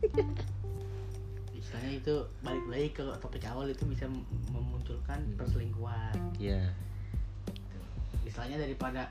Istilahnya 1.56 1.92
itu 2.00 2.14
balik 2.40 2.66
lagi 2.68 2.88
ke 2.92 3.04
topik 3.20 3.44
awal 3.44 3.68
itu 3.68 3.84
bisa 3.84 4.08
mem- 4.08 4.24
memunculkan 4.48 5.20
Hmm. 5.20 5.36
perselingkuhan. 5.36 6.16
Ya 6.36 6.72
istilahnya 8.20 8.62
daripada 8.62 9.10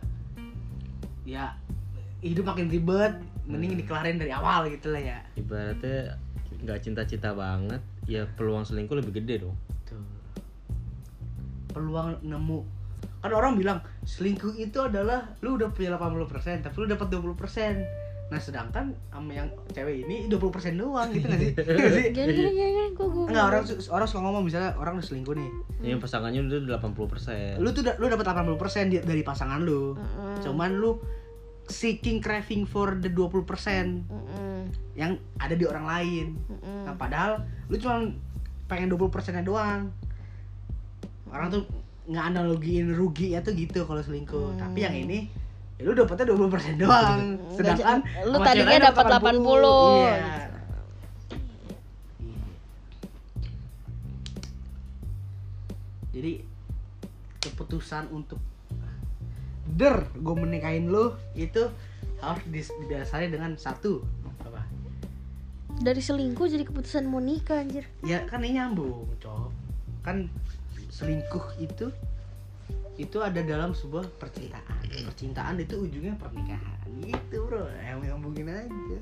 ya 1.27 1.51
hidup 2.21 2.45
makin 2.45 2.67
ribet 2.67 3.13
mending 3.43 3.71
Hmm. 3.71 3.79
dikelarin 3.79 4.15
dari 4.15 4.29
awal 4.29 4.67
gitu 4.67 4.89
lah 4.89 5.01
ya 5.01 5.19
ibaratnya 5.33 6.19
nggak 6.59 6.79
cinta-cinta 6.79 7.31
banget 7.31 7.79
ya 8.05 8.27
peluang 8.29 8.61
selingkuh 8.61 8.93
lebih 8.93 9.15
gede 9.15 9.41
dong 9.41 9.55
Tuh. 9.83 10.03
peluang 11.69 12.19
nemu 12.21 12.59
kan 13.19 13.31
orang 13.31 13.53
bilang 13.53 13.77
selingkuh 14.03 14.55
itu 14.55 14.79
adalah 14.79 15.35
lu 15.39 15.55
udah 15.55 15.69
punya 15.69 15.91
80% 15.93 16.27
tapi 16.61 16.75
lu 16.77 16.87
dapat 16.87 17.07
20% 17.09 17.83
nah 18.29 18.37
sedangkan 18.37 18.93
sama 19.09 19.31
yang 19.33 19.49
cewek 19.73 20.05
ini 20.05 20.29
20% 20.29 20.37
doang 20.77 21.09
gitu 21.09 21.25
gak 21.25 21.39
sih? 21.39 21.49
Nggak 21.51 21.91
sih? 21.91 22.05
Gini 22.13 22.29
gini 22.31 22.49
gini 22.53 22.83
gue 22.93 23.01
gue 23.01 23.25
Enggak 23.25 23.45
orang 23.47 23.63
orang 23.89 24.05
suka 24.05 24.21
ngomong 24.21 24.43
misalnya 24.45 24.77
orang 24.77 24.93
udah 24.95 25.07
selingkuh 25.07 25.33
nih. 25.33 25.49
yang 25.81 25.97
pasangannya 25.97 26.45
udah 26.61 26.77
80% 26.77 27.57
Lu 27.57 27.73
tuh 27.73 27.81
lu 27.89 28.05
dapat 28.05 28.25
80% 28.27 28.53
di- 28.87 29.01
dari 29.01 29.23
pasangan 29.23 29.57
lu. 29.59 29.97
Cuman 30.39 30.77
lu 30.77 31.01
seeking 31.69 32.17
craving 32.19 32.65
for 32.65 32.97
the 32.97 33.07
20% 33.07 33.45
Mm-mm. 33.45 34.59
yang 34.97 35.21
ada 35.37 35.53
di 35.53 35.63
orang 35.69 35.85
lain. 35.85 36.27
Mm-mm. 36.49 36.89
Nah, 36.89 36.97
padahal 36.97 37.45
lu 37.69 37.77
cuma 37.77 38.09
pengen 38.65 38.89
20%-nya 38.89 39.45
doang. 39.45 39.93
Orang 41.29 41.47
tuh 41.53 41.63
nggak 42.09 42.25
analogiin 42.33 42.89
rugi 42.97 43.37
ya 43.37 43.45
tuh 43.45 43.53
gitu 43.53 43.85
kalau 43.85 44.01
selingkuh. 44.01 44.57
Hmm. 44.57 44.59
Tapi 44.59 44.79
yang 44.81 44.97
ini 44.97 45.29
ya 45.77 45.85
lu 45.85 45.93
dapetnya 45.93 46.33
20% 46.33 46.81
doang. 46.81 47.37
Sedangkan 47.53 48.01
lu 48.25 48.37
tadinya 48.41 48.89
dapat 48.89 49.05
80. 49.13 49.29
Iya. 49.29 49.37
Gitu. 49.37 50.57
Jadi 56.09 56.33
keputusan 57.39 58.09
untuk 58.11 58.41
der 59.77 60.09
gue 60.17 60.35
menikahin 60.35 60.89
lu 60.89 61.13
itu 61.37 61.69
harus 62.19 62.43
didasari 62.83 63.29
dengan 63.31 63.55
satu. 63.55 64.03
Apa? 64.43 64.65
Dari 65.79 66.01
selingkuh 66.01 66.47
jadi 66.49 66.63
keputusan 66.65 67.07
mau 67.07 67.21
nikah 67.23 67.63
anjir. 67.63 67.85
Ya 68.03 68.25
kan 68.27 68.43
ini 68.43 68.59
nyambung 68.59 69.07
cok 69.21 69.51
kan 70.03 70.31
selingkuh 70.89 71.59
itu 71.61 71.91
itu 72.99 73.17
ada 73.23 73.39
dalam 73.39 73.71
sebuah 73.71 74.19
percintaan. 74.19 74.83
Percintaan 75.07 75.55
itu 75.63 75.87
ujungnya 75.87 76.19
pernikahan. 76.19 76.83
Gitu 76.99 77.47
bro. 77.47 77.63
Yang 77.79 78.11
nyambungin 78.11 78.51
aja. 78.51 78.99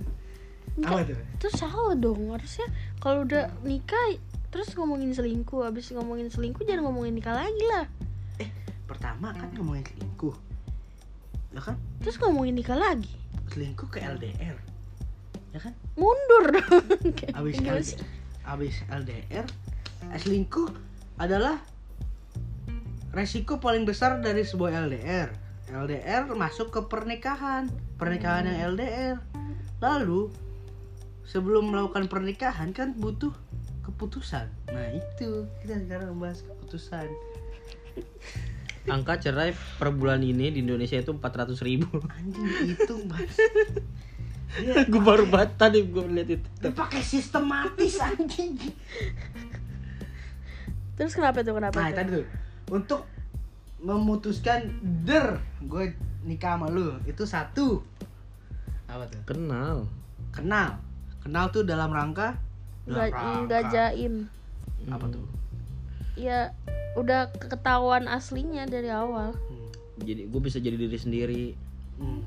Apa 0.86 1.02
tuh? 1.02 1.18
Terus 1.42 1.56
salah 1.58 1.98
dong 1.98 2.30
harusnya. 2.30 2.70
Kalau 3.02 3.26
udah 3.26 3.50
nikah 3.66 4.22
terus 4.54 4.70
ngomongin 4.78 5.18
selingkuh. 5.18 5.66
Habis 5.66 5.90
ngomongin 5.98 6.30
selingkuh 6.30 6.62
jangan 6.62 6.86
ngomongin 6.86 7.18
nikah 7.18 7.34
lagi 7.34 7.66
lah. 7.74 7.90
Pertama 8.86 9.34
kan 9.34 9.50
ngomongin 9.58 9.90
selingkuh 9.90 10.47
ya 11.58 11.62
kan? 11.66 11.76
Terus 12.06 12.22
ngomongin 12.22 12.54
nikah 12.54 12.78
lagi? 12.78 13.10
Selingkuh 13.50 13.90
ke 13.90 13.98
LDR 13.98 14.58
ya 15.58 15.60
kan? 15.60 15.74
Mundur 15.98 16.54
dong. 16.54 16.86
Abis 17.42 17.58
LDR, 17.58 18.06
abis 18.46 18.76
LDR 18.94 19.46
eh, 20.14 20.20
selingkuh 20.22 20.70
adalah 21.18 21.58
resiko 23.10 23.58
paling 23.58 23.90
besar 23.90 24.22
dari 24.22 24.46
sebuah 24.46 24.86
LDR 24.86 25.34
LDR 25.74 26.30
masuk 26.38 26.70
ke 26.70 26.86
pernikahan 26.86 27.68
pernikahan 27.98 28.46
yang 28.46 28.78
LDR 28.78 29.18
lalu 29.82 30.30
sebelum 31.28 31.74
melakukan 31.74 32.08
pernikahan 32.08 32.72
kan 32.72 32.96
butuh 32.96 33.36
keputusan. 33.84 34.48
Nah 34.72 34.88
itu 34.96 35.44
kita 35.60 35.76
sekarang 35.84 36.16
membahas 36.16 36.40
keputusan 36.44 37.08
Angka 38.88 39.20
cerai 39.20 39.52
per 39.52 39.92
bulan 39.92 40.20
ini 40.20 40.48
di 40.50 40.60
Indonesia 40.60 40.96
itu 40.96 41.12
400 41.12 41.60
ribu. 41.62 41.92
anjing 42.08 42.48
itu 42.66 42.94
mas. 43.06 43.36
Gue 44.88 45.02
baru 45.02 45.28
banget 45.28 45.60
tadi 45.60 45.84
gue 45.84 46.02
lihat 46.08 46.30
itu. 46.32 46.48
dia 46.58 46.72
pakai 46.72 47.04
sistematis 47.04 48.00
anjing. 48.00 48.56
Terus 50.96 51.14
kenapa 51.14 51.44
tuh 51.44 51.54
kenapa 51.54 51.76
Nah 51.76 51.90
tuh? 51.90 51.96
tadi 51.96 52.10
tuh. 52.10 52.26
Untuk 52.70 53.02
memutuskan 53.78 54.72
der 55.04 55.38
gue 55.62 55.94
nikah 56.24 56.56
sama 56.56 56.68
lu. 56.68 56.96
Itu 57.04 57.24
satu. 57.24 57.84
Apa 58.88 59.04
tuh? 59.06 59.20
Kenal. 59.26 59.86
kenal. 60.32 60.80
Kenal 61.20 61.52
tuh 61.52 61.62
dalam 61.62 61.92
rangka? 61.92 62.40
Nggak 62.88 63.12
dalam 63.12 63.46
rangka- 63.46 63.68
jaim. 63.70 64.14
Apa 64.88 65.06
tuh 65.12 65.26
ya 66.18 66.52
udah 66.98 67.30
ketahuan 67.38 68.10
aslinya 68.10 68.66
dari 68.66 68.90
awal 68.90 69.38
hmm. 69.38 69.68
Jadi 69.98 70.30
gue 70.30 70.42
bisa 70.42 70.62
jadi 70.62 70.78
diri 70.78 70.98
sendiri. 70.98 71.46
Hmm. 71.98 72.22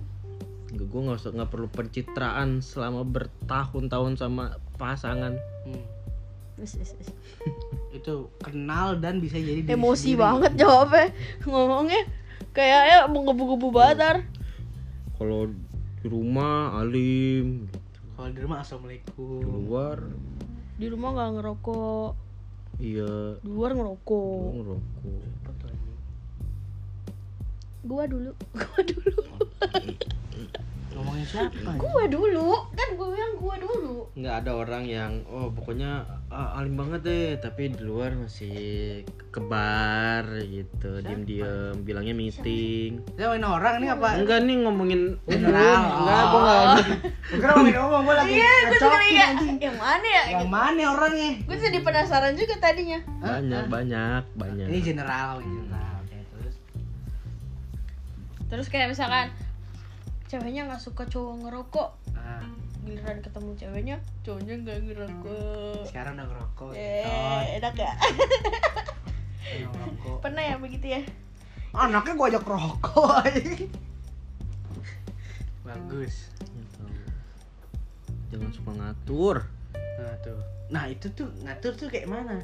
Gue 0.75 1.01
nggak 1.07 1.23
usah 1.23 1.31
nggak 1.31 1.51
perlu 1.55 1.71
pencitraan 1.71 2.59
selama 2.59 3.07
bertahun-tahun 3.07 4.19
sama 4.19 4.59
pasangan. 4.75 5.39
Hmm. 5.67 5.85
Wis, 6.59 6.75
wis, 6.77 6.99
wis. 6.99 7.11
itu 7.97 8.31
kenal 8.43 8.99
dan 8.99 9.19
bisa 9.19 9.39
jadi 9.39 9.67
diri 9.67 9.75
emosi 9.75 10.15
sendiri. 10.15 10.23
banget 10.23 10.53
jawabnya 10.63 11.07
ngomongnya 11.43 12.03
kayaknya 12.55 13.11
menggebu-gebu 13.11 13.69
batar 13.75 14.23
Kalau 15.19 15.51
di 16.01 16.07
rumah 16.09 16.81
alim, 16.81 17.67
kalau 18.15 18.31
di 18.33 18.41
rumah 18.41 18.57
di 18.57 18.63
assalamualaikum 18.63 19.43
luar 19.43 19.99
di 20.81 20.87
rumah 20.89 21.09
nggak 21.13 21.31
ngerokok 21.37 22.11
iya 22.81 23.37
luar 23.45 23.77
ngerokok 23.77 24.53
ngerokok. 24.57 25.60
Gua 27.81 28.05
dulu. 28.05 28.33
Gua 28.61 28.81
dulu. 28.85 29.23
Ngomongin 31.01 31.25
siapa 31.25 31.81
gua 31.81 32.05
dulu. 32.13 32.51
Kan 32.77 32.89
gua 32.93 33.09
bilang 33.17 33.33
gua 33.41 33.55
dulu. 33.57 33.97
Nggak 34.21 34.35
ada 34.45 34.51
orang 34.53 34.85
yang 34.85 35.13
oh 35.33 35.49
pokoknya 35.49 36.05
ah, 36.29 36.61
alim 36.61 36.77
banget 36.77 37.01
deh. 37.09 37.29
Tapi 37.41 37.73
di 37.73 37.81
luar 37.81 38.13
masih 38.21 39.01
kebar 39.33 40.29
gitu. 40.45 41.01
Diem 41.01 41.25
diem 41.25 41.73
bilangnya 41.81 42.13
meeting. 42.13 43.01
Ngomongin 43.17 43.45
orang 43.49 43.75
nih 43.81 43.91
apa? 43.97 44.09
Enggak 44.21 44.39
nih 44.45 44.57
ngomongin 44.61 45.01
General. 45.25 45.81
enggak 46.05 46.23
gua 46.29 46.41
nggak 46.45 46.65
Gue 47.09 47.39
kira 47.41 47.53
ngomongin 47.57 47.77
ngomong 47.81 48.03
gue 48.05 48.15
lagi 48.21 48.33
iya 48.37 48.53
gua 48.69 48.77
juga 48.77 48.99
kayak 49.01 49.25
anjing. 49.33 49.57
yang 49.57 49.79
mana 49.81 50.07
ya? 50.07 50.23
Yang 50.37 50.49
mana 50.53 50.83
orangnya? 50.85 51.31
Gua 51.49 51.57
jadi 51.57 51.79
penasaran 51.81 52.33
juga 52.37 52.55
tadinya. 52.61 53.01
Banyak 53.25 53.65
banyak 53.73 54.23
banyak. 54.37 54.67
Ini 54.69 54.79
general 54.85 55.41
general 55.41 55.90
terus 58.51 58.67
kayak 58.67 58.91
misalkan 58.91 59.31
ceweknya 60.27 60.67
nggak 60.67 60.83
suka 60.83 61.07
cowok 61.07 61.47
ngerokok. 61.47 61.91
Nah, 62.19 62.43
giliran 62.83 63.23
ketemu 63.23 63.51
ceweknya 63.55 63.97
cowoknya 64.27 64.55
nggak 64.67 64.79
ngerokok. 64.91 65.87
Sekarang 65.87 66.19
udah 66.19 66.27
ngerokok 66.27 66.71
eh 66.75 67.63
enak 67.63 67.75
ya 67.79 67.95
udah 69.55 69.71
ngerokok. 69.71 70.19
Pernah 70.19 70.43
ya 70.43 70.55
begitu 70.59 70.87
ya? 70.99 71.03
Anaknya 71.71 72.19
gue 72.19 72.27
ajak 72.35 72.45
rokok 72.45 73.23
bagus. 75.63 76.27
Jangan 78.35 78.51
suka 78.51 78.73
ngatur. 78.75 79.47
Nah 79.79 80.15
tuh. 80.27 80.43
Nah 80.75 80.85
itu 80.91 81.07
tuh 81.15 81.31
ngatur 81.47 81.79
tuh 81.79 81.87
kayak 81.87 82.11
mana? 82.11 82.43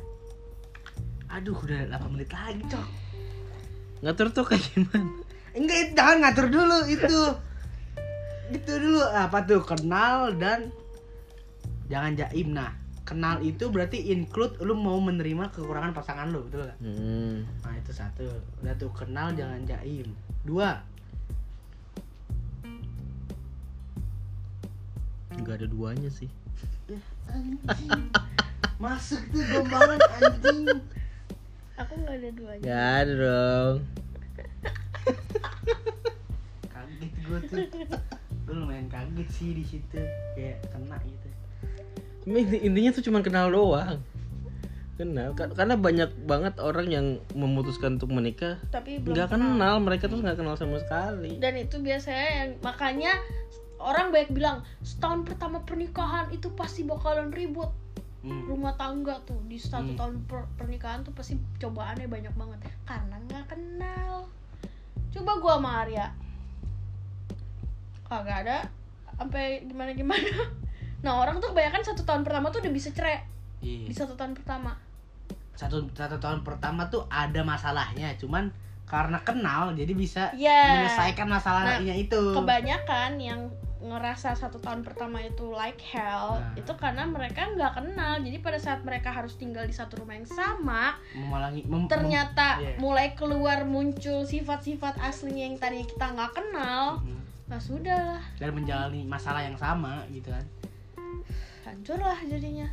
Aduh 1.27 1.59
udah 1.59 1.91
8 1.91 2.15
menit 2.15 2.31
lagi 2.31 2.63
cok. 2.71 2.87
Ngatur 4.07 4.31
tuh 4.31 4.47
kayak 4.47 4.63
gimana 4.71 5.26
enggak 5.57 5.79
itu 5.89 5.93
jangan 5.97 6.17
ngatur 6.23 6.47
dulu 6.53 6.79
itu. 6.87 7.21
Itu 8.53 8.73
dulu 8.79 9.03
apa 9.03 9.43
tuh 9.49 9.65
kenal 9.65 10.37
dan 10.37 10.71
jangan 11.89 12.13
jaim. 12.15 12.53
Nah 12.53 12.71
kenal 13.07 13.41
itu 13.41 13.71
berarti 13.71 14.13
include 14.13 14.59
lu 14.61 14.75
mau 14.75 14.99
menerima 14.99 15.55
kekurangan 15.55 15.95
pasangan 15.95 16.27
lu 16.27 16.43
betul 16.51 16.67
gak? 16.67 16.79
hmm. 16.83 17.47
nah 17.63 17.75
itu 17.79 17.93
satu. 17.95 18.27
Udah 18.63 18.75
tuh 18.77 18.93
kenal 18.93 19.33
jangan 19.33 19.63
jaim. 19.65 20.13
Dua. 20.45 20.83
Nggak 25.37 25.65
ada 25.65 25.67
duanya 25.69 26.11
sih. 26.13 26.29
Anjing 27.33 28.11
masuk 28.83 29.23
tuh 29.33 29.43
gombalan 29.51 29.99
anjing. 30.21 30.69
Aku 31.81 31.93
nggak 32.05 32.17
ada 32.21 32.31
duanya. 32.35 32.63
Nggak 32.63 32.91
ada 33.01 33.13
dong 33.17 34.06
kaget 36.73 37.13
gue 37.21 37.39
tuh. 37.45 37.59
Gue 38.47 38.55
lumayan 38.55 38.87
kaget 38.87 39.29
sih 39.31 39.51
di 39.53 39.65
situ. 39.65 39.99
Kayak 40.35 40.63
kena 40.71 40.97
gitu. 41.03 41.29
Intinya 42.59 42.91
tuh 42.91 43.03
cuma 43.03 43.21
kenal 43.21 43.49
doang. 43.49 43.99
Kenal. 44.97 45.37
Ka- 45.37 45.53
karena 45.53 45.77
banyak 45.77 46.11
banget 46.25 46.57
orang 46.59 46.89
yang 46.89 47.07
memutuskan 47.33 47.97
untuk 47.97 48.11
menikah. 48.11 48.57
Tapi 48.69 48.99
nggak 48.99 49.29
kenal. 49.31 49.79
Mereka 49.79 50.07
tuh 50.07 50.19
nggak 50.19 50.37
kenal 50.37 50.57
sama 50.57 50.79
sekali. 50.79 51.37
Dan 51.37 51.55
itu 51.57 51.79
biasanya 51.79 52.27
yang 52.37 52.51
makanya 52.61 53.13
orang 53.77 54.09
banyak 54.09 54.33
bilang 54.33 54.65
setahun 54.81 55.23
pertama 55.23 55.61
pernikahan 55.61 56.33
itu 56.33 56.49
pasti 56.51 56.83
bakalan 56.83 57.31
ribut. 57.31 57.71
Hmm. 58.27 58.43
rumah 58.43 58.75
tangga 58.75 59.23
tuh 59.23 59.39
di 59.47 59.55
satu 59.55 59.87
Hmm. 59.87 59.95
tahun 59.95 60.15
per- 60.27 60.51
pernikahan 60.59 61.07
tuh 61.07 61.15
pasti 61.15 61.39
cobaannya 61.63 62.11
banyak 62.11 62.35
banget. 62.35 62.59
Karena 62.83 63.23
nggak 63.23 63.45
kenal 63.47 64.27
coba 65.17 65.33
gua 65.41 65.55
sama 65.59 65.71
Arya. 65.85 66.07
Kagak 68.07 68.39
ada. 68.47 68.59
Sampai 69.17 69.65
gimana 69.65 69.91
gimana. 69.97 70.29
Nah 71.05 71.23
orang 71.23 71.39
tuh 71.39 71.53
kebanyakan 71.55 71.87
satu 71.87 72.03
tahun 72.03 72.27
pertama 72.27 72.51
tuh 72.51 72.65
udah 72.67 72.73
bisa 72.73 72.91
cerai. 72.91 73.23
Iya. 73.63 73.89
di 73.89 73.95
satu 73.95 74.19
tahun 74.19 74.33
pertama. 74.37 74.75
Satu 75.55 75.87
satu 75.93 76.17
tahun 76.21 76.45
pertama 76.45 76.89
tuh 76.93 77.09
ada 77.09 77.41
masalahnya 77.41 78.13
cuman 78.21 78.53
karena 78.87 79.19
kenal 79.27 79.75
jadi 79.75 79.93
bisa 79.99 80.31
ya 80.39 80.79
menyelesaikan 80.79 81.27
masalahnya 81.27 81.95
itu. 81.95 82.23
kebanyakan 82.35 83.19
yang 83.19 83.41
ngerasa 83.87 84.35
satu 84.35 84.59
tahun 84.59 84.83
pertama 84.83 85.23
itu 85.23 85.49
like 85.51 85.79
hell 85.81 86.37
Nah. 86.37 86.55
itu 86.59 86.73
karena 86.75 87.07
mereka 87.07 87.47
nggak 87.49 87.73
kenal. 87.75 88.19
Jadi 88.19 88.37
pada 88.39 88.59
saat 88.59 88.83
mereka 88.83 89.09
harus 89.09 89.35
tinggal 89.35 89.63
di 89.63 89.73
satu 89.73 90.03
rumah 90.03 90.15
yang 90.15 90.27
sama 90.27 90.99
memalangi 91.15 91.63
mem- 91.65 91.87
mem- 91.87 91.91
ternyata 91.91 92.59
iya. 92.59 92.75
mulai 92.77 93.15
keluar 93.15 93.63
muncul 93.63 94.23
sifat-sifat 94.23 94.99
aslinya 94.99 95.47
yang 95.47 95.57
tadinya 95.57 95.87
kita 95.87 96.07
nggak 96.11 96.33
kenal. 96.35 96.99
Hmm. 97.01 97.23
nah 97.47 97.63
sudah 97.63 97.95
lah. 97.95 98.23
Dan 98.37 98.51
menjalani 98.53 99.07
masalah 99.07 99.39
yang 99.41 99.55
sama 99.55 100.03
gitu 100.11 100.35
kan. 100.35 100.43
Hancur 101.63 101.99
lah 101.99 102.19
jadinya. 102.27 102.67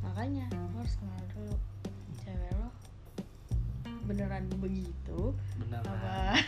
Makanya 0.00 0.46
lo 0.54 0.78
harus 0.78 0.94
kenal 0.94 1.18
dulu 1.34 1.54
cewek 2.16 2.52
lo. 2.54 2.70
Beneran 4.06 4.46
begitu? 4.58 5.34
Benar 5.58 5.82
Apa? 5.82 6.38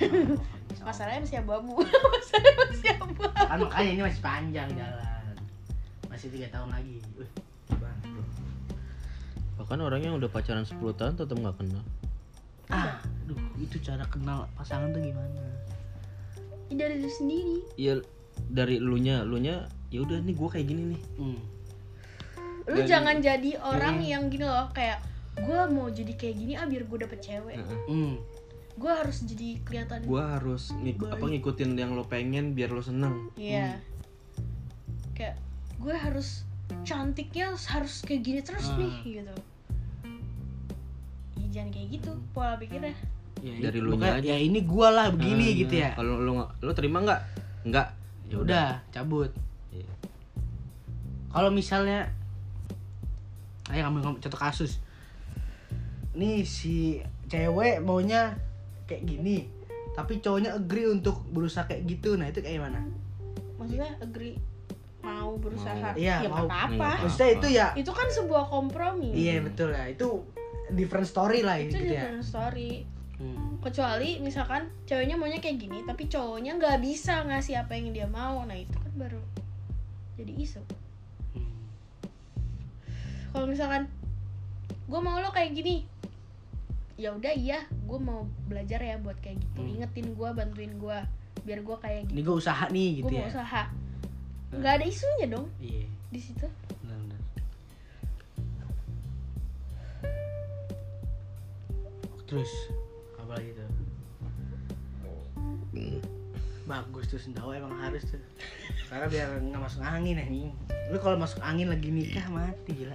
Masalahnya 0.87 1.21
masih 1.27 1.39
abu-abu. 1.43 1.83
Masalahnya 2.15 2.55
masih 2.71 2.91
abu 2.95 3.23
kan 3.27 3.59
makanya 3.59 3.91
ini 3.91 4.03
masih 4.07 4.21
panjang 4.23 4.71
jalan. 4.71 5.35
Masih 6.07 6.29
tiga 6.31 6.47
tahun 6.55 6.71
lagi. 6.71 7.03
Bahkan 9.57 9.79
orang 9.83 10.01
yang 10.05 10.15
udah 10.15 10.31
pacaran 10.31 10.63
10 10.63 10.79
tahun 10.95 11.19
tetap 11.19 11.35
nggak 11.35 11.57
kenal. 11.59 11.83
Ah 12.71 13.03
aduh 13.27 13.39
itu 13.59 13.83
cara 13.83 14.07
kenal 14.07 14.47
pasangan 14.55 14.95
tuh 14.95 15.03
gimana? 15.03 15.43
Dari 16.71 17.03
diri 17.03 17.11
sendiri. 17.11 17.57
Ya 17.75 17.99
dari 18.47 18.79
elunya. 18.79 19.27
Elunya 19.27 19.67
ya 19.91 20.07
udah 20.07 20.23
nih 20.23 20.35
gue 20.39 20.49
kayak 20.51 20.67
gini 20.71 20.83
nih. 20.95 21.03
Hmm. 21.19 21.39
lu 22.67 22.83
Dari- 22.83 22.91
jangan 22.91 23.17
jadi 23.23 23.51
orang 23.63 24.03
yang 24.03 24.27
gini 24.27 24.43
loh 24.43 24.67
kayak 24.75 24.99
gue 25.39 25.61
mau 25.71 25.87
jadi 25.87 26.13
kayak 26.19 26.35
gini 26.35 26.53
ah 26.59 26.67
biar 26.67 26.83
gue 26.87 26.99
dapet 27.03 27.19
cewek. 27.23 27.55
Heeh. 27.59 27.81
Hmm. 27.91 28.15
Gue 28.77 28.93
harus 28.93 29.25
jadi 29.25 29.49
kelihatan 29.63 30.05
gue 30.05 30.23
harus 30.23 30.69
ngik- 30.77 31.01
Baik. 31.01 31.13
apa 31.13 31.25
ngikutin 31.27 31.71
yang 31.75 31.93
lo 31.93 32.05
pengen 32.05 32.53
biar 32.53 32.69
lo 32.69 32.81
seneng 32.81 33.33
iya 33.35 33.81
kayak 35.13 35.41
gue 35.77 35.95
harus 35.95 36.45
cantiknya 36.83 37.55
harus 37.55 38.03
kayak 38.03 38.23
gini 38.23 38.41
terus 38.41 38.69
Hmm. 38.69 38.79
nih 38.79 38.93
gitu 39.03 39.35
ya, 41.37 41.47
jangan 41.53 41.71
kayak 41.71 41.89
gitu 41.91 42.11
pola 42.31 42.57
pikirnya 42.57 42.93
ya, 43.39 43.55
Dari 43.63 43.79
lu 43.79 43.95
nya 43.95 44.17
aja. 44.17 44.27
ya 44.27 44.37
ini 44.37 44.61
gua 44.61 44.89
lah 44.91 45.07
begini 45.09 45.47
Ah, 45.47 45.57
gitu 45.57 45.75
ya 45.77 45.91
Kalau 45.95 46.19
lu 46.19 46.31
nggak- 46.35 46.53
lu 46.59 46.73
terima 46.73 46.99
nggak? 47.01 47.21
Nggak. 47.65 47.89
ya 48.27 48.37
udah 48.37 48.69
cabut 48.91 49.31
Iya. 49.71 49.87
kalau 51.29 51.47
misalnya 51.49 52.11
ayo 53.67 53.81
ngambil 53.83 54.01
ngambil 54.03 54.21
contoh 54.21 54.41
kasus 54.41 54.83
nih 56.13 56.43
si 56.43 56.99
cewek 57.27 57.79
maunya 57.79 58.35
kayak 58.87 59.03
gini. 59.05 59.47
Tapi 59.93 60.21
cowoknya 60.21 60.57
agree 60.57 60.89
untuk 60.89 61.23
berusaha 61.31 61.67
kayak 61.67 61.85
gitu. 61.87 62.17
Nah 62.17 62.31
itu 62.31 62.41
kayak 62.41 62.63
gimana? 62.63 62.81
Maksudnya 63.59 63.91
agree 64.01 64.37
mau 65.07 65.39
berusaha. 65.39 65.95
Mau. 65.95 65.99
Iya, 65.99 66.27
ya 66.27 66.29
mau. 66.29 66.47
nggak 66.47 66.51
apa-apa. 66.51 66.91
Iya. 66.91 67.03
maksudnya 67.07 67.31
itu 67.31 67.49
ya. 67.55 67.67
Itu 67.79 67.93
kan 67.95 68.09
sebuah 68.11 68.45
kompromi. 68.51 69.11
Iya 69.15 69.43
betul 69.47 69.71
ya 69.71 69.87
itu 69.87 70.09
different 70.75 71.07
story 71.07 71.47
lah 71.47 71.63
itu 71.63 71.79
gitu 71.79 71.95
ya 71.95 72.11
different 72.11 72.27
story. 72.27 72.73
Hmm. 73.17 73.57
kecuali 73.65 74.21
misalkan 74.21 74.69
ceweknya 74.85 75.17
maunya 75.17 75.41
kayak 75.41 75.57
gini 75.57 75.81
tapi 75.89 76.05
cowoknya 76.05 76.61
nggak 76.61 76.85
bisa 76.85 77.25
ngasih 77.25 77.65
apa 77.65 77.73
yang 77.73 77.95
dia 77.97 78.05
mau. 78.11 78.45
Nah 78.45 78.59
itu 78.59 78.77
kan 78.77 78.93
baru 78.93 79.23
jadi 80.21 80.33
isu. 80.37 80.61
Hmm. 81.33 81.57
kalau 83.33 83.49
misalkan 83.49 83.89
gue 84.87 85.01
mau 85.01 85.17
lo 85.19 85.33
kayak 85.33 85.57
gini 85.57 85.89
ya 86.97 87.13
udah 87.13 87.33
iya 87.37 87.61
gue 87.69 87.99
mau 88.01 88.25
belajar 88.49 88.81
ya 88.81 88.97
buat 88.97 89.21
kayak 89.21 89.41
gitu. 89.41 89.61
Hmm. 89.61 89.75
ingetin 89.77 90.17
gue 90.17 90.29
bantuin 90.33 90.73
gue 90.81 90.99
biar 91.45 91.61
gue 91.63 91.77
kayak 91.79 92.09
ini 92.09 92.21
gitu. 92.21 92.33
gue 92.33 92.37
usaha 92.41 92.65
nih 92.73 92.89
gitu 93.01 93.05
gue 93.07 93.17
ya? 93.17 93.25
mau 93.25 93.31
usaha 93.31 93.63
nggak 94.57 94.73
ada 94.81 94.85
isunya 94.89 95.27
dong. 95.29 95.47
Iya. 95.61 95.85
Di 96.09 96.21
situ. 96.23 96.47
Terus 102.27 102.51
apa 103.23 103.39
lagi 103.39 103.55
tuh? 103.55 103.71
Bagus 106.67 107.07
tuh 107.07 107.21
sendawa 107.23 107.55
emang 107.55 107.75
harus 107.79 108.03
tuh. 108.03 108.19
Karena 108.91 109.07
biar 109.07 109.29
nggak 109.47 109.63
masuk 109.63 109.83
angin 109.85 110.19
nih 110.19 110.51
lu 110.87 111.03
kalau 111.03 111.19
masuk 111.19 111.43
angin 111.43 111.67
lagi 111.67 111.91
nikah 111.91 112.27
mati 112.31 112.71
gila 112.71 112.95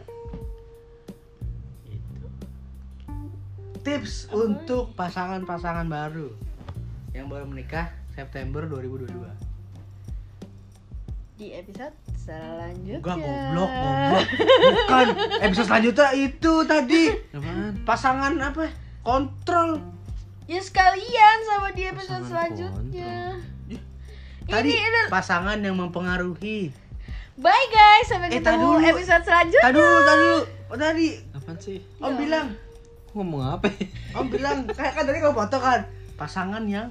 tips 3.81 4.29
untuk 4.29 4.93
pasangan-pasangan 4.93 5.85
baru 5.85 6.29
yang 7.11 7.27
baru 7.27 7.43
menikah 7.43 7.89
September 8.09 8.63
2022 8.63 9.09
di 11.35 11.49
episode 11.51 11.89
selanjutnya 12.15 13.01
Enggak 13.01 13.17
goblok, 13.17 13.65
goblok. 13.65 14.25
Bukan. 14.61 15.05
Episode 15.41 15.67
selanjutnya 15.67 16.07
itu 16.13 16.53
tadi 16.63 17.03
Apaan? 17.31 17.73
pasangan 17.81 18.33
apa? 18.39 18.69
Kontrol. 19.01 19.81
ya 20.45 20.59
sekalian 20.59 21.37
sama 21.43 21.69
di 21.71 21.83
episode 21.83 22.21
Pasangan 22.21 22.29
selanjutnya 22.53 23.41
Tadi 24.43 24.67
ini 24.67 24.77
ini 24.77 25.01
pasangan 25.07 25.57
yang 25.57 25.73
mempengaruhi. 25.75 26.69
bye 27.35 27.65
guys 27.67 28.05
sampai 28.05 28.29
Eh, 28.29 28.37
ketemu 28.37 28.61
dulu. 28.77 28.85
episode 28.85 29.23
selanjutnya 29.23 29.63
Tadi 29.63 29.75
dulu, 29.75 29.97
tadi 30.03 30.21
dulu. 30.21 30.39
Oh, 30.67 30.77
tadi 30.77 31.07
Apaan 31.31 31.57
sih? 31.57 31.77
Om 31.97 32.05
Ya. 32.07 32.17
bilang, 32.19 32.47
Ngomong 33.13 33.41
apa? 33.53 33.67
ya? 33.69 33.85
Om 34.13 34.27
bilang 34.27 34.57
kayak 34.67 34.93
kan 34.93 35.03
tadi 35.03 35.19
kalau 35.19 35.35
foto 35.35 35.57
kan 35.57 35.83
pasangan 36.15 36.63
yang 36.65 36.87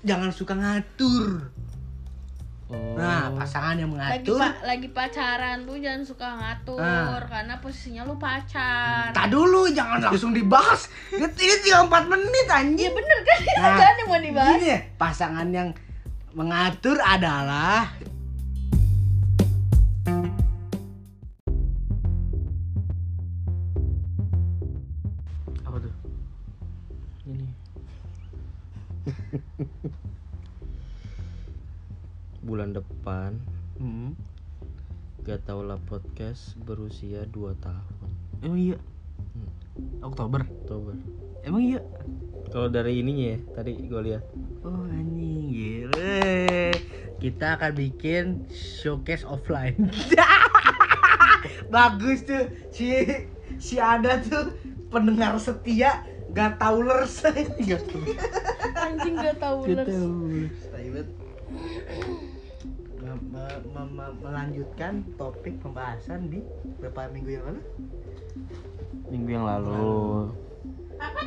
jangan 0.00 0.30
suka 0.30 0.52
ngatur. 0.52 1.50
Oh. 2.66 2.96
Nah, 2.96 3.28
pasangan 3.32 3.76
yang 3.76 3.92
lagi 3.92 4.24
mengatur. 4.24 4.38
pa- 4.38 4.64
lagi 4.64 4.88
pacaran 4.88 5.60
tuh 5.62 5.76
jangan 5.76 6.02
suka 6.02 6.24
ngatur 6.32 6.80
Ah. 6.80 7.20
karena 7.22 7.54
posisinya 7.58 8.02
lu 8.02 8.16
pacar 8.16 9.12
Tak 9.12 9.28
dulu, 9.28 9.68
jangan 9.68 10.00
langsung 10.00 10.32
dibahas. 10.32 10.88
Ini 11.10 11.28
tinggal 11.60 11.84
4 11.84 12.08
menit 12.08 12.46
ya 12.46 12.56
anjing. 12.56 12.88
bener 12.90 13.18
kan 13.20 13.38
Nah, 13.58 13.76
kan 13.76 13.92
yang 13.94 14.08
mau 14.08 14.16
dibahas 14.18 14.50
Gini 14.56 14.66
ya, 14.66 14.78
pasangan 14.96 15.48
yang 15.48 15.68
mengatur 16.32 16.96
adalah 16.98 17.92
Bulan 32.52 32.76
depan 32.76 33.40
Hmm. 33.80 34.12
gak 35.24 35.48
tau 35.48 35.64
lah 35.64 35.80
podcast 35.88 36.52
berusia 36.60 37.24
2 37.32 37.56
tahun. 37.56 38.08
Emang 38.44 38.60
iya. 38.60 38.76
Hmm. 39.32 39.48
Oktober. 40.04 40.44
Oktober. 40.44 40.92
Emang 41.48 41.64
iya. 41.64 41.80
Kalau 42.52 42.68
dari 42.68 43.00
ininya 43.00 43.32
ya, 43.32 43.38
tadi 43.56 43.72
gue 43.72 44.00
lihat. 44.04 44.20
Oh 44.68 44.84
anjing 44.84 45.48
gile. 45.48 46.76
Kita 47.24 47.56
akan 47.56 47.72
bikin 47.72 48.44
showcase 48.52 49.24
offline. 49.24 49.88
Bagus 51.72 52.28
tuh 52.28 52.52
si 52.68 53.00
si 53.56 53.80
ada 53.80 54.20
tuh 54.20 54.52
pendengar 54.92 55.40
setia 55.40 56.04
gak 56.36 56.60
taulers 56.60 57.24
gak 57.64 57.80
anjing 58.76 59.16
gak 59.16 59.40
tahu 59.40 59.72
Gak 59.72 59.88
taulers. 59.88 60.60
Me- 63.32 63.40
me- 63.40 63.72
me- 63.72 63.88
me- 63.96 64.14
melanjutkan 64.20 65.00
topik 65.16 65.56
pembahasan 65.58 66.28
di 66.28 66.44
beberapa 66.76 67.08
minggu 67.08 67.30
yang 67.32 67.44
lalu? 67.48 67.62
Minggu 69.08 69.30
yang 69.32 69.46
lalu. 69.48 70.28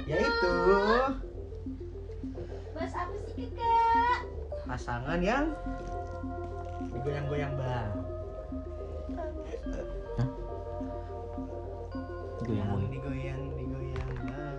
yaitu 0.05 0.53
bahas 2.71 2.93
apa 2.93 3.15
sih 3.25 3.49
kakak 3.49 4.19
pasangan 4.63 5.17
yang 5.19 5.49
digoyang-goyang 6.93 7.53
bang 7.57 7.89
Gue 12.45 12.53
yang 12.53 12.69
yang 12.69 12.91
digoyang 12.93 13.41
digoyang 13.57 14.09
bang 14.21 14.57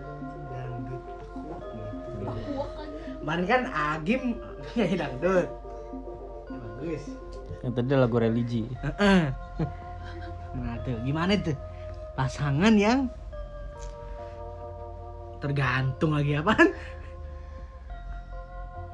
dangdut 0.51 1.03
gitu. 1.07 2.27
kemarin 3.23 3.45
kan 3.47 3.63
Agim 3.71 4.23
nyanyi 4.75 4.97
dangdut. 5.03 5.49
Ya, 6.47 6.57
bagus 6.59 7.05
yang 7.65 7.73
tadi 7.73 7.93
lagu 7.97 8.17
religi. 8.21 8.65
Heeh. 8.69 9.23
nah 10.57 10.75
tuh 10.85 10.97
gimana 11.05 11.37
tuh 11.41 11.57
pasangan 12.17 12.73
yang 12.77 13.13
tergantung 15.41 16.17
lagi 16.17 16.37
apaan? 16.41 16.69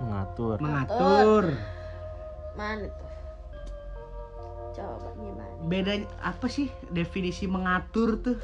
Mengatur. 0.03 0.57
mengatur. 0.59 1.45
Mana 2.59 2.91
tuh? 2.91 3.11
Coba 4.75 5.11
gimana? 5.15 5.55
Bedanya 5.63 6.07
apa 6.19 6.51
sih 6.51 6.67
definisi 6.91 7.47
mengatur 7.47 8.19
tuh? 8.19 8.39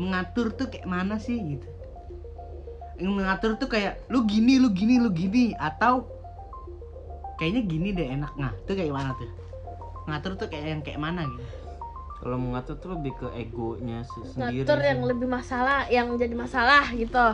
Mengatur 0.00 0.56
tuh 0.56 0.72
kayak 0.72 0.88
mana 0.88 1.20
sih 1.20 1.36
gitu? 1.36 1.68
Yang 2.96 3.12
mengatur 3.12 3.50
tuh 3.60 3.68
kayak 3.68 4.00
lu 4.08 4.24
gini 4.24 4.56
lu 4.56 4.72
gini 4.72 4.96
lu 4.96 5.12
gini 5.12 5.52
atau 5.60 6.15
kayaknya 7.36 7.62
gini 7.68 7.88
deh 7.92 8.08
enak. 8.16 8.32
Nah 8.36 8.52
tuh 8.64 8.74
kayak 8.76 8.92
mana 8.92 9.10
tuh? 9.16 9.30
Ngatur 10.06 10.32
tuh 10.38 10.46
kayak 10.48 10.66
yang 10.66 10.82
kayak 10.82 11.00
mana 11.00 11.24
gitu? 11.26 11.44
Kalau 12.16 12.36
mengatur 12.40 12.80
tuh 12.80 12.96
lebih 12.96 13.12
ke 13.14 13.28
egonya 13.36 14.02
se- 14.02 14.34
sendiri. 14.34 14.64
ngatur 14.64 14.78
sih. 14.80 14.88
yang 14.88 15.00
lebih 15.04 15.28
masalah 15.28 15.78
yang 15.92 16.08
jadi 16.16 16.34
masalah 16.34 16.84
gitu. 16.96 17.26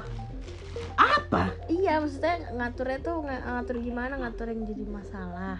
Apa? 0.98 1.54
Iya 1.70 2.02
maksudnya 2.02 2.36
ngaturnya 2.52 2.98
tuh 3.00 3.14
ng- 3.22 3.44
ngatur 3.46 3.76
gimana? 3.78 4.14
Ngatur 4.18 4.46
yang 4.52 4.62
jadi 4.66 4.84
masalah. 4.90 5.58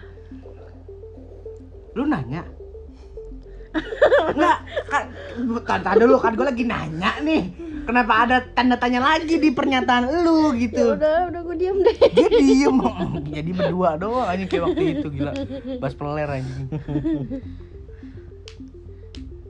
Lu 1.95 2.03
nanya? 2.05 2.43
Enggak, 4.33 4.57
kan, 4.85 5.09
tanda 5.65 5.97
dulu 5.97 6.21
kan 6.21 6.37
gue 6.37 6.45
lagi 6.45 6.61
nanya 6.61 7.17
nih 7.25 7.62
Kenapa 7.83 8.13
ada 8.23 8.37
tanda 8.55 8.79
tanya 8.79 9.03
lagi 9.03 9.35
di 9.37 9.51
pernyataan 9.51 10.07
lu 10.23 10.55
ya 10.55 10.67
gitu 10.67 10.83
udah 10.95 11.17
udah 11.29 11.41
gue 11.43 11.55
diem 11.59 11.77
deh. 11.83 11.95
Dia 12.15 12.29
diem. 12.31 12.77
Jadi 13.35 13.51
berdua 13.51 13.99
doang 13.99 14.27
anjing 14.27 14.47
kayak 14.47 14.63
waktu 14.71 14.83
itu 14.99 15.07
gila. 15.11 15.31
Bas 15.83 15.93
peler 15.93 16.29
anjing. 16.31 16.67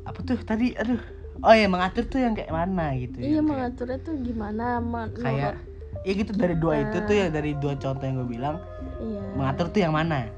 Apa 0.03 0.19
tuh 0.25 0.37
tadi? 0.41 0.73
Aduh. 0.75 1.01
Oh 1.43 1.51
ya 1.51 1.67
mengatur 1.67 2.07
tuh 2.07 2.23
yang 2.23 2.37
kayak 2.39 2.55
mana 2.55 2.95
gitu 2.95 3.19
iya 3.19 3.41
yang 3.41 3.43
kayak- 3.43 3.49
mengaturnya 3.51 3.97
tuh 3.99 4.15
gimana? 4.23 4.79
Men- 4.79 5.11
kayak 5.11 5.59
ya 6.07 6.11
gitu 6.15 6.31
dari 6.35 6.55
dua 6.55 6.73
itu 6.87 6.97
tuh 7.03 7.15
ya 7.15 7.27
dari 7.27 7.51
dua 7.59 7.73
contoh 7.75 8.03
yang 8.03 8.15
gue 8.23 8.29
bilang 8.31 8.55
iya. 9.03 9.23
mengatur 9.35 9.67
tuh 9.67 9.81
yang 9.83 9.91
mana? 9.91 10.31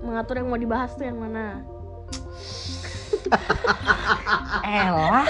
Mengatur 0.00 0.40
yang 0.40 0.48
mau 0.48 0.56
dibahas 0.56 0.96
tuh 0.96 1.04
yang 1.04 1.20
mana 1.20 1.60
Elah 4.66 5.26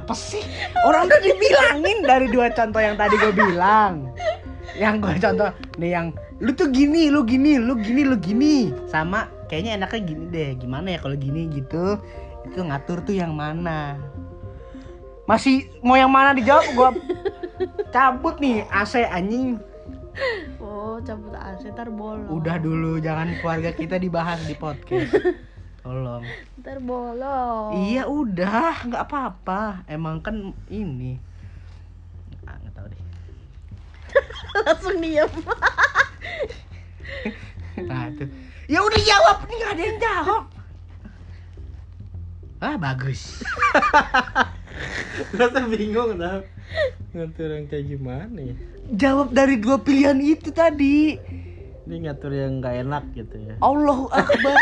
apa 0.00 0.14
sih? 0.14 0.42
Orang 0.82 1.06
udah 1.06 1.20
dibilangin 1.22 2.02
dari 2.02 2.26
dua 2.30 2.50
contoh 2.54 2.82
yang 2.82 2.98
tadi 2.98 3.14
gue 3.18 3.32
bilang. 3.34 4.10
Yang 4.76 4.94
gue 5.02 5.14
contoh 5.22 5.50
nih 5.80 5.90
yang 5.94 6.06
lu 6.42 6.52
tuh 6.52 6.68
gini 6.68 7.08
lu 7.08 7.24
gini 7.24 7.56
lu 7.56 7.78
gini 7.78 8.02
lu 8.04 8.16
gini. 8.18 8.74
Sama 8.90 9.30
kayaknya 9.48 9.80
enaknya 9.82 10.00
gini 10.02 10.24
deh. 10.30 10.50
Gimana 10.58 10.94
ya 10.94 10.98
kalau 11.00 11.16
gini 11.16 11.48
gitu? 11.50 11.96
Itu 12.46 12.60
ngatur 12.62 13.02
tuh 13.02 13.14
yang 13.16 13.34
mana? 13.34 13.96
Masih 15.26 15.66
mau 15.82 15.98
yang 15.98 16.10
mana 16.10 16.36
dijawab? 16.36 16.64
Gua 16.76 16.90
cabut 17.90 18.38
nih 18.38 18.62
AC 18.68 19.02
anjing. 19.02 19.58
Oh 20.62 21.00
cabut 21.02 21.34
AC 21.34 21.72
ntar 21.72 21.90
bolong. 21.90 22.28
Udah 22.30 22.56
dulu 22.60 23.00
jangan 23.02 23.34
keluarga 23.40 23.72
kita 23.74 23.96
dibahas 23.96 24.40
di 24.44 24.54
podcast 24.54 25.12
tolong. 25.86 26.24
Ntar 26.58 26.78
bolong. 26.82 27.70
Iya 27.86 28.10
udah. 28.10 28.74
Nggak 28.90 29.02
apa-apa. 29.06 29.86
Emang 29.86 30.18
kan 30.18 30.50
ini. 30.66 31.14
Ah, 32.42 32.58
nggak 32.58 32.74
tahu 32.74 32.86
deh. 32.90 33.02
Langsung 34.66 34.98
diem. 34.98 35.30
Nah 37.76 38.08
tuh 38.16 38.24
ya 38.72 38.80
udah 38.80 39.00
jawab. 39.04 39.36
Nih 39.46 39.54
nggak 39.60 39.72
ada 39.76 39.82
yang 39.84 39.98
jawab. 40.00 40.44
Ah 42.56 42.76
bagus. 42.80 43.44
Rasa 45.38 45.68
bingung 45.68 46.16
tau. 46.16 46.40
Ngatur 47.12 47.48
yang 47.52 47.66
kayak 47.68 47.84
gimana 47.84 48.38
ya? 48.40 48.56
Jawab 48.96 49.36
dari 49.36 49.60
dua 49.60 49.76
pilihan 49.84 50.16
itu 50.24 50.48
tadi. 50.56 51.20
Ini 51.84 51.96
ngatur 52.08 52.32
yang 52.32 52.64
gak 52.64 52.82
enak 52.82 53.04
gitu 53.14 53.36
ya. 53.44 53.54
Allahu 53.62 54.10
Akbar 54.10 54.56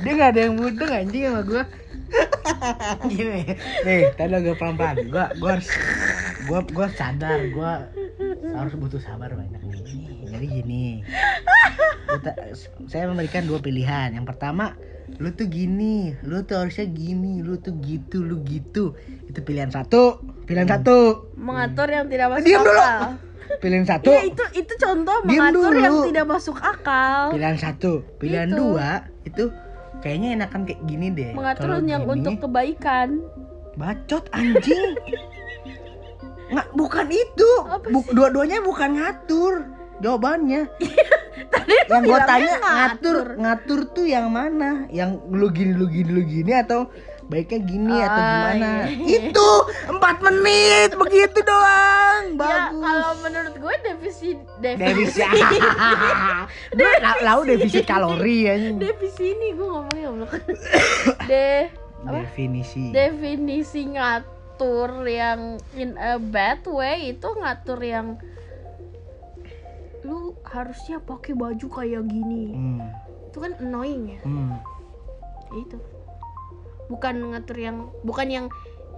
dia 0.00 0.12
nggak 0.12 0.30
ada 0.32 0.40
yang 0.40 0.54
mudeng 0.56 0.90
anjing 0.90 1.22
sama 1.26 1.42
gua. 1.42 1.62
Gini. 3.06 3.46
Nih 3.86 4.02
tadi 4.14 4.32
agak 4.32 4.58
pelan 4.58 4.74
pelan 4.74 4.96
gua 5.06 5.24
gua 5.36 5.50
harus 5.54 5.68
gua 6.44 6.60
gua 6.66 6.86
sadar. 6.90 7.38
Gua 7.50 7.86
harus 8.50 8.74
butuh 8.74 8.98
sabar 8.98 9.30
banyak 9.30 9.60
nih. 9.62 9.80
Jadi 10.26 10.46
gini. 10.46 10.84
Kita- 12.06 12.38
saya 12.86 13.06
memberikan 13.06 13.46
dua 13.46 13.58
pilihan. 13.58 14.10
Yang 14.12 14.26
pertama 14.26 14.74
lu 15.16 15.30
tuh 15.30 15.46
gini. 15.46 16.14
Lu 16.22 16.42
tuh 16.42 16.58
harusnya 16.58 16.86
gini. 16.86 17.40
Lu 17.40 17.56
tuh 17.56 17.78
gitu 17.78 18.20
lu 18.20 18.42
gitu. 18.42 18.98
Itu 19.26 19.38
pilihan 19.40 19.70
satu. 19.70 20.18
Pilihan 20.44 20.66
satu. 20.66 21.30
Mengatur 21.36 21.86
yang 21.86 22.06
tidak 22.06 22.26
masuk 22.32 22.46
diam 22.46 22.62
dulu. 22.62 22.74
akal. 22.74 23.02
Pilihan 23.58 23.82
satu. 23.82 24.10
Ya 24.10 24.22
itu 24.22 24.44
itu 24.54 24.72
contoh 24.76 25.16
Diam 25.26 25.50
mengatur 25.50 25.70
dulu. 25.70 25.82
yang 25.82 25.96
tidak 26.06 26.26
masuk 26.26 26.56
akal. 26.58 27.30
Pilihan 27.30 27.56
satu. 27.56 27.92
Pilihan 28.18 28.48
Itu. 28.48 28.58
dua 28.58 28.88
itu 29.22 29.44
kayaknya 30.00 30.28
enakan 30.40 30.66
kayak 30.66 30.80
gini 30.84 31.06
deh. 31.12 31.30
Mengatur 31.32 31.80
yang 31.84 32.04
gini, 32.04 32.12
untuk 32.18 32.34
kebaikan. 32.48 33.08
Bacot 33.76 34.24
anjing. 34.34 34.96
Nggak 36.50 36.68
bukan 36.74 37.06
itu. 37.08 37.50
Bu- 37.94 38.10
dua-duanya 38.10 38.58
bukan 38.64 38.98
ngatur. 38.98 39.54
Jawabannya. 40.00 40.66
Tadi 41.52 41.74
lu 41.88 41.92
yang 41.92 42.04
gue 42.04 42.20
tanya 42.24 42.54
ngatur. 42.60 43.18
ngatur 43.36 43.80
tuh 43.92 44.06
yang 44.08 44.28
mana? 44.32 44.88
Yang 44.90 45.20
lu 45.30 45.46
gini 45.52 45.72
lu 45.76 45.86
gini 45.88 46.10
lu 46.10 46.22
gini 46.24 46.52
atau 46.56 46.88
baiknya 47.30 47.60
gini 47.62 47.94
atau 47.94 48.10
Ah, 48.18 48.26
gimana? 48.26 48.70
iya. 48.90 49.18
itu 49.22 49.48
empat 49.86 50.16
menit 50.18 50.90
begitu 50.92 51.38
doang. 51.40 52.34
Ya 52.34 52.36
bagus. 52.36 52.82
kalau 52.82 53.10
menurut 53.22 53.54
gue 53.54 53.74
defisit 53.86 54.38
defisit. 54.58 55.30
Defisit. 55.30 55.62
Lau 57.26 57.46
defisit. 57.46 57.86
kalori 57.86 58.36
ya. 58.44 58.54
Defisit 58.74 59.22
ini 59.30 59.54
gue 59.54 59.62
ngomongnya 59.64 60.08
belum. 60.10 60.28
De 61.30 61.70
apa? 62.02 62.18
definisi. 62.18 62.90
Definisi 62.90 63.80
ngatur 63.86 65.06
yang 65.06 65.40
in 65.72 65.94
a 65.94 66.18
bad 66.18 66.66
way 66.66 67.14
itu 67.14 67.28
ngatur 67.30 67.78
yang 67.78 68.18
lu 70.00 70.32
harusnya 70.42 70.98
pakai 70.98 71.36
baju 71.36 71.66
kayak 71.68 72.02
gini. 72.04 72.44
Hmm. 72.50 72.80
itu 73.30 73.38
kan 73.38 73.52
annoying 73.62 74.18
ya? 74.18 74.20
Hmm. 74.26 74.58
Itu 75.54 75.78
bukan 76.90 77.14
ngatur 77.30 77.56
yang 77.56 77.76
bukan 78.02 78.28
yang 78.28 78.46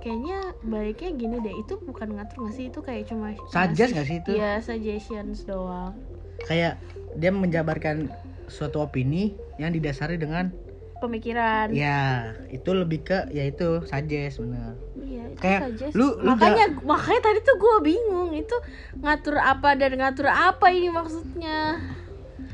kayaknya 0.00 0.38
baiknya 0.60 1.10
gini 1.12 1.36
deh. 1.38 1.54
Itu 1.54 1.78
bukan 1.78 2.16
ngatur 2.16 2.42
nggak 2.42 2.54
sih? 2.56 2.64
Itu 2.66 2.80
kayak 2.80 3.06
cuma 3.06 3.36
Suggest 3.46 3.92
nggak 3.92 4.06
sih 4.08 4.16
itu? 4.18 4.30
ya 4.32 4.58
suggestions 4.58 5.44
doang. 5.44 5.94
Kayak 6.42 6.80
dia 7.14 7.30
menjabarkan 7.30 8.08
suatu 8.48 8.80
opini 8.80 9.36
yang 9.56 9.70
didasari 9.70 10.16
dengan 10.16 10.50
pemikiran. 10.98 11.70
Ya 11.70 12.32
itu 12.48 12.72
lebih 12.72 13.02
ke 13.02 13.18
ya 13.28 13.44
itu 13.44 13.84
suggest 13.84 14.38
bener. 14.38 14.74
Iya 14.96 15.22
itu 15.28 15.38
Kayak 15.38 15.60
suggest. 15.68 15.92
lu- 15.94 16.16
lu 16.16 16.30
makanya 16.30 16.66
makanya 16.80 17.20
tadi 17.22 17.38
tuh 17.42 17.56
gue 17.58 17.76
bingung 17.84 18.30
itu 18.32 18.56
ngatur 18.98 19.36
apa 19.36 19.74
dan 19.74 19.92
ngatur 19.94 20.26
apa 20.26 20.66
ini 20.70 20.88
maksudnya? 20.88 21.78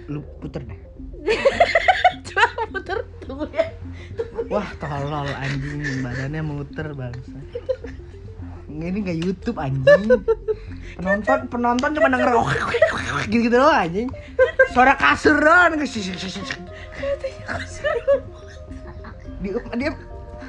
Lu 0.08 0.20
puter 0.40 0.64
deh. 0.64 0.80
Coba 2.28 2.44
puter 2.68 2.98
tunggu 3.20 3.46
ya 3.50 3.68
wah 4.52 4.68
tolol 4.80 5.28
anjing. 5.28 6.02
Badannya 6.04 6.42
muter 6.44 6.92
bangsa 6.96 7.38
ini 8.86 8.98
nggak 9.02 9.18
YouTube 9.18 9.58
anjing. 9.58 10.22
Penonton 10.98 11.38
penonton 11.50 11.90
cuma 11.98 12.08
denger 12.12 12.30
gitu 13.32 13.48
gitu 13.48 13.56
doang 13.56 13.74
anjing. 13.74 14.08
Suara 14.70 14.94
kasur 14.94 15.36
doang. 15.40 15.74
Dia, 19.38 19.54
dia 19.78 19.90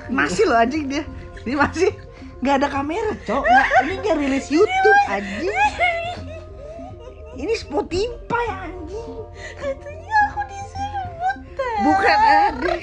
masih 0.10 0.44
loh 0.50 0.58
anjing 0.60 0.86
dia. 0.90 1.04
Dia 1.48 1.56
masih. 1.58 1.92
Nggak 2.40 2.56
ada 2.64 2.68
kamera 2.72 3.14
cok. 3.28 3.44
Nggak 3.44 3.68
ini 3.84 3.94
nggak 4.04 4.16
rilis 4.20 4.48
YouTube 4.52 5.00
anjing. 5.10 5.56
Ini 7.40 7.54
Spotify 7.56 8.46
anjing. 8.68 9.12
Katanya 9.56 10.16
aku 10.28 10.42
disuruh 10.52 11.08
puter 11.16 11.72
bukan 11.88 12.20
ada 12.20 12.74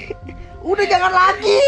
udah 0.67 0.85
jangan 0.85 1.11
lagi. 1.15 1.61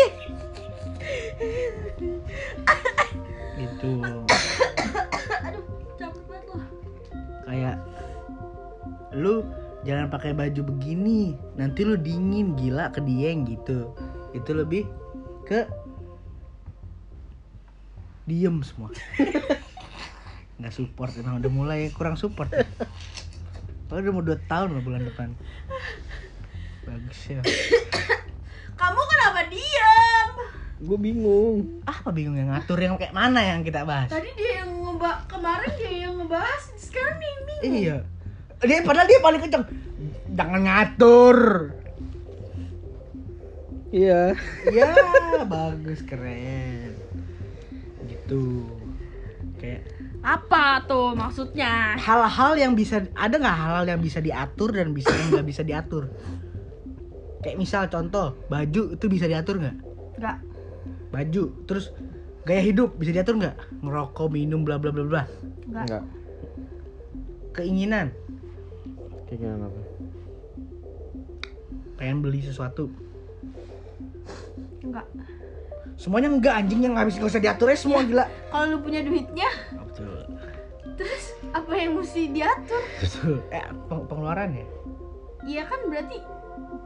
Aduh 5.47 5.64
capek 5.95 6.24
banget 6.28 6.45
loh. 6.52 6.68
Kayak 7.47 7.78
lu 9.16 9.47
jangan 9.88 10.12
pakai 10.12 10.36
baju 10.36 10.62
begini. 10.76 11.39
Nanti 11.56 11.88
lu 11.88 11.95
dingin 11.95 12.60
gila 12.60 12.91
ke 12.91 13.00
dieng 13.00 13.47
gitu. 13.47 13.95
Itu 14.36 14.52
lebih 14.52 14.84
ke 15.47 15.64
diem 18.28 18.60
semua. 18.62 18.91
Nggak 20.60 20.76
support 20.76 21.16
emang 21.16 21.39
udah 21.39 21.52
mulai 21.52 21.88
kurang 21.95 22.20
support 22.20 22.52
ya. 22.52 22.68
Padahal 23.88 24.12
udah 24.12 24.14
mau 24.14 24.24
2 24.28 24.52
tahun 24.52 24.70
loh 24.76 24.84
bulan 24.84 25.08
depan. 25.08 25.32
Bagus 26.86 27.20
ya 27.32 27.41
kamu 28.80 29.01
kenapa 29.03 29.41
diam 29.51 30.27
Gue 30.80 30.95
bingung 30.95 31.84
apa 31.84 32.07
bingung 32.15 32.39
yang 32.39 32.55
ngatur 32.55 32.80
yang 32.80 32.95
kayak 32.95 33.11
mana 33.11 33.43
yang 33.43 33.59
kita 33.61 33.84
bahas 33.84 34.07
tadi 34.07 34.32
dia 34.39 34.63
yang 34.63 34.71
ngebak 34.80 35.27
kemarin 35.27 35.71
dia 35.75 35.91
yang 36.07 36.15
ngebahas 36.15 36.63
sekarang 36.80 37.19
dia 37.19 37.27
yang 37.27 37.43
bingung 37.43 37.63
Iya. 37.84 37.97
Dia 38.59 38.84
padahal 38.84 39.07
dia 39.07 39.19
paling 39.23 39.39
kenceng. 39.39 39.63
Jangan 40.36 40.61
ngatur. 40.67 41.38
Iya 43.89 44.38
Ya, 44.69 44.91
bagus 45.55 45.99
keren. 46.05 46.93
Gitu. 48.07 48.67
Kayak 49.59 49.84
apa 50.19 50.84
tuh 50.84 51.15
maksudnya 51.15 51.95
hal-hal 51.95 52.59
yang 52.59 52.75
bisa 52.75 53.07
ada 53.15 53.36
nggak 53.39 53.57
hal-hal 53.59 53.86
yang 53.88 54.01
bisa 54.03 54.19
diatur 54.19 54.75
dan 54.75 54.91
bisa 54.91 55.11
yang 55.15 55.32
nggak 55.32 55.47
bisa 55.47 55.63
diatur? 55.63 56.11
Kayak 57.40 57.58
misal 57.58 57.84
contoh 57.88 58.36
baju 58.46 58.82
itu 58.94 59.06
bisa 59.08 59.26
diatur 59.26 59.58
nggak? 59.58 59.78
enggak 60.16 60.38
Baju 61.10 61.44
terus 61.64 61.96
gaya 62.44 62.60
hidup 62.60 62.96
bisa 62.96 63.12
diatur 63.12 63.36
nggak? 63.36 63.56
Ngerokok, 63.80 64.28
minum, 64.30 64.62
bla 64.62 64.76
bla 64.76 64.90
bla 64.90 65.04
bla. 65.04 65.24
enggak 65.66 65.86
Enggak 65.86 66.04
Keinginan, 67.52 68.08
Keinginan 69.26 69.66
apa? 69.66 69.82
pengen 71.96 72.20
beli 72.20 72.40
sesuatu. 72.40 72.88
enggak 74.82 75.04
Semuanya 75.96 76.32
enggak 76.32 76.56
anjing 76.56 76.80
yang 76.82 76.96
nggak 76.96 77.08
bisa 77.08 77.18
nggak 77.20 77.28
usah 77.30 77.44
diatur 77.44 77.68
ya 77.68 77.76
semua 77.76 78.00
gila. 78.02 78.26
kalau 78.48 78.66
lu 78.70 78.78
punya 78.80 79.04
duitnya 79.04 79.50
Betul. 79.76 80.16
terus 80.96 81.24
apa 81.52 81.72
yang 81.74 81.92
mesti 81.94 82.22
diatur 82.30 82.84
Betul. 82.98 83.36
Eh, 83.50 83.60
peng- 83.86 84.08
pengeluaran 84.08 84.50
ya? 84.54 84.66
Iya 85.42 85.64
kan 85.66 85.80
berarti 85.86 86.18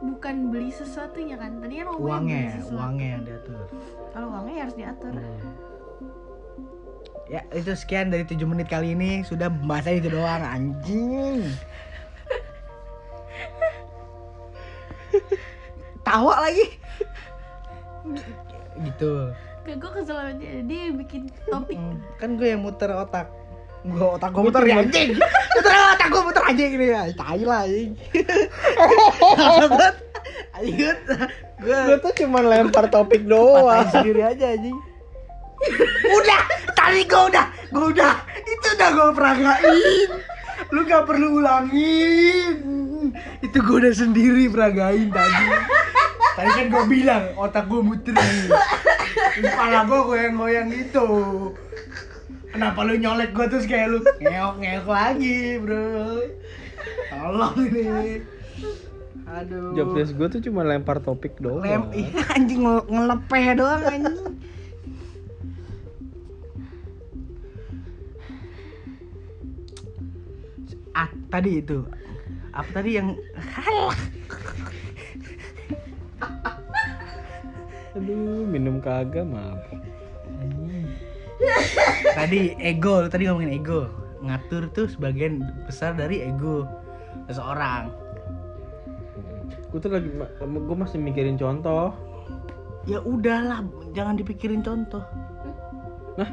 bukan 0.04 0.34
beli 0.48 0.68
sesuatunya 0.68 1.34
kan 1.34 1.58
tadi 1.58 1.74
kan 1.76 1.86
ngomongnya 1.86 1.98
beli 1.98 2.10
Uangnya, 2.10 2.42
sesuatu. 2.56 2.76
uangnya 2.76 3.06
yang 3.08 3.22
diatur. 3.24 3.62
kalau 4.10 4.26
uangnya 4.30 4.54
ya 4.54 4.62
harus 4.62 4.76
diatur 4.76 5.12
Ya, 7.24 7.40
itu 7.50 7.72
sekian 7.72 8.12
dari 8.12 8.20
7 8.22 8.36
menit 8.44 8.68
kali 8.68 8.92
ini 8.92 9.24
sudah 9.24 9.48
bahasa 9.48 9.88
itu 9.90 10.12
doang 10.12 10.44
anjing. 10.44 11.40
Tawa 16.04 16.44
lagi. 16.44 16.66
Gitu. 18.76 19.32
Gak 19.64 19.76
gue 19.80 19.90
kesel 19.94 20.12
sama 20.12 20.32
dia 20.36 20.92
bikin 20.92 21.32
topik 21.48 21.80
Hmm, 21.80 21.96
Kan 22.20 22.36
gue 22.36 22.52
yang 22.52 22.60
muter 22.60 22.92
otak. 22.92 23.32
Gue 23.84 24.08
otak 24.16 24.32
gue 24.32 24.42
muter 24.42 24.62
ya 24.64 24.80
anjing. 24.80 25.10
Muter 25.54 25.72
otak 25.92 26.08
gue 26.08 26.22
muter 26.24 26.42
anjing 26.48 26.70
ini 26.72 26.86
ya. 26.88 27.02
Tai 27.12 27.42
lah 27.44 27.60
anjing. 27.68 27.90
Ayo, 30.56 30.88
gue 31.60 31.78
Gue 31.84 31.96
tuh 32.00 32.12
cuma 32.24 32.40
lempar 32.40 32.88
topik 32.88 33.28
doang 33.28 33.84
sendiri 33.92 34.24
aja 34.24 34.56
anjing. 34.56 34.76
udah, 36.04 36.40
tadi 36.76 37.04
gue 37.04 37.22
udah, 37.28 37.46
gue 37.72 37.86
udah. 37.92 38.14
Itu 38.44 38.66
udah 38.72 38.88
gue 38.92 39.08
peragain 39.12 40.10
lu 40.72 40.80
gak 40.86 41.04
perlu 41.06 41.42
ulangin 41.42 42.56
itu 43.42 43.58
gue 43.58 43.76
udah 43.84 43.94
sendiri 43.94 44.48
peragain 44.48 45.06
tadi 45.12 45.44
tadi 46.34 46.50
kan 46.50 46.66
gue 46.66 46.84
bilang 46.88 47.24
otak 47.38 47.68
gue 47.68 47.80
muter 47.82 48.16
kepala 49.38 49.86
gue 49.86 50.00
goyang-goyang 50.02 50.68
gitu 50.72 51.08
kenapa 52.54 52.86
lu 52.86 52.94
nyolek 52.94 53.34
gue 53.34 53.46
terus 53.50 53.66
kayak 53.66 53.90
lu 53.90 53.98
ngeok 54.22 54.54
ngeok 54.62 54.86
lagi 54.86 55.58
bro? 55.58 56.22
Tolong 57.10 57.56
ini. 57.66 58.22
Aduh. 59.26 59.74
Job 59.74 59.88
desk 59.98 60.14
gue 60.14 60.28
tuh 60.30 60.40
cuma 60.46 60.62
lempar 60.62 61.02
topik 61.02 61.34
doang. 61.42 61.66
lem 61.66 61.90
iya, 61.90 62.22
anjing 62.30 62.62
ngel- 62.62 62.86
ngelepeh 62.86 63.44
doang 63.58 63.82
anjing. 63.82 64.16
Ah 70.94 71.10
tadi 71.26 71.58
itu. 71.58 71.82
Apa 72.54 72.70
tadi 72.70 72.90
yang 72.94 73.18
Aduh, 77.94 78.42
minum 78.46 78.78
kagak 78.78 79.26
maaf. 79.26 79.58
Tadi 82.14 82.54
ego 82.58 83.04
lu 83.04 83.08
tadi 83.10 83.26
ngomongin 83.26 83.52
ego. 83.54 83.90
Ngatur 84.24 84.72
tuh 84.72 84.86
sebagian 84.88 85.44
besar 85.68 85.92
dari 85.94 86.24
ego 86.24 86.64
seseorang. 87.28 87.92
Gue 89.68 89.78
tuh 89.82 89.90
lagi, 89.90 90.08
gue 90.40 90.76
masih 90.78 90.98
mikirin 91.02 91.36
contoh. 91.36 91.92
ya 92.84 93.00
udahlah 93.00 93.64
jangan 93.96 94.12
dipikirin 94.12 94.60
contoh. 94.60 95.00
Nah, 96.20 96.28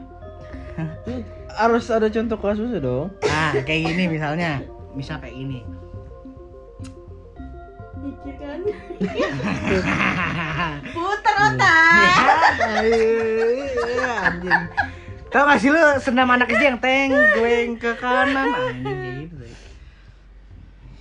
harus 1.55 1.87
ada 1.87 2.11
contoh 2.11 2.35
kasusnya 2.35 2.83
dong. 2.83 3.07
nah 3.23 3.55
kayak 3.55 3.91
gini 3.91 4.03
misalnya. 4.11 4.59
Misal 4.91 5.23
kayak 5.23 5.39
gini 5.39 5.63
kan 8.41 8.61
Puter 10.95 11.35
otak 11.37 12.57
Ya, 12.81 14.13
anjing. 14.29 14.63
Tau 15.31 15.47
gak 15.47 15.59
sih 15.63 15.71
lu 15.71 15.79
senam 16.03 16.27
anak 16.27 16.51
SD 16.51 16.63
yang 16.67 16.79
teng, 16.83 17.09
goeng 17.13 17.79
ke 17.79 17.95
kanan 17.95 18.51
anjing 18.51 19.31
gitu. 19.31 19.35
deh. 19.39 19.55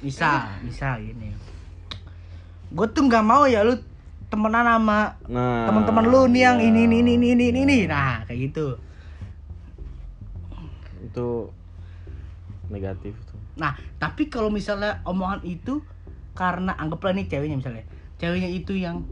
Misal, 0.01 0.47
misal 0.63 1.03
gini. 1.03 1.35
Gue 2.71 2.87
tuh 2.95 3.11
nggak 3.11 3.27
mau 3.27 3.51
ya 3.51 3.67
lu 3.67 3.75
temenan 4.31 4.63
sama 4.63 5.19
Nah, 5.27 5.67
teman-teman 5.67 6.05
lu 6.07 6.31
nih 6.31 6.43
yang 6.47 6.59
iya. 6.63 6.71
ini 6.71 6.81
ini 6.87 6.97
ini 7.03 7.13
ini 7.35 7.45
ini 7.51 7.61
ini. 7.67 7.79
Nah, 7.91 8.23
kayak 8.25 8.39
gitu. 8.51 8.79
Itu 11.03 11.51
negatif 12.71 13.19
tuh. 13.27 13.39
Nah, 13.59 13.75
tapi 13.99 14.31
kalau 14.31 14.49
misalnya 14.49 15.03
omongan 15.03 15.43
itu 15.43 15.83
karena 16.41 16.73
anggaplah 16.81 17.13
nih 17.13 17.29
ceweknya 17.29 17.61
misalnya. 17.61 17.85
Ceweknya 18.17 18.49
itu 18.49 18.73
yang 18.73 19.05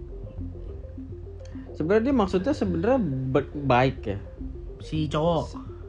Sebenarnya 1.77 2.11
dia 2.11 2.17
maksudnya 2.17 2.53
sebenarnya 2.57 2.99
ba- 3.31 3.55
baik 3.55 3.99
ya. 4.03 4.19
si 4.81 5.07
cowok. 5.07 5.45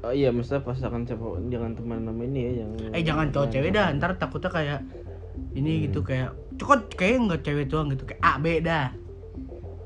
Oh 0.05 0.13
iya, 0.13 0.29
maksudnya 0.29 0.61
pasangan 0.61 1.01
siapa 1.07 1.39
jangan 1.49 1.71
teman 1.73 2.03
nama 2.03 2.21
ini 2.27 2.39
ya 2.45 2.51
yang 2.63 2.71
Eh 2.93 3.01
jangan 3.01 3.31
cowok 3.31 3.47
cewek 3.49 3.71
dah, 3.73 3.89
ntar 3.95 4.19
takutnya 4.19 4.51
kayak 4.51 4.79
ini 5.55 5.89
gitu 5.89 6.05
kayak 6.05 6.35
cokot 6.59 6.93
kayak 6.93 7.25
nggak 7.25 7.41
cewek 7.41 7.65
doang 7.71 7.89
gitu 7.89 8.03
kayak 8.05 8.21
A 8.21 8.37
B 8.37 8.59
dah. 8.61 8.93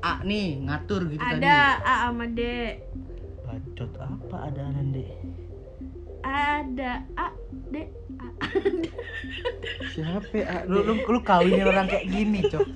A 0.04 0.20
nih 0.20 0.60
ngatur 0.68 1.08
gitu 1.08 1.24
tadi. 1.24 1.40
Ada 1.40 1.56
A 1.80 1.94
sama 2.10 2.26
D 2.28 2.40
Bacot 3.44 3.92
apa 3.96 4.36
ada 4.52 4.62
nanti? 4.76 5.04
Ada 6.20 6.92
A 7.16 7.28
D 7.72 7.74
Siapa 9.86 10.32
ya? 10.32 10.62
Lu 10.64 10.82
lu 10.82 10.92
lu 11.00 11.18
kawinin 11.20 11.64
orang 11.64 11.86
kayak 11.86 12.06
gini, 12.06 12.40
Cok. 12.44 12.66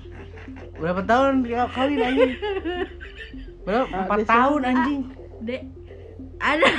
Berapa 0.79 1.03
tahun 1.03 1.33
ya 1.45 1.67
kawin 1.69 1.99
anjing? 1.99 2.33
Berapa? 3.63 3.89
A, 3.89 3.99
Empat 4.01 4.19
tahun 4.25 4.61
anjing. 4.63 5.01
D 5.39 5.51
Ada 6.39 6.67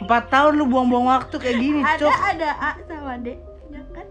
Empat 0.00 0.22
tahun 0.30 0.52
lu 0.54 0.64
buang-buang 0.66 1.06
waktu 1.08 1.34
kayak 1.36 1.56
gini, 1.56 1.80
Ada 1.80 2.00
Cok. 2.00 2.14
ada 2.14 2.48
A 2.56 2.70
sama 2.80 3.12
D 3.18 3.26
Ya 3.66 3.82
kan 3.90 4.06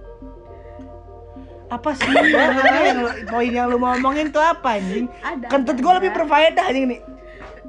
Apa 1.70 1.90
sih? 1.92 2.12
yang 2.12 2.98
lu, 3.02 3.08
poin 3.26 3.50
yang 3.50 3.66
lu 3.68 3.76
mau 3.76 3.94
omongin 3.94 4.30
tuh 4.30 4.40
apa 4.40 4.76
anjing? 4.76 5.08
Ada 5.20 5.46
Kentut 5.48 5.74
ada, 5.74 5.82
gua 5.82 5.92
lebih 5.96 6.10
ada. 6.12 6.18
berfaedah 6.18 6.66
anjing 6.66 6.88
nih. 6.90 7.02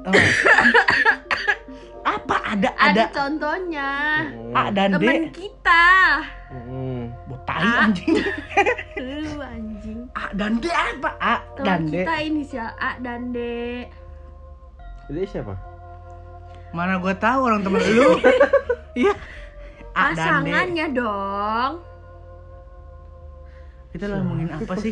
Oh. 0.07 0.13
Apa 2.03 2.35
ada 2.45 2.69
Ada 2.75 2.89
ada 2.91 3.03
contohnya 3.09 3.89
A 4.51 4.63
dan 4.69 4.89
Temen 4.93 5.29
D? 5.29 5.33
kita 5.33 5.85
Hmm. 6.47 7.11
Botai 7.27 7.59
A. 7.59 7.83
anjing. 7.83 8.15
Lu 9.03 9.35
anjing 9.37 9.99
A 10.13 10.31
dan 10.31 10.57
D 10.57 10.71
apa? 10.71 11.11
A 11.17 11.35
dan 11.57 11.83
Temen 11.83 11.91
D. 11.91 11.95
kita 12.01 12.15
inisial 12.21 12.69
A 12.73 12.95
dan 12.97 13.31
D 13.31 13.37
Jadi 15.07 15.21
siapa? 15.25 15.53
Mana 16.71 16.99
gua 16.99 17.11
tahu 17.13 17.47
orang 17.47 17.63
temen 17.63 17.79
lu. 17.79 18.19
Iya. 18.97 19.13
A 19.91 20.11
dan 20.11 20.43
D. 20.43 20.51
Pasangannya 20.51 20.87
dong 20.91 21.71
Kita 23.87 24.05
lah 24.05 24.19
ngomongin 24.19 24.49
apa 24.49 24.73
sih? 24.77 24.91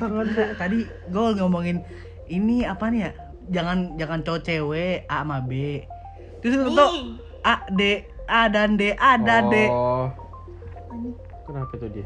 Tadi 0.56 0.80
gua 1.08 1.36
ngomongin 1.36 1.78
ini 2.28 2.64
apa 2.64 2.90
nih 2.90 3.00
ya? 3.00 3.12
Jangan 3.46 3.78
jangan 3.96 4.20
cowok 4.22 4.42
cewek 4.42 5.06
A 5.06 5.22
sama 5.22 5.40
B. 5.40 5.84
Nih 6.46 7.18
A 7.42 7.56
D 7.68 7.82
A 8.26 8.46
dan 8.48 8.78
D 8.78 8.94
A 8.94 9.18
dan 9.18 9.50
D. 9.50 9.56
Oh. 9.66 10.10
Kenapa 11.44 11.74
tuh 11.74 11.90
dia? 11.90 12.06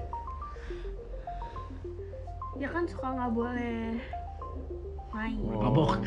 Ya 2.56 2.68
kan 2.68 2.84
suka 2.86 3.08
nggak 3.10 3.32
boleh 3.32 4.00
main 5.10 5.36
Oh. 5.44 5.60
Mabok. 5.62 6.00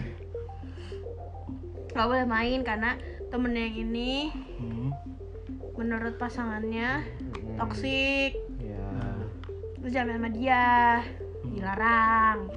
nggak 1.92 2.08
boleh 2.08 2.24
main 2.24 2.60
karena 2.62 2.96
temennya 3.28 3.68
yang 3.68 3.78
ini 3.84 4.32
Hmm. 4.56 4.96
menurut 5.74 6.16
pasangannya 6.16 7.04
Hmm. 7.04 7.56
toksik 7.58 8.32
Ya. 8.56 8.88
lu 9.76 9.88
jangan 9.88 10.16
sama 10.16 10.30
dia 10.30 10.64
dilarang 11.44 12.48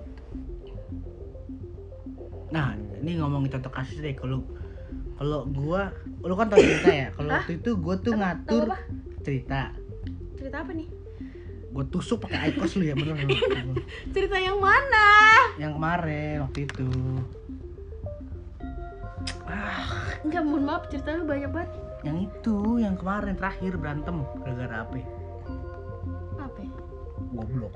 Nah, 2.48 2.72
ini 2.96 3.20
ngomongin 3.20 3.52
contoh 3.52 3.68
kasus 3.70 4.00
deh 4.00 4.16
kalau 4.16 4.40
kalau 5.16 5.48
gua 5.48 5.90
lu 6.20 6.34
kan 6.34 6.48
tau 6.48 6.60
cerita 6.60 6.90
ya. 6.90 7.08
Kalau 7.12 7.30
waktu 7.32 7.54
itu 7.56 7.70
gua 7.76 7.96
tuh 7.98 8.12
Tahu 8.12 8.20
ngatur 8.20 8.64
apa? 8.66 8.78
cerita. 9.22 9.62
cerita 10.36 10.58
apa 10.60 10.72
nih 10.72 10.88
Gua 11.72 11.84
tusuk 11.86 12.18
pakai 12.22 12.40
aikos 12.46 12.76
lu 12.76 12.84
ya 12.84 12.94
bener. 12.94 13.20
cerita 14.10 14.38
yang 14.38 14.58
mana 14.58 15.08
yang 15.56 15.72
kemarin 15.74 16.44
waktu 16.44 16.60
itu. 16.64 16.88
enggak 20.22 20.42
mohon 20.42 20.64
maaf 20.64 20.84
cerita 20.88 21.14
lu 21.14 21.24
banyak 21.24 21.48
banget 21.48 21.72
Yang 22.02 22.18
itu, 22.30 22.58
yang 22.78 22.96
kemarin 22.96 23.34
terakhir 23.34 23.74
berantem 23.76 24.16
gara-gara 24.38 24.84
apa? 24.84 24.96
ya? 24.96 25.08
apa 26.38 26.60
ya? 26.60 26.72
Goblok. 27.32 27.74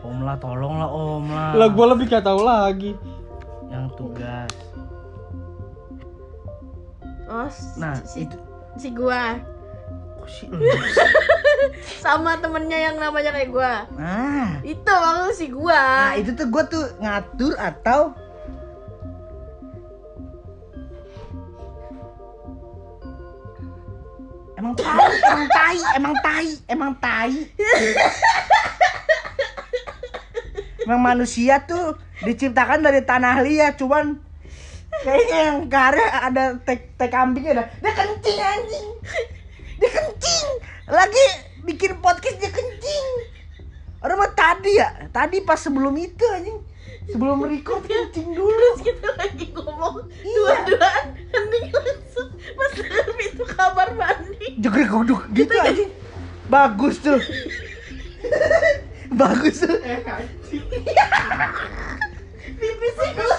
om 0.00 0.18
lah, 0.20 0.36
tolong 0.36 0.74
lah 0.76 0.90
om 0.90 1.24
lah. 1.26 1.52
Lah 1.54 1.68
gua 1.68 1.94
lebih 1.94 2.06
gak 2.06 2.22
tahu 2.22 2.42
lagi. 2.42 2.98
Yang 3.68 3.84
tugas. 3.94 4.50
Oh 7.28 7.48
si, 7.52 7.64
Nah, 7.76 7.94
si, 8.02 8.24
itu 8.24 8.36
si 8.80 8.88
gua 8.92 9.38
sih 10.28 10.44
lu? 10.44 10.60
sama 12.04 12.36
temennya 12.36 12.92
yang 12.92 12.96
namanya 13.00 13.32
kayak 13.32 13.48
gua 13.48 13.88
Nah, 13.96 14.60
itu 14.60 14.84
maksud 14.84 15.34
si 15.36 15.46
gua 15.48 16.12
nah 16.12 16.14
itu 16.20 16.36
tuh 16.36 16.46
gua 16.52 16.64
tuh 16.68 16.84
ngatur 17.00 17.56
atau 17.56 18.12
Emang 24.58 24.74
tai, 24.82 24.98
emang 25.30 25.46
tai, 25.54 25.78
emang 25.94 26.14
tai, 26.18 26.48
emang 26.66 26.92
tai. 26.98 27.34
Emang 30.88 31.04
manusia 31.04 31.60
tuh 31.68 32.00
diciptakan 32.24 32.80
dari 32.80 33.04
tanah 33.04 33.44
liat, 33.44 33.76
cuman 33.76 34.24
kayaknya 35.04 35.38
yang 35.50 35.58
karya 35.70 36.06
ada 36.10 36.44
tek 36.62 36.94
tek 36.98 37.10
kambingnya 37.10 37.62
dah. 37.62 37.66
Dia 37.80 37.92
kencing 37.94 38.38
anjing. 38.38 38.88
Dia 39.78 39.90
kencing. 39.94 40.46
Lagi 40.88 41.24
bikin 41.64 42.02
podcast 42.02 42.38
dia 42.42 42.50
kencing. 42.50 43.06
Orang 43.98 44.22
mah 44.22 44.30
tadi 44.30 44.78
ya, 44.78 45.10
tadi 45.10 45.42
pas 45.42 45.58
sebelum 45.58 45.94
itu 45.98 46.24
anjing. 46.30 46.58
Sebelum 47.08 47.40
record 47.46 47.82
kencing 47.88 48.36
dulu. 48.36 48.68
kita 48.84 49.08
lagi 49.16 49.48
ngomong 49.54 50.06
Iya. 50.12 50.34
dua-duaan 50.36 51.04
nanti 51.32 51.58
langsung 51.72 52.28
pas 52.52 52.70
denger 52.76 53.06
pintu 53.16 53.44
kamar 53.48 53.88
mandi 53.96 54.60
Jegrek 54.60 54.88
guduk 54.92 55.22
gitu 55.32 55.54
anjing. 55.56 55.90
Bagus 56.48 57.00
tuh. 57.00 57.20
Bagus 59.08 59.64
tuh. 59.64 59.78
pipis 62.58 62.96
gua 63.14 63.38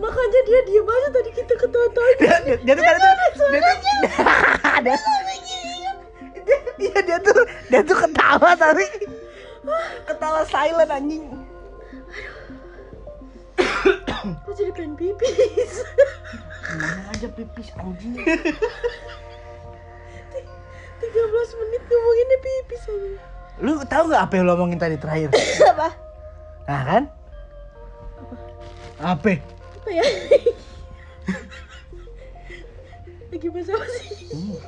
makanya 0.00 0.40
dia 0.42 0.60
diem 0.64 0.82
aja 0.82 1.08
tadi 1.12 1.30
kita 1.30 1.54
ketawa-tawa 1.54 2.10
Dia 2.16 2.34
dia 2.40 2.56
dia 2.58 2.74
tuh 2.74 2.82
tadi 2.82 3.00
tuh 3.30 3.48
dia 3.50 3.60
tuh 3.60 3.76
dia 4.84 4.96
dia- 6.80 7.04
dia 7.04 7.18
tuh 7.20 7.40
dia 7.68 7.80
tuh 7.82 7.96
ketawa 7.98 8.50
tapi 8.56 8.84
ketawa 10.02 10.40
silent 10.42 10.88
anjing. 10.90 11.24
Gue 14.20 14.52
jadi 14.52 14.72
pengen 14.72 14.96
pipis 14.96 15.84
Mana 16.70 17.08
aja 17.08 17.28
pipis 17.30 17.68
anjing. 17.74 18.16
13 18.16 18.40
menit 21.56 21.82
ngomonginnya 21.82 22.38
pipis 22.38 22.82
aja 22.84 23.10
Lu 23.60 23.72
tahu 23.84 24.02
nggak 24.08 24.22
apa 24.24 24.32
yang 24.34 24.44
lu 24.44 24.52
omongin 24.54 24.76
tadi 24.76 24.96
terakhir? 24.96 25.28
Apa? 25.66 25.88
Nah 26.64 26.82
kan? 26.82 27.02
Apa? 28.98 29.28
Apa 29.28 29.28
ya? 29.88 30.04
Lagi 33.30 33.46
bahasa 33.48 33.72
apa 33.78 33.86
sih? 33.88 34.08
Hmm. 34.34 34.58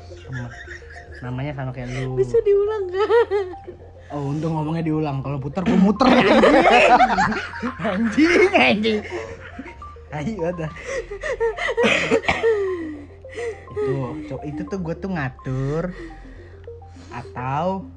Namanya 1.22 1.55
sama 1.59 1.70
kayak 1.74 1.89
lu. 1.93 2.16
Bisa 2.16 2.39
diulang 2.40 2.89
gak? 2.89 3.09
Oh, 4.12 4.28
untung 4.30 4.52
ngomongnya 4.55 4.84
diulang. 4.86 5.22
Kalau 5.24 5.39
putar 5.40 5.64
gua 5.64 5.78
muter 5.80 6.06
anjing. 7.82 8.52
anjing. 8.52 9.01
Ayo 10.12 10.44
ada. 10.44 10.68
itu, 14.20 14.36
itu 14.44 14.62
tuh 14.68 14.78
gue 14.84 14.93
tuh 15.01 15.09
ngatur 15.09 15.97
atau 17.09 17.89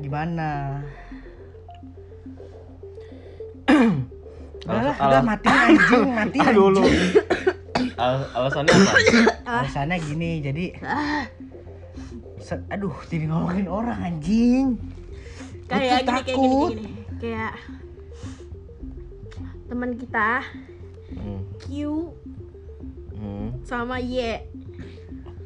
gimana? 0.00 0.80
Udah, 4.66 4.82
lah, 4.82 4.82
Alas- 4.92 4.98
udah 4.98 5.22
mati 5.22 5.46
anjing, 5.48 6.08
mati 6.10 6.38
Ah, 6.38 6.50
dulu. 6.50 6.82
anjing. 6.82 7.10
Al- 7.96 8.28
alasannya 8.34 8.72
apa? 8.72 8.92
Alasannya 9.46 9.96
gini, 10.02 10.30
jadi 10.40 10.64
aduh, 12.68 12.94
jadi 13.06 13.24
ngomongin 13.26 13.66
orang 13.66 13.98
anjing. 14.02 14.74
Kayak 15.66 16.02
gini, 16.02 16.06
kayak 16.06 16.24
gini, 16.26 16.46
kayak 16.54 16.70
gini 16.72 16.90
Kayak 17.16 17.52
Teman 19.66 19.90
kita 19.94 20.28
Hmm. 21.08 21.40
Q 21.58 21.66
Hmm. 23.12 23.48
sama 23.62 23.98
Y 23.98 24.18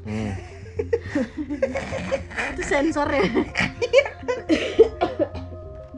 Hmm. 0.02 0.32
Itu 2.52 2.62
sensor 2.62 3.04
ya 3.06 3.24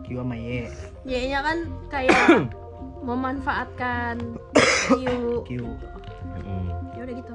Q 0.03 0.07
sama 0.13 0.35
Y. 0.35 0.67
Y 1.03 1.15
nya 1.29 1.41
kan 1.41 1.59
kayak 1.89 2.19
memanfaatkan 3.03 4.39
Q 4.89 5.03
Q. 5.47 5.51
Ya 6.95 7.03
udah 7.03 7.15
gitu 7.19 7.35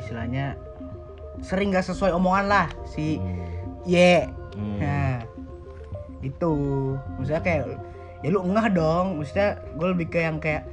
istilahnya 0.00 0.56
sering 1.44 1.72
gak 1.72 1.86
sesuai 1.86 2.12
omongan 2.16 2.46
lah 2.48 2.66
si 2.88 3.20
Hmm. 3.20 3.44
Y. 3.82 4.26
Hmm. 4.54 4.78
Nah, 4.78 5.14
itu. 6.22 6.52
Maksudnya 7.18 7.42
kayak 7.42 7.62
ya 8.22 8.28
lu 8.30 8.46
engah 8.46 8.70
dong. 8.70 9.18
Maksudnya 9.18 9.58
gue 9.74 9.88
lebih 9.90 10.06
ke 10.12 10.22
yang 10.22 10.38
kayak 10.38 10.68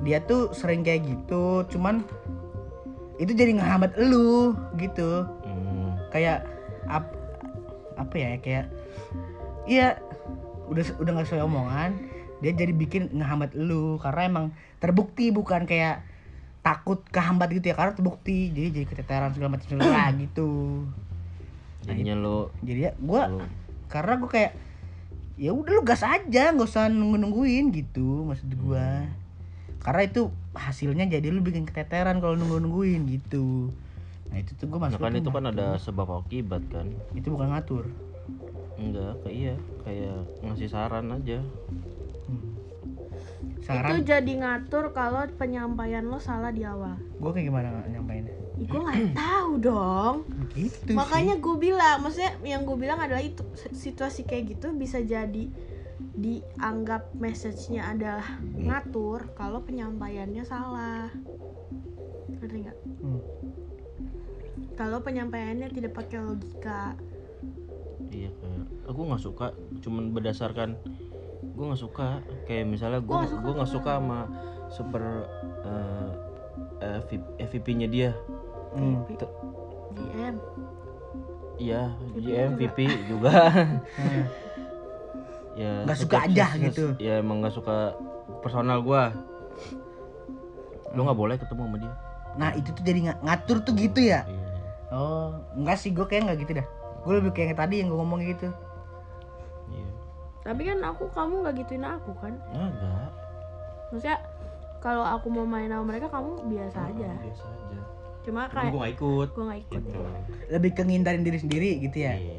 dia 0.00 0.20
tuh 0.24 0.52
sering 0.52 0.84
kayak 0.84 1.08
gitu, 1.08 1.64
cuman 1.72 2.04
itu 3.16 3.32
jadi 3.32 3.56
ngehambat 3.56 3.96
lu 3.96 4.52
gitu. 4.76 5.24
Hmm. 5.44 5.96
kayak 6.12 6.48
ap, 6.88 7.04
apa 8.00 8.14
ya 8.16 8.30
kayak 8.40 8.66
iya 9.68 10.00
udah 10.70 10.84
udah 10.96 11.10
nggak 11.16 11.26
sesuai 11.28 11.44
omongan 11.44 12.05
dia 12.40 12.52
jadi 12.52 12.72
bikin 12.72 13.16
ngehambat 13.16 13.56
lu 13.56 13.96
karena 13.96 14.22
emang 14.28 14.46
terbukti 14.76 15.32
bukan 15.32 15.64
kayak 15.64 16.04
takut 16.66 16.98
kehambat 17.14 17.54
gitu 17.54 17.70
ya 17.70 17.76
karena 17.78 17.94
terbukti. 17.94 18.50
Jadi 18.50 18.68
jadi 18.82 18.86
keteteran 18.90 19.30
segala 19.30 19.54
macam 19.54 19.66
segala 19.70 20.10
gitu. 20.24 20.50
Jadinya 21.86 22.14
lo 22.18 22.50
jadi 22.66 22.90
ya 22.90 22.92
gua 22.98 23.30
lo 23.30 23.46
karena 23.86 24.18
gua 24.18 24.30
kayak 24.34 24.52
ya 25.38 25.54
udah 25.54 25.72
lu 25.78 25.82
gas 25.86 26.02
aja 26.02 26.50
nggak 26.50 26.66
usah 26.66 26.90
nunggu 26.90 27.22
nungguin 27.22 27.70
gitu 27.70 28.26
maksud 28.26 28.50
gua. 28.58 29.06
Karena 29.78 30.02
itu 30.02 30.34
hasilnya 30.58 31.06
jadi 31.06 31.30
lu 31.30 31.40
bikin 31.46 31.62
keteteran 31.62 32.18
kalau 32.18 32.34
nunggu 32.34 32.58
nungguin 32.58 33.06
gitu. 33.06 33.70
Nah 34.28 34.42
itu 34.42 34.58
tuh 34.58 34.66
gua 34.66 34.90
Nah, 34.90 34.90
masuk 34.90 35.06
kan 35.06 35.14
itu 35.14 35.30
kan 35.30 35.44
ada 35.46 35.78
sebab 35.78 36.26
akibat 36.26 36.66
kan? 36.66 36.90
Itu 37.14 37.30
bukan 37.30 37.54
ngatur. 37.54 37.86
Enggak 38.76 39.22
kayak 39.22 39.36
iya 39.38 39.54
kayak 39.86 40.18
ngasih 40.42 40.68
saran 40.68 41.14
aja. 41.14 41.38
Hmm. 41.40 41.95
Itu 43.66 43.74
Saran 43.74 44.06
jadi 44.06 44.32
ngatur 44.38 44.94
kalau 44.94 45.26
penyampaian 45.34 46.06
lo 46.06 46.22
salah 46.22 46.54
di 46.54 46.62
awal 46.62 46.94
gue 47.18 47.30
kayak 47.34 47.50
gimana 47.50 47.82
nyampainnya? 47.90 48.30
Gue 48.62 48.78
nggak 48.78 49.18
tahu 49.18 49.50
dong 49.58 50.16
Gitu 50.54 50.94
makanya 50.94 51.34
gue 51.42 51.56
bilang 51.58 51.98
maksudnya 52.06 52.38
yang 52.46 52.62
gue 52.62 52.78
bilang 52.78 53.02
adalah 53.02 53.26
itu 53.26 53.42
situasi 53.74 54.22
kayak 54.22 54.54
gitu 54.54 54.70
bisa 54.70 55.02
jadi 55.02 55.50
dianggap 56.14 57.10
message-nya 57.18 57.90
adalah 57.90 58.38
ngatur 58.40 59.34
kalau 59.34 59.60
penyampaiannya 59.66 60.44
salah 60.46 61.10
ngerti 62.30 62.68
nggak. 62.68 62.78
Hmm. 63.02 63.22
kalau 64.78 65.02
penyampaiannya 65.02 65.74
tidak 65.74 65.92
pakai 65.96 66.22
logika 66.22 66.94
iya 68.14 68.30
kayak 68.30 68.64
aku 68.86 69.00
nggak 69.10 69.22
suka 69.22 69.46
cuman 69.82 70.14
berdasarkan 70.14 70.78
gue 71.38 71.64
nggak 71.64 71.80
suka 71.80 72.08
kayak 72.44 72.64
misalnya 72.66 72.98
gue 72.98 73.14
nggak 73.14 73.32
gue 73.38 73.52
nggak 73.54 73.70
suka 73.70 73.90
sama 73.94 74.20
super 74.68 75.02
eh 76.78 77.00
FVP 77.38 77.66
nya 77.74 77.88
dia 77.88 78.10
Hmm. 78.72 79.00
GM 79.08 80.36
iya 81.56 81.96
VP 82.12 82.20
GM. 82.20 82.50
VP 82.54 82.78
juga 83.08 83.32
Hmm. 83.96 84.24
ya 85.56 85.72
Nggak 85.82 85.96
suka 85.98 86.16
aja 86.22 86.46
gitu. 86.54 86.92
ya 86.98 87.18
emang 87.18 87.40
nggak 87.40 87.54
suka 87.54 87.96
personal 88.38 88.80
gua 88.80 89.16
lu 90.92 91.00
nggak 91.02 91.16
boleh 91.16 91.36
ketemu 91.36 91.62
sama 91.62 91.78
dia 91.78 91.94
Nah 92.36 92.52
itu 92.52 92.68
tuh 92.70 92.84
jadi 92.84 93.00
nga- 93.02 93.20
ngatur 93.22 93.64
tuh 93.64 93.72
gitu 93.72 93.96
ya? 94.02 94.28
iya 94.28 94.44
Oh 94.86 95.32
enggak 95.52 95.80
sih 95.80 95.88
gue 95.88 96.04
kayak 96.04 96.28
nggak 96.28 96.38
gitu 96.44 96.52
dah. 96.54 96.66
Gue 97.00 97.16
lebih 97.16 97.32
kayak 97.32 97.56
tadi 97.56 97.80
yang 97.80 97.88
gue 97.88 97.96
ngomong 97.96 98.20
gitu. 98.22 98.52
Tapi 100.46 100.62
kan 100.62 100.78
aku 100.80 101.04
kamu 101.10 101.34
nggak 101.42 101.54
gituin 101.58 101.82
aku 101.82 102.10
kan 102.22 102.32
enggak 102.54 103.10
maksudnya 103.90 104.18
kalau 104.78 105.02
aku 105.02 105.26
mau 105.26 105.42
main 105.42 105.66
sama 105.66 105.82
mereka 105.82 106.06
kamu 106.06 106.46
biasa 106.46 106.78
aja 106.86 107.10
biasa 107.18 107.44
aja 107.44 107.78
cuma 108.22 108.40
kayak 108.46 108.70
gua 108.70 108.80
nggak 108.80 108.94
ikut 108.94 109.28
gue 109.30 109.44
nggak 109.44 109.60
ikut 109.66 109.82
gitu 109.82 110.00
Lebih 110.46 110.70
ke 110.72 110.82
ngindarin 110.82 111.22
diri 111.22 111.38
sendiri 111.38 111.70
gitu 111.82 111.98
ya. 111.98 112.14
iya 112.14 112.38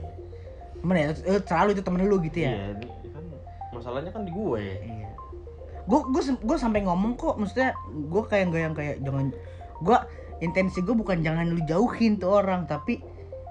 Temen 0.78 0.96
ya, 0.96 1.06
eh, 1.12 1.42
selalu 1.44 1.70
itu 1.76 1.84
temen 1.84 2.00
lu 2.04 2.18
gitu 2.24 2.40
ya. 2.40 2.52
iya 2.56 2.68
kan 3.12 3.24
masalahnya 3.72 4.12
kan 4.12 4.24
di 4.24 4.32
gue 4.32 4.64
Iya. 4.84 5.10
Gue 5.88 6.00
gue 6.12 6.22
gue 6.40 6.58
sampai 6.60 6.84
ngomong 6.84 7.16
kok, 7.16 7.36
maksudnya 7.36 7.72
gue 7.88 8.24
kayak 8.28 8.44
nggak 8.52 8.62
yang 8.62 8.76
kayak 8.76 8.96
jangan 9.00 9.26
gue 9.80 9.98
intensi 10.40 10.84
gue 10.84 10.92
bukan 10.92 11.24
jangan 11.24 11.48
lu 11.48 11.64
jauhin 11.64 12.20
tuh 12.20 12.36
orang, 12.36 12.68
tapi 12.68 13.00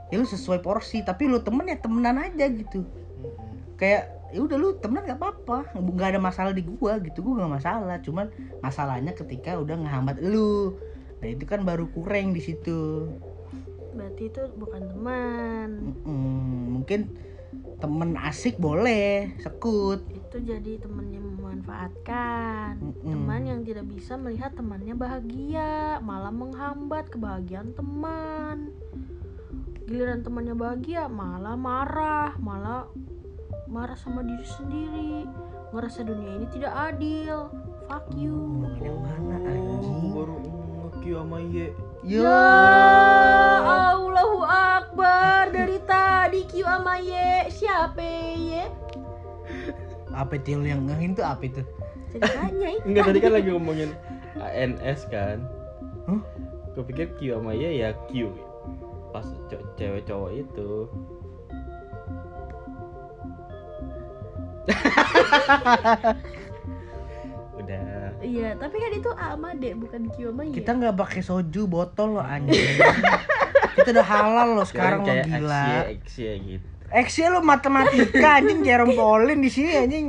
ya 0.09 0.21
lu 0.21 0.25
sesuai 0.25 0.61
porsi. 0.61 1.01
Tapi 1.01 1.29
lu 1.29 1.41
temen 1.41 1.65
ya 1.65 1.77
temenan 1.77 2.21
aja 2.21 2.49
gitu. 2.49 2.85
kayak 3.77 4.16
ya 4.35 4.41
udah 4.43 4.57
lu 4.59 4.69
temenan 4.83 5.07
gak 5.07 5.21
apa-apa. 5.23 5.77
Nggak 5.79 6.09
ada 6.17 6.21
masalah 6.21 6.53
di 6.53 6.63
gua 6.67 6.99
gitu 7.03 7.23
gua 7.23 7.45
nggak 7.45 7.55
masalah. 7.63 7.97
Cuman 8.03 8.27
masalahnya 8.63 9.13
ketika 9.15 9.59
udah 9.59 9.77
ngehambat 9.79 10.19
lu. 10.23 10.75
Nah 11.23 11.29
itu 11.33 11.45
kan 11.49 11.63
baru 11.63 11.89
kurang 11.95 12.35
di 12.37 12.43
situ. 12.43 13.11
Berarti 13.97 14.29
itu 14.29 14.43
bukan 14.61 14.83
teman. 14.93 15.69
Mm-mm, 16.05 16.81
mungkin 16.81 17.01
temen 17.81 18.17
asik 18.21 18.61
boleh 18.61 19.33
sekut. 19.41 20.05
Itu 20.13 20.37
jadi 20.45 20.81
teman 20.81 21.09
yang 21.13 21.25
memanfaatkan. 21.37 22.77
Mm-mm. 22.81 23.13
teman 23.13 23.43
yang 23.49 23.61
tidak 23.65 23.89
bisa 23.89 24.21
melihat 24.21 24.53
temannya 24.53 24.93
bahagia 24.93 26.01
malah 26.05 26.33
menghambat 26.33 27.09
kebahagiaan 27.09 27.73
teman. 27.73 28.73
Giliran 29.87 30.21
temannya 30.27 30.59
bahagia 30.59 31.07
malah 31.07 31.55
marah 31.55 32.35
malah 32.43 32.91
marah 33.67 33.99
sama 33.99 34.23
diri 34.23 34.47
sendiri. 34.47 35.27
Ngerasa 35.75 36.07
dunia 36.07 36.39
ini 36.39 36.47
tidak 36.55 36.73
adil. 36.73 37.51
Fuck 37.87 38.07
you. 38.15 38.35
Ngomongin 38.35 38.83
yang 38.83 38.99
mana 39.03 39.37
anjing? 39.47 40.03
Oh, 40.03 40.15
baru 40.15 40.35
ngeki 40.43 41.11
sama 41.15 41.39
Ye. 41.43 41.67
Ya 42.07 42.43
Allahu 43.63 44.41
Akbar. 44.47 45.51
Dari 45.51 45.79
tadi 45.87 46.41
Q 46.47 46.67
sama 46.67 46.99
Y 46.99 47.15
siapa 47.51 48.03
apa 48.03 48.35
ya 48.35 48.67
Apa 50.11 50.33
itu 50.39 50.49
yang 50.55 50.61
lu 50.63 50.69
yang 50.71 50.83
ngehin 50.87 51.13
tuh? 51.15 51.27
Apa 51.27 51.43
itu? 51.47 51.63
ceritanya 52.17 52.69
itu 52.73 52.87
Enggak 52.89 53.05
tadi 53.13 53.19
kan 53.21 53.33
lagi 53.35 53.49
ngomongin 53.53 53.91
ANS 54.41 55.01
kan. 55.11 55.39
Hah? 56.07 56.23
Gue 56.75 56.85
pikir 56.87 57.07
Q 57.19 57.37
sama 57.37 57.53
Y 57.55 57.83
ya 57.83 57.91
Q. 58.11 58.31
Pas 59.11 59.27
cewek 59.77 60.07
cowok 60.07 60.31
itu. 60.35 60.91
Udah. 67.57 68.15
iya 68.21 68.55
tapi 68.59 68.77
kan 68.79 68.91
itu 68.95 69.11
A 69.15 69.35
sama 69.35 69.55
D 69.55 69.75
bukan 69.75 70.11
Q 70.13 70.17
sama 70.31 70.43
Y 70.47 70.53
Kita 70.55 70.71
nggak 70.77 70.95
pakai 70.99 71.21
soju 71.23 71.67
botol 71.67 72.19
lo 72.19 72.23
anjing. 72.23 72.79
Kita 73.77 73.89
udah 73.93 74.07
halal 74.07 74.49
lo 74.57 74.65
sekarang 74.67 75.03
lo 75.03 75.09
kayak 75.09 75.27
gila. 75.31 75.67
Axia 75.91 76.33
gitu. 76.39 76.67
Excel 76.91 77.35
lo 77.35 77.43
matematika 77.43 78.39
anjing 78.39 78.63
Jerome 78.63 78.95
Pauline 78.95 79.43
di 79.43 79.51
sini 79.51 79.71
anjing. 79.75 80.07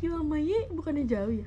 Q 0.00 0.16
sama 0.16 0.36
Y 0.40 0.68
bukannya 0.72 1.04
jauh 1.04 1.28
ya 1.28 1.44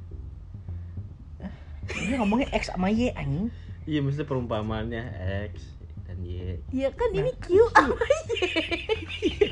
Ini 1.90 2.22
ngomongnya 2.22 2.54
X 2.54 2.70
sama 2.70 2.94
Y 2.94 3.10
anjing. 3.14 3.50
Iya 3.90 4.00
maksudnya 4.06 4.28
perumpamaannya 4.30 5.04
X 5.54 5.74
dan 6.06 6.18
Y. 6.22 6.62
Iya 6.70 6.90
kan 6.94 7.10
ini 7.14 7.32
Q 7.42 7.66
sama 7.74 7.98
Y 7.98 8.14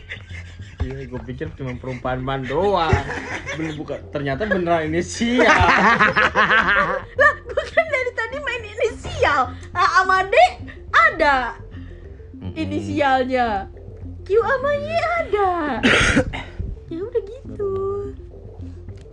Iya, 0.81 1.05
gue 1.05 1.21
pikir 1.29 1.47
cuma 1.53 1.77
perumpamaan 1.77 2.41
doang. 2.45 2.93
Bener 3.55 3.73
bukan, 3.77 3.99
ternyata 4.09 4.49
beneran 4.49 4.89
inisial. 4.89 5.45
lah 7.21 7.33
gue 7.37 7.63
kan 7.69 7.85
dari 7.85 8.11
tadi 8.17 8.37
main 8.41 8.63
inisial 8.65 9.53
A 9.77 9.85
sama 10.01 10.25
D 10.25 10.35
ada 10.91 11.55
inisialnya 12.57 13.69
Q 14.25 14.29
sama 14.41 14.71
Y 14.75 14.89
ada 14.91 15.51
ya 16.91 16.99
udah 16.99 17.21
gitu 17.23 17.71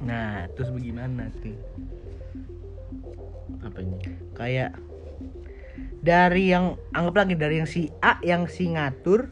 Nah, 0.08 0.48
terus 0.56 0.72
bagaimana 0.72 1.28
tuh? 1.44 1.52
Apa 3.60 3.84
ini? 3.84 4.00
Kayak 4.32 4.80
dari 6.00 6.48
yang 6.48 6.80
anggap 6.96 7.26
lagi 7.26 7.34
dari 7.36 7.60
yang 7.60 7.68
si 7.68 7.92
A 8.00 8.16
yang 8.24 8.48
si 8.48 8.72
ngatur 8.72 9.28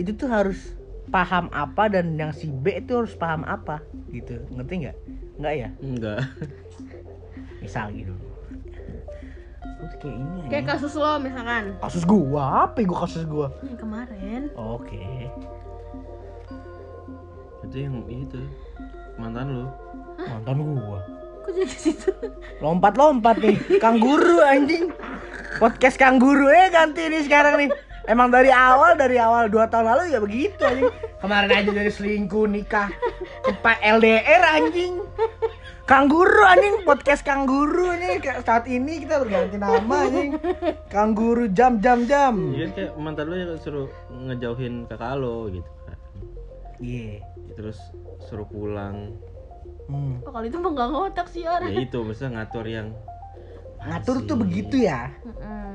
itu 0.00 0.16
tuh 0.16 0.32
harus 0.32 0.72
paham 1.14 1.46
apa 1.54 1.86
dan 1.86 2.18
yang 2.18 2.34
si 2.34 2.50
B 2.50 2.74
itu 2.74 2.98
harus 2.98 3.14
paham 3.14 3.46
apa 3.46 3.78
gitu. 4.10 4.42
Ngerti 4.50 4.74
nggak? 4.82 4.96
Nggak 5.38 5.54
ya? 5.54 5.68
Enggak. 5.78 6.20
misal 7.62 7.94
gitu. 7.94 8.10
Kayak 10.02 10.16
ini 10.16 10.38
kayak 10.50 10.66
anjing. 10.66 10.70
kasus 10.74 10.92
lo 10.98 11.22
misalkan. 11.22 11.64
Kasus 11.78 12.02
gua? 12.02 12.66
Apa 12.66 12.82
ya 12.82 12.86
gua 12.90 12.98
kasus 13.06 13.22
gua? 13.30 13.48
Yang 13.62 13.78
kemarin. 13.78 14.40
Oke. 14.58 15.30
Itu 17.62 17.76
yang 17.78 18.02
itu 18.10 18.42
mantan 19.14 19.54
lu. 19.54 19.66
nonton 20.18 20.56
gua. 20.82 20.98
Kok 21.46 21.50
jadi 21.54 21.68
ke 21.70 21.78
situ? 21.78 22.10
Lompat-lompat 22.58 23.38
nih. 23.38 23.78
Kangguru 23.78 24.42
anjing. 24.42 24.90
Podcast 25.62 25.94
kangguru 25.94 26.50
eh 26.50 26.74
ganti 26.74 27.06
nih 27.06 27.22
sekarang 27.22 27.54
nih 27.60 27.70
emang 28.04 28.28
dari 28.28 28.48
awal 28.48 28.94
dari 28.94 29.16
awal 29.16 29.48
dua 29.48 29.66
tahun 29.66 29.86
lalu 29.86 30.02
ya 30.10 30.18
begitu 30.18 30.60
anjing 30.60 30.92
kemarin 31.18 31.50
aja 31.50 31.70
dari 31.70 31.88
selingkuh 31.88 32.46
nikah 32.46 32.88
cepat 33.42 33.76
LDR 33.80 34.42
anjing 34.54 35.00
kangguru 35.84 36.40
anjing 36.42 36.80
podcast 36.82 37.20
kangguru 37.20 37.92
nih 37.94 38.16
Kayak 38.16 38.44
saat 38.44 38.64
ini 38.66 39.04
kita 39.04 39.20
berganti 39.20 39.56
nama 39.56 39.96
anjing 40.02 40.36
kangguru 40.88 41.48
jam 41.48 41.76
jam 41.78 42.04
jam 42.04 42.52
Iya 42.52 42.72
kayak 42.72 42.90
mantan 42.96 43.28
lu 43.28 43.36
yang 43.36 43.56
suruh 43.58 43.88
ngejauhin 44.10 44.84
kakak 44.86 45.12
lo 45.14 45.48
gitu 45.48 45.68
kan. 45.84 45.98
iya 46.78 47.20
Terus 47.52 47.76
suruh 48.20 48.44
pulang. 48.44 49.12
Hmm. 49.84 50.16
oh, 50.24 50.32
kalau 50.32 50.42
itu 50.42 50.56
mah 50.56 50.72
nggak 50.72 50.88
ngotak 50.90 51.26
sih 51.28 51.44
orang 51.44 51.68
Ya 51.68 51.84
itu 51.84 51.98
maksudnya 52.00 52.40
ngatur 52.40 52.64
yang 52.64 52.88
ngatur 53.84 54.16
tuh 54.24 54.32
Asik. 54.32 54.42
begitu 54.42 54.76
ya. 54.80 55.12
Heeh, 55.12 55.72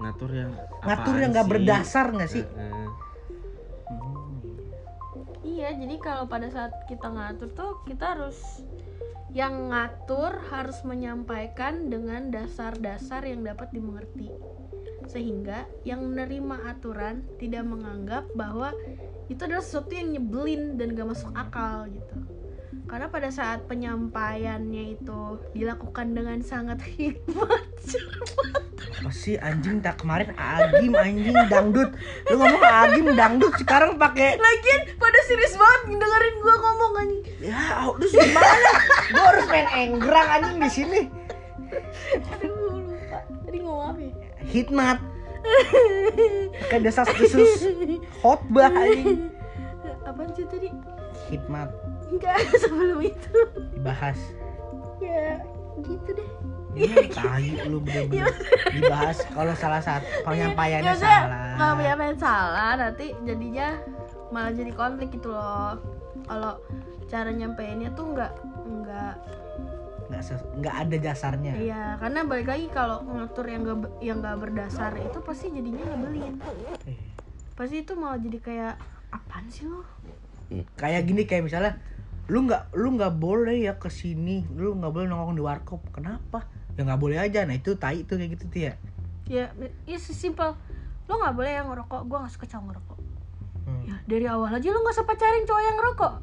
ngatur 0.00 0.30
yang 0.32 0.52
ngatur 0.82 1.14
yang 1.20 1.30
nggak 1.36 1.48
berdasar 1.48 2.06
nggak 2.10 2.30
sih 2.32 2.44
Heeh. 2.44 2.88
Iya, 5.40 5.76
jadi 5.76 5.96
kalau 6.00 6.24
pada 6.24 6.48
saat 6.48 6.72
kita 6.88 7.04
ngatur 7.12 7.52
tuh 7.52 7.84
kita 7.84 8.16
harus 8.16 8.64
yang 9.30 9.68
ngatur 9.68 10.40
harus 10.48 10.80
menyampaikan 10.88 11.92
dengan 11.92 12.32
dasar-dasar 12.32 13.28
yang 13.28 13.44
dapat 13.44 13.68
dimengerti. 13.68 14.32
Sehingga 15.04 15.68
yang 15.84 16.00
menerima 16.06 16.64
aturan 16.64 17.28
tidak 17.36 17.68
menganggap 17.68 18.24
bahwa 18.32 18.72
itu 19.28 19.40
adalah 19.44 19.60
sesuatu 19.60 19.92
yang 19.94 20.16
nyebelin 20.16 20.80
dan 20.80 20.96
gak 20.96 21.12
masuk 21.12 21.30
akal 21.36 21.86
gitu. 21.92 22.39
Karena 22.90 23.06
pada 23.06 23.30
saat 23.30 23.70
penyampaiannya 23.70 24.98
itu 24.98 25.38
dilakukan 25.54 26.10
dengan 26.10 26.42
sangat 26.42 26.82
hikmat, 26.82 27.70
apa 28.98 29.10
sih 29.14 29.38
anjing? 29.38 29.78
Tak 29.78 30.02
kemarin 30.02 30.34
Agim 30.34 30.98
anjing 30.98 31.38
dangdut. 31.46 31.94
Lu 32.26 32.42
ngomong 32.42 32.66
Agim 32.66 33.14
dangdut. 33.14 33.54
Sekarang 33.62 33.94
pakai 33.94 34.42
lagian 34.42 34.90
pada 34.98 35.18
serius 35.22 35.54
banget 35.54 36.02
dengerin 36.02 36.34
gua 36.42 36.54
ngomong 36.58 36.92
anjing. 36.98 37.22
ya 37.38 37.86
terus 37.94 38.10
gimana? 38.10 38.70
Gua 39.14 39.24
harus 39.30 39.46
main 39.46 39.68
enggrang 39.70 40.28
anjing 40.34 40.58
di 40.58 40.70
sini. 40.74 41.00
Aduh, 42.42 42.90
lupa. 42.90 43.22
Tadi 43.22 43.58
ngomong 43.62 43.86
apa 43.86 44.00
ya? 44.02 44.12
hikmat. 44.50 44.98
Pakai 46.66 46.78
desas 46.82 47.06
desus 47.14 47.70
khotbah 48.18 48.74
anjing. 48.74 49.30
Apaan 50.02 50.34
sih 50.34 50.42
tadi? 50.50 50.74
hikmat 51.30 51.70
Enggak, 52.10 52.38
sebelum 52.62 52.98
itu. 53.00 53.38
Dibahas. 53.78 54.18
Ya 54.98 55.40
gitu 55.80 56.10
deh. 56.12 56.30
Ya 56.76 57.02
tahi 57.10 57.58
lu 57.66 57.82
bener-bener. 57.82 58.30
Dibahas 58.74 59.18
kalau 59.30 59.54
salah 59.58 59.82
satu 59.82 60.06
penyampaiannya 60.22 60.86
Ya 60.86 60.94
salah. 60.94 61.54
Kalau 61.58 61.74
penyampaian 61.78 62.18
salah 62.18 62.72
nanti 62.78 63.14
jadinya 63.26 63.74
malah 64.30 64.52
jadi 64.54 64.70
konflik 64.74 65.10
gitu 65.14 65.34
loh. 65.34 65.78
Kalau 66.26 66.62
cara 67.10 67.30
nyampeinnya 67.34 67.90
tuh 67.94 68.14
nggak 68.14 68.32
nggak. 68.66 69.14
Nggak 70.58 70.74
ada 70.74 70.96
dasarnya 70.98 71.54
iya 71.54 71.82
karena 72.02 72.26
balik 72.26 72.50
lagi 72.50 72.66
kalau 72.74 72.98
ngatur 73.06 73.46
yang 73.46 73.62
gak 73.62 73.78
yang 74.02 74.18
nggak 74.18 74.42
berdasar 74.42 74.90
itu 74.98 75.18
pasti 75.22 75.54
jadinya 75.54 75.86
nyebelin 75.86 76.34
Eh, 76.82 76.98
pasti 77.54 77.86
itu 77.86 77.94
malah 77.94 78.18
jadi 78.18 78.38
kayak 78.42 78.74
apaan 79.14 79.46
sih 79.46 79.70
lo? 79.70 79.86
Kayak 80.74 81.06
gini 81.06 81.22
kayak 81.30 81.46
misalnya 81.46 81.78
lu 82.30 82.46
nggak 82.46 82.70
lu 82.78 82.94
nggak 82.94 83.18
boleh 83.18 83.66
ya 83.66 83.74
ke 83.74 83.90
sini 83.90 84.46
lu 84.54 84.78
nggak 84.78 84.92
boleh 84.94 85.06
nongkrong 85.06 85.34
di 85.34 85.42
warkop. 85.42 85.82
Kenapa? 85.90 86.46
Ya 86.78 86.86
nggak 86.86 87.00
boleh 87.02 87.18
aja. 87.18 87.42
Nah 87.42 87.58
itu 87.58 87.74
tai 87.74 88.06
tuh 88.06 88.16
kayak 88.16 88.38
gitu 88.38 88.44
tuh 88.46 88.60
ya. 88.70 88.74
Ya 89.26 89.44
ya 89.84 89.98
sesimpel 89.98 90.54
lo 91.04 91.14
nggak 91.18 91.34
boleh 91.34 91.52
yang 91.52 91.66
ngerokok. 91.68 92.00
Gue 92.06 92.18
nggak 92.22 92.32
suka 92.32 92.46
cowok 92.46 92.64
ngerokok. 92.70 92.98
Hmm. 93.60 93.82
ya 93.84 93.96
dari 94.08 94.24
awal 94.24 94.48
aja 94.48 94.68
lo 94.70 94.78
nggak 94.80 94.94
usah 94.94 95.04
pacarin 95.04 95.44
cowok 95.44 95.62
yang 95.62 95.76
ngerokok. 95.76 96.14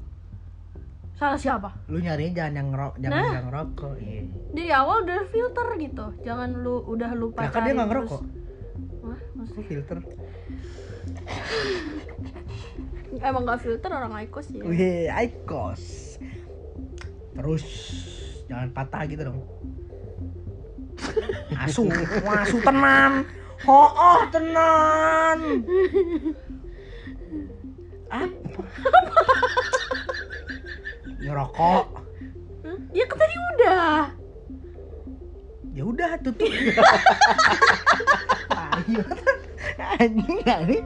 Salah 1.18 1.40
siapa? 1.40 1.70
Lu 1.90 1.98
nyarinya 1.98 2.34
jangan 2.40 2.54
yang 2.56 2.68
ngerok 2.72 2.94
jangan 2.98 3.18
Nah. 3.20 3.34
yang 3.36 3.48
ngerokok 3.50 3.94
iya. 4.00 4.22
Dari 4.54 4.72
awal 4.72 4.98
udah 5.04 5.20
filter 5.28 5.68
gitu. 5.76 6.06
Jangan 6.24 6.50
lu 6.56 6.76
udah 6.86 7.10
lu 7.14 7.28
ya 7.30 7.36
pacarin 7.36 7.52
kan 7.52 7.62
dia 7.66 7.74
nggak 7.76 7.90
terus. 7.92 8.10
ngerokok. 8.10 8.22
Wah, 9.04 9.20
maksudnya? 9.36 9.66
Filter 9.68 9.98
emang 13.22 13.44
nggak 13.48 13.62
filter 13.64 13.92
orang 13.92 14.14
Aikos 14.16 14.48
ya. 14.52 14.64
Wih 14.64 15.08
Aikos. 15.12 15.84
Terus 17.38 17.66
jangan 18.50 18.70
patah 18.74 19.04
gitu 19.08 19.22
dong. 19.28 19.40
Asu 21.56 21.88
asu 22.26 22.58
tenan. 22.62 23.24
Oh, 23.66 23.90
oh 23.90 24.22
tenan. 24.30 25.66
Apa? 28.08 28.62
Ngerokok 31.18 31.86
Hah? 32.64 32.78
ya 32.96 33.04
kan 33.10 33.18
tadi 33.20 33.36
udah. 33.36 34.00
Ya 35.78 35.84
udah 35.86 36.10
tutup. 36.26 36.50
Ayo 38.58 39.02
anjing 39.78 40.42
anjing 40.46 40.86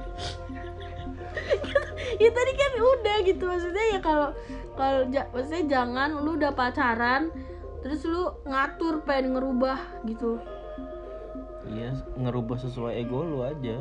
ya 2.17 2.29
tadi 2.29 2.51
kan 2.53 2.71
udah 2.75 3.17
gitu 3.23 3.43
maksudnya 3.45 3.85
ya 3.93 3.99
kalau 3.99 4.27
kalau 4.73 5.01
ja- 5.07 5.29
maksudnya 5.29 5.63
jangan 5.67 6.09
lu 6.17 6.35
udah 6.35 6.51
pacaran 6.51 7.31
terus 7.81 8.03
lu 8.03 8.29
ngatur 8.43 9.01
pengen 9.01 9.33
ngerubah 9.33 9.79
gitu. 10.05 10.37
Iya, 11.61 11.93
ngerubah 12.17 12.57
sesuai 12.57 12.97
ego 12.97 13.21
lu 13.21 13.41
aja. 13.41 13.79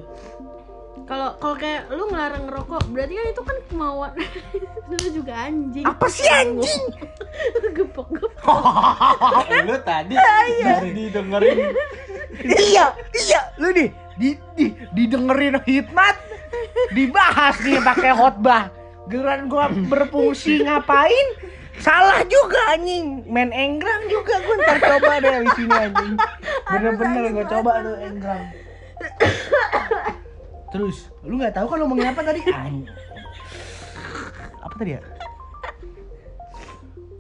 kalau 1.09 1.33
kalau 1.41 1.57
kayak 1.57 1.89
lu 1.89 2.07
ngelarang 2.07 2.45
ngerokok 2.47 2.83
berarti 2.93 3.15
kan 3.15 3.27
itu 3.29 3.43
kan 3.43 3.57
kemauan. 3.67 4.13
Lu 4.91 5.09
juga 5.11 5.33
anjing. 5.49 5.87
Apa 5.87 6.07
sih 6.07 6.27
anjing? 6.29 6.83
Gepok 7.79 8.11
gepok. 8.11 8.63
Lu 9.71 9.77
tadi 9.81 10.15
dari 10.15 10.91
didengerin. 10.93 11.73
Iya 12.41 12.95
iya 13.17 13.41
lu 13.59 13.71
nih 13.71 13.89
di, 14.17 14.31
di 14.55 14.67
didengerin 14.93 15.59
hikmat 15.63 16.17
dibahas 16.95 17.57
nih 17.63 17.79
pakai 17.83 18.13
khotbah 18.15 18.81
Giliran 19.11 19.51
gua 19.51 19.67
berfungsi 19.91 20.63
ngapain? 20.63 21.27
Salah 21.83 22.23
juga 22.31 22.79
anjing. 22.79 23.27
Main 23.27 23.51
enggrang 23.51 24.07
juga 24.07 24.39
gua 24.47 24.57
ntar 24.63 24.79
coba 24.79 25.19
deh 25.19 25.43
di 25.43 25.51
sini 25.59 25.75
anjing. 25.75 26.15
Bener-bener 26.71 27.23
gua 27.35 27.47
coba 27.51 27.73
tuh 27.83 27.97
enggrang. 27.99 28.43
Terus, 30.73 31.11
lu 31.27 31.35
nggak 31.43 31.59
tahu 31.59 31.67
kan 31.67 31.77
lu 31.83 31.85
ngomongin 31.91 32.15
apa 32.15 32.23
tadi? 32.23 32.41
Anjing. 32.47 32.87
Apa 34.63 34.75
tadi 34.79 34.91
ya? 34.95 35.03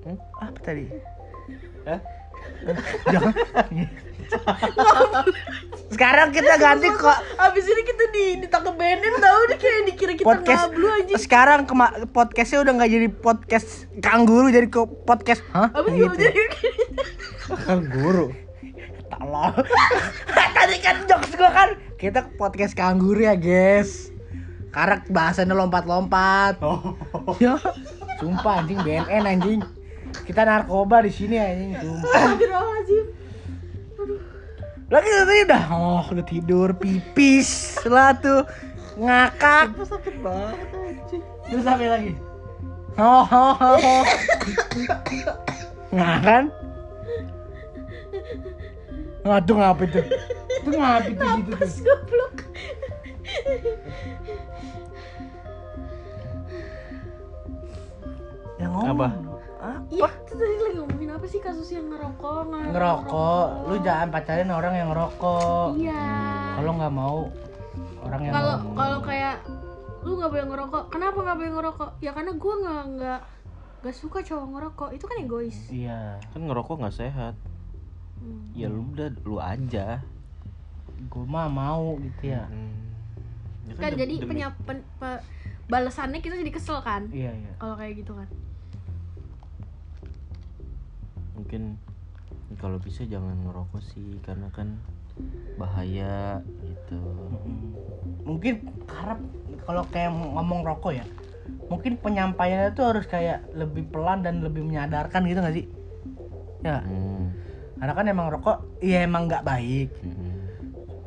Hmm? 0.07 0.19
Apa 0.39 0.59
tadi? 0.62 0.85
Hah? 1.90 2.01
Jangan. 3.11 3.32
Sekarang 5.90 6.31
kita 6.31 6.55
ganti 6.57 6.89
kok. 6.90 7.19
Abis 7.36 7.65
ini 7.66 7.82
kita 7.82 8.05
di 8.15 8.24
ditangkap 8.47 8.74
BNN 8.78 9.15
tahu 9.19 9.40
deh 9.51 9.59
kayak 9.59 9.81
dikira 9.90 10.12
kita 10.15 10.27
podcast 10.27 10.62
ngablu 10.70 10.86
aja. 10.86 11.15
sekarang 11.19 11.61
kema 11.66 11.86
podcastnya 12.15 12.59
udah 12.62 12.73
nggak 12.78 12.90
jadi 12.90 13.09
podcast 13.11 13.69
kangguru 13.98 14.48
jadi 14.55 14.69
ke 14.70 14.81
podcast 15.05 15.43
hah? 15.51 15.69
Abis 15.74 15.93
gitu. 15.93 16.07
itu 16.15 16.16
jadi 16.31 16.43
Kangguru. 17.66 18.27
tolong. 19.11 19.55
Tadi 20.57 20.77
kan 20.78 20.97
jokes 21.05 21.35
gua 21.35 21.51
kan 21.51 21.69
kita 21.98 22.31
ke 22.31 22.32
podcast 22.39 22.73
kangguru 22.78 23.27
ya 23.27 23.35
guys. 23.35 24.15
Karena 24.70 25.02
bahasannya 25.11 25.55
lompat-lompat. 25.59 26.62
Oh. 26.62 26.94
ya 27.43 27.59
sumpah 28.23 28.62
anjing 28.62 28.78
BNN 28.81 29.24
anjing. 29.27 29.61
Kita 30.23 30.47
narkoba 30.47 31.02
di 31.02 31.11
sini 31.11 31.35
anjing 31.36 31.74
sumpah. 31.82 32.39
Lagi 34.90 35.06
tadi 35.06 35.46
udah 35.46 35.64
oh 35.70 36.02
udah 36.10 36.26
tidur 36.26 36.74
pipis 36.74 37.78
lah 37.86 38.10
tuh 38.18 38.42
ngakak 38.98 39.70
sakit 39.86 40.18
banget 40.18 40.68
anjing. 40.74 41.22
Terus 41.46 41.66
apa 41.66 41.84
lagi? 41.86 42.12
Oh, 42.98 43.24
oh, 43.24 43.54
oh, 43.54 43.76
oh. 43.80 44.04
Nah 45.94 46.18
kan? 46.20 46.44
Ngadu 49.24 49.52
ngapa 49.56 49.82
itu? 49.88 50.00
Itu 50.60 50.70
ngapa 50.74 51.08
itu 51.08 51.24
gitu 51.38 51.52
tuh? 51.54 51.70
Goblok. 51.86 52.34
Yang 58.58 58.70
ngomong. 58.74 58.90
Apa? 58.98 59.30
Iya, 59.91 60.09
itu 60.09 60.32
tadi 60.32 60.55
lagi 60.57 60.77
ngomongin 60.77 61.11
apa 61.11 61.27
sih 61.28 61.37
kasus 61.39 61.69
yang 61.69 61.87
ngerokok? 61.87 62.41
nggak 62.49 62.73
Ngerokok. 62.73 63.47
Lu 63.69 63.77
jangan 63.81 64.09
pacarin 64.09 64.49
orang 64.49 64.74
yang 64.74 64.89
ngerokok. 64.89 65.69
Iya. 65.77 66.05
Kalau 66.57 66.73
nggak 66.74 66.95
mau 66.95 67.19
orang 68.01 68.20
yang 68.24 68.32
Kalau 68.32 68.55
kalau 68.73 68.99
kayak 69.05 69.37
lu 70.01 70.16
nggak 70.16 70.31
boleh 70.32 70.47
ngerokok, 70.49 70.82
kenapa 70.89 71.19
nggak 71.20 71.37
boleh 71.37 71.53
ngerokok? 71.53 71.91
Ya 72.01 72.11
karena 72.16 72.32
gua 72.32 72.55
nggak 72.57 72.85
nggak 72.91 73.20
nggak 73.81 73.97
suka 73.97 74.19
cowok 74.23 74.47
ngerokok. 74.49 74.89
Itu 74.97 75.05
kan 75.05 75.16
egois. 75.20 75.59
Iya. 75.69 76.16
Kan 76.31 76.41
ngerokok 76.45 76.74
nggak 76.81 76.97
sehat. 76.97 77.35
Hmm. 78.16 78.53
Ya 78.53 78.66
lu 78.66 78.89
udah 78.91 79.09
lu 79.24 79.37
aja. 79.37 80.01
Gue 81.03 81.24
mah 81.24 81.49
mau 81.49 81.97
gitu 81.97 82.28
ya. 82.28 82.45
Hmm. 82.45 82.77
Ya 83.65 83.73
Kan 83.74 83.93
dem- 83.93 84.01
jadi 84.01 84.15
demi- 84.20 84.28
penya, 84.37 84.49
pen- 84.59 84.85
pe- 84.97 85.24
balasannya 85.66 86.20
kita 86.20 86.37
jadi 86.37 86.53
kesel 86.53 86.81
kan? 86.81 87.09
Iya 87.09 87.32
iya. 87.32 87.53
Kalau 87.57 87.77
kayak 87.77 88.05
gitu 88.05 88.12
kan. 88.16 88.28
Mungkin 91.40 91.80
kalau 92.60 92.76
bisa 92.76 93.08
jangan 93.08 93.40
ngerokok 93.48 93.80
sih 93.80 94.20
karena 94.20 94.52
kan 94.52 94.76
bahaya 95.56 96.44
gitu. 96.60 97.00
Mungkin 98.28 98.68
harap 98.84 99.18
kalau 99.64 99.88
kayak 99.88 100.12
ngomong 100.12 100.60
rokok 100.68 101.00
ya, 101.00 101.04
mungkin 101.72 101.96
penyampaiannya 101.96 102.76
tuh 102.76 102.92
harus 102.92 103.08
kayak 103.08 103.48
lebih 103.56 103.88
pelan 103.88 104.20
dan 104.20 104.44
lebih 104.44 104.60
menyadarkan 104.68 105.24
gitu 105.24 105.40
gak 105.40 105.56
sih? 105.56 105.66
Ya, 106.60 106.84
Hmm. 106.84 107.32
karena 107.80 107.92
kan 107.96 108.06
emang 108.12 108.28
rokok, 108.28 108.60
iya 108.84 109.08
emang 109.08 109.24
nggak 109.32 109.44
baik. 109.48 109.88
Hmm. 110.04 110.44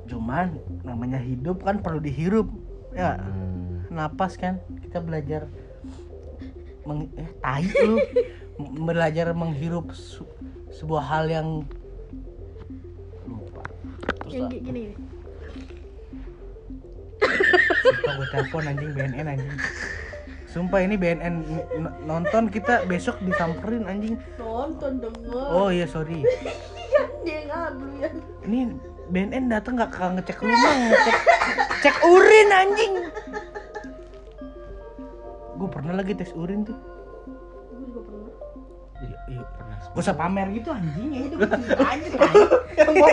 Cuman 0.09 0.57
namanya 0.81 1.21
hidup 1.21 1.61
kan 1.61 1.77
perlu 1.77 2.01
dihirup, 2.01 2.49
ya. 2.97 3.21
Hmm. 3.21 3.85
Napas 3.93 4.33
kan, 4.41 4.57
kita 4.81 4.97
belajar 4.97 5.45
meng 6.83 7.07
eh 7.15 7.29
tai 7.39 7.63
lu 7.85 7.95
belajar 8.57 9.33
menghirup 9.33 9.91
su- 9.91 10.29
sebuah 10.69 11.03
hal 11.03 11.25
yang 11.25 11.47
lupa. 13.23 13.61
Terus 14.21 14.31
Yang 14.31 14.49
gini. 14.59 14.69
nih. 14.71 14.89
Sumpah 17.83 18.13
gue 18.15 18.27
telepon 18.29 18.63
anjing 18.67 18.91
BNN 18.91 19.25
anjing 19.27 19.57
Sumpah 20.43 20.79
ini 20.79 20.95
BNN 20.95 21.35
nonton 22.03 22.51
kita 22.51 22.83
besok 22.85 23.17
disamperin 23.23 23.87
anjing 23.87 24.19
Nonton 24.35 24.99
denger. 24.99 25.47
Oh 25.49 25.71
iya 25.71 25.87
sorry 25.87 26.21
Iya, 26.23 27.01
dia 27.23 27.39
ya. 27.47 28.09
Ini 28.43 28.59
BNN 29.07 29.49
datang 29.49 29.79
gak 29.79 29.91
ke 29.91 30.03
ngecek 30.03 30.37
rumah 30.39 30.73
ngecek 30.83 31.15
Cek 31.81 31.95
urin 32.03 32.49
anjing 32.51 32.93
Gue 35.53 35.69
pernah 35.69 35.93
lagi 35.95 36.11
tes 36.11 36.33
urin 36.33 36.67
tuh. 36.67 36.75
Iya. 39.23 39.41
Pernah 39.47 39.77
Gak 39.93 40.01
usah 40.01 40.15
pamer 40.15 40.47
gitu 40.51 40.69
anjing 40.69 41.09
ya 41.09 41.21
itu 41.23 41.35
gue 41.39 41.47
cerita 41.47 41.85
aja 41.85 42.07
tai. 42.09 42.35
Yang 42.73 42.89
ngomong 42.89 43.09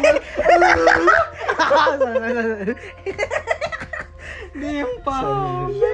Nimpal. 4.50 5.26
Iya, 5.70 5.92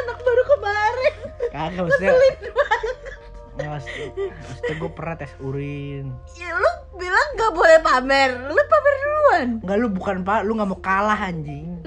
anak 0.00 0.18
baru 0.20 0.42
kemarin. 0.48 1.14
Kagak 1.50 1.82
maksudnya 1.82 2.10
Ya, 3.60 3.68
maksud- 3.68 4.14
maksudnya 4.16 4.74
gue 4.74 4.90
pernah 4.90 5.14
tes 5.14 5.32
urin 5.36 6.16
Ya 6.32 6.48
lu 6.50 6.70
bilang 6.96 7.28
gak 7.36 7.52
boleh 7.52 7.78
pamer. 7.78 8.30
Lu 8.48 8.62
pamer 8.62 8.94
duluan. 8.96 9.48
Enggak 9.60 9.76
lu 9.76 9.88
bukan 9.90 10.16
pak, 10.24 10.40
lu 10.42 10.56
nggak 10.56 10.68
mau 10.68 10.80
kalah 10.80 11.20
anjing. 11.20 11.84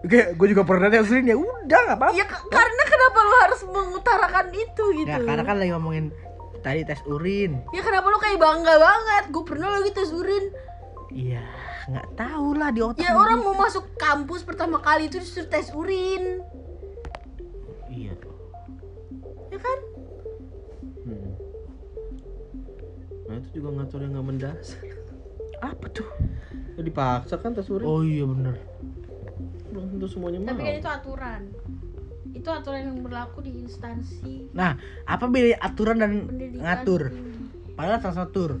Oke, 0.00 0.32
gue 0.32 0.46
juga 0.48 0.64
pernah 0.64 0.88
tes 0.88 1.04
urin 1.04 1.28
ya 1.28 1.36
udah 1.36 1.78
nggak 1.84 1.98
apa-apa. 2.00 2.16
Ya 2.16 2.24
karena 2.24 2.82
kenapa 2.82 3.18
lu 3.20 3.36
harus 3.38 3.60
mengutarakan 3.62 4.46
itu 4.50 4.84
gitu? 4.96 5.10
Ya 5.12 5.20
karena 5.20 5.44
kan 5.44 5.60
lagi 5.60 5.70
ngomongin 5.70 6.08
tadi 6.60 6.84
tes 6.84 7.00
urin. 7.08 7.60
Ya 7.72 7.80
kenapa 7.80 8.06
lu 8.08 8.18
kayak 8.20 8.38
bangga 8.40 8.74
banget? 8.76 9.24
Gue 9.32 9.44
pernah 9.44 9.68
lagi 9.80 9.90
tes 9.92 10.12
urin. 10.12 10.44
Iya, 11.10 11.42
nggak 11.90 12.08
tahu 12.14 12.48
lah 12.54 12.70
di 12.70 12.80
otak. 12.84 13.02
Ya 13.02 13.18
orang 13.18 13.42
mau 13.42 13.56
masuk 13.56 13.82
kampus 13.98 14.46
pertama 14.46 14.78
kali 14.78 15.10
itu 15.10 15.18
disuruh 15.18 15.48
tes 15.50 15.72
urin. 15.74 16.44
Iya. 17.90 18.14
Ya 19.50 19.58
kan? 19.58 19.78
Hmm. 21.02 21.32
Nah 23.26 23.34
itu 23.42 23.48
juga 23.58 23.68
ngatur 23.82 24.00
yang 24.06 24.12
nggak 24.14 24.26
mendasar. 24.30 24.80
Apa 25.60 25.86
tuh? 25.90 26.06
Ya 26.78 26.82
dipaksa 26.86 27.34
kan 27.42 27.58
tes 27.58 27.66
urin. 27.66 27.86
Oh 27.88 28.06
iya 28.06 28.22
bener. 28.22 28.54
Belum 29.74 29.90
tentu 29.90 30.06
semuanya 30.06 30.38
mau. 30.46 30.48
Tapi 30.54 30.62
kan 30.62 30.74
itu 30.78 30.90
aturan. 30.90 31.42
Itu 32.30 32.48
aturan 32.48 32.94
yang 32.94 32.98
berlaku 33.02 33.42
di 33.42 33.52
instansi 33.58 34.54
Nah, 34.54 34.78
apa 35.04 35.24
beda 35.26 35.58
aturan 35.58 35.98
dan 35.98 36.26
pendidikan. 36.26 36.62
ngatur? 36.62 37.02
Padahal 37.74 37.98
sama-sama 37.98 38.28
tur. 38.30 38.52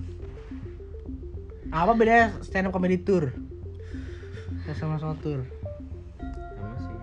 Apa 1.70 1.92
bedanya 1.94 2.34
stand 2.42 2.66
up 2.66 2.74
comedy 2.74 2.98
tour? 2.98 3.30
Sama-sama 4.70 5.14
tour. 5.18 5.42
Sama 6.18 6.76
sih. 6.78 6.98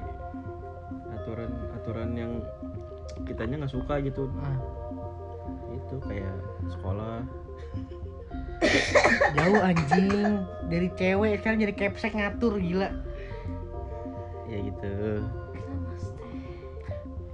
Aturan 1.14 1.52
aturan 1.73 2.10
yang 2.15 2.31
kitanya 3.23 3.64
nggak 3.64 3.73
suka 3.73 3.99
gitu. 4.03 4.27
Ah, 4.39 4.57
Itu 5.72 5.99
kayak 6.03 6.35
sekolah. 6.68 7.23
jauh 9.38 9.60
anjing 9.61 10.10
dari 10.68 10.89
cewek 10.98 11.39
sekarang 11.39 11.61
jadi 11.61 11.73
kepsek 11.77 12.18
ngatur 12.18 12.57
gila. 12.57 12.89
Ya 14.48 14.57
gitu. 14.64 14.95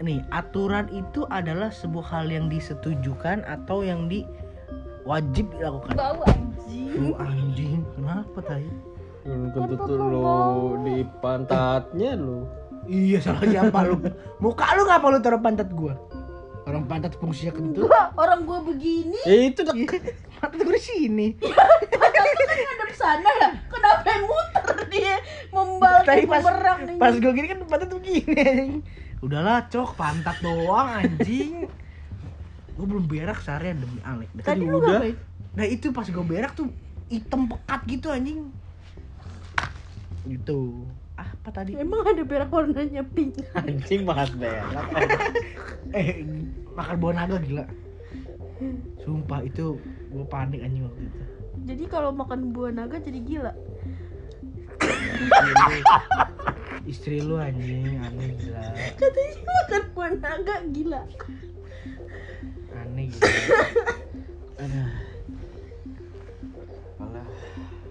Nih 0.04 0.20
aturan 0.36 0.92
itu 0.92 1.24
adalah 1.32 1.72
sebuah 1.72 2.04
hal 2.12 2.28
yang 2.28 2.52
disetujukan 2.52 3.48
atau 3.48 3.88
yang 3.88 4.12
di 4.12 4.28
wajib 5.08 5.48
dilakukan. 5.56 5.96
Bau 5.96 6.20
anjing. 6.28 6.92
Lu 7.00 7.12
anjing, 7.16 7.82
kenapa 7.96 8.40
tadi? 8.44 8.68
Tentu 9.24 9.80
tuh 9.80 9.96
lo 9.96 10.76
di 10.84 11.08
pantatnya 11.24 12.20
lo. 12.20 12.44
Iya 12.84 13.24
salah 13.24 13.48
siapa 13.48 13.80
lu? 13.88 13.96
Muka 14.44 14.76
lu 14.76 14.84
ngapa 14.84 15.08
lu 15.08 15.20
taruh 15.24 15.40
pantat 15.40 15.72
gua? 15.72 15.96
Orang 16.68 16.84
pantat 16.88 17.16
fungsinya 17.16 17.56
kentut. 17.56 17.88
Orang 18.20 18.44
gua 18.44 18.60
begini 18.64 19.16
Ya 19.24 19.48
itu 19.48 19.64
dah. 19.64 19.72
pantat 20.44 20.60
gua 20.60 20.76
di 20.76 20.84
sini. 20.84 21.28
kan 21.40 22.90
sana 22.92 23.30
ya. 23.40 23.50
Kenapa 23.72 24.08
yang 24.12 24.24
muter 24.28 24.78
dia 24.92 25.16
membalik 25.56 26.28
pas 26.28 26.44
pas 27.00 27.14
gua 27.16 27.32
gini 27.32 27.48
kan 27.48 27.60
pantat 27.64 27.90
begini. 27.96 28.84
Udahlah 29.24 29.72
cok 29.72 29.96
pantat 29.96 30.38
doang 30.44 31.00
anjing. 31.00 31.72
Gua 32.76 32.86
belum 32.90 33.06
berak 33.08 33.40
seharian 33.40 33.80
demi 33.80 34.04
Alek. 34.04 34.28
Tadi 34.44 34.68
lu 34.68 34.84
udah. 34.84 35.00
ngapain? 35.00 35.16
Nah 35.56 35.66
itu 35.70 35.96
pas 35.96 36.04
gue 36.04 36.26
berak 36.26 36.52
tuh 36.58 36.68
hitam 37.08 37.48
pekat 37.48 37.82
gitu 37.88 38.08
anjing. 38.12 38.52
Gitu. 40.28 40.84
apa 41.14 41.54
tadi 41.54 41.78
emang 41.78 42.02
ada 42.10 42.26
berak 42.26 42.50
warnanya 42.50 43.06
pink 43.06 43.38
Anjing 43.54 44.02
banget 44.02 44.34
berak. 44.34 44.66
eh 46.00 46.26
makan 46.74 46.96
buah 46.98 47.14
naga 47.14 47.38
gila 47.38 47.66
sumpah 49.04 49.46
itu 49.46 49.78
gue 50.10 50.26
panik 50.26 50.64
anjing 50.66 50.88
waktu 50.88 51.04
itu 51.06 51.20
jadi 51.64 51.84
kalau 51.86 52.10
makan 52.16 52.50
buah 52.56 52.72
naga 52.74 52.98
jadi 52.98 53.20
gila 53.22 53.54
istri 56.92 57.24
lu 57.24 57.40
anjing 57.40 58.00
aneh 58.00 58.32
gila. 58.38 58.64
Katanya 59.00 59.34
makan 59.44 59.84
buah 59.96 60.14
naga 60.20 60.56
gila. 60.72 61.02
Aneh 62.76 63.06
gila. 63.10 63.32
Aduh. 64.64 64.90
Alah. 67.02 67.28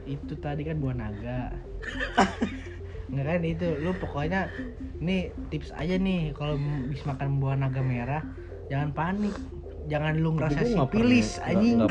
itu 0.03 0.35
tadi 0.39 0.63
kan 0.67 0.77
buah 0.79 0.97
naga. 0.97 1.43
Nggak 3.09 3.27
kan 3.27 3.43
itu. 3.43 3.69
Lu 3.81 3.91
pokoknya 3.97 4.53
ini 5.01 5.33
tips 5.49 5.73
aja 5.77 5.97
nih. 5.97 6.37
Kalau 6.37 6.61
bisa 6.89 7.17
makan 7.17 7.41
buah 7.41 7.57
naga 7.57 7.81
merah 7.81 8.23
jangan 8.69 8.93
panik. 8.93 9.35
Jangan 9.91 10.15
lu 10.21 10.39
ngerasa 10.39 10.63
sipilis 10.63 11.43
anjing. 11.43 11.83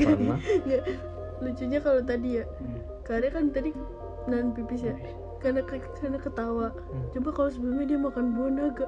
lucunya 1.42 1.82
kalau 1.82 2.02
tadi 2.06 2.38
ya. 2.38 2.46
Hmm. 2.46 2.78
karena 3.02 3.34
kan 3.34 3.50
tadi 3.50 3.74
nahan 4.30 4.54
pipis 4.54 4.86
ya. 4.86 4.96
Karena 5.42 5.66
karena 5.66 6.18
ketawa. 6.22 6.70
Hmm. 6.70 7.10
coba 7.18 7.30
kalau 7.34 7.50
sebelumnya 7.50 7.86
dia 7.96 8.00
makan 8.00 8.26
buah 8.38 8.52
naga 8.54 8.88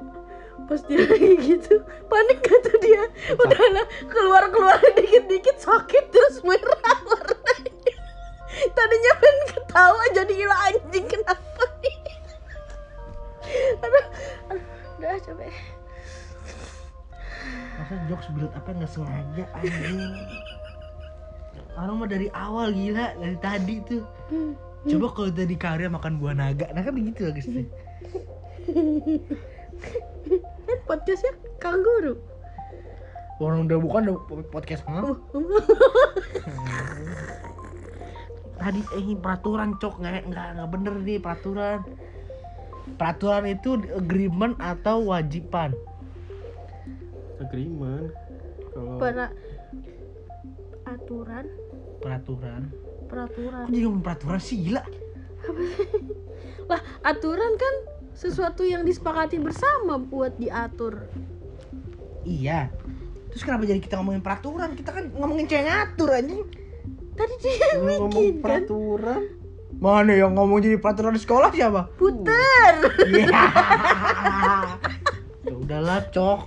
pas 0.69 0.85
dia 0.85 1.01
lagi 1.09 1.33
gitu 1.41 1.81
panik 2.07 2.39
gak 2.45 2.59
tuh 2.61 2.77
dia. 2.77 3.03
Udahlah 3.33 3.85
keluar 4.05 4.43
keluar 4.53 4.77
dikit 4.93 5.25
dikit 5.25 5.57
sakit 5.57 6.13
terus 6.13 6.45
merah 6.45 6.97
warnanya. 7.09 7.95
Tadinya 8.77 9.11
pengen 9.17 9.39
ketawa 9.49 10.03
jadi 10.13 10.33
gila 10.33 10.57
anjing 10.69 11.05
kenapa? 11.09 11.63
Nih 11.81 11.97
aduh, 13.83 14.05
aduh 14.53 14.65
udah 15.01 15.19
coba 15.19 15.43
masa 17.73 17.99
jokes 18.07 18.27
build 18.37 18.53
apa 18.55 18.69
nggak 18.71 18.89
sengaja 18.89 19.43
anjing? 19.57 19.99
Orang 21.73 22.01
mah 22.01 22.09
dari 22.09 22.29
awal 22.33 22.69
gila 22.71 23.17
dari 23.17 23.37
tadi 23.41 23.75
tuh 23.83 24.03
coba 24.83 25.07
kalau 25.15 25.31
tadi 25.31 25.55
karya 25.55 25.87
makan 25.87 26.19
buah 26.19 26.35
naga 26.35 26.67
nah 26.75 26.83
kan 26.83 26.91
begitu 26.91 27.27
lah 27.27 27.33
guys 27.35 27.47
kan 27.47 27.67
podcastnya 30.87 31.33
kangguru 31.59 32.19
orang 33.43 33.67
udah 33.67 33.79
bukan 33.81 34.01
udah 34.07 34.45
podcast 34.51 34.87
hah? 34.87 35.03
tadi 38.63 38.79
eh 38.95 39.17
peraturan 39.19 39.75
cok. 39.75 39.99
Nggak 39.99 40.31
nggak 40.31 40.47
nggak 40.55 40.69
bener 40.71 40.93
nih 41.03 41.19
peraturan. 41.19 41.83
Peraturan 42.95 43.43
itu 43.47 43.79
agreement 43.95 44.59
atau 44.59 45.07
wajiban 45.07 45.71
Agreement. 47.39 48.11
Kalau 48.71 48.99
aturan? 50.83 51.45
Peraturan 52.03 52.82
peraturan. 53.13 53.63
Kok 53.63 53.71
jadi 53.71 53.83
ngomong 53.85 54.03
peraturan 54.03 54.39
sih? 54.41 54.57
Gila. 54.59 54.81
Lah 56.69 56.81
aturan 57.01 57.53
kan 57.55 57.73
sesuatu 58.13 58.63
yang 58.63 58.81
disepakati 58.81 59.37
bersama 59.37 59.97
buat 59.97 60.33
diatur. 60.35 61.05
Iya. 62.23 62.73
Terus 63.29 63.43
kenapa 63.43 63.65
jadi 63.65 63.77
kita 63.77 63.97
ngomongin 63.97 64.21
peraturan? 64.21 64.73
Kita 64.73 64.89
kan 64.89 65.09
ngomongin 65.13 65.45
cewek 65.45 65.65
ngatur 65.65 66.09
anjing. 66.09 66.43
Tadi 67.13 67.33
dia 67.39 67.67
Lu 67.75 67.85
ngomong 67.85 68.09
bikin 68.09 68.33
kan? 68.33 68.41
peraturan. 68.41 69.21
mana 69.73 70.13
yang 70.13 70.37
ngomong 70.37 70.61
jadi 70.61 70.77
peraturan 70.77 71.11
di 71.11 71.21
sekolah 71.21 71.49
siapa? 71.49 71.89
Puter. 71.97 72.73
Iya. 73.09 73.41
ya 75.49 75.53
udahlah 75.53 75.99
cok. 76.07 76.39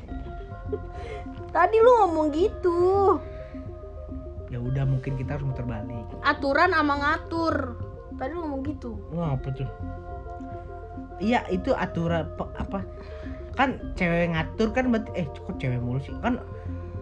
Tadi 1.51 1.77
lu 1.77 1.91
ngomong 2.01 2.27
gitu 2.33 3.19
ya 4.51 4.59
udah 4.63 4.85
mungkin 4.87 5.19
kita 5.19 5.39
harus 5.39 5.47
muter 5.47 5.67
balik. 5.67 6.07
Aturan 6.23 6.71
sama 6.71 6.95
ngatur. 7.03 7.55
Tadi 8.17 8.33
lu 8.33 8.41
ngomong 8.47 8.63
gitu. 8.65 8.91
Wah, 9.13 9.35
apa 9.35 9.49
tuh? 9.53 9.69
Iya 11.21 11.45
itu 11.51 11.73
aturan 11.73 12.29
apa? 12.57 12.85
Kan 13.57 13.81
cewek 13.97 14.37
ngatur 14.37 14.69
kan 14.73 14.93
berarti 14.93 15.11
eh 15.17 15.27
kok 15.29 15.57
cewek 15.59 15.81
mulu 15.81 15.99
sih? 16.01 16.15
Kan 16.21 16.41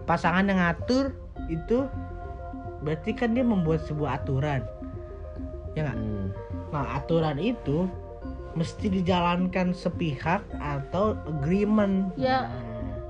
pasangan 0.09 0.47
yang 0.47 0.59
ngatur 0.59 1.13
itu 1.51 1.85
berarti 2.81 3.11
kan 3.15 3.35
dia 3.35 3.45
membuat 3.45 3.85
sebuah 3.85 4.23
aturan. 4.23 4.63
Ya 5.75 5.91
nggak? 5.91 5.97
Hmm. 5.99 6.27
nah 6.71 6.99
aturan 6.99 7.39
itu 7.39 7.87
mesti 8.55 8.87
dijalankan 8.87 9.75
sepihak 9.75 10.43
atau 10.59 11.15
agreement. 11.27 12.15
Ya. 12.15 12.47
Nah, 12.47 12.51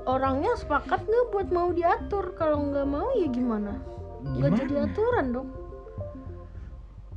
orangnya 0.09 0.53
sepakat 0.57 1.05
nggak 1.05 1.25
buat 1.33 1.47
mau 1.53 1.69
diatur? 1.69 2.33
Kalau 2.33 2.69
nggak 2.69 2.85
mau 2.89 3.09
ya 3.13 3.29
gimana 3.29 3.94
gimana? 4.33 4.55
jadi 4.57 4.75
aturan 4.89 5.27
dong 5.33 5.49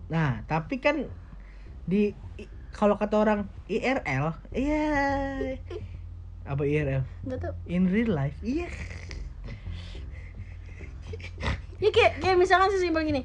Nah, 0.08 0.40
tapi 0.48 0.80
kan 0.80 1.04
di 1.84 2.16
kalau 2.72 2.96
kata 2.96 3.20
orang 3.20 3.44
IRL, 3.68 4.32
iya. 4.56 5.52
Apa 6.48 6.64
IRL? 6.64 7.04
nggak 7.28 7.38
tahu 7.44 7.52
In 7.68 7.92
real 7.92 8.16
life, 8.16 8.32
iya. 8.40 8.72
ya 11.78 11.90
kayak 11.92 12.24
kayak 12.24 12.36
misalkan 12.40 12.72
sesimpel 12.74 13.06
gini 13.06 13.22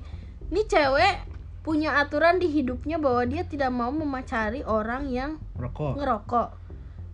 ini 0.53 0.61
cewek 0.69 1.25
punya 1.63 1.97
aturan 1.97 2.37
di 2.37 2.51
hidupnya 2.51 3.01
bahwa 3.01 3.25
dia 3.25 3.47
tidak 3.47 3.71
mau 3.73 3.89
memacari 3.89 4.61
orang 4.61 5.09
yang 5.09 5.41
Rokok. 5.57 5.97
ngerokok 5.97 6.49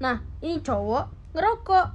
nah 0.04 0.20
ini 0.44 0.60
cowok 0.60 1.32
ngerokok 1.38 1.88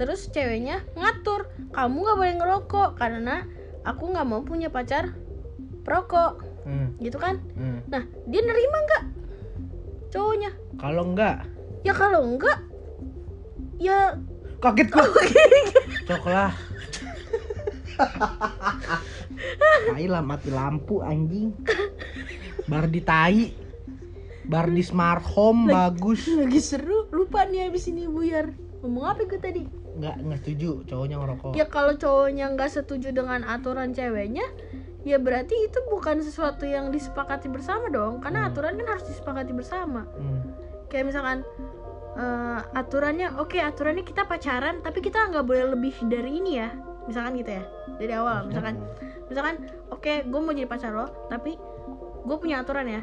terus 0.00 0.26
ceweknya 0.34 0.82
ngatur 0.98 1.46
kamu 1.70 1.96
nggak 2.02 2.18
boleh 2.18 2.34
ngerokok 2.42 2.90
karena 2.98 3.46
aku 3.82 4.14
nggak 4.14 4.26
mau 4.26 4.42
punya 4.42 4.70
pacar 4.70 5.14
perokok 5.82 6.54
Hmm, 6.62 6.94
gitu 7.02 7.18
kan 7.18 7.42
hmm. 7.58 7.90
nah 7.90 8.06
dia 8.30 8.38
nerima 8.38 8.78
nggak 8.86 9.04
cowoknya 10.14 10.54
Kalau 10.78 11.10
enggak, 11.10 11.42
ya 11.82 11.90
kalau 11.90 12.22
enggak 12.22 12.58
ya 13.82 14.14
kaget 14.62 14.88
gua. 14.94 15.06
Coklah. 16.06 16.52
Tai 19.90 20.06
lah 20.06 20.22
mati 20.22 20.50
lampu 20.54 21.02
anjing. 21.02 21.50
Bar 22.70 22.86
di 22.86 23.02
tai. 23.02 23.50
Bar 24.46 24.70
di 24.70 24.82
smart 24.86 25.26
home 25.26 25.66
bagus. 25.70 26.30
lagi 26.30 26.62
seru 26.62 27.10
lupa 27.10 27.42
nih 27.46 27.70
abis 27.70 27.90
ini 27.90 28.06
buyar 28.06 28.54
ngomong 28.82 29.06
apa 29.06 29.26
gue 29.26 29.38
tadi 29.38 29.62
Enggak, 29.92 30.14
enggak 30.18 30.38
setuju 30.38 30.70
cowoknya 30.84 31.16
ngerokok. 31.16 31.52
ya 31.52 31.66
kalau 31.66 31.92
cowoknya 31.94 32.46
nggak 32.50 32.70
setuju 32.70 33.08
dengan 33.10 33.44
aturan 33.44 33.92
ceweknya 33.92 34.46
ya 35.02 35.18
berarti 35.18 35.52
itu 35.62 35.78
bukan 35.86 36.18
sesuatu 36.18 36.64
yang 36.64 36.88
disepakati 36.88 37.46
bersama 37.46 37.88
dong 37.88 38.18
karena 38.18 38.44
Hmm. 38.44 38.48
aturan 38.48 38.72
kan 38.74 38.86
harus 38.88 39.04
disepakati 39.04 39.52
bersama 39.52 40.06
Hmm. 40.08 40.40
kayak 40.86 41.06
misalkan 41.06 41.44
eh, 42.12 42.60
aturannya 42.72 43.36
oke 43.36 43.56
aturannya 43.56 44.00
kita 44.02 44.24
pacaran 44.24 44.80
tapi 44.80 45.00
kita 45.00 45.26
nggak 45.26 45.42
boleh 45.42 45.64
lebih 45.70 45.96
dari 46.04 46.38
ini 46.38 46.56
ya 46.56 46.68
misalkan 47.02 47.34
gitu 47.34 47.52
ya 47.52 47.64
dari 47.96 48.12
awal 48.12 48.44
misalkan 48.46 48.78
misalkan 49.26 49.54
oke 49.88 50.22
gue 50.22 50.40
mau 50.40 50.52
jadi 50.52 50.64
pacar 50.66 50.90
lo 50.90 51.08
tapi 51.26 51.56
gue 52.22 52.36
punya 52.38 52.60
aturan 52.60 52.84
ya 52.86 53.02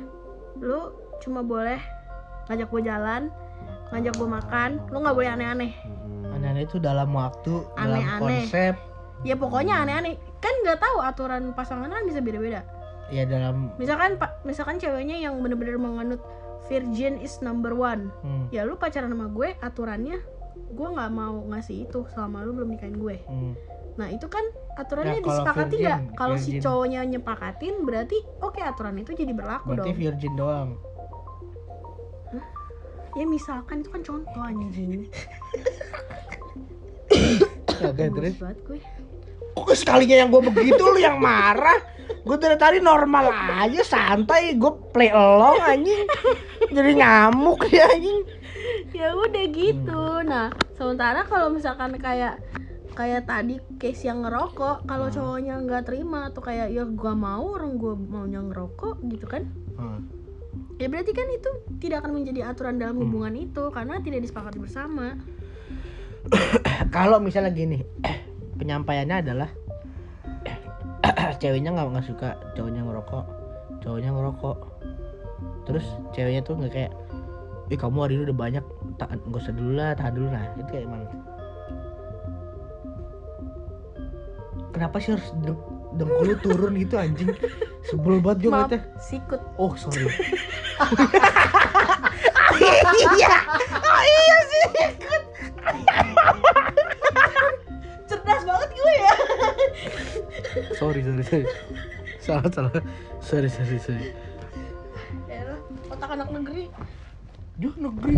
lo 0.59 0.93
cuma 1.19 1.41
boleh 1.41 1.81
ngajak 2.47 2.65
gue 2.67 2.81
jalan 2.83 3.21
ngajak 3.89 4.13
gue 4.13 4.29
makan 4.29 4.69
lo 4.87 4.97
nggak 4.99 5.15
boleh 5.15 5.31
aneh-aneh 5.31 5.73
Hmm. 5.75 6.08
Aneh-aneh 6.39 6.63
itu 6.63 6.77
dalam 6.77 7.09
waktu, 7.11 7.53
dalam 7.73 7.99
Aneh-aneh. 7.99 8.19
konsep, 8.47 8.73
ya 9.21 9.35
pokoknya 9.35 9.75
aneh-aneh. 9.77 10.15
Kan 10.39 10.53
nggak 10.61 10.79
tahu 10.79 10.97
aturan 10.99 11.51
pasangan 11.51 11.85
kan 11.85 12.03
bisa 12.03 12.19
beda-beda. 12.19 12.63
Ya 13.09 13.25
dalam 13.25 13.73
misalkan 13.75 14.15
pak 14.15 14.39
misalkan 14.43 14.77
ceweknya 14.77 15.17
yang 15.17 15.35
bener-bener 15.37 15.75
menganut 15.75 16.21
virgin 16.65 17.17
is 17.17 17.39
number 17.39 17.73
one. 17.73 18.07
Hmm, 18.19 18.47
ya 18.49 18.63
lu 18.63 18.75
pacaran 18.75 19.09
sama 19.09 19.27
gue 19.27 19.57
aturannya 19.59 20.21
gue 20.69 20.87
nggak 20.87 21.09
mau 21.09 21.41
ngasih 21.47 21.83
itu 21.83 22.05
selama 22.09 22.41
lu 22.41 22.53
belum 22.53 22.71
nikahin 22.71 22.95
gue. 22.95 23.17
Hmm. 23.25 23.53
nah 23.95 24.07
itu 24.07 24.31
kan 24.31 24.39
aturannya 24.77 25.11
Ya, 25.11 25.19
kalau 25.19 25.27
disepakati 25.27 25.75
nggak? 25.77 25.99
kalau 26.15 26.35
si 26.37 26.55
cowoknya 26.57 27.03
nyepakatin 27.05 27.83
berarti 27.83 28.15
oke 28.39 28.55
aturan 28.57 28.95
itu 28.95 29.11
jadi 29.11 29.35
berlaku 29.35 29.75
Berarti 29.75 29.91
dong. 29.91 29.99
virgin 29.99 30.33
doang. 30.35 30.69
Ya 33.19 33.27
misalkan 33.27 33.83
itu 33.83 33.89
kan 33.91 34.01
contoh 34.01 34.39
anjing 34.39 35.03
Oke, 37.79 38.11
Males 38.11 38.35
banget 38.35 38.59
gue 38.63 38.79
Kok 39.49 39.75
sekalinya 39.75 40.15
yang 40.15 40.29
gue 40.29 40.39
begitu 40.41 40.79
lu 40.79 40.99
yang 40.99 41.19
marah? 41.19 41.75
Gue 42.23 42.35
dari 42.35 42.55
tadi 42.55 42.79
normal 42.79 43.27
aja, 43.31 43.83
santai. 43.83 44.55
Gue 44.55 44.71
play 44.91 45.11
along 45.11 45.59
anjing. 45.59 46.07
Jadi 46.69 46.91
ngamuk 46.95 47.67
ya 47.67 47.91
anjing. 47.91 48.23
ya 48.91 49.15
udah 49.15 49.45
gitu 49.49 50.01
Hmm. 50.19 50.27
nah 50.27 50.47
sementara 50.75 51.23
kalau 51.23 51.47
misalkan 51.47 51.95
kayak 51.95 52.43
kayak 52.91 53.23
tadi 53.23 53.55
case 53.79 54.03
yang 54.03 54.27
ngerokok 54.27 54.83
kalau 54.83 55.07
Hmm. 55.07 55.15
cowoknya 55.15 55.55
nggak 55.63 55.83
terima 55.87 56.27
atau 56.27 56.41
kayak 56.43 56.67
ya 56.67 56.83
gua 56.83 57.15
mau 57.15 57.55
orang 57.55 57.79
gua 57.79 57.95
maunya 57.95 58.43
ngerokok 58.43 58.99
gitu 59.07 59.23
kan 59.23 59.47
Hmm. 59.79 60.03
Ya 60.79 60.87
berarti 60.87 61.11
kan 61.11 61.27
itu 61.27 61.51
tidak 61.83 62.07
akan 62.07 62.23
menjadi 62.23 62.49
aturan 62.49 62.79
dalam 62.79 62.95
hubungan 62.97 63.35
itu 63.35 63.67
karena 63.69 63.99
tidak 63.99 64.23
disepakati 64.23 64.57
bersama. 64.63 65.19
Kalau 66.95 67.19
misalnya 67.19 67.51
gini 67.51 67.83
penyampaiannya 68.59 69.17
adalah 69.19 69.49
ceweknya 71.43 71.75
nggak 71.75 71.87
nggak 71.91 72.07
suka 72.07 72.39
cowoknya 72.55 72.81
ngerokok 72.87 73.25
cowoknya 73.83 74.11
ngerokok. 74.15 74.57
Terus 75.67 75.85
ceweknya 76.15 76.41
tuh 76.41 76.55
nggak 76.57 76.73
kayak 76.73 76.93
Ih 77.69 77.77
kamu 77.77 78.01
hari 78.01 78.17
ini 78.17 78.33
udah 78.33 78.37
banyak 78.49 78.65
tak 78.97 79.13
nggak 79.29 79.45
usah 79.45 79.53
dulu 79.53 79.77
lah 79.77 79.93
tahan 79.93 80.13
dulu 80.17 80.33
lah. 80.33 80.41
Itu 80.57 80.69
kayak 80.73 80.89
gimana? 80.89 81.05
Kenapa 84.73 84.97
sih 84.97 85.13
harus 85.13 85.29
dengkul 85.97 86.25
lu 86.29 86.35
turun 86.43 86.73
gitu 86.77 86.95
anjing. 86.99 87.33
Sebel 87.89 88.21
banget 88.21 88.45
gue 88.45 88.51
maaf 88.53 88.69
ngeliatnya 88.69 88.79
sikut. 89.01 89.41
Oh 89.57 89.73
sorry. 89.73 90.05
Iya. 93.17 93.35
Oh 93.79 94.01
iya 94.03 94.37
sih 94.45 94.65
cerdas 98.09 98.41
banget 98.45 98.69
gue 98.73 98.93
ya. 98.93 99.13
Sorry 100.77 100.99
sorry 101.01 101.23
sorry. 101.25 101.45
Salah 102.21 102.49
salah. 102.53 102.71
Sorry 103.21 103.49
sorry 103.49 103.77
sorry. 103.81 104.13
Ya 105.25 105.57
otak 105.89 106.09
anak 106.13 106.29
negeri. 106.29 106.69
Duh 107.57 107.73
negeri. 107.77 108.17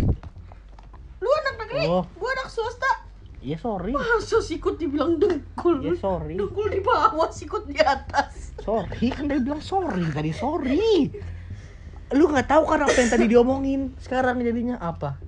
Lu 1.22 1.30
anak 1.46 1.54
negeri? 1.66 1.84
Oh. 1.86 2.04
gue 2.04 2.30
anak 2.34 2.48
swasta 2.50 3.06
Iya 3.42 3.58
sorry. 3.58 3.90
Masa 3.90 4.38
sikut 4.38 4.78
dibilang 4.78 5.18
dengkul? 5.18 5.82
Ya 5.82 5.98
sorry. 5.98 6.38
Dengkul 6.38 6.70
di 6.70 6.78
bawah 6.78 7.26
sikut 7.34 7.66
di 7.66 7.74
atas. 7.82 8.54
Sorry 8.62 9.10
kan 9.10 9.26
dia 9.26 9.42
bilang 9.42 9.58
sorry 9.58 10.06
tadi 10.14 10.30
sorry. 10.30 11.10
Lu 12.14 12.30
nggak 12.30 12.46
tahu 12.46 12.62
kan 12.70 12.86
apa 12.86 12.94
yang 12.94 13.10
tadi 13.10 13.26
diomongin 13.26 13.98
Sekarang 13.98 14.38
jadinya? 14.38 14.78
Apa? 14.78 15.18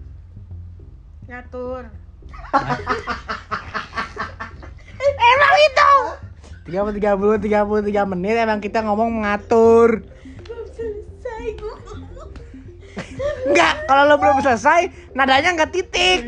Ngatur. 1.26 1.90
Emang 5.34 5.54
itu? 5.58 5.92
Tiga 6.70 6.86
puluh 6.86 6.94
tiga 6.94 7.18
puluh 7.18 7.36
tiga 7.42 7.66
puluh 7.66 7.82
tiga 7.82 8.06
menit 8.06 8.38
emang 8.38 8.62
kita 8.62 8.86
ngomong 8.86 9.10
mengatur. 9.10 10.06
Selesai 10.70 11.58
gue 11.58 11.74
Enggak, 13.44 13.74
kalau 13.84 14.02
lo 14.06 14.16
belum 14.16 14.38
selesai, 14.38 14.86
nadanya 15.12 15.50
nggak 15.52 15.70
titik. 15.70 16.20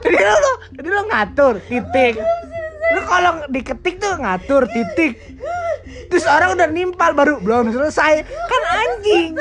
Jadi 0.00 0.16
lo, 0.16 0.36
jadi 0.72 0.88
lo 0.88 1.02
ngatur 1.06 1.54
titik. 1.64 2.14
Lo 2.88 3.00
kalau 3.04 3.32
diketik 3.46 3.98
tuh 3.98 4.14
ngatur 4.16 4.64
titik. 4.66 5.18
Terus 6.08 6.24
orang 6.24 6.56
udah 6.56 6.68
nimpal 6.68 7.12
baru 7.12 7.36
belum 7.38 7.68
selesai, 7.68 8.22
kan 8.24 8.62
anjing. 8.74 9.36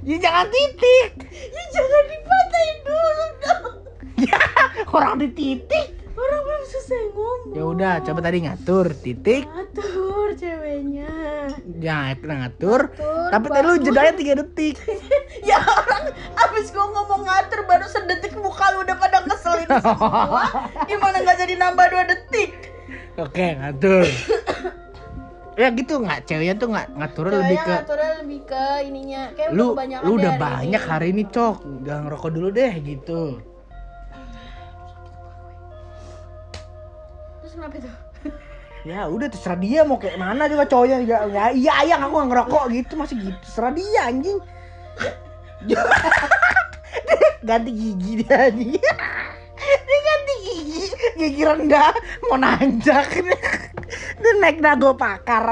Ya 0.00 0.16
jangan 0.16 0.46
titik. 0.48 1.08
ya 1.28 1.62
jangan 1.70 2.04
dipatahin 2.08 2.76
dulu 2.80 3.10
dong 3.36 3.74
Ya, 4.16 4.40
orang 4.88 5.16
di 5.18 5.28
titik. 5.28 5.86
orang 6.12 6.40
belum 6.40 6.62
selesai 6.66 7.00
ngomong 7.10 7.52
Ya 7.52 7.62
udah, 7.64 7.94
coba 8.04 8.20
tadi 8.20 8.38
ngatur 8.44 8.86
titik. 8.96 9.44
ngatur 9.44 9.84
ceweknya. 10.40 11.12
Ya, 11.80 12.16
ngatur. 12.16 12.90
Ngatur, 12.90 13.28
Tapi 13.30 13.46
tadi 13.52 13.64
lu 13.66 13.74
jedanya 13.82 14.12
3 14.16 14.40
detik. 14.40 14.76
ya 15.48 15.58
orang 15.60 16.04
abis 16.16 16.72
gue 16.72 16.86
ngomong 16.86 17.22
ngatur 17.28 17.60
baru 17.68 17.86
sedetik 17.86 18.32
muka 18.38 18.72
lu 18.72 18.82
udah 18.86 18.96
pada 18.96 19.22
ngeselin 19.26 19.68
semua. 19.68 20.44
Gimana 20.88 21.16
nggak 21.20 21.38
jadi 21.38 21.54
nambah 21.60 21.86
dua 21.92 22.04
detik? 22.08 22.72
Oke, 23.20 23.56
ngatur. 23.60 24.08
ya 25.60 25.68
gitu 25.76 25.94
nggak? 26.00 26.24
Ceweknya 26.24 26.54
tuh 26.56 26.68
nggak 26.72 26.88
ngaturnya 26.96 27.36
lebih 27.44 27.58
ke 27.60 27.74
ngaturnya 27.76 28.12
lebih 28.24 28.40
ke 28.48 28.64
ininya. 28.88 29.22
Kayak 29.36 29.50
lu 29.52 29.66
kebanyakan 29.76 30.04
lu 30.08 30.10
udah 30.16 30.32
hari 30.32 30.40
banyak 30.40 30.82
ini. 30.82 30.90
hari 30.90 31.06
ini 31.12 31.22
cok. 31.28 31.56
Jangan 31.84 32.02
ngerokok 32.08 32.30
dulu 32.32 32.48
deh 32.48 32.72
gitu. 32.80 33.22
Terus 37.44 37.52
kenapa 37.56 37.76
itu 37.76 37.90
ya 38.80 39.04
udah 39.08 39.28
terserah 39.28 39.60
dia 39.60 39.84
mau 39.84 40.00
kayak 40.00 40.16
mana 40.16 40.48
juga 40.48 40.64
cowoknya. 40.64 40.96
Juga 41.04 41.16
ya 41.28 41.44
iya 41.52 41.72
ayang 41.84 42.00
aku 42.08 42.14
nggak 42.16 42.28
ngerokok 42.32 42.64
gitu 42.72 42.92
masih 42.96 43.16
gitu. 43.20 43.38
Terserah 43.44 43.72
dia 43.76 44.00
anjing. 44.08 44.38
Ganti 47.48 47.70
gigi 47.72 48.10
dia 48.24 48.48
anjing. 48.48 48.76
Dia 49.60 49.98
ganti 50.08 50.34
gigi 50.40 50.88
gigi 51.20 51.42
rendah 51.44 51.92
mau 52.32 52.40
nanjak. 52.40 53.12
Dia 54.24 54.32
naik 54.40 54.64
dago 54.64 54.96
pakar 54.96 55.44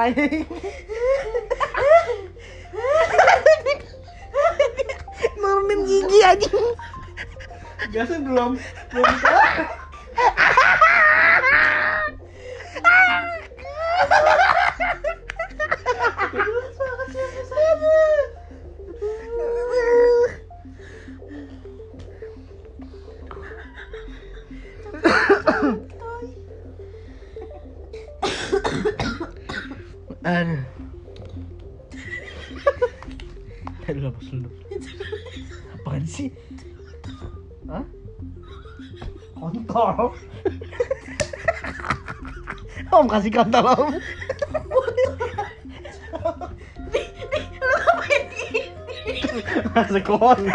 nurunin 5.37 5.81
gigi 5.85 6.19
anjing. 6.25 6.57
Gasnya 7.93 8.19
belum 8.25 8.57
belum 8.97 9.15
Aduh. 30.29 30.61
Aduh 33.89 34.03
lepas 34.05 34.27
dulu. 34.29 34.49
Apaan 35.73 36.05
sih? 36.05 36.29
Hah? 37.65 37.81
Kontol. 39.33 40.13
Om 42.93 43.09
kasih 43.09 43.33
kontol 43.33 43.67
om. 43.69 43.93
Masih 49.75 50.03
kontol. 50.03 50.49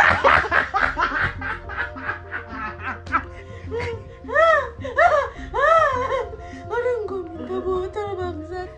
Orang 6.73 6.99
gue 7.05 7.21
minta 7.29 7.57
botol 7.61 8.09
bangsat 8.17 8.69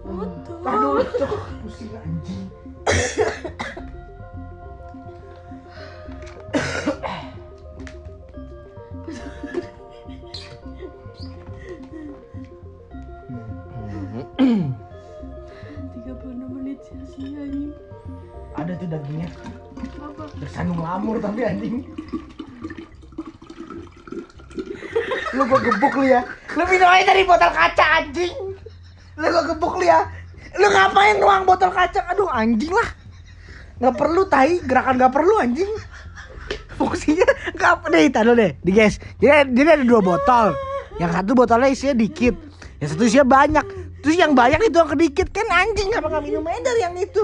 Botol 0.00 0.58
Aduh, 0.64 1.04
cok. 1.18 1.32
Pusing 1.60 1.92
anjing. 1.92 2.48
Dagingnya. 18.90 19.30
Apa? 20.02 20.22
Bersandung 20.42 20.82
lamur 20.82 21.16
tapi 21.22 21.46
anjing. 21.46 21.86
lu 25.30 25.42
gua 25.46 25.60
gebuk 25.62 25.94
lu 26.02 26.06
ya. 26.10 26.20
Lu 26.58 26.62
minum 26.66 26.90
aja 26.90 27.04
dari 27.06 27.22
botol 27.22 27.50
kaca 27.54 27.84
anjing. 28.02 28.34
Lu 29.14 29.26
gua 29.30 29.42
gebuk 29.46 29.74
lu 29.78 29.84
ya. 29.86 30.10
Lu 30.58 30.66
ngapain 30.66 31.16
nuang 31.22 31.46
botol 31.46 31.70
kaca? 31.70 32.10
Aduh 32.10 32.26
anjing 32.26 32.74
lah. 32.74 32.88
Nggak 33.80 33.94
perlu 33.96 34.22
tai, 34.28 34.58
gerakan 34.60 34.98
nggak 34.98 35.14
perlu 35.14 35.34
anjing. 35.38 35.70
Fungsinya 36.76 37.24
nggak 37.56 37.70
apa 37.80 37.86
deh, 37.94 38.04
taruh 38.12 38.34
deh, 38.36 38.52
di 38.60 38.72
guys. 38.74 39.00
Jadi, 39.22 39.54
jadi 39.56 39.80
ada 39.80 39.84
dua 39.86 40.02
botol. 40.02 40.52
Yang 41.00 41.10
satu 41.16 41.30
botolnya 41.32 41.72
isinya 41.72 41.96
dikit, 41.96 42.36
yang 42.82 42.88
satu 42.92 43.02
isinya 43.08 43.24
banyak. 43.24 43.64
Terus 44.00 44.16
yang 44.16 44.32
banyak 44.32 44.60
itu 44.64 44.76
yang 44.76 44.88
kedikit 44.88 45.28
kan 45.32 45.48
anjing 45.48 45.92
apa 45.92 46.08
nggak 46.08 46.24
minum 46.24 46.44
aja 46.44 46.60
dari 46.60 46.80
yang 46.84 46.96
itu? 46.96 47.22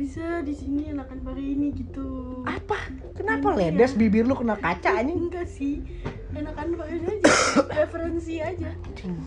Bisa 0.00 0.40
di 0.40 0.56
sini 0.56 0.88
enakan 0.88 1.20
pakai 1.20 1.44
ini 1.44 1.76
gitu 1.76 2.40
Apa? 2.48 2.88
Kenapa 3.12 3.52
ledes 3.52 3.92
bibir 3.92 4.24
lu 4.24 4.32
kena 4.32 4.56
kaca 4.56 4.96
anjing? 4.96 5.28
Enggak 5.28 5.44
sih 5.44 5.84
Enakan 6.32 6.72
ini 6.88 7.20
aja 7.20 7.32
Referensi 7.84 8.40
aja 8.40 8.72
Anjing. 8.72 9.20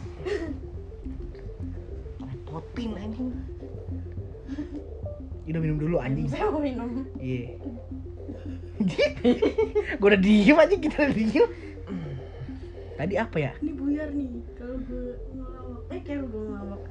Repotin 2.26 2.92
anjing. 2.98 3.30
Udah 5.46 5.60
minum 5.62 5.78
dulu 5.78 6.02
anjing. 6.02 6.26
Saya 6.34 6.50
mau 6.50 6.58
minum 6.58 7.06
Iya. 7.22 7.54
gue 10.02 10.08
udah 10.10 10.22
diem 10.26 10.58
aja 10.58 10.76
kita 10.82 10.96
udah 11.06 11.14
diem. 11.14 11.48
Tadi 12.98 13.14
apa 13.14 13.38
ya? 13.38 13.52
Ini 13.62 13.72
buyar 13.78 14.10
nih 14.10 14.42
Kalau 14.58 14.78
gue 14.90 15.06
ngelawak 15.38 15.82
Eh 15.94 16.02
kalau 16.02 16.26
gue 16.30 16.44
ngelawak 16.50 16.82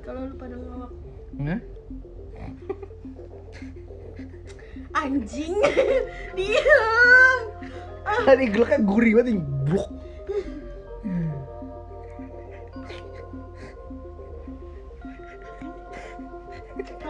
Kalau 0.00 0.20
lu 0.24 0.34
pada 0.40 0.54
ngelawak 0.56 0.92
Hah? 1.36 1.60
Anjing 4.92 5.56
Diam 6.36 7.40
Tadi 8.02 8.44
geleknya 8.50 8.78
gurih 8.84 9.16
banget 9.16 9.32
nih. 9.32 9.40
Blok. 9.40 9.88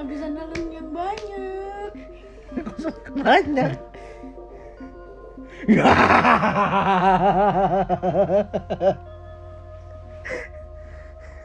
habisan 0.02 0.34
dalam 0.34 0.66
yang 0.74 0.90
banyak 0.90 1.94
banyak 3.22 3.78
ya 5.70 5.86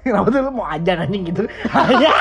Kenapa 0.08 0.32
tuh 0.32 0.40
lu 0.40 0.56
mau 0.56 0.64
aja 0.64 1.04
anjing 1.04 1.28
gitu? 1.28 1.44
Aja. 1.68 2.08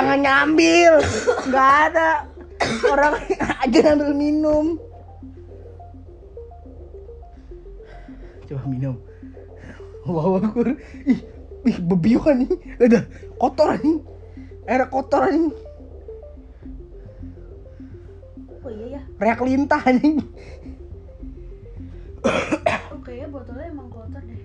jangan 0.00 0.18
nyambil 0.24 0.92
nggak 1.52 1.70
ada. 1.92 2.10
Orang 2.88 3.14
aja 3.68 3.78
ngambil 3.84 4.12
minum. 4.16 4.66
Coba 8.48 8.64
minum. 8.64 8.96
Wow 10.08 10.40
aku 10.40 10.72
ih 11.04 11.20
ih 11.68 11.76
bebiuan 11.84 12.48
nih. 12.48 12.52
Udah 12.80 13.04
kotor 13.36 13.76
nih. 13.76 14.00
Air 14.64 14.88
kotor 14.88 15.28
nih. 15.28 15.52
Oh 18.64 18.72
iya 18.72 18.86
ya 18.96 19.00
reak 19.20 19.40
lintah 19.44 19.84
nih. 19.84 20.16
Oh 22.92 23.00
kayaknya 23.00 23.28
botolnya 23.32 23.68
emang 23.68 23.88
kotor 23.92 24.20
deh. 24.24 24.40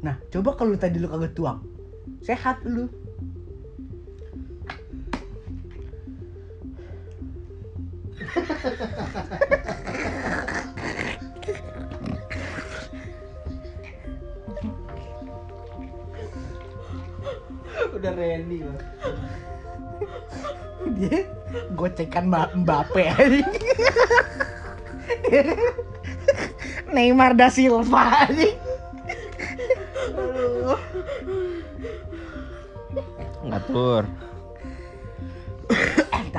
Nah 0.00 0.16
coba 0.32 0.50
kalau 0.56 0.76
tadi 0.80 0.96
lu 0.96 1.08
kagak 1.12 1.36
tuang 1.36 1.60
sehat 2.24 2.60
lu 2.64 2.88
udah 17.96 18.12
ready 18.16 18.64
loh 18.64 18.80
dia 20.96 21.28
gocekan 21.76 22.30
Mba- 22.30 22.54
Mbappe 22.56 23.02
anjing. 23.10 23.48
Neymar 26.94 27.34
da 27.34 27.50
Silva 27.50 28.24
anjing. 28.24 28.56
Aduh. 30.16 30.78
ngatur 33.46 34.02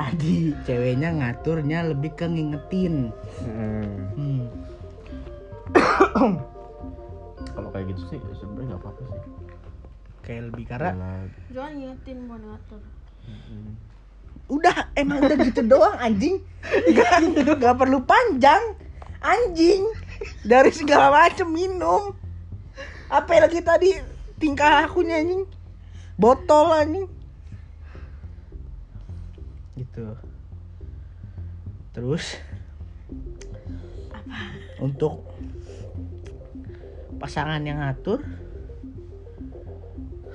Tadi 0.08 0.36
ceweknya 0.64 1.10
ngaturnya 1.12 1.84
lebih 1.84 2.16
ke 2.16 2.24
ngingetin. 2.24 3.12
Hmm. 3.44 4.48
Hmm. 6.08 6.34
kalau 7.52 7.68
kayak 7.68 7.92
gitu 7.92 8.02
sih 8.08 8.18
sebenarnya 8.34 8.72
nggak 8.72 8.80
apa-apa 8.80 9.02
sih 9.04 9.20
Kayak 10.24 10.42
lebih 10.48 10.64
karena 10.64 10.90
Kalau- 10.92 11.30
jangan 11.52 11.72
ngingetin 11.76 12.18
mau 12.24 12.38
ngatur 12.38 12.80
Mm-mm. 13.28 13.64
udah 14.48 14.76
emang 14.96 15.20
udah 15.20 15.36
gitu 15.44 15.60
doang 15.62 15.92
anjing. 15.98 16.40
Gak, 16.96 17.20
gak 17.60 17.76
perlu 17.76 18.00
panjang. 18.00 18.72
Anjing. 19.20 19.84
Dari 20.40 20.72
segala 20.72 21.12
macam 21.12 21.52
minum. 21.52 22.16
Apa 23.12 23.44
lagi 23.44 23.60
tadi 23.60 23.92
tingkah 24.40 24.80
lakunya 24.80 25.20
anjing? 25.20 25.44
Botol 26.16 26.72
anjing. 26.72 27.04
Gitu. 29.78 30.18
Terus 31.94 32.34
untuk 34.82 35.22
pasangan 37.22 37.62
yang 37.62 37.78
ngatur 37.82 38.22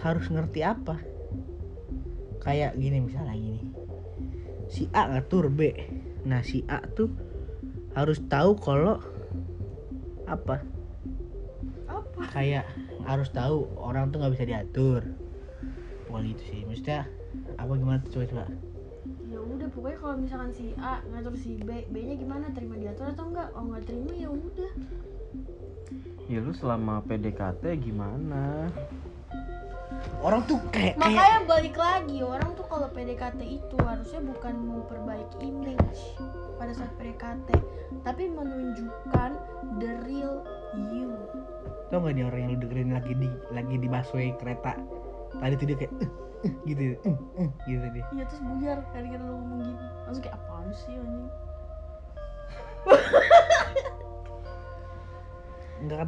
harus 0.03 0.25
ngerti 0.27 0.63
apa? 0.63 0.99
Kayak 2.43 2.75
gini 2.75 2.99
misalnya 3.03 3.35
gini. 3.35 3.71
Si 4.67 4.87
A 4.91 5.11
ngatur 5.11 5.47
B. 5.47 5.71
Nah, 6.23 6.43
si 6.43 6.63
A 6.67 6.83
tuh 6.83 7.11
harus 7.95 8.19
tahu 8.27 8.55
kalau 8.59 8.99
apa? 10.27 10.63
apa 11.87 12.21
Kayak 12.31 12.67
harus 13.07 13.31
tahu 13.31 13.67
orang 13.79 14.11
tuh 14.11 14.19
nggak 14.19 14.33
bisa 14.35 14.47
diatur. 14.47 15.07
Bukan 16.07 16.31
gitu 16.35 16.43
sih. 16.51 16.59
Maksudnya 16.67 17.07
apa 17.55 17.71
gimana 17.79 18.03
tuh 18.03 18.19
coba 18.19 18.25
coba? 18.27 18.45
Udah 19.47 19.69
pokoknya 19.73 19.97
kalau 19.99 20.15
misalkan 20.19 20.51
si 20.55 20.71
A 20.79 21.03
ngatur 21.11 21.35
si 21.35 21.59
B 21.59 21.83
B 21.91 21.95
nya 22.07 22.15
gimana 22.15 22.51
terima 22.55 22.79
diatur 22.79 23.11
atau 23.11 23.27
enggak? 23.27 23.49
Oh 23.55 23.63
nggak 23.67 23.83
terima 23.87 24.11
ya 24.15 24.29
udah. 24.31 24.71
Ya 26.31 26.39
lu 26.39 26.53
selama 26.55 27.03
PDKT 27.03 27.63
gimana? 27.83 28.71
Orang 30.23 30.47
tuh 30.47 30.59
kayak 30.71 30.95
kayak 30.95 30.99
makanya 30.99 31.39
balik 31.47 31.75
lagi 31.75 32.17
orang 32.23 32.49
tuh 32.55 32.65
kalau 32.67 32.87
PDKT 32.91 33.39
itu 33.43 33.77
harusnya 33.83 34.19
bukan 34.23 34.55
memperbaiki 34.55 35.37
image 35.43 36.01
pada 36.55 36.71
saat 36.71 36.91
PDKT 36.95 37.49
tapi 38.03 38.31
menunjukkan 38.31 39.31
the 39.79 39.91
real 40.07 40.43
you. 40.91 41.11
Tau 41.91 42.01
gak 42.01 42.15
nih 42.17 42.25
orang 42.25 42.39
yang 42.41 42.49
lu 42.55 42.59
dengerin 42.65 42.91
lagi 42.95 43.13
di 43.13 43.29
lagi 43.53 43.75
di 43.77 43.87
busway 43.87 44.33
kereta? 44.39 44.73
Tadi 45.37 45.53
tuh 45.59 45.65
dia 45.69 45.77
kayak 45.77 45.93
Gitu 46.67 46.99
uh, 47.01 47.49
gitu 47.63 47.87
dia 47.89 48.03
iya 48.11 48.23
terus 48.25 48.41
buyar. 48.41 48.77
Kali 48.91 49.07
kira 49.09 49.23
lu 49.23 49.35
ngomong 49.37 49.59
gini. 49.63 49.85
Langsung 50.03 50.21
kayak 50.21 50.35
apaan 50.37 50.69
sih 50.73 50.93
anjing? 50.93 51.27
Enggak 55.79 55.97
kan 55.99 56.07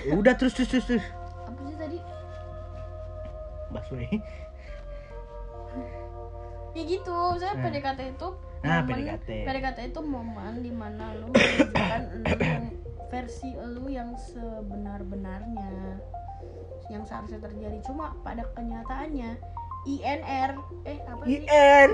Ya 0.00 0.14
udah 0.14 0.34
terus 0.34 0.52
terus 0.54 0.68
terus 0.70 0.84
terus. 0.86 1.04
Apa 1.44 1.60
sih 1.64 1.76
tadi? 1.76 1.98
Busway 3.70 4.08
ya 6.70 6.82
gitu. 6.86 7.18
Saya 7.36 7.52
Nah. 7.52 7.62
PDKT 7.66 8.00
itu 8.14 8.28
Nah, 8.60 8.78
momen- 8.78 8.88
PDKT. 8.94 9.28
PDKT 9.42 9.78
itu 9.88 10.00
momen 10.00 10.54
di 10.60 10.70
mana 10.70 11.16
lu 11.16 11.26
menunjukkan 11.34 12.02
lu 12.14 12.28
yang 12.30 12.64
versi 13.08 13.48
lu 13.56 13.84
yang 13.88 14.10
sebenar-benarnya. 14.14 15.98
Yang 16.86 17.02
seharusnya 17.06 17.40
terjadi. 17.40 17.78
Cuma 17.82 18.14
pada 18.20 18.46
kenyataannya 18.52 19.34
INR 19.88 20.50
eh 20.84 20.98
apa 21.08 21.22
sih? 21.24 21.40
IN 21.40 21.90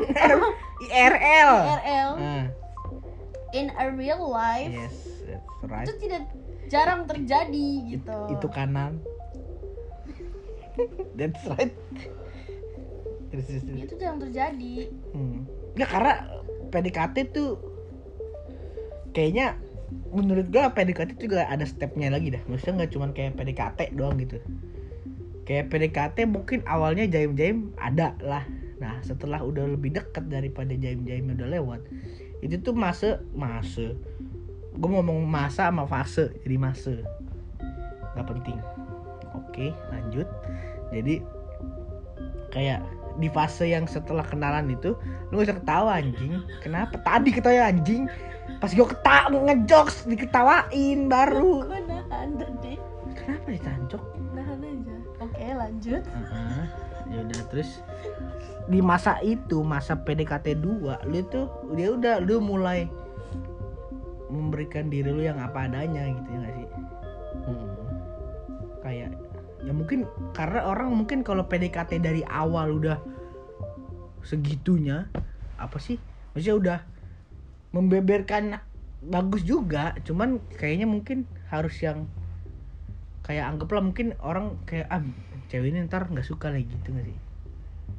IRL 0.91 1.55
IRL 1.63 2.11
nah 2.19 2.47
in 3.55 3.71
a 3.79 3.87
real 3.95 4.27
life. 4.27 4.69
Yes 4.69 5.17
that's 5.27 5.63
right. 5.67 5.87
Itu 5.87 5.95
tidak 6.03 6.23
jarang 6.67 7.07
terjadi 7.07 7.69
gitu. 7.95 8.19
itu 8.31 8.49
kanan. 8.51 8.99
That's 11.17 11.41
right. 11.49 11.73
Terus 13.33 13.45
terus 13.49 13.63
terus. 13.65 13.81
Itu 13.87 13.95
jarang 13.97 14.21
terjadi. 14.21 14.93
Hmm. 15.15 15.49
nggak 15.77 15.93
karena 15.93 16.15
PDKT 16.73 17.17
tuh 17.37 17.61
kayaknya 19.13 19.61
menurut 20.09 20.49
gua 20.49 20.73
PDKT 20.73 21.21
juga 21.21 21.45
ada 21.49 21.65
stepnya 21.65 22.13
lagi 22.13 22.33
dah. 22.33 22.43
Maksudnya 22.49 22.85
nggak 22.85 22.93
cuman 22.93 23.11
kayak 23.17 23.37
PDKT 23.41 23.97
doang 23.97 24.17
gitu 24.21 24.41
kayak 25.47 25.71
PDKT 25.71 26.27
mungkin 26.27 26.61
awalnya 26.67 27.07
jaim-jaim 27.07 27.71
ada 27.79 28.19
lah. 28.21 28.43
Nah 28.83 28.99
setelah 29.07 29.41
udah 29.41 29.65
lebih 29.79 29.95
dekat 29.95 30.27
daripada 30.27 30.75
jaim-jaimnya 30.75 31.39
udah 31.39 31.49
lewat 31.49 31.81
itu 32.45 32.59
tuh 32.61 32.75
masa 32.77 33.23
masa. 33.33 33.95
Gue 34.77 34.91
ngomong 34.93 35.25
masa 35.25 35.73
sama 35.73 35.89
fase 35.89 36.35
jadi 36.45 36.57
masa. 36.61 36.95
Nggak 38.13 38.27
penting. 38.27 38.59
Oke 39.33 39.73
lanjut. 39.89 40.29
Jadi 40.93 41.23
kayak 42.53 42.83
di 43.17 43.33
fase 43.33 43.73
yang 43.73 43.89
setelah 43.89 44.21
kenalan 44.21 44.69
itu 44.69 44.93
lu 45.33 45.41
gak 45.41 45.49
usah 45.49 45.59
ketawa 45.63 45.91
anjing. 45.97 46.35
Kenapa? 46.61 47.01
Tadi 47.01 47.31
ketawa 47.33 47.73
anjing. 47.73 48.05
Pas 48.61 48.75
gue 48.75 48.85
ketawa 48.85 49.33
ngejokes 49.33 50.11
diketawain 50.11 51.09
baru. 51.09 51.65
Kenapa 53.17 53.49
ditancok 53.49 54.03
lanjut. 55.55 56.03
Ya 57.07 57.19
udah 57.23 57.43
terus? 57.55 57.79
Di 58.67 58.83
masa 58.83 59.23
itu 59.23 59.63
masa 59.63 59.95
PDKT 59.95 60.59
2 60.59 61.07
lu 61.07 61.21
tuh 61.31 61.47
dia 61.79 61.95
udah 61.95 62.19
lu 62.19 62.43
mulai 62.43 62.91
memberikan 64.27 64.91
diri 64.91 65.07
lu 65.07 65.23
yang 65.23 65.39
apa 65.39 65.71
adanya 65.71 66.11
gitu 66.11 66.29
ya 66.35 66.39
gak 66.43 66.55
sih? 66.59 66.67
Hmm. 67.47 67.69
kayak 68.83 69.15
ya 69.63 69.71
mungkin 69.75 70.07
karena 70.35 70.67
orang 70.67 70.91
mungkin 70.95 71.23
kalau 71.23 71.47
PDKT 71.47 72.03
dari 72.03 72.27
awal 72.27 72.83
udah 72.83 72.99
segitunya 74.27 75.07
apa 75.63 75.79
sih? 75.79 75.99
Maksudnya 76.35 76.57
udah 76.59 76.79
membeberkan 77.71 78.59
bagus 79.07 79.47
juga 79.47 79.95
cuman 80.03 80.43
kayaknya 80.59 80.89
mungkin 80.89 81.29
harus 81.53 81.79
yang 81.79 82.11
kayak 83.23 83.47
anggaplah 83.55 83.83
mungkin 83.83 84.15
orang 84.23 84.59
kayak 84.67 84.87
ah 84.91 85.03
cewek 85.47 85.71
ini 85.71 85.87
ntar 85.87 86.11
nggak 86.11 86.27
suka 86.27 86.51
lagi 86.51 86.67
gitu 86.67 86.95
nggak 86.95 87.07
sih? 87.07 87.19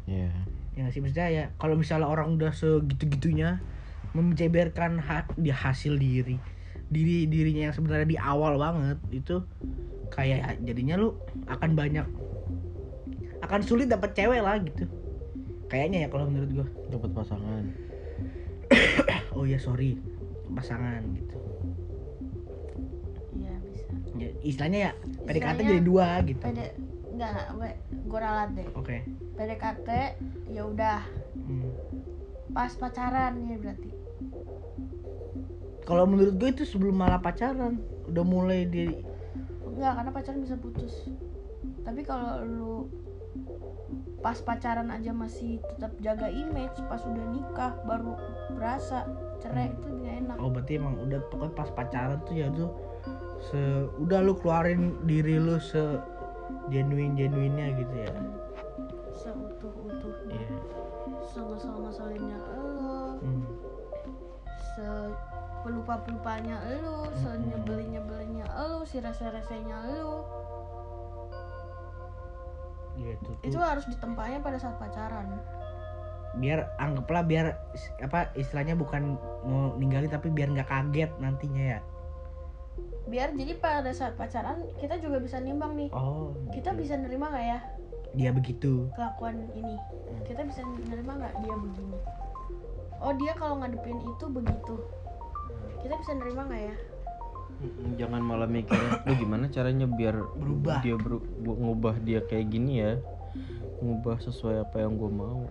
Iya. 0.07 0.31
ya 0.75 0.79
nggak 0.85 0.93
sih? 0.93 1.01
Maksudnya 1.03 1.27
ya 1.31 1.43
kalau 1.59 1.75
misalnya 1.75 2.07
orang 2.07 2.37
udah 2.37 2.51
segitu 2.53 3.07
gitunya 3.11 3.59
membeberkan 4.15 4.97
ha- 5.03 5.29
di 5.35 5.51
hasil 5.51 5.99
diri 5.99 6.39
diri 6.87 7.27
dirinya 7.27 7.69
yang 7.69 7.75
sebenarnya 7.75 8.07
di 8.07 8.17
awal 8.17 8.55
banget 8.55 8.97
itu 9.11 9.43
kayak 10.07 10.63
jadinya 10.63 10.95
lu 10.95 11.19
akan 11.51 11.75
banyak 11.75 12.07
akan 13.43 13.61
sulit 13.63 13.91
dapat 13.91 14.15
cewek 14.15 14.41
lah 14.41 14.57
gitu. 14.63 14.87
Kayaknya 15.67 16.07
ya 16.07 16.09
kalau 16.09 16.31
menurut 16.31 16.49
gua. 16.51 16.67
Dapat 16.89 17.11
pasangan. 17.11 17.63
oh 19.35 19.43
ya 19.43 19.59
sorry. 19.59 19.99
Pasangan 20.55 21.03
gitu. 21.11 21.37
Iya 23.35 23.55
bisa. 23.67 23.87
ya, 24.15 24.29
istilahnya 24.41 24.79
ya 24.79 24.91
PDKT 25.27 25.59
jadi 25.59 25.83
dua 25.83 26.23
gitu. 26.23 26.39
PD 26.39 26.86
enggak 27.17 27.49
enggak 27.49 27.73
gue 27.89 28.19
ralat 28.21 28.49
deh. 28.53 28.67
oke 28.77 28.95
PDKT 29.33 29.89
ya 30.53 30.61
udah 30.63 31.01
Hmm. 31.37 31.71
pas 32.51 32.69
pacaran 32.75 33.33
ya 33.47 33.57
berarti. 33.57 33.89
kalau 35.87 36.03
menurut 36.03 36.35
gue 36.35 36.49
itu 36.51 36.63
sebelum 36.67 36.99
malah 36.99 37.17
pacaran 37.17 37.79
udah 38.05 38.23
mulai 38.27 38.67
di 38.67 38.91
Enggak, 39.67 39.93
karena 39.93 40.09
pacaran 40.09 40.39
bisa 40.41 40.57
putus. 40.57 40.93
Tapi 41.85 42.01
kalau 42.01 42.41
lu 42.41 42.75
pas 44.19 44.33
pacaran 44.41 44.89
aja 44.89 45.13
masih 45.13 45.61
tetap 45.61 45.93
jaga 46.01 46.27
image, 46.27 46.73
pas 46.89 46.97
udah 47.05 47.25
nikah 47.29 47.77
baru 47.85 48.17
berasa 48.57 49.05
cerai 49.37 49.69
itu 49.69 49.87
nggak 49.93 50.15
enak. 50.25 50.37
oh 50.41 50.49
berarti 50.49 50.81
emang 50.81 50.97
udah 50.97 51.21
pokoknya 51.29 51.53
pas 51.53 51.69
pacaran 51.69 52.17
tuh 52.25 52.35
ya 52.35 52.49
tuh 52.49 52.73
se 53.37 53.59
udah 54.01 54.19
lu 54.25 54.33
keluarin 54.33 54.97
diri 55.05 55.37
lu 55.37 55.61
se 55.61 56.01
genuine 56.71 57.13
genuinenya 57.15 57.67
gitu 57.79 57.95
ya 57.95 58.11
Seutuh 59.17 59.73
utuhnya, 59.73 60.37
iya 60.37 60.77
sengesel 61.27 61.73
ngeselinnya 61.83 62.37
elu, 62.37 63.17
Hmm. 63.17 63.43
se 64.77 64.87
pelupa 65.65 65.99
pelupanya 66.05 66.61
elu, 66.69 67.09
se 67.17 67.29
nyebelin 67.41 67.97
nyebelinnya 67.97 68.45
elu, 68.45 68.85
si 68.85 69.01
rese 69.01 69.25
resenya 69.27 69.77
elu. 69.89 70.21
Iya, 72.97 73.13
itu 73.17 73.29
tuh. 73.29 73.35
Itu 73.45 73.57
harus 73.61 73.85
ditempatnya 73.89 74.39
pada 74.41 74.57
saat 74.57 74.77
pacaran. 74.77 75.37
biar 76.37 76.69
anggaplah 76.77 77.25
biar 77.25 77.57
apa 77.97 78.29
istilahnya 78.37 78.77
bukan 78.77 79.17
mau 79.41 79.73
ninggalin 79.73 80.05
tapi 80.05 80.29
biar 80.29 80.53
nggak 80.53 80.69
kaget 80.69 81.09
nantinya 81.17 81.63
ya 81.73 81.79
Biar 83.07 83.31
jadi 83.31 83.55
pada 83.55 83.87
saat 83.89 84.13
pacaran 84.13 84.67
kita 84.77 84.99
juga 84.99 85.17
bisa 85.17 85.39
nimbang 85.39 85.73
nih. 85.73 85.89
oh 85.91 86.35
Kita 86.51 86.71
gitu. 86.71 86.81
bisa 86.83 86.93
nerima 86.95 87.27
nggak 87.27 87.47
ya 87.47 87.59
dia 88.15 88.31
begitu 88.31 88.89
kelakuan 88.95 89.45
ini 89.53 89.77
kita 90.25 90.41
bisa 90.41 90.63
nerima 90.65 91.13
nggak 91.13 91.37
dia 91.37 91.53
begini 91.53 91.97
oh 92.97 93.13
dia 93.13 93.35
kalau 93.35 93.61
ngadepin 93.61 93.99
itu 93.99 94.25
begitu 94.25 94.75
kita 95.77 95.93
bisa 95.93 96.11
nerima 96.15 96.41
nggak 96.43 96.63
ya 96.65 96.75
Jangan 97.93 98.21
malah 98.21 98.45
mikirnya 98.45 99.01
lu 99.03 99.13
gimana 99.17 99.49
caranya 99.49 99.85
biar 99.85 100.13
Berubah. 100.33 100.77
dia 100.79 100.93
beru- 100.93 101.25
gua 101.41 101.55
ngubah 101.57 101.95
dia 101.99 102.21
kayak 102.21 102.47
gini 102.47 102.73
ya. 102.79 103.01
Ngubah 103.81 104.17
sesuai 104.19 104.61
apa 104.61 104.77
yang 104.79 104.93
gue 104.93 105.09
mau. 105.09 105.49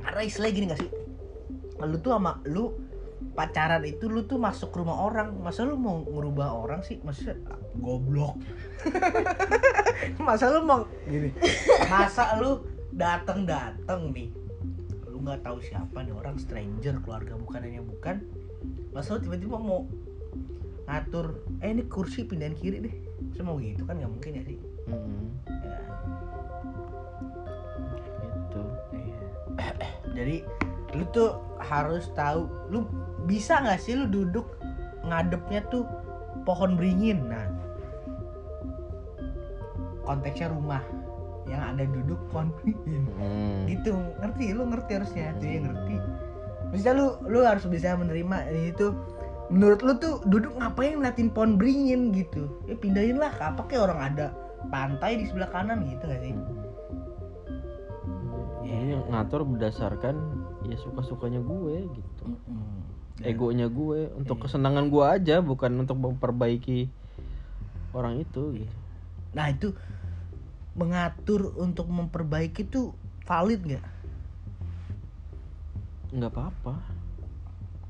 Karena 0.00 0.20
istilahnya 0.24 0.54
gini 0.54 0.66
gak 0.66 0.80
sih 0.80 0.90
lu 1.80 1.96
tuh 1.96 2.12
sama 2.12 2.36
lu 2.44 2.76
pacaran 3.36 3.84
itu 3.86 4.08
lu 4.08 4.24
tuh 4.26 4.40
masuk 4.40 4.72
rumah 4.74 5.06
orang. 5.06 5.36
Masa 5.40 5.64
lu 5.64 5.76
mau 5.76 6.02
ngerubah 6.04 6.48
orang 6.52 6.80
sih? 6.84 7.00
Ah, 7.04 7.58
goblok. 7.78 8.36
Masa 10.26 10.48
lu 10.52 10.64
mau 10.64 10.88
gini? 11.06 11.30
Masa 11.88 12.36
lu 12.40 12.64
dateng 12.90 13.46
dateng 13.46 14.10
nih 14.10 14.34
lu 15.20 15.28
nggak 15.28 15.44
tahu 15.44 15.60
siapa 15.60 16.00
nih 16.00 16.16
orang 16.16 16.40
stranger 16.40 16.96
keluarga 17.04 17.36
bukan 17.36 17.60
yang 17.68 17.84
bukan. 17.84 18.24
Masa 18.96 19.16
lu 19.16 19.28
tiba-tiba 19.28 19.60
mau 19.60 19.84
ngatur 20.88 21.44
eh 21.62 21.70
ini 21.70 21.84
kursi 21.86 22.24
pindahin 22.24 22.56
kiri 22.56 22.80
deh. 22.80 22.94
Saya 23.36 23.44
mau 23.44 23.60
gitu 23.60 23.84
kan 23.84 24.00
nggak 24.00 24.08
mungkin 24.08 24.40
ya 24.40 24.42
sih. 24.48 24.58
Ya, 24.88 24.96
Gitu. 28.24 28.62
Iya. 28.96 29.18
Jadi 30.16 30.36
lu 30.96 31.04
tuh 31.12 31.38
harus 31.60 32.08
tahu 32.16 32.48
lu 32.72 32.88
bisa 33.24 33.60
nggak 33.60 33.80
sih 33.80 33.96
lu 33.96 34.06
duduk 34.08 34.46
ngadepnya 35.04 35.64
tuh 35.68 35.84
pohon 36.44 36.76
beringin. 36.76 37.26
Nah. 37.28 37.46
Konteksnya 40.04 40.50
rumah 40.50 40.82
yang 41.46 41.62
ada 41.74 41.84
duduk 41.84 42.20
pohon 42.30 42.54
beringin. 42.60 43.04
Mm. 43.18 43.60
Gitu, 43.68 43.90
ngerti 44.20 44.44
lu 44.54 44.64
ngerti 44.68 44.90
harusnya, 45.00 45.34
tuh 45.38 45.48
ya 45.48 45.60
ngerti. 45.64 45.96
Bisa 46.70 46.88
lu 46.94 47.18
lu 47.26 47.42
harus 47.42 47.66
bisa 47.66 47.98
menerima 47.98 48.36
itu 48.54 48.94
menurut 49.50 49.82
lu 49.82 49.92
tuh 49.98 50.22
duduk 50.30 50.54
ngapain 50.62 50.94
ngeliatin 50.94 51.28
pohon 51.34 51.58
beringin 51.58 52.14
gitu 52.14 52.46
ya 52.70 52.78
pindahin 52.78 53.18
lah 53.18 53.34
apa 53.42 53.66
kayak 53.66 53.90
orang 53.90 54.14
ada 54.14 54.26
pantai 54.70 55.18
di 55.18 55.26
sebelah 55.26 55.50
kanan 55.50 55.82
gitu 55.90 56.06
gak 56.06 56.22
sih 56.22 56.32
Ini 58.70 59.10
ngatur 59.10 59.42
berdasarkan 59.42 60.14
ya 60.70 60.78
suka-sukanya 60.78 61.42
gue 61.42 61.90
gitu. 61.90 62.24
Egonya 63.20 63.68
gue 63.68 64.08
untuk 64.16 64.40
Iya. 64.40 64.42
kesenangan 64.46 64.88
gue 64.88 65.04
aja 65.04 65.36
bukan 65.40 65.72
untuk 65.78 65.96
memperbaiki 65.96 66.88
orang 67.92 68.18
itu 68.18 68.42
gitu. 68.56 68.74
Nah 69.32 69.46
itu 69.48 69.76
mengatur 70.72 71.52
untuk 71.56 71.86
memperbaiki 71.86 72.64
itu 72.64 72.94
valid 73.24 73.60
nggak? 73.60 73.86
nggak 76.10 76.26
apa-apa 76.26 76.74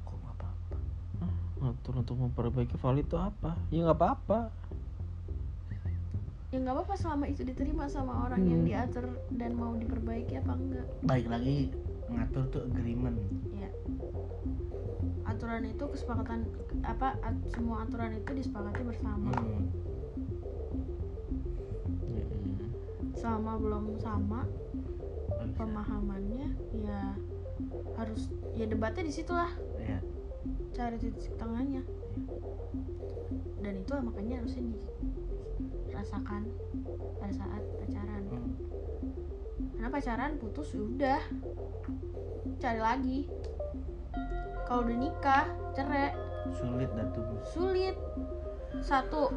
Kok 0.02 0.16
nggak 0.18 0.34
apa-apa? 0.36 0.76
Hah, 1.20 1.32
ngatur 1.62 1.94
untuk 1.96 2.16
memperbaiki 2.18 2.76
valid 2.76 3.06
itu 3.06 3.16
apa 3.16 3.56
ya 3.70 3.80
nggak 3.80 3.96
apa-apa 3.96 4.40
ya 6.50 6.58
nggak 6.58 6.74
apa-apa 6.74 6.94
selama 6.98 7.24
itu 7.24 7.46
diterima 7.46 7.86
sama 7.86 8.26
orang 8.26 8.42
yang 8.44 8.60
diatur 8.60 9.06
dan 9.30 9.54
mau 9.54 9.72
diperbaiki 9.72 10.36
apa 10.36 10.52
enggak 10.52 10.86
Baik 11.00 11.26
lagi 11.30 11.70
ngatur 12.10 12.42
tuh 12.50 12.62
agreement. 12.66 13.16
ya 13.54 13.70
aturan 15.40 15.64
itu 15.64 15.84
kesepakatan 15.88 16.44
apa 16.84 17.16
at- 17.24 17.48
semua 17.48 17.88
aturan 17.88 18.12
itu 18.12 18.44
disepakati 18.44 18.84
bersama. 18.84 19.32
Hmm. 19.32 19.72
Selama 23.16 23.56
belum 23.56 23.96
sama 24.04 24.44
pemahamannya 25.56 26.52
ya 26.76 27.16
harus 27.96 28.28
ya 28.52 28.68
debatnya 28.68 29.08
di 29.08 29.14
situ 29.16 29.32
lah 29.32 29.48
Ya. 29.80 30.04
cari 30.76 31.00
titik 31.00 31.32
tengahnya. 31.40 31.88
Dan 33.64 33.80
itu 33.80 33.92
makanya 33.96 34.44
harusnya 34.44 34.76
dirasakan 35.88 36.52
pada 37.16 37.32
saat 37.32 37.64
pacaran. 37.80 38.28
Hmm. 38.28 38.52
karena 39.72 39.88
pacaran 39.88 40.36
putus 40.36 40.76
ya 40.76 40.84
udah. 40.84 41.22
Cari 42.60 42.80
lagi 42.84 43.18
kalau 44.70 44.86
udah 44.86 44.98
nikah 45.02 45.44
cerai. 45.74 46.14
Sulit 46.54 46.86
dah 46.94 47.06
tuh. 47.10 47.26
sulit. 47.42 47.98
Satu 48.78 49.34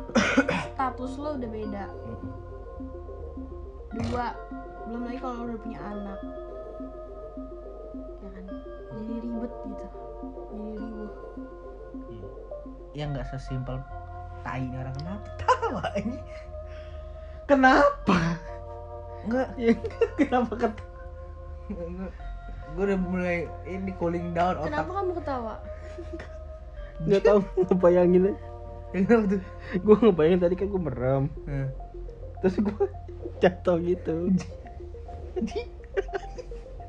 status 0.77 1.17
lo 1.17 1.41
udah 1.41 1.49
beda. 1.49 1.85
Dua 3.97 4.37
belum 4.85 5.01
lagi 5.09 5.17
kalau 5.17 5.49
udah 5.49 5.57
punya 5.57 5.79
anak. 5.81 6.19
Ya 8.21 8.29
kan? 8.29 8.45
Jadi 8.93 9.13
ribet 9.25 9.53
gitu. 9.73 9.87
Jadi 10.53 10.85
Iya. 12.13 12.27
Ya 12.93 13.03
nggak 13.09 13.25
sesimpel 13.33 13.81
tai 14.45 14.69
orang. 14.69 14.93
Kenapa 15.01 15.27
tawa 15.41 15.85
ini? 15.97 16.21
Kenapa? 17.49 18.37
Enggak. 19.25 19.49
kenapa 20.13 20.53
ket 20.61 20.75
Gue 22.73 22.83
udah 22.89 22.99
mulai 22.99 23.37
ini 23.69 23.91
cooling 24.01 24.33
down 24.33 24.57
otak. 24.57 24.73
kenapa 24.73 24.91
kamu 24.97 25.11
ketawa? 25.21 25.53
Nggak 27.05 27.21
tahu 27.25 27.39
ngebayangin 27.69 28.23
aja 28.33 28.41
Kenapa 28.93 29.25
tuh? 29.25 29.41
gue 29.81 29.95
ngebayangin 30.05 30.41
tadi 30.41 30.55
kan 30.57 30.67
gue 30.69 30.81
merem. 30.81 31.23
Nah. 31.49 31.69
terus 32.41 32.55
gue 32.59 32.85
jatuh 33.41 33.77
gitu. 33.81 34.13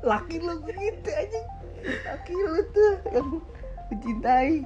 Laki 0.05 0.37
lu 0.37 0.61
begitu 0.61 1.09
aja 1.09 1.41
laki 1.85 2.33
lu 2.33 2.61
tuh 2.73 2.93
yang 3.13 3.29
mencintai 3.93 4.65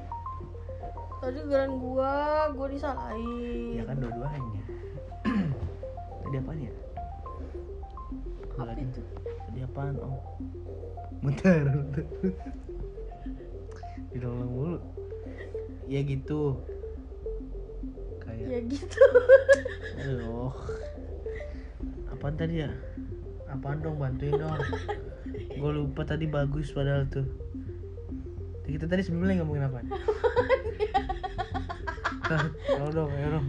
tadi 1.20 1.40
geran 1.52 1.84
gua 1.84 2.48
gua 2.56 2.68
disalahin. 2.72 3.76
Ya 3.76 3.84
kan 3.84 4.00
dua-duanya. 4.00 4.64
Tadi 6.24 6.36
apaan 6.40 6.60
ya? 6.64 6.72
Apa 8.56 8.72
itu? 8.80 9.02
Tadi 9.20 9.60
apaan? 9.68 10.00
Oh 10.00 10.16
bentar 11.20 11.64
bentar. 11.74 12.06
Diulang 14.14 14.50
mulu. 14.50 14.80
Ya 15.90 16.00
gitu. 16.06 16.60
Kayak 18.24 18.48
ya 18.48 18.60
gitu. 18.68 19.04
Aduh. 20.06 20.54
Apaan 22.14 22.36
tadi 22.36 22.64
ya? 22.64 22.70
Apaan 23.50 23.82
dong 23.84 23.98
bantuin 23.98 24.34
dong. 24.36 24.60
Gue 25.30 25.72
lupa 25.76 26.06
tadi 26.06 26.26
bagus 26.30 26.72
padahal 26.72 27.10
tuh. 27.10 27.26
Kita 28.70 28.86
tadi 28.86 29.02
sebelumnya 29.02 29.42
ngomongin 29.42 29.66
apa? 29.66 29.82
Tolong 32.70 32.92
dong, 32.94 33.10
ayo 33.18 33.28
dong. 33.42 33.48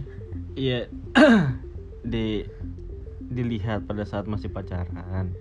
Iya. 0.57 0.79
Di 2.11 2.41
dilihat 3.31 3.85
pada 3.85 4.03
saat 4.03 4.25
masih 4.25 4.49
pacaran. 4.49 5.31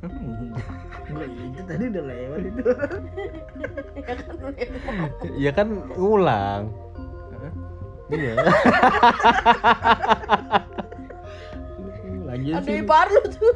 Itu 0.00 1.62
tadi 1.68 1.84
udah 1.92 2.04
lewat 2.04 2.40
itu. 2.46 2.62
Ya 5.36 5.50
kan 5.52 5.68
ngulang. 5.92 6.72
Iya. 8.10 8.34
Lagi 12.26 12.48
ada 12.54 12.70
ipar 12.70 13.06
lu 13.10 13.22
tuh 13.28 13.52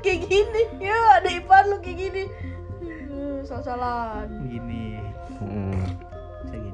kayak 0.00 0.28
gini 0.28 0.62
ya 0.80 1.20
ada 1.20 1.28
ipar 1.28 1.64
lu 1.68 1.80
kayak 1.80 1.98
gini 2.00 2.24
salah-salahan 3.44 4.28
Gini, 4.48 5.00
Hmm. 5.40 5.72
gini. 6.48 6.72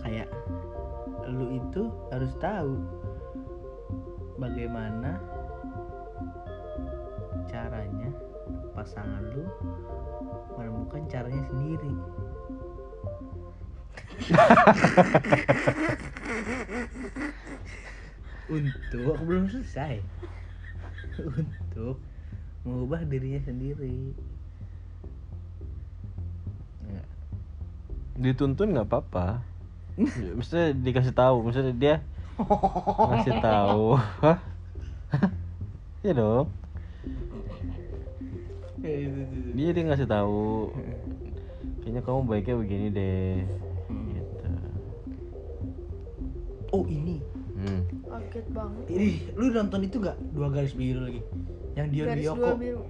Kayak 0.00 0.28
lu 1.28 1.56
itu 1.56 1.88
harus 2.12 2.32
tahu 2.40 2.76
bagaimana 4.36 5.20
caranya 7.54 8.10
pasangan 8.74 9.22
lu 9.30 9.46
menemukan 10.58 11.06
caranya 11.06 11.42
sendiri. 11.46 11.94
Untuk 18.50 19.14
belum 19.22 19.46
selesai. 19.46 20.02
Untuk 21.22 22.02
mengubah 22.66 23.06
dirinya 23.06 23.38
sendiri. 23.46 24.18
Enggak. 26.82 27.06
Dituntun 28.18 28.74
nggak 28.74 28.90
apa-apa. 28.90 29.46
Ya, 29.94 30.34
Maksudnya 30.34 30.74
dikasih 30.74 31.14
tahu, 31.14 31.46
maksudnya 31.46 31.74
dia 31.78 31.94
ngasih 33.14 33.38
tahu. 33.38 33.94
Iya 36.04 36.20
dong. 36.20 36.52
Dia 39.54 39.68
dia 39.72 39.82
ngasih 39.82 40.04
tahu. 40.04 40.68
Kayaknya 41.80 42.00
kamu 42.00 42.20
baiknya 42.24 42.54
begini 42.56 42.86
deh. 42.90 43.36
Gitu. 43.88 44.48
Oh 46.70 46.84
ini, 46.84 47.22
Hmm. 47.54 47.80
kaget 48.02 48.46
banget 48.50 48.84
ini 48.90 49.08
lu 49.38 49.48
nonton 49.48 49.80
itu 49.86 49.96
gak 49.96 50.18
dua 50.34 50.50
garis 50.50 50.74
biru 50.74 51.00
lagi? 51.00 51.22
Yang 51.74 51.86
Dion 51.90 52.06
garis 52.10 52.20
Wiyoko. 52.20 52.40
dua 52.42 52.54
biru 52.58 52.82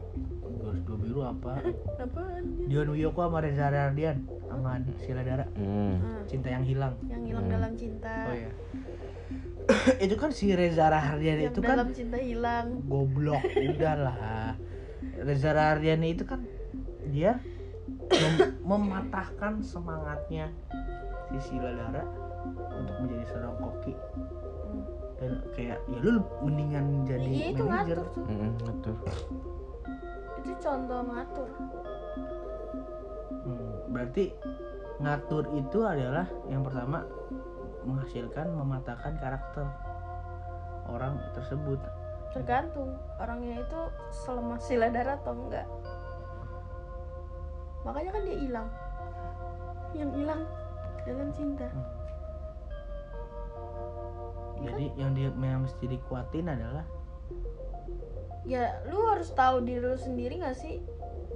Garis 0.65 0.83
dua 0.83 0.97
biru 0.99 1.21
apa? 1.23 1.53
apaan 2.05 2.43
Dion 2.67 2.89
Wiyoko 2.91 3.21
sama 3.23 3.39
Reza 3.39 3.67
Rardian 3.69 4.17
sama 4.49 4.81
Sila 4.99 5.23
Dara. 5.23 5.47
Hmm. 5.55 6.01
Ah, 6.01 6.23
Cinta 6.27 6.49
yang 6.49 6.65
hilang. 6.65 6.95
yang 7.07 7.23
hilang 7.23 7.45
Hmm. 7.47 7.55
dalam 7.55 7.73
cinta 7.77 8.15
Oh 8.27 8.35
iya. 8.35 8.51
itu 10.05 10.15
kan 10.17 10.31
si 10.33 10.53
Reza 10.53 10.89
yang 11.41 11.53
itu 11.53 11.61
dalam 11.61 11.87
kan 11.89 11.97
cinta 11.97 12.19
hilang 12.19 12.67
goblok 12.85 13.41
udahlah. 13.45 14.44
Reza 15.25 15.51
Rardian 15.51 16.05
itu 16.05 16.23
kan 16.23 16.45
dia 17.09 17.41
mem- 18.13 18.55
mematahkan 18.71 19.65
semangatnya 19.65 20.53
si 21.27 21.41
Sila 21.43 21.73
Dara 21.73 22.05
untuk 22.77 22.95
menjadi 23.01 23.25
seorang 23.27 23.55
koki 23.57 23.95
dan 25.17 25.33
kayak 25.57 25.79
ya 25.89 25.99
lu 26.03 26.21
mendingan 26.43 27.09
jadi 27.09 27.25
iya 27.31 27.47
itu 27.51 27.65
manajer 27.65 27.97
ngatur 27.97 28.07
tuh 28.13 28.25
Hmm, 28.29 28.51
betul. 28.61 28.95
itu 30.39 30.53
contoh 30.61 31.01
ngatur 31.09 31.49
Hmm, 33.45 33.73
berarti 33.93 34.25
ngatur 34.97 35.45
itu 35.53 35.79
adalah 35.85 36.25
yang 36.49 36.65
pertama 36.65 37.05
menghasilkan 37.85 38.49
mematahkan 38.49 39.21
karakter 39.21 39.69
orang 40.89 41.21
tersebut. 41.33 41.77
Tergantung 42.35 42.99
orangnya 43.23 43.63
itu 43.63 43.81
selemah 44.27 44.59
sila 44.59 44.91
darah 44.91 45.15
atau 45.23 45.33
enggak. 45.39 45.67
Makanya 47.87 48.11
kan 48.11 48.23
dia 48.27 48.39
hilang. 48.43 48.69
Yang 49.95 50.11
hilang 50.19 50.43
dalam 51.07 51.29
cinta. 51.31 51.69
Jadi 54.65 54.85
yang 54.97 55.13
dia 55.15 55.31
yang 55.31 55.63
mesti 55.63 55.85
dikuatin 55.87 56.51
adalah? 56.51 56.85
Ya 58.45 58.83
lu 58.89 58.99
harus 59.09 59.31
tahu 59.33 59.63
diri 59.63 59.85
lu 59.85 59.97
sendiri 59.97 60.41
gak 60.41 60.57
sih? 60.57 60.81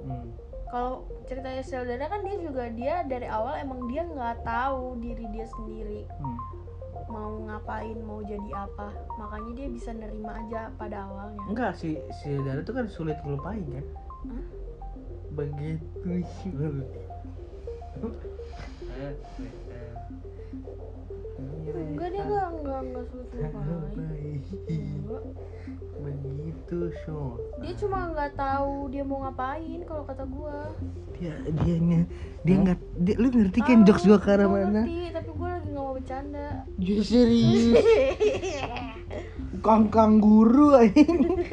Hmm, 0.03 0.33
kalau 0.69 1.05
ceritanya 1.25 1.61
Seldana 1.65 2.05
kan 2.09 2.21
dia 2.25 2.37
juga 2.37 2.69
dia 2.69 3.01
dari 3.05 3.25
awal 3.25 3.57
emang 3.61 3.89
dia 3.89 4.05
nggak 4.05 4.45
tahu 4.45 4.97
diri 5.01 5.25
dia 5.33 5.45
sendiri. 5.57 6.05
Hmm, 6.09 6.37
mau 7.09 7.41
ngapain 7.49 7.97
mau 8.05 8.21
jadi 8.21 8.49
apa 8.53 8.93
makanya 9.17 9.51
dia 9.57 9.67
bisa 9.73 9.89
nerima 9.91 10.31
aja 10.37 10.69
pada 10.77 11.09
awalnya 11.09 11.41
enggak 11.49 11.73
si 11.73 11.97
si 12.21 12.37
Dara 12.45 12.61
itu 12.61 12.71
kan 12.71 12.85
sulit 12.85 13.17
ngelupain 13.25 13.65
kan? 13.65 13.85
Hah? 14.29 14.45
Begitu 15.33 16.09
sih. 16.41 16.51
Enggak 21.79 22.09
dia 22.11 22.23
nggak 22.23 22.47
nggak 22.59 22.81
nggak 22.85 23.05
sulit 23.07 23.29
enggak 23.31 25.23
Begitu 25.99 26.79
so. 27.03 27.35
dia 27.59 27.75
cuma 27.75 28.07
nggak 28.15 28.31
tahu 28.33 28.87
dia 28.87 29.03
mau 29.03 29.19
ngapain 29.27 29.83
kalau 29.83 30.07
kata 30.07 30.23
gua 30.23 30.71
Dia 31.19 31.35
dianya 31.59 32.07
dia 32.47 32.55
nggak 32.55 32.79
dia, 33.03 33.15
lu 33.19 33.27
ngerti 33.27 33.59
kan 33.59 33.83
jokes 33.83 34.07
gua 34.07 34.15
ke 34.15 34.31
arah 34.31 34.47
mana? 34.47 34.87
ngerti 34.87 35.11
tapi 35.11 35.29
gua 35.35 35.49
lagi 35.59 35.67
nggak 35.67 35.83
mau 35.83 35.93
bercanda 35.93 36.47
Ya 36.79 37.03
serius. 37.03 37.83
Kangkang 39.59 40.23
guru 40.23 40.71
anjing. 40.79 41.43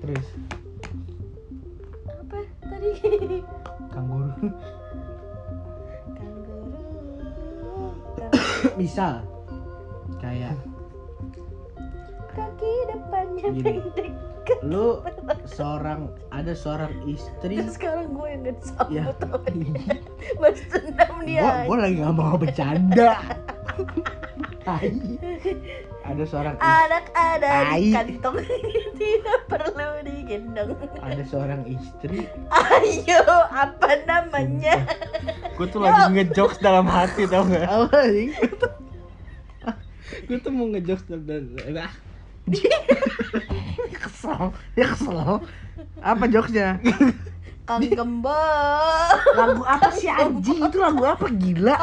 Terus 0.00 0.26
apa 2.08 2.38
tadi 2.64 2.90
kanguru 3.92 4.48
misal 8.80 9.24
kayak 10.20 10.54
kaki 12.30 12.72
depannya 12.90 13.48
Gini. 13.50 13.62
pendek. 13.82 14.12
Lu 14.66 14.98
seorang 15.46 16.10
ada 16.34 16.52
seorang 16.54 16.90
istri. 17.06 17.58
Terus 17.58 17.78
sekarang 17.78 18.14
gue 18.14 18.26
yang 18.26 18.42
gak 18.46 18.88
ya. 18.90 19.04
Mas 20.42 20.58
dendam 20.70 21.14
dia. 21.22 21.42
Gua, 21.42 21.54
gua 21.70 21.76
lagi 21.86 21.94
nggak 22.02 22.14
mau 22.16 22.34
bercanda. 22.34 23.10
ada 26.10 26.24
seorang 26.26 26.56
anak 26.58 27.06
ada 27.14 27.50
di 27.78 27.94
kantong 27.94 28.42
tidak 28.98 29.40
perlu 29.46 30.02
digendong. 30.02 30.74
Ada 30.98 31.22
seorang 31.22 31.62
istri. 31.70 32.26
Ayo 32.50 33.22
apa 33.46 33.94
namanya? 34.10 34.90
Gue 35.54 35.70
tuh 35.70 35.86
lagi 35.86 36.10
ngejokes 36.10 36.58
dalam 36.58 36.90
hati 36.90 37.30
tau 37.30 37.46
gak? 37.46 37.62
apa 37.78 37.98
sih? 38.10 38.34
Gue 40.26 40.38
tuh 40.42 40.50
mau 40.50 40.66
ngejokes 40.74 41.06
dan 41.06 41.54
ah, 41.78 41.94
kesel 44.02 44.50
dia 44.74 44.86
kesel 44.90 45.38
apa? 46.02 46.24
Jokesnya? 46.26 46.82
Kang 47.62 47.86
gembel 47.86 49.14
lagu 49.38 49.62
apa 49.62 49.94
sih 49.94 50.10
anjing? 50.10 50.58
Itu 50.58 50.82
lagu 50.82 51.06
apa? 51.06 51.30
Gila 51.30 51.78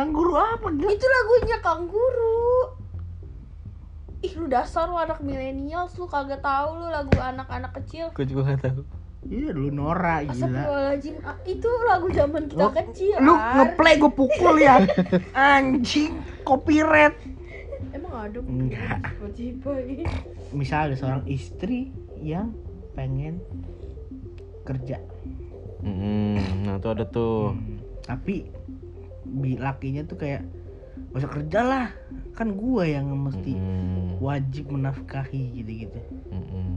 kangguru 0.00 0.32
kanguru 0.32 0.56
apa 0.56 0.66
gila 0.72 0.90
itu 0.90 1.06
lagunya 1.06 1.56
kangguru 1.60 2.40
ih 4.20 4.32
lu 4.34 4.46
dasar 4.46 4.84
lu 4.84 4.96
anak 4.96 5.20
milenial 5.20 5.88
lu 5.90 6.06
kagak 6.06 6.40
tahu 6.40 6.68
lu 6.74 6.86
lagu 6.88 7.12
anak-anak 7.14 7.72
kecil 7.76 8.08
gue 8.10 8.24
juga 8.24 8.52
gak 8.52 8.60
tahu. 8.62 8.82
iya 9.22 9.48
lu 9.50 9.68
Nora 9.68 10.24
gila 10.24 10.60
Ah, 11.22 11.36
itu 11.44 11.68
lagu 11.86 12.08
zaman 12.10 12.44
kita 12.44 12.60
Lu- 12.62 12.72
kecil 12.74 13.16
lu 13.18 13.32
Ar. 13.32 13.52
ngeplay 13.54 13.94
gue 13.96 14.08
pukul 14.10 14.56
ya 14.56 14.80
anjing 15.36 16.16
copyright 16.40 17.16
emang 17.92 18.12
ada 18.12 18.38
Enggak. 18.40 18.98
Misal 20.50 20.90
ada 20.90 20.96
seorang 20.96 21.24
istri 21.26 21.92
yang 22.16 22.52
pengen 22.92 23.40
kerja 24.62 25.00
Hmm, 25.80 26.36
nah 26.60 26.76
tuh 26.76 26.92
ada 26.92 27.08
tuh. 27.08 27.56
Hmm, 27.56 27.80
tapi 28.04 28.52
lakinya 29.56 30.02
tuh 30.02 30.16
kayak 30.16 30.42
gak 31.10 31.18
usah 31.18 31.30
kerja 31.30 31.60
lah 31.60 31.86
kan 32.32 32.52
gua 32.52 32.84
yang 32.84 33.06
mesti 33.10 33.52
Hmm, 33.52 34.18
wajib 34.18 34.68
menafkahi 34.68 35.42
gitu 35.56 35.70
gitu 35.84 36.00
hmm, 36.28 36.72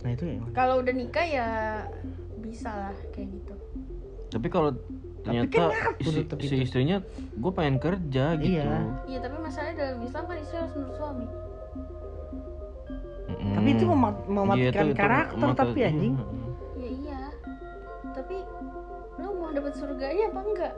nah 0.00 0.10
itu 0.10 0.24
kalau 0.50 0.78
udah 0.78 0.92
nikah 0.92 1.22
ya 1.22 1.48
bisa 2.40 2.70
lah 2.70 2.94
kayak 3.10 3.30
gitu. 3.32 3.54
Tapi 4.28 4.48
kalau 4.48 4.72
ternyata 5.20 5.52
kan 5.52 5.68
ngatur 6.00 6.38
si, 6.40 6.56
istrinya 6.58 7.04
gue 7.30 7.52
pengen 7.52 7.76
kerja 7.76 8.32
gitu. 8.34 8.56
Iya. 8.56 8.80
iya 9.04 9.18
tapi 9.18 9.36
masalahnya 9.36 9.74
dalam 9.76 10.00
Islam 10.00 10.24
kan 10.24 10.36
istri 10.38 10.56
harus 10.56 10.72
menurut 10.72 10.96
suami. 10.96 11.26
Mm-mm. 13.28 13.52
tapi 13.52 13.68
itu 13.70 13.84
mema- 13.84 14.16
Iya, 14.16 14.32
mematikan 14.32 14.72
itu- 14.82 14.88
itu 14.88 14.96
karakter 14.96 15.36
mata- 15.38 15.60
tapi 15.60 15.80
anjing. 15.82 16.14
Mm-mm. 16.16 16.48
ya 16.74 16.88
iya. 16.96 17.20
Tapi 18.10 18.36
lo 19.16 19.28
mau 19.36 19.50
dapat 19.50 19.72
surganya 19.74 20.24
apa 20.26 20.40
enggak 20.42 20.74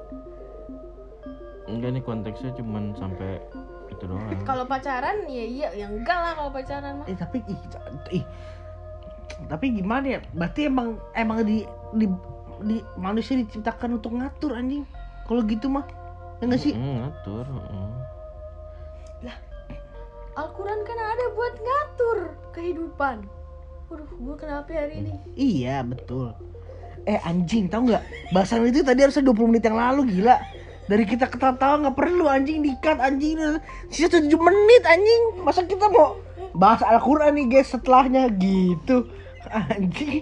enggak 1.70 1.90
nih 1.98 2.02
konteksnya 2.02 2.50
cuman 2.58 2.94
sampai 2.98 3.38
itu 3.92 4.04
doang. 4.08 4.26
Kalau 4.48 4.64
pacaran 4.66 5.26
ya 5.28 5.44
iya. 5.44 5.68
Ya 5.76 5.86
enggak 5.86 6.18
lah 6.18 6.32
kalau 6.38 6.50
pacaran 6.50 7.02
mah. 7.02 7.06
Eh 7.06 7.16
tapi 7.16 7.44
ih, 7.46 7.60
ih. 8.22 8.24
Tapi 9.46 9.66
gimana 9.78 10.18
ya? 10.18 10.20
Berarti 10.32 10.70
emang 10.70 10.98
emang 11.12 11.44
di 11.44 11.66
di 11.96 12.06
di 12.62 12.76
manusia 12.98 13.36
diciptakan 13.38 14.00
untuk 14.00 14.16
ngatur 14.16 14.54
anjing. 14.56 14.86
Kalau 15.28 15.42
gitu 15.44 15.68
mah. 15.68 15.86
Ya 16.40 16.50
nggak 16.50 16.62
sih? 16.62 16.74
Mm, 16.74 17.06
ngatur 17.06 17.46
mm. 17.46 18.12
Al-Quran 20.32 20.80
kan 20.88 20.96
ada 20.96 21.24
buat 21.36 21.54
ngatur 21.60 22.18
kehidupan. 22.56 23.16
Waduh, 23.92 24.08
gue 24.08 24.36
kenapa 24.40 24.68
ya 24.72 24.88
hari 24.88 25.04
ini? 25.04 25.12
iya 25.36 25.76
betul. 25.84 26.32
Eh 27.04 27.20
anjing 27.20 27.68
tau 27.68 27.84
nggak 27.84 28.32
bahasan 28.32 28.64
itu 28.64 28.80
tadi 28.80 29.04
harusnya 29.04 29.28
20 29.28 29.50
menit 29.52 29.64
yang 29.68 29.76
lalu 29.76 30.08
gila 30.08 30.40
dari 30.92 31.08
kita 31.08 31.24
ketawa 31.24 31.88
nggak 31.88 31.96
perlu 31.96 32.28
anjing 32.28 32.60
dikat 32.60 33.00
anjing. 33.00 33.40
Sisa 33.88 34.12
7 34.12 34.28
menit 34.28 34.84
anjing. 34.84 35.40
Masa 35.40 35.64
kita 35.64 35.88
mau 35.88 36.20
bahas 36.52 36.84
Al-Quran 36.84 37.32
nih 37.32 37.46
guys 37.48 37.72
setelahnya? 37.72 38.28
Gitu. 38.36 39.08
Anjing. 39.72 40.20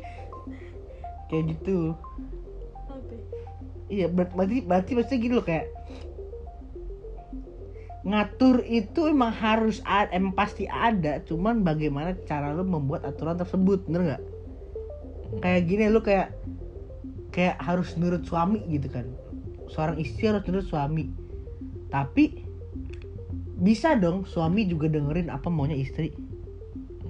Kayak 1.26 1.44
gitu? 1.58 1.98
Iya, 3.90 4.06
ber- 4.06 4.30
berarti 4.30 4.62
berarti 4.62 4.90
maksudnya 4.94 5.18
gini 5.18 5.34
loh 5.34 5.42
kayak 5.42 5.66
ngatur 8.06 8.64
itu 8.64 9.10
emang 9.10 9.34
harus 9.34 9.82
ada, 9.84 10.08
emang 10.14 10.32
pasti 10.32 10.64
ada, 10.64 11.20
cuman 11.20 11.60
bagaimana 11.60 12.16
cara 12.24 12.54
lu 12.54 12.64
membuat 12.64 13.04
aturan 13.04 13.36
tersebut, 13.36 13.84
bener 13.84 14.02
nggak? 14.14 14.22
Kayak 15.44 15.62
gini 15.68 15.84
lu 15.92 16.00
kayak 16.00 16.32
kayak 17.28 17.60
harus 17.60 17.92
nurut 18.00 18.24
suami 18.24 18.64
gitu 18.72 18.88
kan, 18.88 19.04
seorang 19.70 19.96
istri 20.02 20.26
harus 20.28 20.42
nurut 20.50 20.66
suami, 20.66 21.08
tapi 21.88 22.44
bisa 23.60 23.94
dong 23.94 24.26
suami 24.26 24.66
juga 24.66 24.90
dengerin 24.90 25.30
apa 25.30 25.46
maunya 25.48 25.78
istri, 25.78 26.10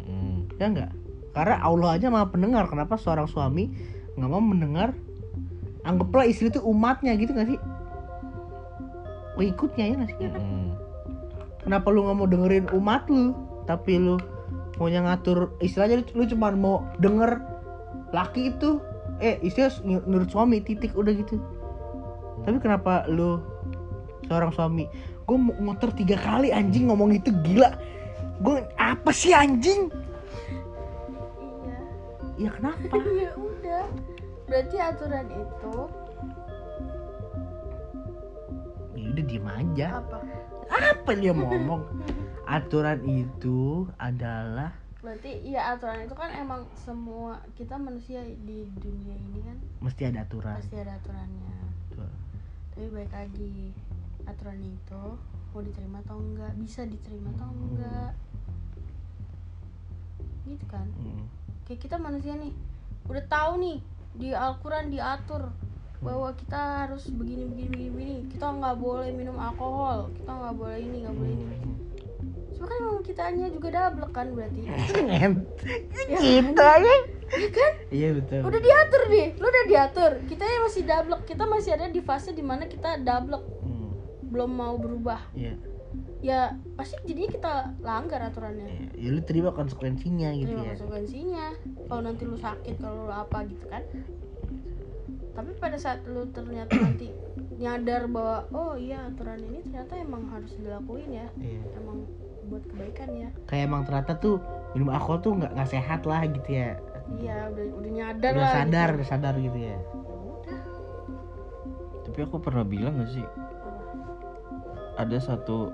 Mm. 0.07 0.61
ya 0.61 0.67
nggak? 0.69 0.91
Karena 1.31 1.63
Allah 1.63 1.97
aja 1.97 2.11
maha 2.11 2.27
pendengar, 2.29 2.67
kenapa 2.67 2.99
seorang 2.99 3.31
suami 3.31 3.71
nggak 4.19 4.31
mau 4.31 4.43
mendengar 4.43 4.93
anggaplah 5.87 6.29
istri 6.29 6.53
itu 6.53 6.61
umatnya 6.61 7.17
gitu 7.17 7.33
gak 7.33 7.49
sih 7.49 7.61
pengikutnya 9.39 9.85
ya 9.87 9.95
gak 10.05 10.11
sih 10.13 10.29
Mm. 10.29 10.69
kenapa 11.65 11.87
lu 11.89 12.05
nggak 12.05 12.17
mau 12.19 12.29
dengerin 12.29 12.67
umat 12.77 13.09
lu 13.09 13.33
tapi 13.65 13.97
lu 13.97 14.21
maunya 14.77 15.01
ngatur 15.05 15.57
istilahnya 15.65 16.03
lu, 16.03 16.05
lu 16.13 16.25
cuma 16.29 16.53
mau 16.53 16.85
denger 17.01 17.41
laki 18.13 18.53
itu 18.53 18.83
eh 19.21 19.41
istri 19.45 19.69
harus 19.69 19.81
nu- 19.85 20.05
nurut 20.05 20.29
suami 20.29 20.61
titik 20.61 20.93
udah 20.93 21.13
gitu 21.17 21.41
tapi 22.45 22.57
kenapa 22.61 23.05
lu 23.11 23.41
seorang 24.29 24.51
suami? 24.55 24.89
Gue 25.29 25.39
motor 25.39 25.93
tiga 25.95 26.19
kali 26.19 26.51
anjing 26.51 26.91
ngomong 26.91 27.15
itu 27.15 27.31
gila. 27.45 27.71
Gue 28.41 28.65
apa 28.81 29.11
sih 29.13 29.37
anjing? 29.37 29.93
Iya. 32.39 32.49
Ya 32.49 32.51
kenapa? 32.57 32.95
Ya 33.21 33.33
udah. 33.37 33.85
Berarti 34.51 34.77
aturan 34.83 35.27
itu 35.31 35.75
ya 38.99 39.07
udah 39.15 39.25
diem 39.25 39.47
aja. 39.47 39.87
Apa? 40.03 40.19
apa 40.71 41.11
dia 41.19 41.33
mau 41.35 41.51
ngomong? 41.51 41.83
Aturan 42.47 43.03
itu 43.07 43.87
adalah 43.99 44.75
Berarti 45.01 45.33
iya 45.49 45.73
aturan 45.73 46.05
itu 46.05 46.13
kan 46.13 46.29
emang 46.37 46.69
semua 46.77 47.41
kita 47.57 47.81
manusia 47.81 48.21
di 48.21 48.69
dunia 48.69 49.17
ini 49.17 49.41
kan 49.41 49.57
mesti 49.81 50.13
ada 50.13 50.29
aturan. 50.29 50.61
Pasti 50.61 50.77
ada 50.77 50.93
aturannya. 51.01 51.70
Tapi 52.81 52.97
baik 52.97 53.13
lagi 53.13 53.77
aturan 54.25 54.57
itu 54.65 55.05
mau 55.53 55.61
diterima 55.61 56.01
atau 56.01 56.17
enggak 56.17 56.49
bisa 56.57 56.89
diterima 56.89 57.29
atau 57.37 57.53
enggak. 57.53 58.17
Gitu 60.49 60.65
kan? 60.65 60.89
Mm. 60.97 61.29
kayak 61.69 61.77
kita 61.77 62.01
manusia 62.01 62.41
nih 62.41 62.57
udah 63.05 63.21
tahu 63.29 63.61
nih 63.61 63.85
di 64.17 64.33
Al-Quran 64.33 64.89
diatur 64.89 65.53
bahwa 66.01 66.33
kita 66.33 66.89
harus 66.89 67.05
begini 67.13 67.53
begini 67.53 67.69
begini, 67.69 67.91
begini. 67.93 68.33
kita 68.33 68.49
nggak 68.49 68.81
boleh 68.81 69.13
minum 69.13 69.37
alkohol 69.37 70.09
kita 70.17 70.33
nggak 70.41 70.57
boleh 70.57 70.79
ini 70.81 70.97
nggak 71.05 71.17
boleh 71.21 71.33
ini 71.37 71.57
cuma 72.61 72.67
kan 72.67 72.77
emang 72.79 73.01
kitanya 73.01 73.49
juga 73.49 73.69
dablek 73.71 74.13
kan 74.13 74.27
berarti. 74.31 74.61
Ya 74.69 75.29
Gitu 76.21 76.61
aja. 76.61 76.95
Iya 77.31 77.49
kan 77.49 77.73
Iya 77.89 78.09
betul. 78.13 78.41
udah 78.43 78.61
diatur 78.61 79.03
nih 79.09 79.27
lu 79.33 79.47
udah 79.47 79.65
diatur 79.65 80.11
kita 80.27 80.43
yang 80.43 80.63
masih 80.63 80.83
dablek 80.85 81.23
kita 81.25 81.45
masih 81.47 81.71
ada 81.73 81.87
di 81.87 82.01
fase 82.01 82.31
di 82.31 82.43
mana 82.43 82.67
kita 82.67 82.99
dablek 82.99 83.41
Hmm, 83.61 83.95
belum 84.27 84.51
mau 84.53 84.75
berubah 84.75 85.31
Iya. 85.33 85.55
ya 86.21 86.41
pasti 86.75 86.99
jadinya 87.03 87.31
kita 87.31 87.53
langgar 87.81 88.21
aturannya 88.21 88.67
Ya, 88.67 88.87
ya 88.99 89.09
lu 89.11 89.23
terima 89.23 89.51
konsekuensinya 89.51 90.35
gitu 90.35 90.51
terima 90.51 90.65
ya. 90.65 90.71
konsekuensinya 90.75 91.47
kalau 91.87 92.03
nanti 92.03 92.23
lu 92.25 92.37
sakit 92.37 92.75
kalau 92.77 93.07
lu 93.07 93.15
apa 93.15 93.39
gitu 93.47 93.65
kan 93.65 93.83
tapi 95.31 95.51
pada 95.55 95.77
saat 95.77 96.03
lu 96.05 96.27
ternyata 96.29 96.75
nanti 96.85 97.15
nyadar 97.57 98.05
bahwa 98.07 98.43
oh 98.51 98.75
iya 98.75 99.07
aturan 99.07 99.39
ini 99.41 99.63
ternyata 99.63 99.95
emang 99.97 100.27
harus 100.29 100.51
dilakuin 100.53 101.11
ya 101.15 101.27
Iya. 101.37 101.63
emang 101.77 102.11
buat 102.51 102.65
kebaikan 102.67 103.09
ya 103.15 103.29
Kayak 103.47 103.63
emang 103.65 103.83
ternyata 103.85 104.13
tuh 104.15 104.37
minum 104.73 104.91
alkohol 104.91 105.19
tuh 105.21 105.33
nggak 105.35 105.53
nggak 105.53 105.71
sehat 105.71 106.01
lah 106.03 106.21
gitu 106.25 106.51
ya. 106.51 106.75
iya 107.13 107.47
udah 107.47 107.65
udah 107.73 107.91
nyadar 107.93 108.33
Udah 108.33 108.41
lah 108.41 108.53
sadar, 108.57 108.89
gitu. 108.89 108.97
udah 108.97 109.09
sadar 109.09 109.35
gitu 109.37 109.59
ya. 109.61 109.71
Ya 109.71 109.79
udah 109.79 110.61
tapi 112.03 112.19
aku 112.21 112.37
pernah 112.39 112.65
bilang 112.65 112.99
gak 112.99 113.11
sih 113.13 113.27
ada 114.97 115.17
satu 115.17 115.71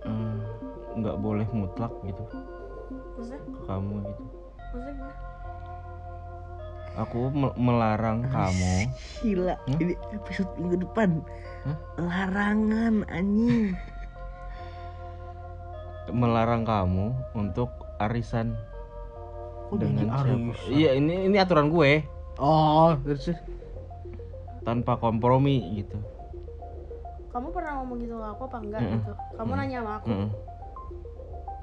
eh, 0.00 0.38
nggak 0.94 1.16
boleh 1.18 1.46
mutlak 1.52 1.90
gitu 2.02 2.22
maksudnya 3.12 3.38
ke 3.44 3.60
kamu 3.64 3.94
gitu 4.04 4.24
maksudnya 4.68 5.10
aku 6.96 7.18
me- 7.28 7.54
melarang 7.56 8.22
kamu 8.24 8.90
Gila, 9.20 9.54
Hmm? 9.60 9.78
ini 9.78 9.94
episode 10.12 10.50
minggu 10.56 10.82
depan. 10.82 11.22
Hah? 11.62 11.76
Larangan 11.96 13.06
anjing. 13.08 13.74
Melarang 16.10 16.62
kamu 16.62 17.12
untuk 17.34 17.68
arisan 17.98 18.54
jadi 19.68 19.78
dengan 19.84 20.06
siapa? 20.08 20.20
arisan? 20.24 20.72
iya 20.72 20.90
ini 20.96 21.28
ini 21.28 21.36
aturan 21.36 21.68
gue. 21.68 22.02
Oh, 22.38 22.94
terus 23.02 23.34
tanpa 24.62 24.94
kompromi 24.94 25.82
gitu. 25.82 25.98
Kamu 27.28 27.52
pernah 27.52 27.82
ngomong 27.82 27.98
gitu 27.98 28.14
ke 28.16 28.26
aku 28.26 28.42
apa 28.46 28.58
enggak 28.58 28.80
Mm-mm. 28.80 28.94
gitu? 29.00 29.12
Kamu 29.36 29.50
Mm. 29.50 29.58
nanya 29.58 29.78
sama 29.82 29.92
aku. 30.00 30.08
Mm-mm. 30.08 30.30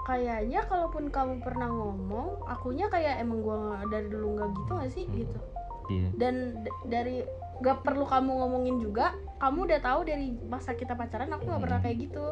kayaknya 0.05 0.61
kalaupun 0.69 1.09
kamu 1.09 1.41
pernah 1.41 1.65
ngomong 1.65 2.45
akunya 2.45 2.85
kayak 2.93 3.25
emang 3.25 3.41
gua 3.41 3.81
dari 3.89 4.05
dulu 4.05 4.37
nggak 4.37 4.49
gitu 4.53 4.71
gak 4.77 4.91
sih 4.93 5.05
gitu? 5.09 5.39
Iya. 5.89 6.09
Dan 6.13 6.35
dari 6.85 7.25
gak 7.57 7.81
perlu 7.81 8.05
kamu 8.05 8.29
ngomongin 8.37 8.77
juga 8.77 9.17
kamu 9.35 9.67
udah 9.67 9.79
tahu 9.83 9.99
dari 10.07 10.31
masa 10.47 10.73
kita 10.73 10.95
pacaran 10.95 11.27
aku 11.35 11.43
nggak 11.47 11.63
pernah 11.63 11.79
kayak 11.83 11.97
gitu. 12.07 12.25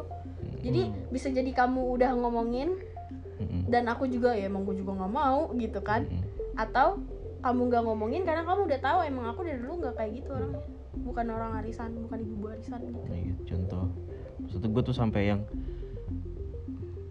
Jadi 0.64 0.82
bisa 1.12 1.28
jadi 1.28 1.50
kamu 1.52 2.00
udah 2.00 2.10
ngomongin 2.16 2.80
Mm-mm. 3.36 3.68
dan 3.68 3.84
aku 3.92 4.08
juga 4.08 4.32
ya 4.32 4.48
emang 4.48 4.64
gue 4.64 4.80
juga 4.80 4.96
nggak 4.96 5.12
mau 5.12 5.52
gitu 5.56 5.80
kan. 5.84 6.08
Mm-mm. 6.08 6.32
atau 6.54 7.02
kamu 7.44 7.60
nggak 7.68 7.82
ngomongin 7.84 8.22
karena 8.24 8.46
kamu 8.46 8.64
udah 8.64 8.80
tahu 8.80 8.98
emang 9.04 9.26
aku 9.28 9.44
dari 9.44 9.60
dulu 9.60 9.84
nggak 9.84 9.94
kayak 10.00 10.12
gitu 10.24 10.30
orangnya. 10.32 10.64
Bukan 10.94 11.26
orang 11.28 11.52
arisan 11.60 11.90
bukan 12.08 12.18
ibu 12.24 12.46
arisan 12.48 12.80
gitu. 12.88 13.04
Nah, 13.04 13.20
gitu, 13.20 13.42
contoh. 13.52 13.84
Maksud 14.40 14.62
gue 14.64 14.82
tuh 14.86 14.96
sampai 14.96 15.22
yang 15.28 15.44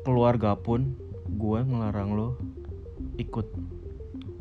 keluarga 0.02 0.58
pun 0.58 0.98
gue 1.30 1.60
ngelarang 1.62 2.18
lo 2.18 2.40
ikut. 3.22 3.46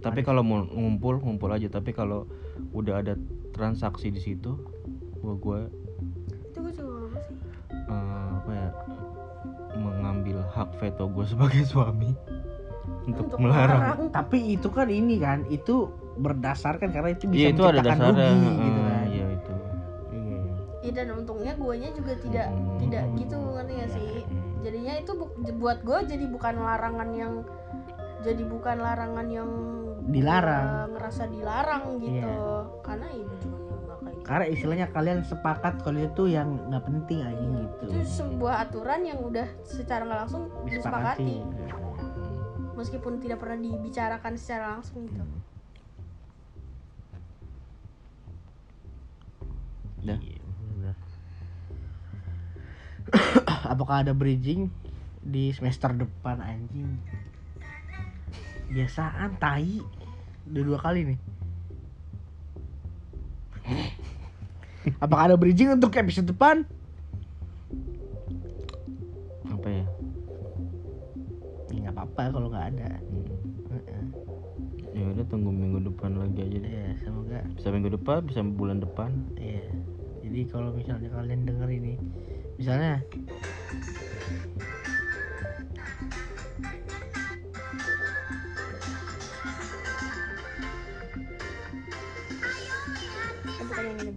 Tapi 0.00 0.24
kalau 0.24 0.40
mau 0.40 0.64
ngumpul 0.64 1.20
ngumpul 1.20 1.52
aja. 1.52 1.68
Tapi 1.68 1.92
kalau 1.92 2.24
udah 2.72 3.04
ada 3.04 3.14
transaksi 3.52 4.08
di 4.08 4.22
situ 4.22 4.56
gue 5.22 5.34
gue 5.36 5.58
itu 6.44 6.58
gue 6.58 6.72
juga 6.72 6.92
mau 7.06 7.20
sih 7.20 7.36
eh, 7.70 8.26
apa 8.34 8.50
ya 8.52 8.68
mengambil 9.74 10.38
hak 10.48 10.68
veto 10.76 11.08
gue 11.08 11.24
sebagai 11.24 11.62
suami 11.64 12.12
untuk, 13.02 13.26
Untuk 13.28 13.38
melarang 13.40 13.78
melarang. 13.80 14.10
Tapi 14.10 14.38
itu 14.52 14.68
kan 14.68 14.86
ini 14.86 15.16
kan, 15.16 15.42
itu 15.48 15.86
berdasarkan 16.16 16.90
karena 16.90 17.10
itu 17.10 17.24
bisa 17.26 17.38
iya 17.40 17.48
itu 17.48 17.62
ada 17.64 17.80
dasarnya 17.80 18.26
rugi 18.30 18.46
eh, 18.46 18.58
gitu 18.58 18.80
kan. 18.80 19.04
iya 19.08 19.26
itu 19.28 19.52
Iya. 20.12 20.40
Iya 20.80 20.90
dan 20.92 21.08
untungnya 21.16 21.52
guanya 21.56 21.88
juga 21.90 22.12
tidak 22.16 22.46
Hmm. 22.48 22.78
tidak 22.78 23.02
gitu 23.16 23.36
ngerti 23.38 23.72
gak 23.76 23.90
sih 23.92 24.10
jadinya 24.60 24.94
itu 24.96 25.12
bu- 25.12 25.32
buat 25.56 25.78
gue 25.80 25.98
jadi 26.06 26.24
bukan 26.28 26.54
larangan 26.56 27.08
yang 27.12 27.32
jadi 28.20 28.42
bukan 28.44 28.76
larangan 28.78 29.26
yang 29.28 29.50
Dilarang. 30.04 30.90
ngerasa 30.92 31.24
dilarang 31.28 31.84
gitu 31.98 32.18
Iya. 32.18 32.82
karena 32.82 33.06
ibu 33.12 33.34
juga. 33.36 33.61
Karena 34.22 34.46
istilahnya 34.46 34.86
kalian 34.94 35.26
sepakat 35.26 35.82
kalau 35.82 35.98
itu 35.98 36.30
yang 36.30 36.54
nggak 36.70 36.84
penting 36.86 37.26
aja 37.26 37.42
gitu. 37.42 37.84
itu 37.90 38.00
sebuah 38.06 38.54
aturan 38.70 39.02
yang 39.02 39.18
udah 39.18 39.46
secara 39.66 40.06
nggak 40.06 40.20
langsung 40.26 40.46
disepakati 40.62 41.42
meskipun 42.78 43.18
tidak 43.20 43.42
pernah 43.42 43.58
dibicarakan 43.60 44.32
secara 44.38 44.78
langsung 44.78 45.04
gitu 45.10 45.22
Dah. 50.02 50.18
Iya. 50.18 50.92
Apakah 53.72 54.02
ada 54.02 54.10
bridging 54.10 54.66
di 55.22 55.54
semester 55.54 55.94
depan 55.94 56.42
anjing? 56.42 56.98
Biasaan 58.66 59.38
tai. 59.38 59.78
Udah 60.50 60.62
dua 60.66 60.78
kali 60.82 61.14
nih. 61.14 61.18
Apakah 64.98 65.30
ada 65.30 65.36
bridging 65.36 65.70
untuk 65.70 65.94
episode 65.94 66.26
depan? 66.26 66.66
apa 69.46 69.68
ya 69.70 69.86
Ya 71.70 71.78
nggak 71.80 71.94
apa-apa 71.94 72.22
kalau 72.34 72.48
nggak 72.50 72.66
ada. 72.74 72.90
Heeh. 73.70 74.04
ya 74.92 75.02
udah 75.08 75.24
tunggu 75.24 75.48
minggu 75.48 75.86
depan 75.86 76.18
lagi 76.18 76.42
aja 76.42 76.58
deh 76.58 76.72
Ya 76.72 76.88
semoga. 77.00 77.40
bisa 77.54 77.68
minggu 77.70 77.94
depan 77.94 78.26
bisa 78.26 78.40
bulan 78.42 78.78
depan 78.78 79.10
Iya. 79.38 79.70
Jadi 80.22 80.40
kalau 80.48 80.72
misalnya 80.72 81.12
kalian 81.12 81.44
denger 81.44 81.68
ini, 81.68 81.94
misalnya 82.56 83.04
bukan 93.58 93.84
yang 93.88 94.11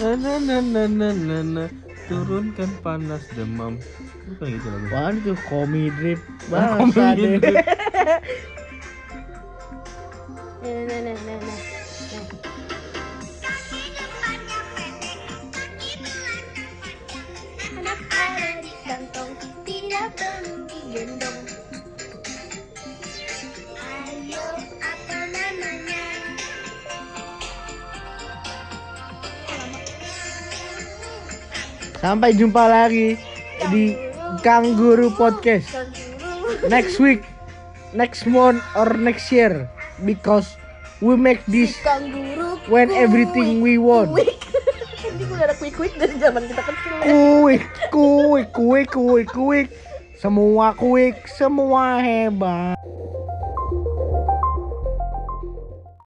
na 0.00 0.10
na 0.16 0.34
na 0.38 0.58
na 0.60 0.84
na 0.86 1.08
na 1.12 1.38
na 1.42 1.64
turunkan 2.08 2.70
panas 2.84 3.24
demam 3.34 3.78
bukan 4.30 4.46
gitu 4.54 4.68
lagu 4.70 4.88
wah 4.92 5.10
itu 5.14 5.32
komi 5.48 5.90
drip 5.98 6.20
Komi 6.76 6.92
bahasa 6.92 7.14
deh. 7.16 7.38
drip. 7.40 7.66
Nah, 10.62 10.82
nah, 10.86 11.00
nah, 11.02 11.18
nah, 11.26 11.38
nah. 11.42 11.60
Perlu 20.16 20.64
digendong. 20.70 21.40
Ayo, 23.76 24.46
apa 24.80 25.18
namanya? 25.28 26.15
Sampai 32.06 32.38
jumpa 32.38 32.70
lagi 32.70 33.18
di 33.66 33.98
Kangguru 34.38 35.10
Podcast 35.18 35.66
next 36.70 37.02
week, 37.02 37.26
next 37.98 38.30
month 38.30 38.62
or 38.78 38.94
next 38.94 39.26
year 39.34 39.66
because 40.06 40.54
we 41.02 41.18
make 41.18 41.42
this 41.50 41.74
when 42.70 42.94
everything 42.94 43.58
we 43.58 43.74
want. 43.74 44.14
Quick. 44.14 44.38
Ini 45.18 45.22
udah 45.34 45.50
ada 45.50 45.54
quick 45.58 45.74
quick 45.74 45.98
dari 45.98 46.14
zaman 46.22 46.46
kita 46.46 46.62
kecil 46.62 46.92
ya. 46.94 47.02
Kuik, 47.10 47.62
kuik, 47.90 48.48
kuik, 48.54 48.88
kuik, 48.94 49.26
kuik. 49.34 49.68
Semua 50.14 50.78
kuik, 50.78 51.26
semua 51.26 51.98
hebat. 51.98 52.78